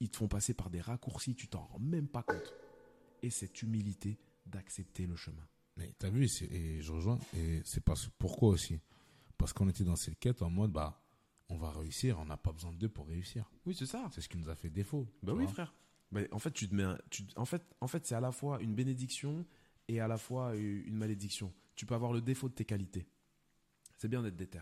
ils 0.00 0.10
te 0.10 0.16
font 0.16 0.28
passer 0.28 0.54
par 0.54 0.70
des 0.70 0.80
raccourcis, 0.80 1.34
tu 1.34 1.48
t'en 1.48 1.64
rends 1.64 1.78
même 1.78 2.08
pas 2.08 2.22
compte. 2.22 2.54
Et 3.22 3.30
cette 3.30 3.62
humilité 3.62 4.18
d'accepter 4.46 5.06
le 5.06 5.16
chemin. 5.16 5.46
Mais 5.76 5.92
t'as 5.98 6.10
vu, 6.10 6.26
et 6.50 6.80
je 6.82 6.92
rejoins, 6.92 7.18
et 7.36 7.60
c'est 7.64 7.82
parce 7.82 8.08
pourquoi 8.18 8.48
aussi 8.50 8.80
Parce 9.36 9.52
qu'on 9.52 9.68
était 9.68 9.84
dans 9.84 9.96
cette 9.96 10.18
quête 10.18 10.42
en 10.42 10.50
mode, 10.50 10.72
bah, 10.72 11.04
on 11.48 11.56
va 11.56 11.70
réussir, 11.70 12.18
on 12.18 12.24
n'a 12.26 12.36
pas 12.36 12.52
besoin 12.52 12.72
d'eux 12.72 12.88
pour 12.88 13.06
réussir. 13.08 13.50
Oui, 13.66 13.74
c'est 13.74 13.86
ça. 13.86 14.08
C'est 14.12 14.20
ce 14.20 14.28
qui 14.28 14.36
nous 14.38 14.48
a 14.48 14.54
fait 14.56 14.70
défaut. 14.70 15.06
Bah 15.22 15.32
oui, 15.34 15.46
frère. 15.46 15.74
Bah, 16.12 16.20
en 16.32 16.38
fait, 16.38 16.50
tu 16.52 16.68
te 16.68 16.74
mets 16.74 16.82
un- 16.84 16.98
tu, 17.10 17.24
en 17.36 17.44
fait, 17.44 17.62
en 17.80 17.86
fait 17.86 18.06
c'est 18.06 18.14
à 18.14 18.20
la 18.20 18.32
fois 18.32 18.60
une 18.62 18.74
bénédiction 18.74 19.46
et 19.88 20.00
à 20.00 20.08
la 20.08 20.18
fois 20.18 20.56
u- 20.56 20.84
une 20.86 20.96
malédiction. 20.96 21.52
Tu 21.76 21.86
peux 21.86 21.94
avoir 21.94 22.12
le 22.12 22.20
défaut 22.20 22.48
de 22.48 22.54
tes 22.54 22.64
qualités. 22.64 23.06
C'est 23.96 24.08
bien 24.08 24.22
d'être 24.22 24.36
déter. 24.36 24.60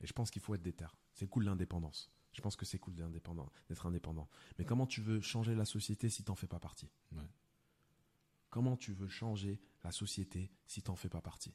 Et 0.00 0.06
je 0.06 0.12
pense 0.12 0.30
qu'il 0.30 0.42
faut 0.42 0.54
être 0.54 0.62
déter. 0.62 0.86
C'est 1.14 1.26
cool 1.28 1.44
l'indépendance. 1.44 2.10
Je 2.34 2.40
pense 2.40 2.56
que 2.56 2.64
c'est 2.66 2.78
cool 2.78 2.94
d'être 2.94 3.06
indépendant, 3.06 3.50
d'être 3.68 3.86
indépendant. 3.86 4.28
Mais 4.58 4.64
comment 4.64 4.86
tu 4.86 5.00
veux 5.00 5.20
changer 5.20 5.54
la 5.54 5.64
société 5.64 6.10
si 6.10 6.24
t'en 6.24 6.34
fais 6.34 6.48
pas 6.48 6.58
partie? 6.58 6.90
Ouais. 7.12 7.22
Comment 8.50 8.76
tu 8.76 8.92
veux 8.92 9.08
changer 9.08 9.60
la 9.82 9.92
société 9.92 10.50
si 10.66 10.82
t'en 10.82 10.96
fais 10.96 11.08
pas 11.08 11.20
partie? 11.20 11.54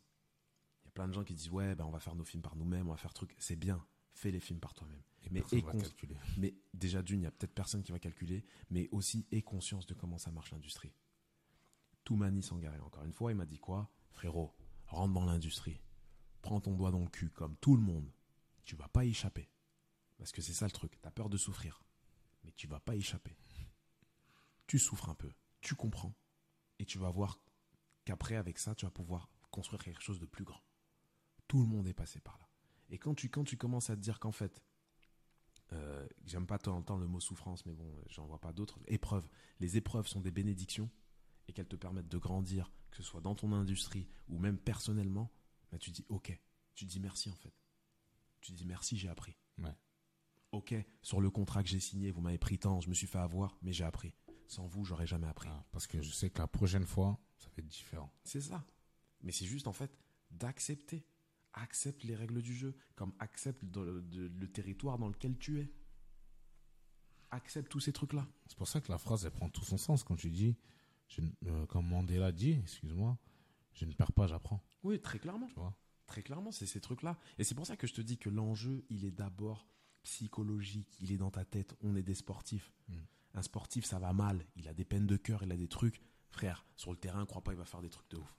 Il 0.83 0.85
y 0.85 0.87
a 0.87 0.91
plein 0.91 1.07
de 1.07 1.13
gens 1.13 1.23
qui 1.23 1.33
disent 1.33 1.49
ouais, 1.49 1.75
ben 1.75 1.85
on 1.85 1.91
va 1.91 1.99
faire 1.99 2.15
nos 2.15 2.23
films 2.23 2.41
par 2.41 2.55
nous-mêmes, 2.55 2.87
on 2.87 2.91
va 2.91 2.97
faire 2.97 3.13
truc. 3.13 3.35
C'est 3.39 3.55
bien, 3.55 3.85
fais 4.13 4.31
les 4.31 4.39
films 4.39 4.59
par 4.59 4.73
toi-même. 4.73 5.01
Va 5.31 5.41
calculer. 5.73 6.15
mais 6.37 6.55
déjà 6.73 7.01
d'une, 7.01 7.21
il 7.21 7.23
y 7.23 7.27
a 7.27 7.31
peut-être 7.31 7.53
personne 7.53 7.83
qui 7.83 7.91
va 7.91 7.99
calculer, 7.99 8.45
mais 8.69 8.87
aussi 8.91 9.27
aie 9.31 9.41
conscience 9.41 9.85
de 9.85 9.93
comment 9.93 10.17
ça 10.17 10.31
marche 10.31 10.51
l'industrie. 10.51 10.93
Toumani 12.03 12.41
Sangaré, 12.41 12.79
encore 12.79 13.03
une 13.03 13.13
fois, 13.13 13.31
il 13.31 13.35
m'a 13.35 13.45
dit 13.45 13.59
quoi? 13.59 13.89
Frérot, 14.11 14.55
rentre 14.87 15.13
dans 15.13 15.25
l'industrie. 15.25 15.79
Prends 16.41 16.61
ton 16.61 16.73
doigt 16.73 16.91
dans 16.91 17.01
le 17.01 17.09
cul, 17.09 17.29
comme 17.29 17.55
tout 17.57 17.75
le 17.75 17.81
monde. 17.81 18.11
Tu 18.63 18.75
vas 18.75 18.87
pas 18.87 19.05
y 19.05 19.09
échapper. 19.09 19.49
Parce 20.19 20.31
que 20.31 20.41
c'est 20.41 20.53
ça 20.53 20.65
le 20.65 20.71
truc. 20.71 20.99
T'as 21.01 21.11
peur 21.11 21.29
de 21.29 21.37
souffrir. 21.37 21.81
Mais 22.43 22.51
tu 22.51 22.67
vas 22.67 22.79
pas 22.79 22.95
échapper. 22.95 23.35
Tu 24.67 24.77
souffres 24.77 25.09
un 25.09 25.15
peu. 25.15 25.31
Tu 25.61 25.73
comprends. 25.73 26.13
Et 26.77 26.85
tu 26.85 26.99
vas 26.99 27.09
voir 27.09 27.39
qu'après, 28.05 28.35
avec 28.35 28.59
ça, 28.59 28.75
tu 28.75 28.85
vas 28.85 28.91
pouvoir 28.91 29.31
construire 29.49 29.83
quelque 29.83 30.03
chose 30.03 30.19
de 30.19 30.25
plus 30.25 30.43
grand. 30.43 30.61
Tout 31.47 31.61
le 31.61 31.67
monde 31.67 31.87
est 31.87 31.93
passé 31.93 32.19
par 32.19 32.37
là. 32.37 32.47
Et 32.89 32.99
quand 32.99 33.15
tu, 33.15 33.29
quand 33.29 33.45
tu 33.45 33.57
commences 33.57 33.89
à 33.89 33.95
te 33.95 34.01
dire 34.01 34.19
qu'en 34.19 34.31
fait, 34.31 34.61
euh, 35.73 36.07
j'aime 36.25 36.45
pas 36.45 36.57
tant 36.57 36.75
entendre 36.75 37.01
le 37.01 37.07
mot 37.07 37.19
souffrance, 37.19 37.65
mais 37.65 37.73
bon, 37.73 37.89
j'en 38.09 38.25
vois 38.25 38.39
pas 38.39 38.51
d'autres. 38.51 38.79
Épreuves. 38.87 39.27
Les 39.59 39.77
épreuves 39.77 40.07
sont 40.07 40.21
des 40.21 40.31
bénédictions 40.31 40.89
et 41.47 41.53
qu'elles 41.53 41.67
te 41.67 41.75
permettent 41.75 42.09
de 42.09 42.17
grandir, 42.17 42.71
que 42.91 42.97
ce 42.97 43.03
soit 43.03 43.21
dans 43.21 43.35
ton 43.35 43.53
industrie 43.53 44.07
ou 44.27 44.37
même 44.37 44.57
personnellement. 44.57 45.31
Bah, 45.71 45.77
tu 45.77 45.91
dis 45.91 46.05
ok. 46.09 46.37
Tu 46.75 46.85
dis 46.85 46.99
merci 46.99 47.29
en 47.29 47.35
fait. 47.35 47.53
Tu 48.41 48.51
dis 48.51 48.65
merci, 48.65 48.97
j'ai 48.97 49.09
appris. 49.09 49.37
Ouais. 49.57 49.75
Ok, 50.51 50.73
sur 51.01 51.21
le 51.21 51.29
contrat 51.29 51.61
que 51.63 51.69
j'ai 51.69 51.79
signé, 51.79 52.11
vous 52.11 52.21
m'avez 52.21 52.37
pris 52.39 52.57
tant, 52.57 52.81
je 52.81 52.89
me 52.89 52.93
suis 52.95 53.05
fait 53.07 53.19
avoir, 53.19 53.57
mais 53.61 53.71
j'ai 53.71 53.83
appris. 53.83 54.13
Sans 54.47 54.65
vous, 54.65 54.83
j'aurais 54.83 55.05
jamais 55.05 55.27
appris. 55.27 55.47
Ah, 55.51 55.63
parce 55.71 55.85
que 55.85 56.01
je 56.01 56.11
sais 56.11 56.29
que 56.31 56.39
la 56.39 56.47
prochaine 56.47 56.85
fois, 56.85 57.19
ça 57.37 57.47
va 57.49 57.53
être 57.59 57.67
différent. 57.67 58.11
C'est 58.23 58.41
ça. 58.41 58.65
Mais 59.21 59.31
c'est 59.31 59.45
juste 59.45 59.67
en 59.67 59.73
fait 59.73 59.91
d'accepter. 60.31 61.05
Accepte 61.53 62.03
les 62.03 62.15
règles 62.15 62.41
du 62.41 62.53
jeu, 62.55 62.75
comme 62.95 63.13
accepte 63.19 63.63
de- 63.65 64.03
le 64.11 64.47
territoire 64.51 64.97
dans 64.97 65.07
lequel 65.07 65.37
tu 65.37 65.59
es. 65.59 65.71
Accepte 67.31 67.69
tous 67.69 67.79
ces 67.79 67.93
trucs-là. 67.93 68.27
C'est 68.47 68.57
pour 68.57 68.67
ça 68.67 68.81
que 68.81 68.91
la 68.91 68.97
phrase, 68.97 69.25
elle 69.25 69.31
prend 69.31 69.49
tout 69.49 69.63
son 69.63 69.77
sens 69.77 70.03
quand 70.03 70.15
tu 70.15 70.31
dis, 70.31 70.55
je 71.09 71.21
euh, 71.45 71.65
comme 71.67 71.87
Mandela 71.87 72.31
dit, 72.31 72.51
excuse-moi, 72.63 73.17
je 73.73 73.85
ne 73.85 73.93
perds 73.93 74.13
pas, 74.13 74.25
j'apprends. 74.25 74.63
Oui, 74.83 74.99
très 74.99 75.19
clairement. 75.19 75.47
Tu 75.47 75.53
vois 75.55 75.75
Très 76.07 76.23
clairement, 76.23 76.51
c'est 76.51 76.65
ces 76.65 76.81
trucs-là. 76.81 77.19
Et 77.37 77.43
c'est 77.43 77.53
pour 77.53 77.67
ça 77.67 77.77
que 77.77 77.85
je 77.85 77.93
te 77.93 78.01
dis 78.01 78.17
que 78.17 78.29
l'enjeu, 78.29 78.83
il 78.89 79.05
est 79.05 79.11
d'abord 79.11 79.67
psychologique, 80.09 80.97
il 80.99 81.11
est 81.11 81.17
dans 81.17 81.29
ta 81.29 81.45
tête. 81.45 81.75
On 81.81 81.95
est 81.95 82.03
des 82.03 82.15
sportifs. 82.15 82.71
Mm. 82.87 82.95
Un 83.35 83.41
sportif, 83.43 83.85
ça 83.85 83.99
va 83.99 84.11
mal. 84.11 84.45
Il 84.55 84.67
a 84.67 84.73
des 84.73 84.85
peines 84.85 85.05
de 85.05 85.17
cœur, 85.17 85.43
il 85.43 85.51
a 85.51 85.57
des 85.57 85.67
trucs. 85.67 86.01
Frère, 86.31 86.65
sur 86.75 86.91
le 86.91 86.97
terrain, 86.97 87.25
crois 87.25 87.43
pas, 87.43 87.53
il 87.53 87.57
va 87.57 87.65
faire 87.65 87.81
des 87.81 87.89
trucs 87.89 88.09
de 88.09 88.17
ouf. 88.17 88.35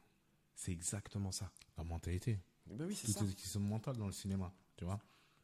C'est 0.54 0.72
exactement 0.72 1.32
ça. 1.32 1.52
La 1.76 1.84
mentalité. 1.84 2.40
Ben 2.66 2.86
oui, 2.86 2.96
Tout 2.96 3.24
est 3.24 3.34
question 3.34 3.60
mentale 3.60 3.96
dans 3.96 4.06
le 4.06 4.12
cinéma. 4.12 4.52
Tu 4.76 4.84
vois 4.84 5.00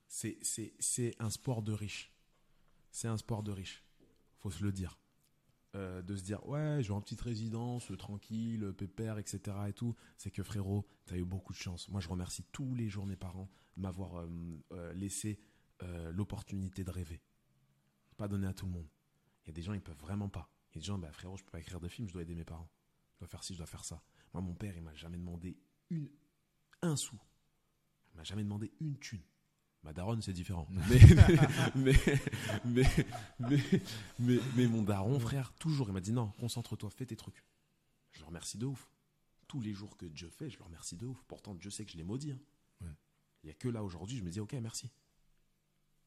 C'est, 0.08 0.38
c'est, 0.42 0.74
c'est 0.78 1.14
un 1.18 1.30
sport 1.30 1.62
de 1.62 1.72
riche. 1.72 2.12
C'est 2.90 3.08
un 3.08 3.16
sport 3.16 3.42
de 3.42 3.52
riche. 3.52 3.84
Faut 4.38 4.50
se 4.50 4.62
le 4.62 4.72
dire. 4.72 4.98
Euh, 5.74 6.02
de 6.02 6.16
se 6.16 6.22
dire, 6.22 6.46
ouais, 6.46 6.82
je 6.82 6.88
vais 6.88 6.94
en 6.94 7.00
petite 7.00 7.20
résidence, 7.20 7.90
euh, 7.90 7.96
tranquille, 7.96 8.64
euh, 8.64 8.72
pépère, 8.72 9.18
etc. 9.18 9.56
et 9.68 9.72
tout. 9.72 9.94
C'est 10.16 10.30
que 10.30 10.42
frérot, 10.42 10.86
t'as 11.06 11.16
eu 11.16 11.24
beaucoup 11.24 11.52
de 11.52 11.58
chance. 11.58 11.88
Moi, 11.88 12.00
je 12.00 12.08
remercie 12.08 12.44
tous 12.52 12.74
les 12.74 12.88
jours 12.88 13.06
mes 13.06 13.16
parents 13.16 13.50
de 13.76 13.82
m'avoir 13.82 14.16
euh, 14.16 14.28
euh, 14.72 14.92
laissé 14.94 15.38
euh, 15.82 16.10
l'opportunité 16.12 16.84
de 16.84 16.90
rêver. 16.90 17.20
Pas 18.16 18.28
donné 18.28 18.46
à 18.46 18.52
tout 18.54 18.66
le 18.66 18.72
monde. 18.72 18.88
Il 19.44 19.48
y 19.48 19.50
a 19.50 19.52
des 19.52 19.62
gens, 19.62 19.72
ils 19.74 19.80
peuvent 19.82 19.98
vraiment 19.98 20.28
pas. 20.28 20.48
Il 20.72 20.76
y 20.76 20.78
a 20.78 20.80
des 20.80 20.86
gens, 20.86 20.98
bah, 20.98 21.12
frérot, 21.12 21.36
je 21.36 21.44
peux 21.44 21.50
pas 21.50 21.60
écrire 21.60 21.80
de 21.80 21.88
film, 21.88 22.08
je 22.08 22.12
dois 22.12 22.22
aider 22.22 22.34
mes 22.34 22.44
parents. 22.44 22.68
Je 23.14 23.20
dois 23.20 23.28
faire 23.28 23.44
ci, 23.44 23.52
je 23.54 23.58
dois 23.58 23.66
faire 23.66 23.84
ça. 23.84 24.02
Moi, 24.32 24.42
mon 24.42 24.54
père, 24.54 24.74
il 24.76 24.82
m'a 24.82 24.94
jamais 24.94 25.16
demandé 25.18 25.56
une, 25.90 26.08
un 26.82 26.96
sou. 26.96 27.18
Il 28.12 28.16
m'a 28.16 28.24
jamais 28.24 28.42
demandé 28.42 28.72
une 28.80 28.98
thune. 28.98 29.22
Ma 29.82 29.92
daronne, 29.92 30.20
c'est 30.20 30.32
différent. 30.32 30.66
Mais, 31.76 31.92
mais, 32.64 32.84
mais, 33.38 33.58
mais, 34.18 34.38
mais, 34.56 34.66
mon 34.66 34.82
daron, 34.82 35.20
frère, 35.20 35.52
toujours, 35.54 35.88
il 35.88 35.92
m'a 35.92 36.00
dit 36.00 36.12
non, 36.12 36.32
concentre-toi, 36.40 36.90
fais 36.90 37.06
tes 37.06 37.14
trucs. 37.16 37.44
Je 38.12 38.20
le 38.20 38.26
remercie 38.26 38.58
de 38.58 38.66
ouf. 38.66 38.90
Tous 39.46 39.60
les 39.60 39.72
jours 39.72 39.96
que 39.96 40.06
Dieu 40.06 40.28
fait, 40.28 40.50
je 40.50 40.58
le 40.58 40.64
remercie 40.64 40.96
de 40.96 41.06
ouf. 41.06 41.22
Pourtant, 41.28 41.54
Dieu 41.54 41.70
sait 41.70 41.84
que 41.84 41.92
je 41.92 41.96
l'ai 41.96 42.02
maudit. 42.02 42.32
hein. 42.32 42.38
Il 43.44 43.46
n'y 43.46 43.50
a 43.50 43.54
que 43.54 43.68
là 43.68 43.84
aujourd'hui, 43.84 44.16
je 44.18 44.24
me 44.24 44.30
dis, 44.30 44.40
ok, 44.40 44.54
merci. 44.54 44.90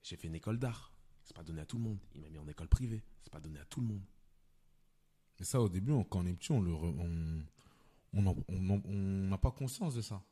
J'ai 0.03 0.15
fait 0.15 0.27
une 0.27 0.35
école 0.35 0.57
d'art. 0.59 0.93
C'est 1.23 1.35
pas 1.35 1.43
donné 1.43 1.61
à 1.61 1.65
tout 1.65 1.77
le 1.77 1.83
monde. 1.83 1.99
Il 2.15 2.21
m'a 2.21 2.29
mis 2.29 2.37
en 2.39 2.47
école 2.47 2.67
privée. 2.67 3.03
C'est 3.21 3.31
pas 3.31 3.39
donné 3.39 3.59
à 3.59 3.65
tout 3.65 3.81
le 3.81 3.87
monde. 3.87 4.03
Et 5.39 5.43
ça, 5.43 5.61
au 5.61 5.69
début, 5.69 5.91
on- 5.91 6.03
quand 6.03 6.19
on 6.19 6.25
est 6.25 6.33
petit, 6.33 6.51
on 6.51 6.61
le, 6.61 6.71
re- 6.71 7.05
n'a 8.13 9.37
pas 9.37 9.51
conscience 9.51 9.95
de 9.95 10.01
ça. 10.01 10.23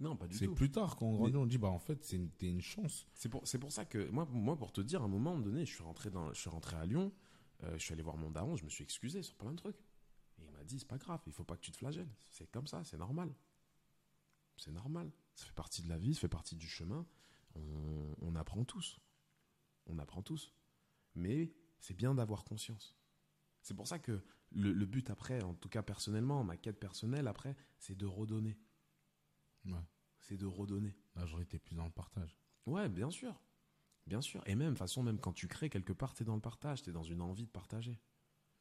Non, 0.00 0.16
pas 0.16 0.26
du 0.26 0.36
C'est 0.36 0.46
tout. 0.46 0.54
plus 0.54 0.70
tard, 0.70 0.96
quand 0.96 1.06
on 1.06 1.16
grandit, 1.16 1.36
on 1.36 1.46
dit, 1.46 1.58
bah, 1.58 1.68
en 1.68 1.78
fait, 1.78 2.04
c'est 2.04 2.16
une, 2.16 2.30
t'es 2.30 2.48
une 2.48 2.60
chance. 2.60 3.06
C'est 3.14 3.28
pour, 3.28 3.46
c'est 3.46 3.58
pour 3.58 3.72
ça 3.72 3.84
que 3.84 4.08
moi, 4.10 4.26
moi, 4.30 4.56
pour 4.56 4.72
te 4.72 4.80
dire, 4.80 5.02
à 5.02 5.04
un 5.04 5.08
moment 5.08 5.38
donné, 5.38 5.64
je 5.64 5.72
suis 5.72 5.82
rentré, 5.84 6.10
dans, 6.10 6.32
je 6.32 6.40
suis 6.40 6.50
rentré 6.50 6.76
à 6.76 6.84
Lyon, 6.84 7.12
euh, 7.62 7.72
je 7.78 7.82
suis 7.82 7.92
allé 7.92 8.02
voir 8.02 8.16
mon 8.16 8.30
daron, 8.30 8.56
je 8.56 8.64
me 8.64 8.70
suis 8.70 8.82
excusé 8.84 9.22
sur 9.22 9.34
plein 9.36 9.52
de 9.52 9.56
trucs. 9.56 9.78
Et 10.40 10.44
il 10.46 10.50
m'a 10.52 10.64
dit, 10.64 10.78
c'est 10.80 10.88
pas 10.88 10.98
grave, 10.98 11.20
il 11.26 11.32
faut 11.32 11.44
pas 11.44 11.56
que 11.56 11.60
tu 11.62 11.70
te 11.70 11.76
flagelles. 11.76 12.10
C'est 12.30 12.50
comme 12.50 12.66
ça, 12.66 12.82
c'est 12.84 12.96
normal. 12.98 13.32
C'est 14.56 14.72
normal. 14.72 15.10
Ça 15.36 15.46
fait 15.46 15.54
partie 15.54 15.82
de 15.82 15.88
la 15.88 15.98
vie, 15.98 16.14
ça 16.14 16.20
fait 16.22 16.28
partie 16.28 16.56
du 16.56 16.66
chemin. 16.68 17.06
On, 17.54 18.14
on 18.20 18.34
apprend 18.34 18.64
tous. 18.64 18.98
On 19.86 19.98
apprend 19.98 20.22
tous. 20.22 20.52
Mais 21.14 21.52
c'est 21.78 21.94
bien 21.94 22.14
d'avoir 22.14 22.44
conscience. 22.44 22.94
C'est 23.62 23.74
pour 23.74 23.86
ça 23.88 23.98
que 23.98 24.22
le, 24.52 24.72
le 24.72 24.86
but 24.86 25.10
après, 25.10 25.42
en 25.42 25.54
tout 25.54 25.68
cas 25.68 25.82
personnellement, 25.82 26.44
ma 26.44 26.56
quête 26.56 26.78
personnelle 26.78 27.26
après, 27.28 27.56
c'est 27.78 27.96
de 27.96 28.06
redonner. 28.06 28.58
Ouais. 29.66 29.80
C'est 30.20 30.36
de 30.36 30.46
redonner. 30.46 30.94
Là, 31.16 31.26
j'aurais 31.26 31.42
été 31.44 31.58
plus 31.58 31.74
dans 31.74 31.84
le 31.84 31.90
partage. 31.90 32.36
Ouais, 32.66 32.88
bien 32.88 33.10
sûr. 33.10 33.40
Bien 34.06 34.20
sûr. 34.20 34.42
Et 34.46 34.54
même, 34.54 34.68
de 34.68 34.72
toute 34.72 34.78
façon, 34.78 35.02
même 35.02 35.18
quand 35.18 35.32
tu 35.32 35.48
crées 35.48 35.70
quelque 35.70 35.92
part, 35.92 36.14
t'es 36.14 36.24
dans 36.24 36.34
le 36.34 36.40
partage, 36.40 36.82
t'es 36.82 36.92
dans 36.92 37.02
une 37.02 37.20
envie 37.22 37.46
de 37.46 37.50
partager. 37.50 37.98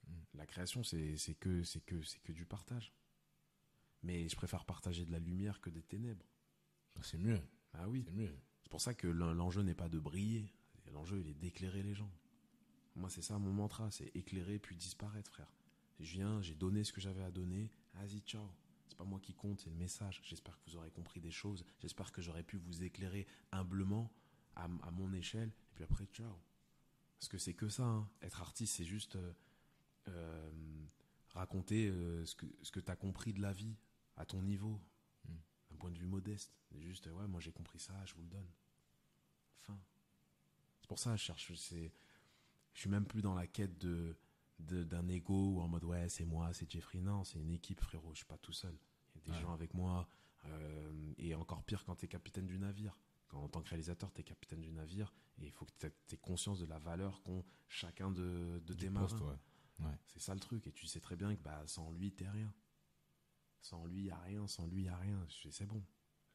Mm. 0.08 0.14
La 0.36 0.46
création, 0.46 0.84
c'est 0.84 1.16
que, 1.40 1.64
c'est 1.64 1.82
que, 1.82 2.02
c'est 2.04 2.20
que 2.20 2.32
du 2.32 2.46
partage. 2.46 2.94
Mais 4.04 4.28
je 4.28 4.36
préfère 4.36 4.66
partager 4.66 5.06
de 5.06 5.12
la 5.12 5.20
lumière 5.20 5.62
que 5.62 5.70
des 5.70 5.84
ténèbres. 5.84 6.26
Bah, 6.96 7.02
C'est 7.04 7.18
mieux. 7.18 7.42
Ah 7.74 7.88
oui. 7.90 8.04
C'est 8.06 8.14
mieux. 8.14 8.38
C'est 8.62 8.70
pour 8.70 8.82
ça 8.82 8.94
que 8.94 9.08
l'en- 9.08 9.34
l'enjeu 9.34 9.62
n'est 9.62 9.76
pas 9.76 9.90
de 9.90 10.00
briller. 10.00 10.54
L'enjeu, 10.92 11.20
il 11.20 11.28
est 11.28 11.34
d'éclairer 11.34 11.82
les 11.84 11.94
gens. 11.96 12.12
Moi, 12.96 13.10
c'est 13.10 13.22
ça 13.24 13.40
mon 13.40 13.52
mantra, 13.52 13.90
c'est 13.90 14.12
éclairer 14.16 14.60
puis 14.60 14.76
disparaître, 14.76 15.32
frère. 15.32 15.52
Je 16.00 16.12
viens, 16.14 16.42
j'ai 16.42 16.56
donné 16.56 16.84
ce 16.84 16.94
que 16.94 17.02
j'avais 17.02 17.24
à 17.24 17.32
donner. 17.32 17.72
Vas-y, 17.96 18.20
ciao. 18.20 18.48
C'est 18.88 18.98
pas 18.98 19.04
moi 19.06 19.20
qui 19.20 19.34
compte, 19.34 19.62
c'est 19.62 19.70
le 19.72 19.76
message. 19.76 20.22
J'espère 20.24 20.60
que 20.60 20.70
vous 20.70 20.76
aurez 20.76 20.92
compris 20.92 21.20
des 21.20 21.32
choses. 21.32 21.66
J'espère 21.80 22.12
que 22.12 22.22
j'aurai 22.22 22.44
pu 22.44 22.58
vous 22.58 22.84
éclairer 22.84 23.26
humblement 23.52 24.12
à, 24.56 24.66
à 24.66 24.92
mon 24.92 25.12
échelle. 25.14 25.50
Et 25.50 25.76
puis 25.76 25.84
après, 25.84 26.06
ciao. 26.14 26.36
Parce 27.20 27.30
que 27.30 27.38
c'est 27.40 27.54
que 27.56 27.70
ça. 27.70 27.84
hein. 27.86 28.10
Être 28.22 28.42
artiste, 28.42 28.76
c'est 28.76 28.86
juste 28.86 29.16
euh, 29.16 29.34
euh, 30.10 30.52
raconter 31.30 31.88
euh, 31.90 32.24
ce 32.26 32.36
que, 32.36 32.46
ce 32.62 32.72
que 32.72 32.80
tu 32.80 32.92
as 32.92 32.96
compris 32.96 33.34
de 33.34 33.42
la 33.42 33.54
vie 33.54 33.76
à 34.18 34.26
ton 34.26 34.42
niveau, 34.44 34.80
Mm. 35.26 35.34
d'un 35.72 35.78
point 35.78 35.90
de 35.92 35.98
vue 35.98 36.06
modeste. 36.06 36.54
C'est 36.70 36.82
juste, 36.82 37.08
ouais, 37.08 37.28
moi 37.28 37.40
j'ai 37.40 37.52
compris 37.54 37.80
ça, 37.80 37.94
je 38.06 38.14
vous 38.14 38.22
le 38.24 38.28
donne. 38.28 38.50
Fin. 39.62 39.80
C'est 40.84 40.88
pour 40.88 41.00
ça 41.00 41.12
que 41.12 41.18
je 41.18 41.24
cherche. 41.24 41.54
c'est- 41.56 41.92
Je 42.74 42.80
suis 42.82 42.90
même 42.90 43.06
plus 43.06 43.22
dans 43.22 43.34
la 43.36 43.48
quête 43.48 43.78
de 43.80 44.16
d'un 44.60 45.08
ego 45.10 45.56
ou 45.56 45.60
en 45.62 45.68
mode 45.68 45.84
ouais 45.84 46.08
c'est 46.10 46.24
moi 46.26 46.54
c'est 46.54 46.70
Jeffrey 46.72 47.02
non 47.02 47.24
c'est 47.26 47.38
une 47.40 47.50
équipe 47.52 47.82
frérot 47.82 48.12
je 48.14 48.18
suis 48.20 48.26
pas 48.26 48.38
tout 48.38 48.54
seul 48.54 48.78
il 49.14 49.18
y 49.18 49.22
a 49.22 49.26
des 49.26 49.32
Ouais. 49.32 49.42
gens 49.42 49.52
avec 49.54 49.74
moi 49.74 50.08
euh, 50.46 51.14
et 51.18 51.36
encore 51.36 51.64
pire 51.64 51.84
quand 51.84 51.96
tu 51.98 52.06
es 52.06 52.08
capitaine 52.08 52.46
du 52.48 52.58
navire 52.60 52.98
quand 53.28 53.44
en 53.44 53.50
tant 53.50 53.62
que 53.62 53.70
réalisateur 53.70 54.14
tu 54.14 54.22
es 54.22 54.24
capitaine 54.24 54.62
du 54.62 54.72
navire 54.72 55.12
et 55.40 55.46
il 55.48 55.52
faut 55.52 55.66
que 55.66 55.72
tu 55.80 55.88
aies 55.88 56.18
conscience 56.18 56.60
de 56.60 56.66
la 56.66 56.80
valeur 56.80 57.22
qu'ont 57.24 57.44
chacun 57.68 58.10
de, 58.12 58.62
de 58.66 58.74
tes 58.74 58.90
marins 58.90 59.18
ouais. 59.20 59.86
Ouais. 59.86 59.98
C'est 60.06 60.20
ça 60.20 60.34
le 60.34 60.40
truc. 60.40 60.66
Et 60.68 60.72
tu 60.72 60.86
sais 60.88 61.00
très 61.02 61.16
bien 61.16 61.36
que 61.36 61.42
bah, 61.42 61.64
sans 61.66 61.92
lui, 61.92 62.12
t'es 62.14 62.30
rien. 62.30 62.54
Sans 63.60 63.86
lui, 63.88 64.04
y 64.04 64.12
a 64.12 64.18
rien. 64.20 64.48
Sans 64.48 64.68
lui, 64.68 64.84
y 64.84 64.88
a 64.88 64.96
rien. 64.98 65.20
C'est 65.50 65.66
bon. 65.66 65.84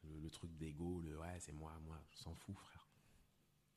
Le, 0.03 0.19
le 0.19 0.29
truc 0.29 0.55
d'ego, 0.57 0.99
le 1.01 1.17
ouais, 1.17 1.39
c'est 1.39 1.53
moi, 1.53 1.73
moi, 1.85 1.99
je 2.09 2.17
s'en 2.17 2.35
fous, 2.35 2.53
frère. 2.53 2.88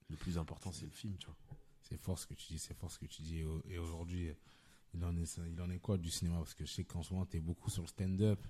Le 0.09 0.17
plus 0.17 0.39
important, 0.39 0.73
c'est 0.73 0.85
le 0.87 0.91
film, 0.93 1.17
tu 1.19 1.27
vois. 1.27 1.37
C'est 1.83 1.97
fort 1.97 2.19
ce 2.19 2.27
que 2.27 2.35
tu 2.35 2.47
dis, 2.49 2.59
c'est 2.59 2.75
fort 2.75 2.91
ce 2.91 2.99
que 2.99 3.07
tu 3.07 3.23
dis. 3.23 3.39
Et 3.39 3.45
au- 3.45 3.63
Et 3.67 3.79
aujourd'hui, 3.79 4.31
il 4.95 5.05
en 5.05 5.17
est, 5.17 5.39
il 5.49 5.61
en 5.61 5.71
est 5.71 5.79
quoi 5.81 5.99
du 5.99 6.11
cinéma? 6.11 6.39
Parce 6.39 6.55
que 6.55 6.65
je 6.65 6.73
sais 6.73 6.85
qu'en 6.85 7.03
ce 7.03 7.13
moment, 7.13 7.27
t'es 7.27 7.41
beaucoup 7.41 7.71
sur 7.71 7.83
le 7.83 7.89
stand-up. 7.89 8.47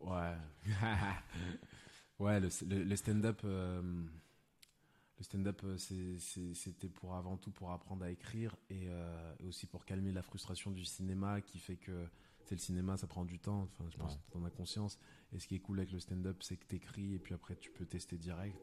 Ouais. 0.00 0.36
ouais, 2.18 2.40
le, 2.40 2.48
le- 2.84 2.96
stand-up. 2.96 3.40
euh, 3.44 3.82
le 5.18 5.24
stand-up, 5.24 5.60
euh, 5.64 5.76
c'était 6.54 6.88
pour 6.88 7.14
avant 7.14 7.36
tout 7.36 7.50
pour 7.50 7.72
apprendre 7.72 8.04
à 8.04 8.10
écrire 8.10 8.54
et, 8.70 8.84
euh, 8.88 9.34
et 9.40 9.46
aussi 9.46 9.66
pour 9.66 9.84
calmer 9.84 10.12
la 10.12 10.22
frustration 10.22 10.70
du 10.70 10.84
cinéma 10.84 11.40
qui 11.40 11.58
fait 11.58 11.76
que 11.76 12.06
c'est 12.44 12.54
le 12.54 12.60
cinéma, 12.60 12.96
ça 12.96 13.06
prend 13.08 13.24
du 13.24 13.38
temps. 13.40 13.62
Enfin, 13.62 13.84
je 13.90 13.96
pense 13.96 14.14
Ouais. 14.14 14.20
que 14.26 14.30
tu 14.32 14.38
en 14.38 14.44
as 14.44 14.50
conscience. 14.50 14.98
Et 15.32 15.38
ce 15.40 15.46
qui 15.48 15.56
est 15.56 15.60
cool 15.60 15.80
avec 15.80 15.90
le 15.92 16.00
stand-up, 16.00 16.42
c'est 16.42 16.56
que 16.56 16.64
t'écris 16.66 17.14
et 17.14 17.18
puis 17.18 17.34
après 17.34 17.56
tu 17.56 17.70
peux 17.70 17.84
tester 17.84 18.16
direct. 18.16 18.56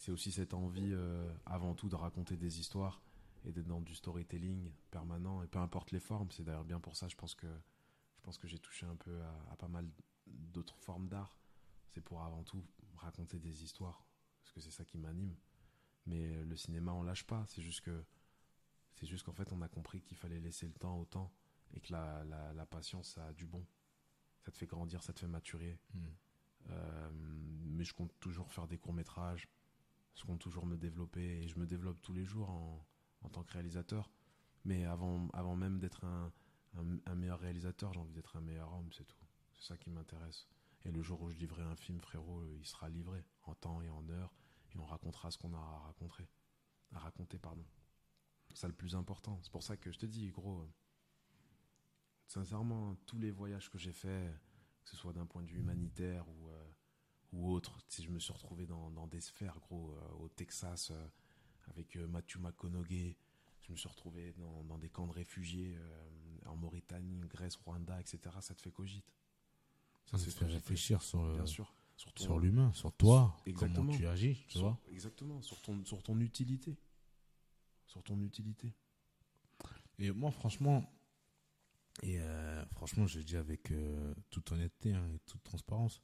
C'est 0.00 0.12
aussi 0.12 0.32
cette 0.32 0.54
envie 0.54 0.94
euh, 0.94 1.30
avant 1.44 1.74
tout 1.74 1.90
de 1.90 1.94
raconter 1.94 2.38
des 2.38 2.58
histoires 2.58 3.02
et 3.44 3.52
d'être 3.52 3.66
dans 3.66 3.82
du 3.82 3.94
storytelling 3.94 4.72
permanent 4.90 5.42
et 5.42 5.46
peu 5.46 5.58
importe 5.58 5.90
les 5.90 6.00
formes. 6.00 6.30
C'est 6.30 6.42
d'ailleurs 6.42 6.64
bien 6.64 6.80
pour 6.80 6.96
ça, 6.96 7.06
je 7.06 7.16
pense 7.16 7.34
que 7.34 7.46
je 7.46 8.22
pense 8.22 8.38
que 8.38 8.48
j'ai 8.48 8.58
touché 8.58 8.86
un 8.86 8.96
peu 8.96 9.20
à, 9.20 9.52
à 9.52 9.56
pas 9.56 9.68
mal 9.68 9.86
d'autres 10.26 10.78
formes 10.78 11.06
d'art. 11.06 11.36
C'est 11.90 12.00
pour 12.00 12.22
avant 12.22 12.42
tout 12.44 12.64
raconter 12.96 13.38
des 13.38 13.62
histoires 13.62 14.06
parce 14.40 14.52
que 14.52 14.60
c'est 14.62 14.70
ça 14.70 14.86
qui 14.86 14.96
m'anime. 14.96 15.36
Mais 16.06 16.34
euh, 16.34 16.44
le 16.44 16.56
cinéma, 16.56 16.94
on 16.94 17.02
lâche 17.02 17.24
pas. 17.24 17.44
C'est 17.48 17.60
juste 17.60 17.82
que 17.82 18.02
c'est 18.94 19.06
juste 19.06 19.24
qu'en 19.24 19.34
fait, 19.34 19.52
on 19.52 19.60
a 19.60 19.68
compris 19.68 20.00
qu'il 20.00 20.16
fallait 20.16 20.40
laisser 20.40 20.66
le 20.66 20.72
temps 20.72 20.98
au 20.98 21.04
temps 21.04 21.30
et 21.74 21.80
que 21.80 21.92
la, 21.92 22.24
la, 22.24 22.54
la 22.54 22.64
patience, 22.64 23.10
ça 23.10 23.26
a 23.26 23.32
du 23.34 23.44
bon. 23.44 23.66
Ça 24.40 24.50
te 24.50 24.56
fait 24.56 24.66
grandir, 24.66 25.02
ça 25.02 25.12
te 25.12 25.20
fait 25.20 25.28
maturer. 25.28 25.78
Hmm. 25.92 26.06
Euh, 26.70 27.10
mais 27.12 27.84
je 27.84 27.92
compte 27.92 28.18
toujours 28.18 28.50
faire 28.50 28.66
des 28.66 28.78
courts-métrages. 28.78 29.46
Je 30.14 30.24
compte 30.24 30.40
toujours 30.40 30.66
me 30.66 30.76
développer 30.76 31.42
et 31.42 31.48
je 31.48 31.58
me 31.58 31.66
développe 31.66 32.00
tous 32.02 32.12
les 32.12 32.24
jours 32.24 32.50
en, 32.50 32.86
en 33.22 33.28
tant 33.28 33.42
que 33.42 33.52
réalisateur. 33.52 34.10
Mais 34.64 34.84
avant, 34.84 35.28
avant 35.32 35.56
même 35.56 35.78
d'être 35.78 36.04
un, 36.04 36.32
un, 37.06 37.14
meilleur 37.14 37.40
réalisateur, 37.40 37.92
j'ai 37.92 38.00
envie 38.00 38.12
d'être 38.12 38.36
un 38.36 38.40
meilleur 38.40 38.72
homme, 38.72 38.90
c'est 38.92 39.06
tout. 39.06 39.16
C'est 39.54 39.68
ça 39.68 39.76
qui 39.76 39.90
m'intéresse. 39.90 40.46
Et 40.84 40.90
le 40.90 41.02
jour 41.02 41.20
où 41.22 41.30
je 41.30 41.36
livrerai 41.36 41.62
un 41.62 41.76
film, 41.76 42.00
frérot, 42.00 42.40
euh, 42.40 42.56
il 42.58 42.66
sera 42.66 42.88
livré 42.88 43.24
en 43.44 43.54
temps 43.54 43.82
et 43.82 43.90
en 43.90 44.08
heure 44.08 44.34
et 44.74 44.78
on 44.78 44.84
racontera 44.84 45.30
ce 45.30 45.38
qu'on 45.38 45.52
a 45.54 45.58
à 45.58 45.78
raconter. 45.86 46.28
Raconter, 46.92 47.38
pardon. 47.38 47.64
C'est 48.48 48.56
ça 48.56 48.68
le 48.68 48.74
plus 48.74 48.94
important. 48.94 49.38
C'est 49.42 49.52
pour 49.52 49.62
ça 49.62 49.76
que 49.76 49.92
je 49.92 49.98
te 49.98 50.06
dis, 50.06 50.30
gros, 50.30 50.60
euh, 50.60 50.68
sincèrement, 52.26 52.96
tous 53.06 53.18
les 53.18 53.30
voyages 53.30 53.70
que 53.70 53.78
j'ai 53.78 53.92
faits, 53.92 54.32
que 54.84 54.90
ce 54.90 54.96
soit 54.96 55.12
d'un 55.12 55.26
point 55.26 55.42
de 55.42 55.48
vue 55.48 55.60
humanitaire 55.60 56.28
ou, 56.28 56.48
euh, 56.48 56.59
ou 57.32 57.50
autre, 57.52 57.78
si 57.88 58.02
je 58.02 58.10
me 58.10 58.18
suis 58.18 58.32
retrouvé 58.32 58.66
dans, 58.66 58.90
dans 58.90 59.06
des 59.06 59.20
sphères, 59.20 59.58
gros, 59.60 59.92
euh, 59.92 60.08
au 60.20 60.28
Texas, 60.28 60.90
euh, 60.90 61.08
avec 61.68 61.96
euh, 61.96 62.06
Matthew 62.08 62.38
McConaughey, 62.38 63.16
je 63.62 63.72
me 63.72 63.76
suis 63.76 63.88
retrouvé 63.88 64.32
dans, 64.38 64.64
dans 64.64 64.78
des 64.78 64.88
camps 64.88 65.06
de 65.06 65.12
réfugiés 65.12 65.78
en 66.46 66.56
Mauritanie, 66.56 67.20
Grèce, 67.28 67.54
Rwanda, 67.56 68.00
etc. 68.00 68.18
Ça 68.40 68.54
te 68.54 68.60
fait 68.62 68.72
cogite. 68.72 69.04
Ça, 70.06 70.18
ce 70.18 70.28
fait 70.30 70.46
réfléchir 70.46 71.02
sur, 71.02 71.22
le- 71.24 71.34
Bien 71.34 71.46
sûr. 71.46 71.72
Sur, 71.96 72.12
ton- 72.14 72.24
sur 72.24 72.38
l'humain, 72.40 72.72
sur 72.72 72.92
toi, 72.94 73.36
Exactement. 73.46 73.86
comment 73.86 73.96
tu 73.96 74.06
agis, 74.08 74.44
tu 74.48 74.52
sur- 74.58 74.62
vois. 74.62 74.80
Exactement, 74.90 75.40
sur 75.42 75.60
ton, 75.62 75.84
sur 75.84 76.02
ton 76.02 76.18
utilité. 76.18 76.78
Sur 77.86 78.02
ton 78.02 78.18
utilité. 78.22 78.74
Et 79.98 80.10
moi, 80.10 80.30
franchement, 80.30 80.90
et 82.02 82.18
euh, 82.20 82.64
franchement, 82.72 83.06
je 83.06 83.18
le 83.18 83.24
dis 83.24 83.36
avec 83.36 83.70
euh, 83.70 84.14
toute 84.30 84.50
honnêteté 84.50 84.94
hein, 84.94 85.06
et 85.14 85.18
toute 85.20 85.42
transparence, 85.44 86.00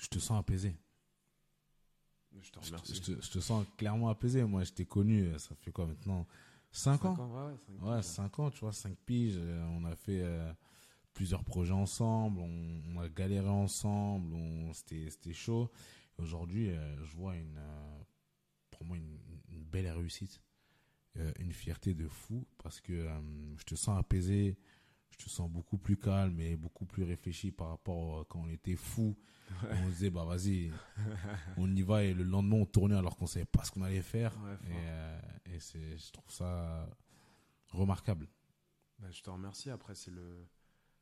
je 0.00 0.08
te 0.08 0.18
sens 0.18 0.38
apaisé. 0.38 0.76
Je 2.40 2.50
te 2.50 2.58
Je 2.60 2.70
te, 2.70 2.76
remercie. 2.76 2.94
je 2.94 3.00
te- 3.00 3.20
je 3.22 3.30
te 3.30 3.40
sens 3.40 3.66
clairement 3.76 4.08
apaisé. 4.08 4.42
Moi, 4.44 4.64
je 4.64 4.72
t'ai 4.72 4.86
connu, 4.86 5.24
euh, 5.24 5.38
ça 5.38 5.54
fait 5.54 5.70
quoi 5.70 5.86
maintenant 5.86 6.26
5 6.72 7.04
Cinq 7.04 7.04
ans? 7.04 7.18
ouais, 7.18 7.52
ouais, 7.52 7.56
cinq 7.66 7.80
Ouais, 7.80 8.02
piges. 8.02 8.02
5 8.02 8.38
ans, 8.38 8.50
tu 8.50 8.60
vois, 8.60 8.72
5 8.72 8.96
piges. 9.06 9.36
euh, 9.36 9.64
On 9.76 9.84
a 9.84 9.94
fait 9.96 10.22
euh, 10.22 10.52
plusieurs 11.14 11.44
projets 11.44 11.72
ensemble, 11.72 12.40
on, 12.40 12.82
on 12.94 13.00
a 13.00 13.08
galéré 13.08 13.48
ensemble, 13.48 14.34
on, 14.34 14.72
c'était, 14.72 15.34
chaud. 15.34 15.70
Aujourd'hui, 16.18 16.70
euh, 16.70 17.04
je 17.04 17.16
vois 17.16 17.36
une, 17.36 17.58
euh, 17.58 17.98
pour 18.70 18.84
moi 18.86 18.96
une, 18.96 19.18
une 19.50 19.64
belle 19.64 19.88
réussite, 19.90 20.40
une 21.38 21.52
fierté 21.52 21.94
de 21.94 22.08
fou, 22.08 22.44
parce 22.62 22.80
que 22.80 23.08
je 23.58 23.64
te 23.64 23.76
sens 23.76 23.98
apaisé, 23.98 24.56
je 25.18 25.24
te 25.24 25.30
sens 25.30 25.48
beaucoup 25.48 25.78
plus 25.78 25.96
calme 25.96 26.40
et 26.40 26.56
beaucoup 26.56 26.86
plus 26.86 27.04
réfléchi 27.04 27.52
par 27.52 27.68
rapport 27.68 28.20
à 28.20 28.24
quand 28.24 28.40
on 28.40 28.48
était 28.48 28.76
fou. 28.76 29.16
On 29.62 29.86
se 29.86 29.90
disait, 29.90 30.10
bah 30.10 30.24
vas-y, 30.24 30.72
on 31.56 31.70
y 31.74 31.82
va, 31.82 32.02
et 32.02 32.14
le 32.14 32.24
lendemain 32.24 32.56
on 32.56 32.66
tournait 32.66 32.96
alors 32.96 33.16
qu'on 33.16 33.26
savait 33.26 33.44
pas 33.44 33.62
ce 33.62 33.70
qu'on 33.70 33.82
allait 33.82 34.02
faire. 34.02 34.36
Ouais, 34.42 34.54
et 34.70 34.88
euh, 34.88 35.20
et 35.46 35.60
c'est, 35.60 35.96
je 35.98 36.12
trouve 36.12 36.32
ça 36.32 36.88
remarquable. 37.68 38.28
Bah, 38.98 39.10
je 39.10 39.22
te 39.22 39.30
remercie. 39.30 39.70
Après, 39.70 39.94
c'est 39.94 40.10
le, 40.10 40.48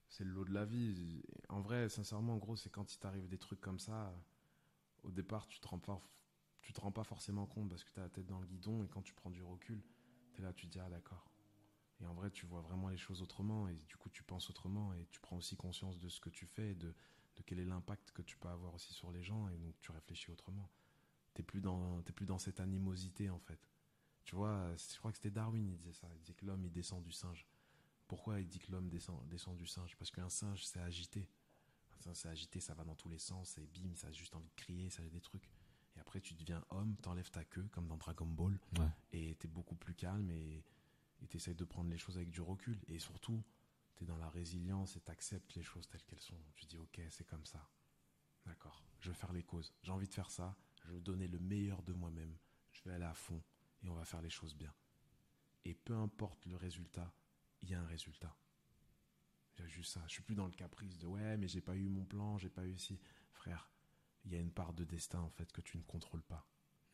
c'est 0.08 0.24
le 0.24 0.30
lot 0.32 0.44
de 0.44 0.52
la 0.52 0.64
vie. 0.64 1.22
En 1.48 1.60
vrai, 1.60 1.88
sincèrement, 1.88 2.34
en 2.34 2.38
gros, 2.38 2.56
c'est 2.56 2.70
quand 2.70 2.92
il 2.92 2.98
t'arrive 2.98 3.28
des 3.28 3.38
trucs 3.38 3.60
comme 3.60 3.78
ça. 3.78 4.14
Au 5.04 5.10
départ, 5.10 5.46
tu 5.46 5.58
te 5.58 5.68
rends 5.68 5.78
pas, 5.78 6.00
tu 6.60 6.72
te 6.72 6.80
rends 6.80 6.92
pas 6.92 7.04
forcément 7.04 7.46
compte 7.46 7.70
parce 7.70 7.84
que 7.84 7.90
tu 7.92 8.00
as 8.00 8.02
la 8.02 8.08
tête 8.10 8.26
dans 8.26 8.40
le 8.40 8.46
guidon 8.46 8.84
et 8.84 8.88
quand 8.88 9.02
tu 9.02 9.14
prends 9.14 9.30
du 9.30 9.42
recul, 9.42 9.82
tu 10.34 10.42
es 10.42 10.44
là, 10.44 10.52
tu 10.52 10.66
te 10.66 10.72
dis 10.72 10.80
ah 10.80 10.90
d'accord. 10.90 11.31
Et 12.02 12.06
en 12.06 12.14
vrai, 12.14 12.30
tu 12.30 12.46
vois 12.46 12.60
vraiment 12.60 12.88
les 12.88 12.96
choses 12.96 13.22
autrement 13.22 13.68
et 13.68 13.74
du 13.88 13.96
coup, 13.96 14.10
tu 14.10 14.22
penses 14.24 14.50
autrement 14.50 14.92
et 14.94 15.06
tu 15.10 15.20
prends 15.20 15.36
aussi 15.36 15.56
conscience 15.56 15.98
de 16.00 16.08
ce 16.08 16.20
que 16.20 16.30
tu 16.30 16.46
fais 16.46 16.70
et 16.72 16.74
de, 16.74 16.88
de 17.36 17.42
quel 17.46 17.60
est 17.60 17.64
l'impact 17.64 18.10
que 18.10 18.22
tu 18.22 18.36
peux 18.36 18.48
avoir 18.48 18.74
aussi 18.74 18.92
sur 18.92 19.12
les 19.12 19.22
gens 19.22 19.48
et 19.48 19.56
donc 19.56 19.74
tu 19.80 19.92
réfléchis 19.92 20.30
autrement. 20.30 20.68
T'es 21.34 21.42
plus 21.42 21.60
dans, 21.60 22.02
t'es 22.02 22.12
plus 22.12 22.26
dans 22.26 22.38
cette 22.38 22.60
animosité 22.60 23.30
en 23.30 23.38
fait. 23.38 23.68
Tu 24.24 24.34
vois, 24.34 24.74
je 24.76 24.98
crois 24.98 25.10
que 25.12 25.18
c'était 25.18 25.30
Darwin, 25.30 25.66
il 25.68 25.76
disait 25.76 25.92
ça. 25.92 26.08
Il 26.14 26.20
disait 26.20 26.34
que 26.34 26.44
l'homme, 26.44 26.64
il 26.64 26.72
descend 26.72 27.02
du 27.02 27.12
singe. 27.12 27.46
Pourquoi 28.08 28.40
il 28.40 28.48
dit 28.48 28.58
que 28.58 28.70
l'homme 28.70 28.88
descend, 28.88 29.26
descend 29.28 29.56
du 29.56 29.66
singe? 29.66 29.96
Parce 29.96 30.10
qu'un 30.10 30.28
singe, 30.28 30.64
c'est 30.66 30.80
agité. 30.80 31.28
Un 31.96 32.02
singe, 32.02 32.16
c'est 32.16 32.28
agité, 32.28 32.60
ça 32.60 32.74
va 32.74 32.84
dans 32.84 32.94
tous 32.96 33.08
les 33.08 33.18
sens, 33.18 33.56
et 33.58 33.66
bim, 33.66 33.94
ça 33.94 34.08
a 34.08 34.12
juste 34.12 34.34
envie 34.36 34.48
de 34.50 34.54
crier, 34.54 34.90
ça 34.90 35.02
a 35.02 35.06
des 35.08 35.20
trucs. 35.20 35.48
Et 35.96 36.00
après, 36.00 36.20
tu 36.20 36.34
deviens 36.34 36.62
homme, 36.70 36.96
t'enlèves 36.96 37.30
ta 37.30 37.44
queue, 37.44 37.66
comme 37.72 37.86
dans 37.86 37.96
Dragon 37.96 38.26
Ball, 38.26 38.58
Ouais. 38.78 38.88
et 39.12 39.34
t'es 39.36 39.48
beaucoup 39.48 39.74
plus 39.76 39.94
calme, 39.94 40.30
et 40.30 40.62
et 41.22 41.28
t'essayes 41.28 41.54
de 41.54 41.64
prendre 41.64 41.90
les 41.90 41.98
choses 41.98 42.16
avec 42.16 42.30
du 42.30 42.40
recul. 42.40 42.78
Et 42.88 42.98
surtout, 42.98 43.42
t'es 43.96 44.04
dans 44.04 44.16
la 44.16 44.28
résilience 44.28 44.96
et 44.96 45.00
t'acceptes 45.00 45.54
les 45.54 45.62
choses 45.62 45.88
telles 45.88 46.04
qu'elles 46.04 46.20
sont. 46.20 46.40
Tu 46.54 46.66
dis, 46.66 46.78
ok, 46.78 47.00
c'est 47.10 47.26
comme 47.26 47.46
ça. 47.46 47.68
D'accord, 48.44 48.82
je 49.00 49.10
vais 49.10 49.16
faire 49.16 49.32
les 49.32 49.44
causes. 49.44 49.72
J'ai 49.82 49.92
envie 49.92 50.08
de 50.08 50.14
faire 50.14 50.30
ça, 50.30 50.56
je 50.84 50.90
vais 50.90 51.00
donner 51.00 51.28
le 51.28 51.38
meilleur 51.38 51.82
de 51.82 51.92
moi-même. 51.92 52.36
Je 52.72 52.82
vais 52.84 52.92
aller 52.92 53.04
à 53.04 53.14
fond, 53.14 53.42
et 53.82 53.88
on 53.88 53.94
va 53.94 54.04
faire 54.04 54.22
les 54.22 54.30
choses 54.30 54.56
bien. 54.56 54.74
Et 55.64 55.74
peu 55.74 55.94
importe 55.94 56.44
le 56.46 56.56
résultat, 56.56 57.14
il 57.62 57.70
y 57.70 57.74
a 57.74 57.80
un 57.80 57.86
résultat. 57.86 58.36
J'ai 59.54 59.68
juste 59.68 59.92
ça. 59.92 60.02
Je 60.06 60.14
suis 60.14 60.22
plus 60.22 60.34
dans 60.34 60.46
le 60.46 60.52
caprice 60.52 60.98
de 60.98 61.06
ouais, 61.06 61.36
mais 61.36 61.46
j'ai 61.46 61.60
pas 61.60 61.76
eu 61.76 61.88
mon 61.88 62.04
plan, 62.04 62.38
j'ai 62.38 62.48
pas 62.48 62.66
eu 62.66 62.76
si. 62.78 62.98
Frère, 63.32 63.70
il 64.24 64.32
y 64.32 64.36
a 64.36 64.40
une 64.40 64.50
part 64.50 64.72
de 64.72 64.84
destin 64.84 65.20
en 65.20 65.30
fait 65.30 65.52
que 65.52 65.60
tu 65.60 65.76
ne 65.76 65.82
contrôles 65.82 66.22
pas. 66.22 66.48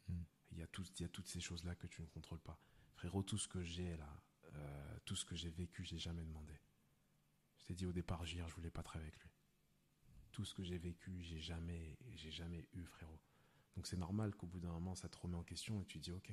Hmm. 0.08 0.22
Il 0.52 0.58
y 0.58 0.62
a 0.62 0.66
toutes 0.66 1.28
ces 1.28 1.40
choses 1.40 1.64
là 1.64 1.74
que 1.74 1.86
tu 1.86 2.02
ne 2.02 2.06
contrôles 2.08 2.40
pas. 2.40 2.58
Frérot, 2.98 3.22
tout 3.22 3.38
ce 3.38 3.46
que 3.46 3.62
j'ai 3.62 3.96
là, 3.96 4.22
euh, 4.56 4.98
tout 5.04 5.14
ce 5.14 5.24
que 5.24 5.36
j'ai 5.36 5.50
vécu, 5.50 5.84
j'ai 5.84 6.00
jamais 6.00 6.24
demandé. 6.24 6.52
Je 7.58 7.66
t'ai 7.66 7.74
dit 7.74 7.86
au 7.86 7.92
départ, 7.92 8.26
Gire, 8.26 8.48
je 8.48 8.54
voulais 8.56 8.72
pas 8.72 8.82
travailler 8.82 9.08
avec 9.08 9.22
lui. 9.22 9.30
Tout 10.32 10.44
ce 10.44 10.52
que 10.52 10.64
j'ai 10.64 10.78
vécu, 10.78 11.22
j'ai 11.22 11.38
jamais, 11.38 11.96
j'ai 12.16 12.32
jamais 12.32 12.66
eu, 12.72 12.84
frérot. 12.86 13.20
Donc 13.76 13.86
c'est 13.86 13.96
normal 13.96 14.34
qu'au 14.34 14.48
bout 14.48 14.58
d'un 14.58 14.72
moment, 14.72 14.96
ça 14.96 15.08
te 15.08 15.16
remet 15.16 15.36
en 15.36 15.44
question 15.44 15.80
et 15.80 15.86
tu 15.86 16.00
dis 16.00 16.10
ok. 16.10 16.32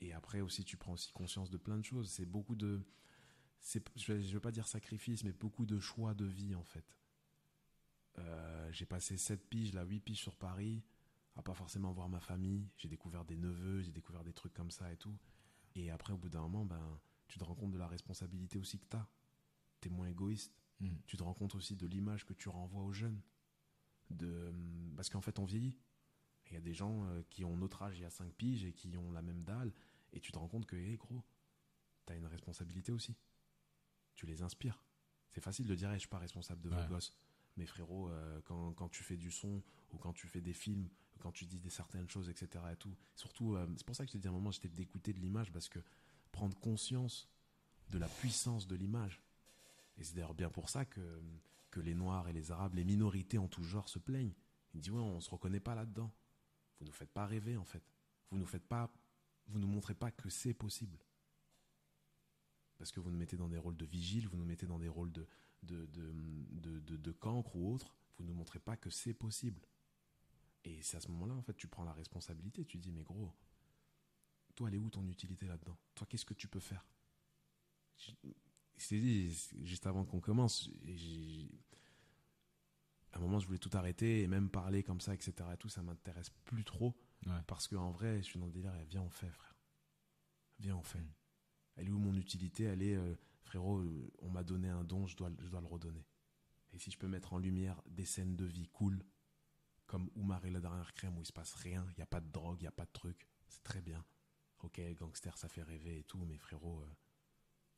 Et 0.00 0.12
après 0.12 0.42
aussi, 0.42 0.64
tu 0.64 0.76
prends 0.76 0.92
aussi 0.92 1.10
conscience 1.10 1.50
de 1.50 1.58
plein 1.58 1.76
de 1.76 1.84
choses. 1.84 2.08
C'est 2.08 2.24
beaucoup 2.24 2.54
de, 2.54 2.80
c'est, 3.58 3.82
je 3.96 4.20
je 4.20 4.32
veux 4.32 4.40
pas 4.40 4.52
dire 4.52 4.68
sacrifice, 4.68 5.24
mais 5.24 5.32
beaucoup 5.32 5.66
de 5.66 5.80
choix 5.80 6.14
de 6.14 6.24
vie 6.24 6.54
en 6.54 6.62
fait. 6.62 6.96
Euh, 8.18 8.70
j'ai 8.70 8.86
passé 8.86 9.16
7 9.16 9.44
piges, 9.50 9.72
là 9.74 9.82
8 9.82 9.98
piges 9.98 10.20
sur 10.20 10.36
Paris, 10.36 10.84
à 11.38 11.42
pas 11.42 11.54
forcément 11.54 11.92
voir 11.92 12.08
ma 12.08 12.20
famille. 12.20 12.68
J'ai 12.76 12.88
découvert 12.88 13.24
des 13.24 13.36
neveux, 13.36 13.80
j'ai 13.80 13.92
découvert 13.92 14.24
des 14.24 14.32
trucs 14.32 14.52
comme 14.52 14.72
ça 14.72 14.92
et 14.92 14.96
tout. 14.96 15.16
Et 15.76 15.88
après, 15.90 16.12
au 16.12 16.18
bout 16.18 16.28
d'un 16.28 16.40
moment, 16.42 16.64
ben, 16.64 17.00
tu 17.28 17.38
te 17.38 17.44
rends 17.44 17.54
compte 17.54 17.70
de 17.70 17.78
la 17.78 17.86
responsabilité 17.86 18.58
aussi 18.58 18.78
que 18.78 18.86
t'as. 18.86 19.06
T'es 19.80 19.88
moins 19.88 20.08
égoïste. 20.08 20.52
Mm. 20.80 20.96
Tu 21.06 21.16
te 21.16 21.22
rends 21.22 21.34
compte 21.34 21.54
aussi 21.54 21.76
de 21.76 21.86
l'image 21.86 22.26
que 22.26 22.32
tu 22.34 22.48
renvoies 22.48 22.82
aux 22.82 22.92
jeunes. 22.92 23.20
De, 24.10 24.52
parce 24.96 25.08
qu'en 25.10 25.20
fait, 25.20 25.38
on 25.38 25.44
vieillit. 25.44 25.78
Il 26.50 26.54
y 26.54 26.56
a 26.56 26.60
des 26.60 26.74
gens 26.74 27.04
euh, 27.04 27.22
qui 27.30 27.44
ont 27.44 27.56
notre 27.56 27.82
âge 27.82 27.98
il 27.98 28.02
y 28.02 28.06
a 28.06 28.10
5 28.10 28.32
piges 28.32 28.64
et 28.64 28.72
qui 28.72 28.96
ont 28.96 29.12
la 29.12 29.22
même 29.22 29.44
dalle. 29.44 29.72
Et 30.12 30.20
tu 30.20 30.32
te 30.32 30.38
rends 30.38 30.48
compte 30.48 30.66
que, 30.66 30.74
hé 30.74 30.96
gros, 30.96 31.22
t'as 32.04 32.16
une 32.16 32.26
responsabilité 32.26 32.90
aussi. 32.90 33.14
Tu 34.16 34.26
les 34.26 34.42
inspires. 34.42 34.82
C'est 35.30 35.42
facile 35.42 35.66
de 35.66 35.74
dire, 35.76 35.90
hey, 35.90 35.96
je 35.96 36.00
suis 36.00 36.08
pas 36.08 36.18
responsable 36.18 36.62
de 36.62 36.70
vos 36.70 36.76
Ouais. 36.76 36.88
gosses. 36.88 37.14
Mais 37.56 37.66
frérot, 37.66 38.08
euh, 38.08 38.40
quand, 38.44 38.72
quand 38.72 38.88
tu 38.88 39.04
fais 39.04 39.16
du 39.16 39.30
son 39.30 39.62
ou 39.92 39.98
quand 39.98 40.12
tu 40.14 40.26
fais 40.26 40.40
des 40.40 40.54
films, 40.54 40.88
quand 41.18 41.32
tu 41.32 41.44
dis 41.44 41.58
des 41.58 41.70
certaines 41.70 42.08
choses, 42.08 42.28
etc. 42.28 42.64
Et 42.72 42.76
tout. 42.76 42.94
Surtout, 43.14 43.56
euh, 43.56 43.66
c'est 43.76 43.86
pour 43.86 43.96
ça 43.96 44.04
que 44.04 44.08
je 44.08 44.12
t'ai 44.14 44.18
dit 44.18 44.28
à 44.28 44.30
un 44.30 44.34
moment, 44.34 44.50
j'étais 44.50 44.68
dégoûté 44.68 45.12
de 45.12 45.20
l'image 45.20 45.52
parce 45.52 45.68
que 45.68 45.78
prendre 46.32 46.58
conscience 46.58 47.28
de 47.90 47.98
la 47.98 48.08
puissance 48.08 48.66
de 48.66 48.76
l'image. 48.76 49.22
Et 49.98 50.04
c'est 50.04 50.14
d'ailleurs 50.14 50.34
bien 50.34 50.50
pour 50.50 50.68
ça 50.68 50.84
que, 50.84 51.20
que 51.70 51.80
les 51.80 51.94
Noirs 51.94 52.28
et 52.28 52.32
les 52.32 52.52
Arabes, 52.52 52.74
les 52.74 52.84
minorités 52.84 53.38
en 53.38 53.48
tout 53.48 53.62
genre 53.62 53.88
se 53.88 53.98
plaignent. 53.98 54.34
Ils 54.74 54.80
disent 54.80 54.92
ouais, 54.92 55.00
on 55.00 55.20
se 55.20 55.30
reconnaît 55.30 55.60
pas 55.60 55.74
là-dedans. 55.74 56.12
Vous 56.78 56.86
nous 56.86 56.92
faites 56.92 57.10
pas 57.10 57.26
rêver 57.26 57.56
en 57.56 57.64
fait. 57.64 57.82
Vous 58.30 58.38
nous 58.38 58.46
nous 59.54 59.66
montrez 59.66 59.94
pas 59.94 60.10
que 60.10 60.28
c'est 60.28 60.54
possible. 60.54 60.98
Parce 62.76 62.92
que 62.92 63.00
vous 63.00 63.10
nous 63.10 63.18
mettez 63.18 63.36
dans 63.36 63.48
des 63.48 63.58
rôles 63.58 63.76
de 63.76 63.86
vigile, 63.86 64.28
vous 64.28 64.36
nous 64.36 64.44
mettez 64.44 64.66
dans 64.66 64.78
des 64.78 64.88
rôles 64.88 65.10
de, 65.10 65.26
de, 65.64 65.86
de, 65.86 66.96
de, 66.96 67.12
cancre 67.12 67.56
ou 67.56 67.74
autre. 67.74 67.92
Vous 68.16 68.24
nous 68.24 68.34
montrez 68.34 68.60
pas 68.60 68.76
que 68.76 68.90
c'est 68.90 69.14
possible. 69.14 69.60
Et 70.68 70.82
c'est 70.82 70.98
à 70.98 71.00
ce 71.00 71.08
moment-là, 71.08 71.34
en 71.34 71.42
fait, 71.42 71.54
tu 71.54 71.66
prends 71.66 71.84
la 71.84 71.92
responsabilité. 71.92 72.64
Tu 72.64 72.76
dis, 72.76 72.92
mais 72.92 73.02
gros, 73.02 73.32
toi, 74.54 74.68
elle 74.68 74.74
est 74.74 74.78
où 74.78 74.90
ton 74.90 75.06
utilité 75.08 75.46
là-dedans? 75.46 75.78
Toi, 75.94 76.06
qu'est-ce 76.08 76.26
que 76.26 76.34
tu 76.34 76.46
peux 76.46 76.60
faire? 76.60 76.84
C'est 78.76 79.00
dit, 79.00 79.34
juste 79.62 79.86
avant 79.86 80.04
qu'on 80.04 80.20
commence, 80.20 80.70
à 83.12 83.18
un 83.18 83.20
moment, 83.20 83.38
je 83.38 83.46
voulais 83.46 83.58
tout 83.58 83.70
arrêter 83.72 84.22
et 84.22 84.28
même 84.28 84.50
parler 84.50 84.82
comme 84.82 85.00
ça, 85.00 85.14
etc. 85.14 85.32
Et 85.54 85.56
tout, 85.56 85.70
ça 85.70 85.82
m'intéresse 85.82 86.30
plus 86.44 86.64
trop. 86.64 86.94
Ouais. 87.26 87.32
Parce 87.46 87.66
qu'en 87.66 87.90
vrai, 87.90 88.18
je 88.18 88.26
suis 88.26 88.38
dans 88.38 88.46
le 88.46 88.52
délire, 88.52 88.74
et 88.76 88.84
viens, 88.84 89.02
on 89.02 89.10
fait, 89.10 89.30
frère. 89.30 89.56
Viens, 90.60 90.76
on 90.76 90.82
fait. 90.82 91.00
Mm. 91.00 91.12
Elle 91.76 91.88
est 91.88 91.92
où 91.92 91.98
mon 91.98 92.14
utilité? 92.14 92.64
Elle 92.64 92.82
est, 92.82 92.96
euh, 92.96 93.14
frérot, 93.42 93.78
euh, 93.78 94.12
on 94.20 94.30
m'a 94.30 94.44
donné 94.44 94.68
un 94.68 94.84
don, 94.84 95.06
je 95.06 95.16
dois, 95.16 95.30
je 95.38 95.48
dois 95.48 95.60
le 95.60 95.66
redonner. 95.66 96.04
Et 96.72 96.78
si 96.78 96.90
je 96.90 96.98
peux 96.98 97.08
mettre 97.08 97.32
en 97.32 97.38
lumière 97.38 97.80
des 97.86 98.04
scènes 98.04 98.36
de 98.36 98.44
vie 98.44 98.68
cool, 98.68 99.02
comme 99.88 100.10
Oumar 100.14 100.44
et 100.44 100.50
la 100.50 100.60
dernière 100.60 100.92
crème 100.92 101.16
où 101.16 101.22
il 101.22 101.26
se 101.26 101.32
passe 101.32 101.54
rien, 101.54 101.84
il 101.90 101.96
n'y 101.96 102.02
a 102.02 102.06
pas 102.06 102.20
de 102.20 102.30
drogue, 102.30 102.58
il 102.60 102.64
n'y 102.64 102.68
a 102.68 102.72
pas 102.72 102.84
de 102.84 102.92
truc, 102.92 103.26
c'est 103.48 103.62
très 103.64 103.80
bien. 103.80 104.04
Ok, 104.60 104.80
gangster, 104.94 105.36
ça 105.36 105.48
fait 105.48 105.62
rêver 105.62 106.00
et 106.00 106.04
tout, 106.04 106.18
mais 106.18 106.36
frérot, 106.36 106.82
euh, 106.82 106.94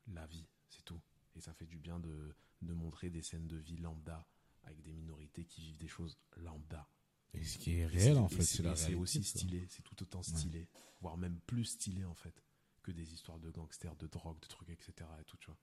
la 0.09 0.27
vie, 0.27 0.47
c'est 0.69 0.85
tout. 0.85 1.01
Et 1.37 1.41
ça 1.41 1.55
fait 1.55 1.67
du 1.67 1.79
bien 1.79 2.01
de, 2.01 2.35
de 2.63 2.73
montrer 2.73 3.11
des 3.11 3.23
scènes 3.23 3.47
de 3.47 3.57
vie 3.57 3.77
lambda 3.77 4.27
avec 4.65 4.83
des 4.83 4.93
minorités 4.93 5.45
qui 5.45 5.63
vivent 5.63 5.79
des 5.79 5.89
choses 5.89 6.19
lambda. 6.37 6.89
Et 7.33 7.45
ce 7.45 7.59
qui 7.59 7.77
est 7.77 7.87
réel, 7.87 8.19
en 8.19 8.29
fait, 8.29 8.43
c'est 8.43 8.65
la 8.65 8.75
c'est 8.75 8.95
aussi 8.95 9.23
stylé, 9.23 9.65
c'est 9.69 9.83
tout 9.83 10.03
autant 10.03 10.23
stylé, 10.23 10.69
voire 11.01 11.17
même 11.17 11.39
plus 11.47 11.65
stylé 11.65 12.05
en 12.05 12.15
fait 12.15 12.43
que 12.83 12.91
des 12.91 13.15
histoires 13.15 13.39
de 13.39 13.51
gangsters, 13.51 13.95
de 13.95 14.09
drogue, 14.09 14.41
de 14.41 14.49
trucs, 14.49 14.71
etc. 14.71 14.93
Et 15.21 15.25
tout, 15.25 15.37
tu 15.37 15.47
vois. 15.47 15.59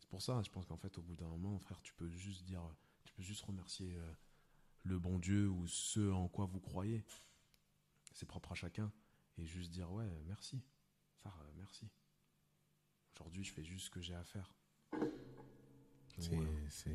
C'est 0.00 0.08
pour 0.10 0.20
ça, 0.20 0.42
je 0.42 0.50
pense 0.50 0.66
qu'en 0.66 0.76
fait, 0.76 0.98
au 0.98 1.02
bout 1.02 1.16
d'un 1.16 1.28
moment, 1.28 1.58
frère, 1.60 1.80
tu 1.80 1.94
peux 1.94 2.10
juste 2.10 2.44
dire, 2.44 2.62
tu 3.04 3.14
peux 3.14 3.22
juste 3.22 3.40
remercier 3.42 3.94
euh, 3.94 4.12
le 4.84 4.98
bon 4.98 5.18
Dieu 5.18 5.48
ou 5.48 5.66
ce 5.66 6.10
en 6.10 6.28
quoi 6.28 6.46
vous 6.46 6.60
croyez. 6.60 7.04
C'est 8.14 8.26
propre 8.26 8.52
à 8.52 8.54
chacun. 8.54 8.90
Et 9.38 9.46
juste 9.46 9.70
dire, 9.70 9.90
ouais, 9.92 10.08
merci. 10.26 10.60
Ça, 11.22 11.32
merci. 11.56 11.86
Aujourd'hui, 13.14 13.44
je 13.44 13.52
fais 13.52 13.64
juste 13.64 13.86
ce 13.86 13.90
que 13.90 14.00
j'ai 14.00 14.14
à 14.14 14.24
faire. 14.24 14.52
C'est, 16.20 16.90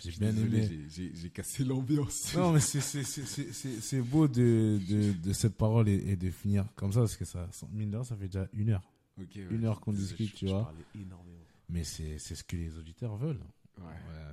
j'ai- 0.00 0.10
bien 0.18 0.34
aimé. 0.36 0.86
j'ai- 0.88 1.30
cassé 1.30 1.62
l'ambiance. 1.64 2.34
Non, 2.34 2.52
mais 2.52 2.58
c'est, 2.60 4.00
beau 4.00 4.26
de, 4.26 4.80
de, 4.88 5.12
de 5.12 5.32
cette 5.32 5.56
parole 5.56 5.88
et, 5.88 5.94
et 6.10 6.16
de 6.16 6.28
finir 6.30 6.66
comme 6.74 6.92
ça, 6.92 7.00
parce 7.00 7.16
que 7.16 7.24
ça, 7.24 7.48
mine 7.70 7.90
de 7.92 7.96
rien, 7.96 8.04
ça 8.04 8.16
fait 8.16 8.26
déjà 8.26 8.48
une 8.54 8.70
heure. 8.70 8.82
Ouais. 9.18 9.26
Une 9.50 9.64
heure 9.64 9.80
qu'on 9.80 9.92
discute, 9.92 10.30
je- 10.30 10.34
tu 10.34 10.46
je 10.48 10.52
vois. 10.52 10.72
énormément. 10.96 11.38
Mais 11.68 11.84
c'est 11.84 12.18
ce 12.18 12.42
que 12.42 12.56
les 12.56 12.76
auditeurs 12.76 13.16
veulent. 13.16 13.44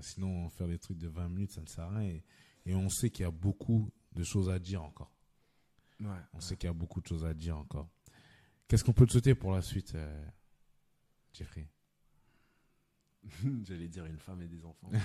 Sinon, 0.01 0.49
faire 0.49 0.67
des 0.67 0.77
trucs 0.77 0.97
de 0.97 1.07
20 1.07 1.29
minutes, 1.29 1.51
ça 1.51 1.61
ne 1.61 1.67
sert 1.67 1.85
à 1.85 1.89
rien. 1.89 2.01
Et, 2.09 2.23
et 2.65 2.75
on 2.75 2.89
sait 2.89 3.09
qu'il 3.09 3.23
y 3.23 3.27
a 3.27 3.31
beaucoup 3.31 3.91
de 4.13 4.23
choses 4.23 4.49
à 4.49 4.59
dire 4.59 4.83
encore. 4.83 5.11
Ouais. 5.99 6.07
On 6.33 6.39
sait 6.39 6.57
qu'il 6.57 6.67
y 6.67 6.69
a 6.69 6.73
beaucoup 6.73 7.01
de 7.01 7.07
choses 7.07 7.25
à 7.25 7.33
dire 7.33 7.57
encore. 7.57 7.89
Qu'est-ce 8.67 8.83
qu'on 8.83 8.93
peut 8.93 9.05
te 9.05 9.11
souhaiter 9.11 9.35
pour 9.35 9.51
la 9.51 9.61
suite, 9.61 9.95
euh, 9.95 10.27
Jeffrey? 11.33 11.67
J'allais 13.63 13.87
dire 13.87 14.05
une 14.05 14.19
femme 14.19 14.41
et 14.41 14.47
des 14.47 14.63
enfants. 14.65 14.91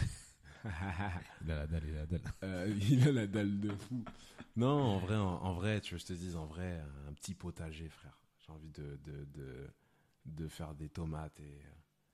Il 1.43 1.51
a 1.51 1.57
la 1.57 1.67
dalle, 1.67 1.85
il 1.87 1.95
a 1.97 2.01
la 2.01 2.07
dalle. 2.07 2.21
Euh, 2.43 2.79
il 2.91 3.09
a 3.09 3.13
la 3.13 3.27
dalle 3.27 3.61
de 3.61 3.71
fou. 3.75 4.05
Non, 4.57 4.69
en 4.69 4.99
vrai, 4.99 5.17
en, 5.17 5.37
en 5.43 5.55
vrai, 5.55 5.81
tu 5.81 5.95
veux 5.95 5.99
que 5.99 6.03
je 6.03 6.09
te 6.09 6.13
dise, 6.13 6.37
en 6.37 6.45
vrai, 6.45 6.83
un 7.09 7.15
petit 7.15 7.35
potager, 7.35 7.89
frère. 7.89 8.21
J'ai 8.41 8.53
envie 8.53 8.69
de, 8.69 8.99
de, 9.05 9.25
de, 9.33 9.71
de 10.27 10.49
faire 10.49 10.75
des 10.75 10.91
tomates 10.91 11.41
et. 11.41 11.63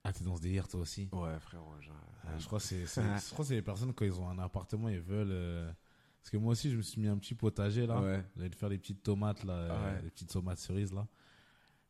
Ah, 0.09 0.13
t'es 0.13 0.25
dans 0.25 0.37
ce 0.37 0.41
délire, 0.43 0.69
toi 0.69 0.81
aussi 0.81 1.09
Ouais, 1.13 1.37
j'ai- 1.51 1.91
Ah, 2.25 2.39
Je 2.39 2.47
crois 2.47 2.59
que 2.59 2.65
c'est, 2.65 2.87
c'est, 2.87 3.03
je 3.27 3.33
crois 3.33 3.39
que 3.45 3.49
c'est 3.49 3.55
les 3.55 3.63
personnes, 3.63 3.93
quand 3.93 4.05
ils 4.05 4.21
ont 4.21 4.29
un 4.29 4.39
appartement, 4.39 4.89
ils 4.89 5.01
veulent. 5.01 5.31
euh, 5.33 5.73
Parce 6.21 6.31
que 6.31 6.37
moi 6.39 6.53
aussi, 6.53 6.71
je 6.71 6.77
me 6.77 6.83
suis 6.83 7.01
mis 7.01 7.07
un 7.09 7.19
petit 7.19 7.35
potager 7.35 7.87
là. 7.87 8.01
Ouais. 8.01 8.25
J'allais 8.37 8.51
faire 8.51 8.69
des 8.69 8.79
petites 8.79 9.03
tomates 9.03 9.43
là, 9.45 9.53
euh, 9.55 9.95
Ouais. 9.97 10.03
des 10.03 10.11
petites 10.11 10.31
tomates 10.33 10.59
cerises 10.59 10.93
là. 10.93 11.07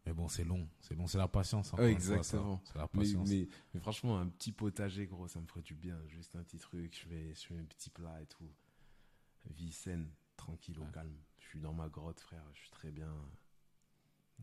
Mais 0.04 0.12
bon, 0.12 0.28
c'est 0.28 0.44
long, 0.44 0.68
c'est 0.80 0.94
long, 0.94 1.06
c'est 1.06 1.18
la 1.18 1.26
patience. 1.28 1.72
encore 1.72 1.84
Ouais, 1.84 1.90
exactement. 1.92 2.60
C'est 2.64 2.78
la 2.78 2.86
patience. 2.86 3.28
mais, 3.28 3.48
mais 3.74 3.80
franchement, 3.80 4.18
un 4.18 4.28
petit 4.28 4.52
potager, 4.52 5.06
gros, 5.06 5.26
ça 5.26 5.40
me 5.40 5.46
ferait 5.46 5.62
du 5.62 5.74
bien. 5.74 5.98
Juste 6.08 6.36
un 6.36 6.42
petit 6.42 6.58
truc, 6.58 6.94
je 6.94 7.08
fais, 7.08 7.34
je 7.34 7.46
fais 7.46 7.54
mes 7.54 7.64
petits 7.64 7.90
plats 7.90 8.20
et 8.22 8.26
tout. 8.26 8.48
Vie 9.50 9.72
saine, 9.72 10.08
tranquille, 10.36 10.78
au 10.78 10.84
calme. 10.92 11.16
Je 11.40 11.46
suis 11.48 11.60
dans 11.60 11.72
ma 11.72 11.88
grotte, 11.88 12.20
frère, 12.20 12.44
je 12.54 12.60
suis 12.60 12.70
très 12.70 12.90
bien. 12.90 13.12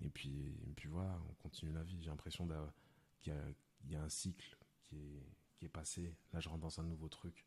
Et 0.01 0.09
puis, 0.09 0.53
et 0.67 0.73
puis 0.73 0.89
voilà, 0.89 1.17
on 1.29 1.33
continue 1.35 1.71
la 1.71 1.83
vie. 1.83 2.01
J'ai 2.01 2.09
l'impression 2.09 2.45
d'a- 2.45 2.73
qu'il 3.21 3.31
y, 3.31 3.35
a- 3.35 3.53
il 3.83 3.91
y 3.91 3.95
a 3.95 4.01
un 4.03 4.09
cycle 4.09 4.55
qui 4.83 4.95
est, 4.97 5.23
qui 5.57 5.65
est 5.65 5.69
passé. 5.69 6.15
Là, 6.31 6.39
je 6.39 6.49
rentre 6.49 6.61
dans 6.61 6.79
un 6.79 6.83
nouveau 6.83 7.09
truc. 7.09 7.45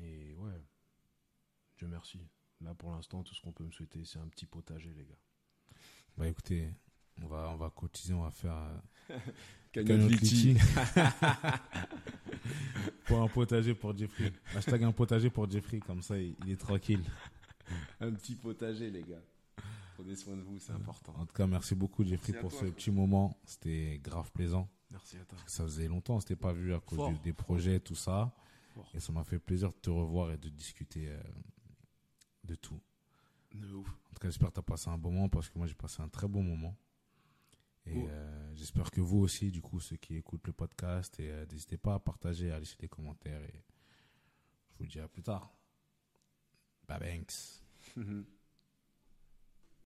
Et 0.00 0.34
ouais, 0.36 0.62
Dieu 1.78 1.86
merci. 1.88 2.20
Là, 2.60 2.74
pour 2.74 2.90
l'instant, 2.92 3.22
tout 3.22 3.34
ce 3.34 3.40
qu'on 3.40 3.52
peut 3.52 3.64
me 3.64 3.70
souhaiter, 3.70 4.04
c'est 4.04 4.18
un 4.18 4.28
petit 4.28 4.46
potager, 4.46 4.92
les 4.94 5.04
gars. 5.04 5.18
Bah 6.16 6.26
écoutez, 6.28 6.68
on 7.22 7.26
va, 7.28 7.48
on 7.50 7.56
va 7.56 7.70
cotiser, 7.70 8.14
on 8.14 8.22
va 8.22 8.30
faire. 8.30 8.56
euh, 9.10 9.18
Cagnotte 9.72 10.10
pour 13.04 13.22
un 13.22 13.28
potager 13.28 13.74
pour 13.74 13.96
Jeffrey. 13.96 14.32
Hashtag 14.54 14.82
un 14.84 14.92
potager 14.92 15.30
pour 15.30 15.48
Jeffrey, 15.50 15.78
comme 15.78 16.02
ça 16.02 16.18
il, 16.18 16.34
il 16.44 16.52
est 16.52 16.56
tranquille. 16.56 17.02
Un 18.00 18.12
petit 18.12 18.34
potager, 18.34 18.90
les 18.90 19.02
gars. 19.02 19.22
Prenez 19.98 20.14
soin 20.14 20.36
de 20.36 20.42
vous, 20.42 20.60
c'est 20.60 20.70
important. 20.70 21.12
En 21.18 21.26
tout 21.26 21.34
cas, 21.34 21.48
merci 21.48 21.74
beaucoup 21.74 22.04
Jeffrey 22.04 22.32
Merci 22.32 22.40
pour 22.40 22.52
ce 22.52 22.66
petit 22.66 22.92
moment. 22.92 23.36
C'était 23.44 23.98
grave 24.00 24.30
plaisant. 24.30 24.68
Merci 24.92 25.16
à 25.16 25.24
toi. 25.24 25.36
Ça 25.48 25.64
faisait 25.64 25.88
longtemps, 25.88 26.14
on 26.14 26.20
s'était 26.20 26.36
pas 26.36 26.52
vu 26.52 26.72
à 26.72 26.78
cause 26.78 26.98
Fort. 26.98 27.12
des 27.24 27.32
projets, 27.32 27.80
tout 27.80 27.96
ça. 27.96 28.32
Fort. 28.74 28.88
Et 28.94 29.00
ça 29.00 29.12
m'a 29.12 29.24
fait 29.24 29.40
plaisir 29.40 29.72
de 29.72 29.76
te 29.78 29.90
revoir 29.90 30.30
et 30.30 30.38
de 30.38 30.50
discuter 30.50 31.08
euh, 31.08 31.20
de 32.44 32.54
tout. 32.54 32.80
De 33.52 33.74
ouf. 33.74 33.88
En 33.88 34.14
tout 34.14 34.20
cas, 34.20 34.28
j'espère 34.28 34.50
que 34.50 34.54
tu 34.54 34.60
as 34.60 34.62
passé 34.62 34.88
un 34.88 34.98
bon 34.98 35.10
moment 35.10 35.28
parce 35.28 35.48
que 35.48 35.58
moi 35.58 35.66
j'ai 35.66 35.74
passé 35.74 36.00
un 36.00 36.08
très 36.08 36.28
bon 36.28 36.44
moment. 36.44 36.76
Et 37.84 38.06
euh, 38.08 38.54
j'espère 38.54 38.92
que 38.92 39.00
vous 39.00 39.18
aussi, 39.18 39.50
du 39.50 39.62
coup, 39.62 39.80
ceux 39.80 39.96
qui 39.96 40.14
écoutent 40.14 40.46
le 40.46 40.52
podcast, 40.52 41.18
et 41.18 41.28
euh, 41.28 41.44
n'hésitez 41.50 41.76
pas 41.76 41.94
à 41.94 41.98
partager, 41.98 42.52
à 42.52 42.60
laisser 42.60 42.76
des 42.78 42.88
commentaires. 42.88 43.42
Et 43.42 43.64
je 44.70 44.78
vous 44.78 44.86
dis 44.86 45.00
à 45.00 45.08
plus 45.08 45.24
tard. 45.24 45.52
Bye, 46.86 47.00
Banks. 47.00 47.64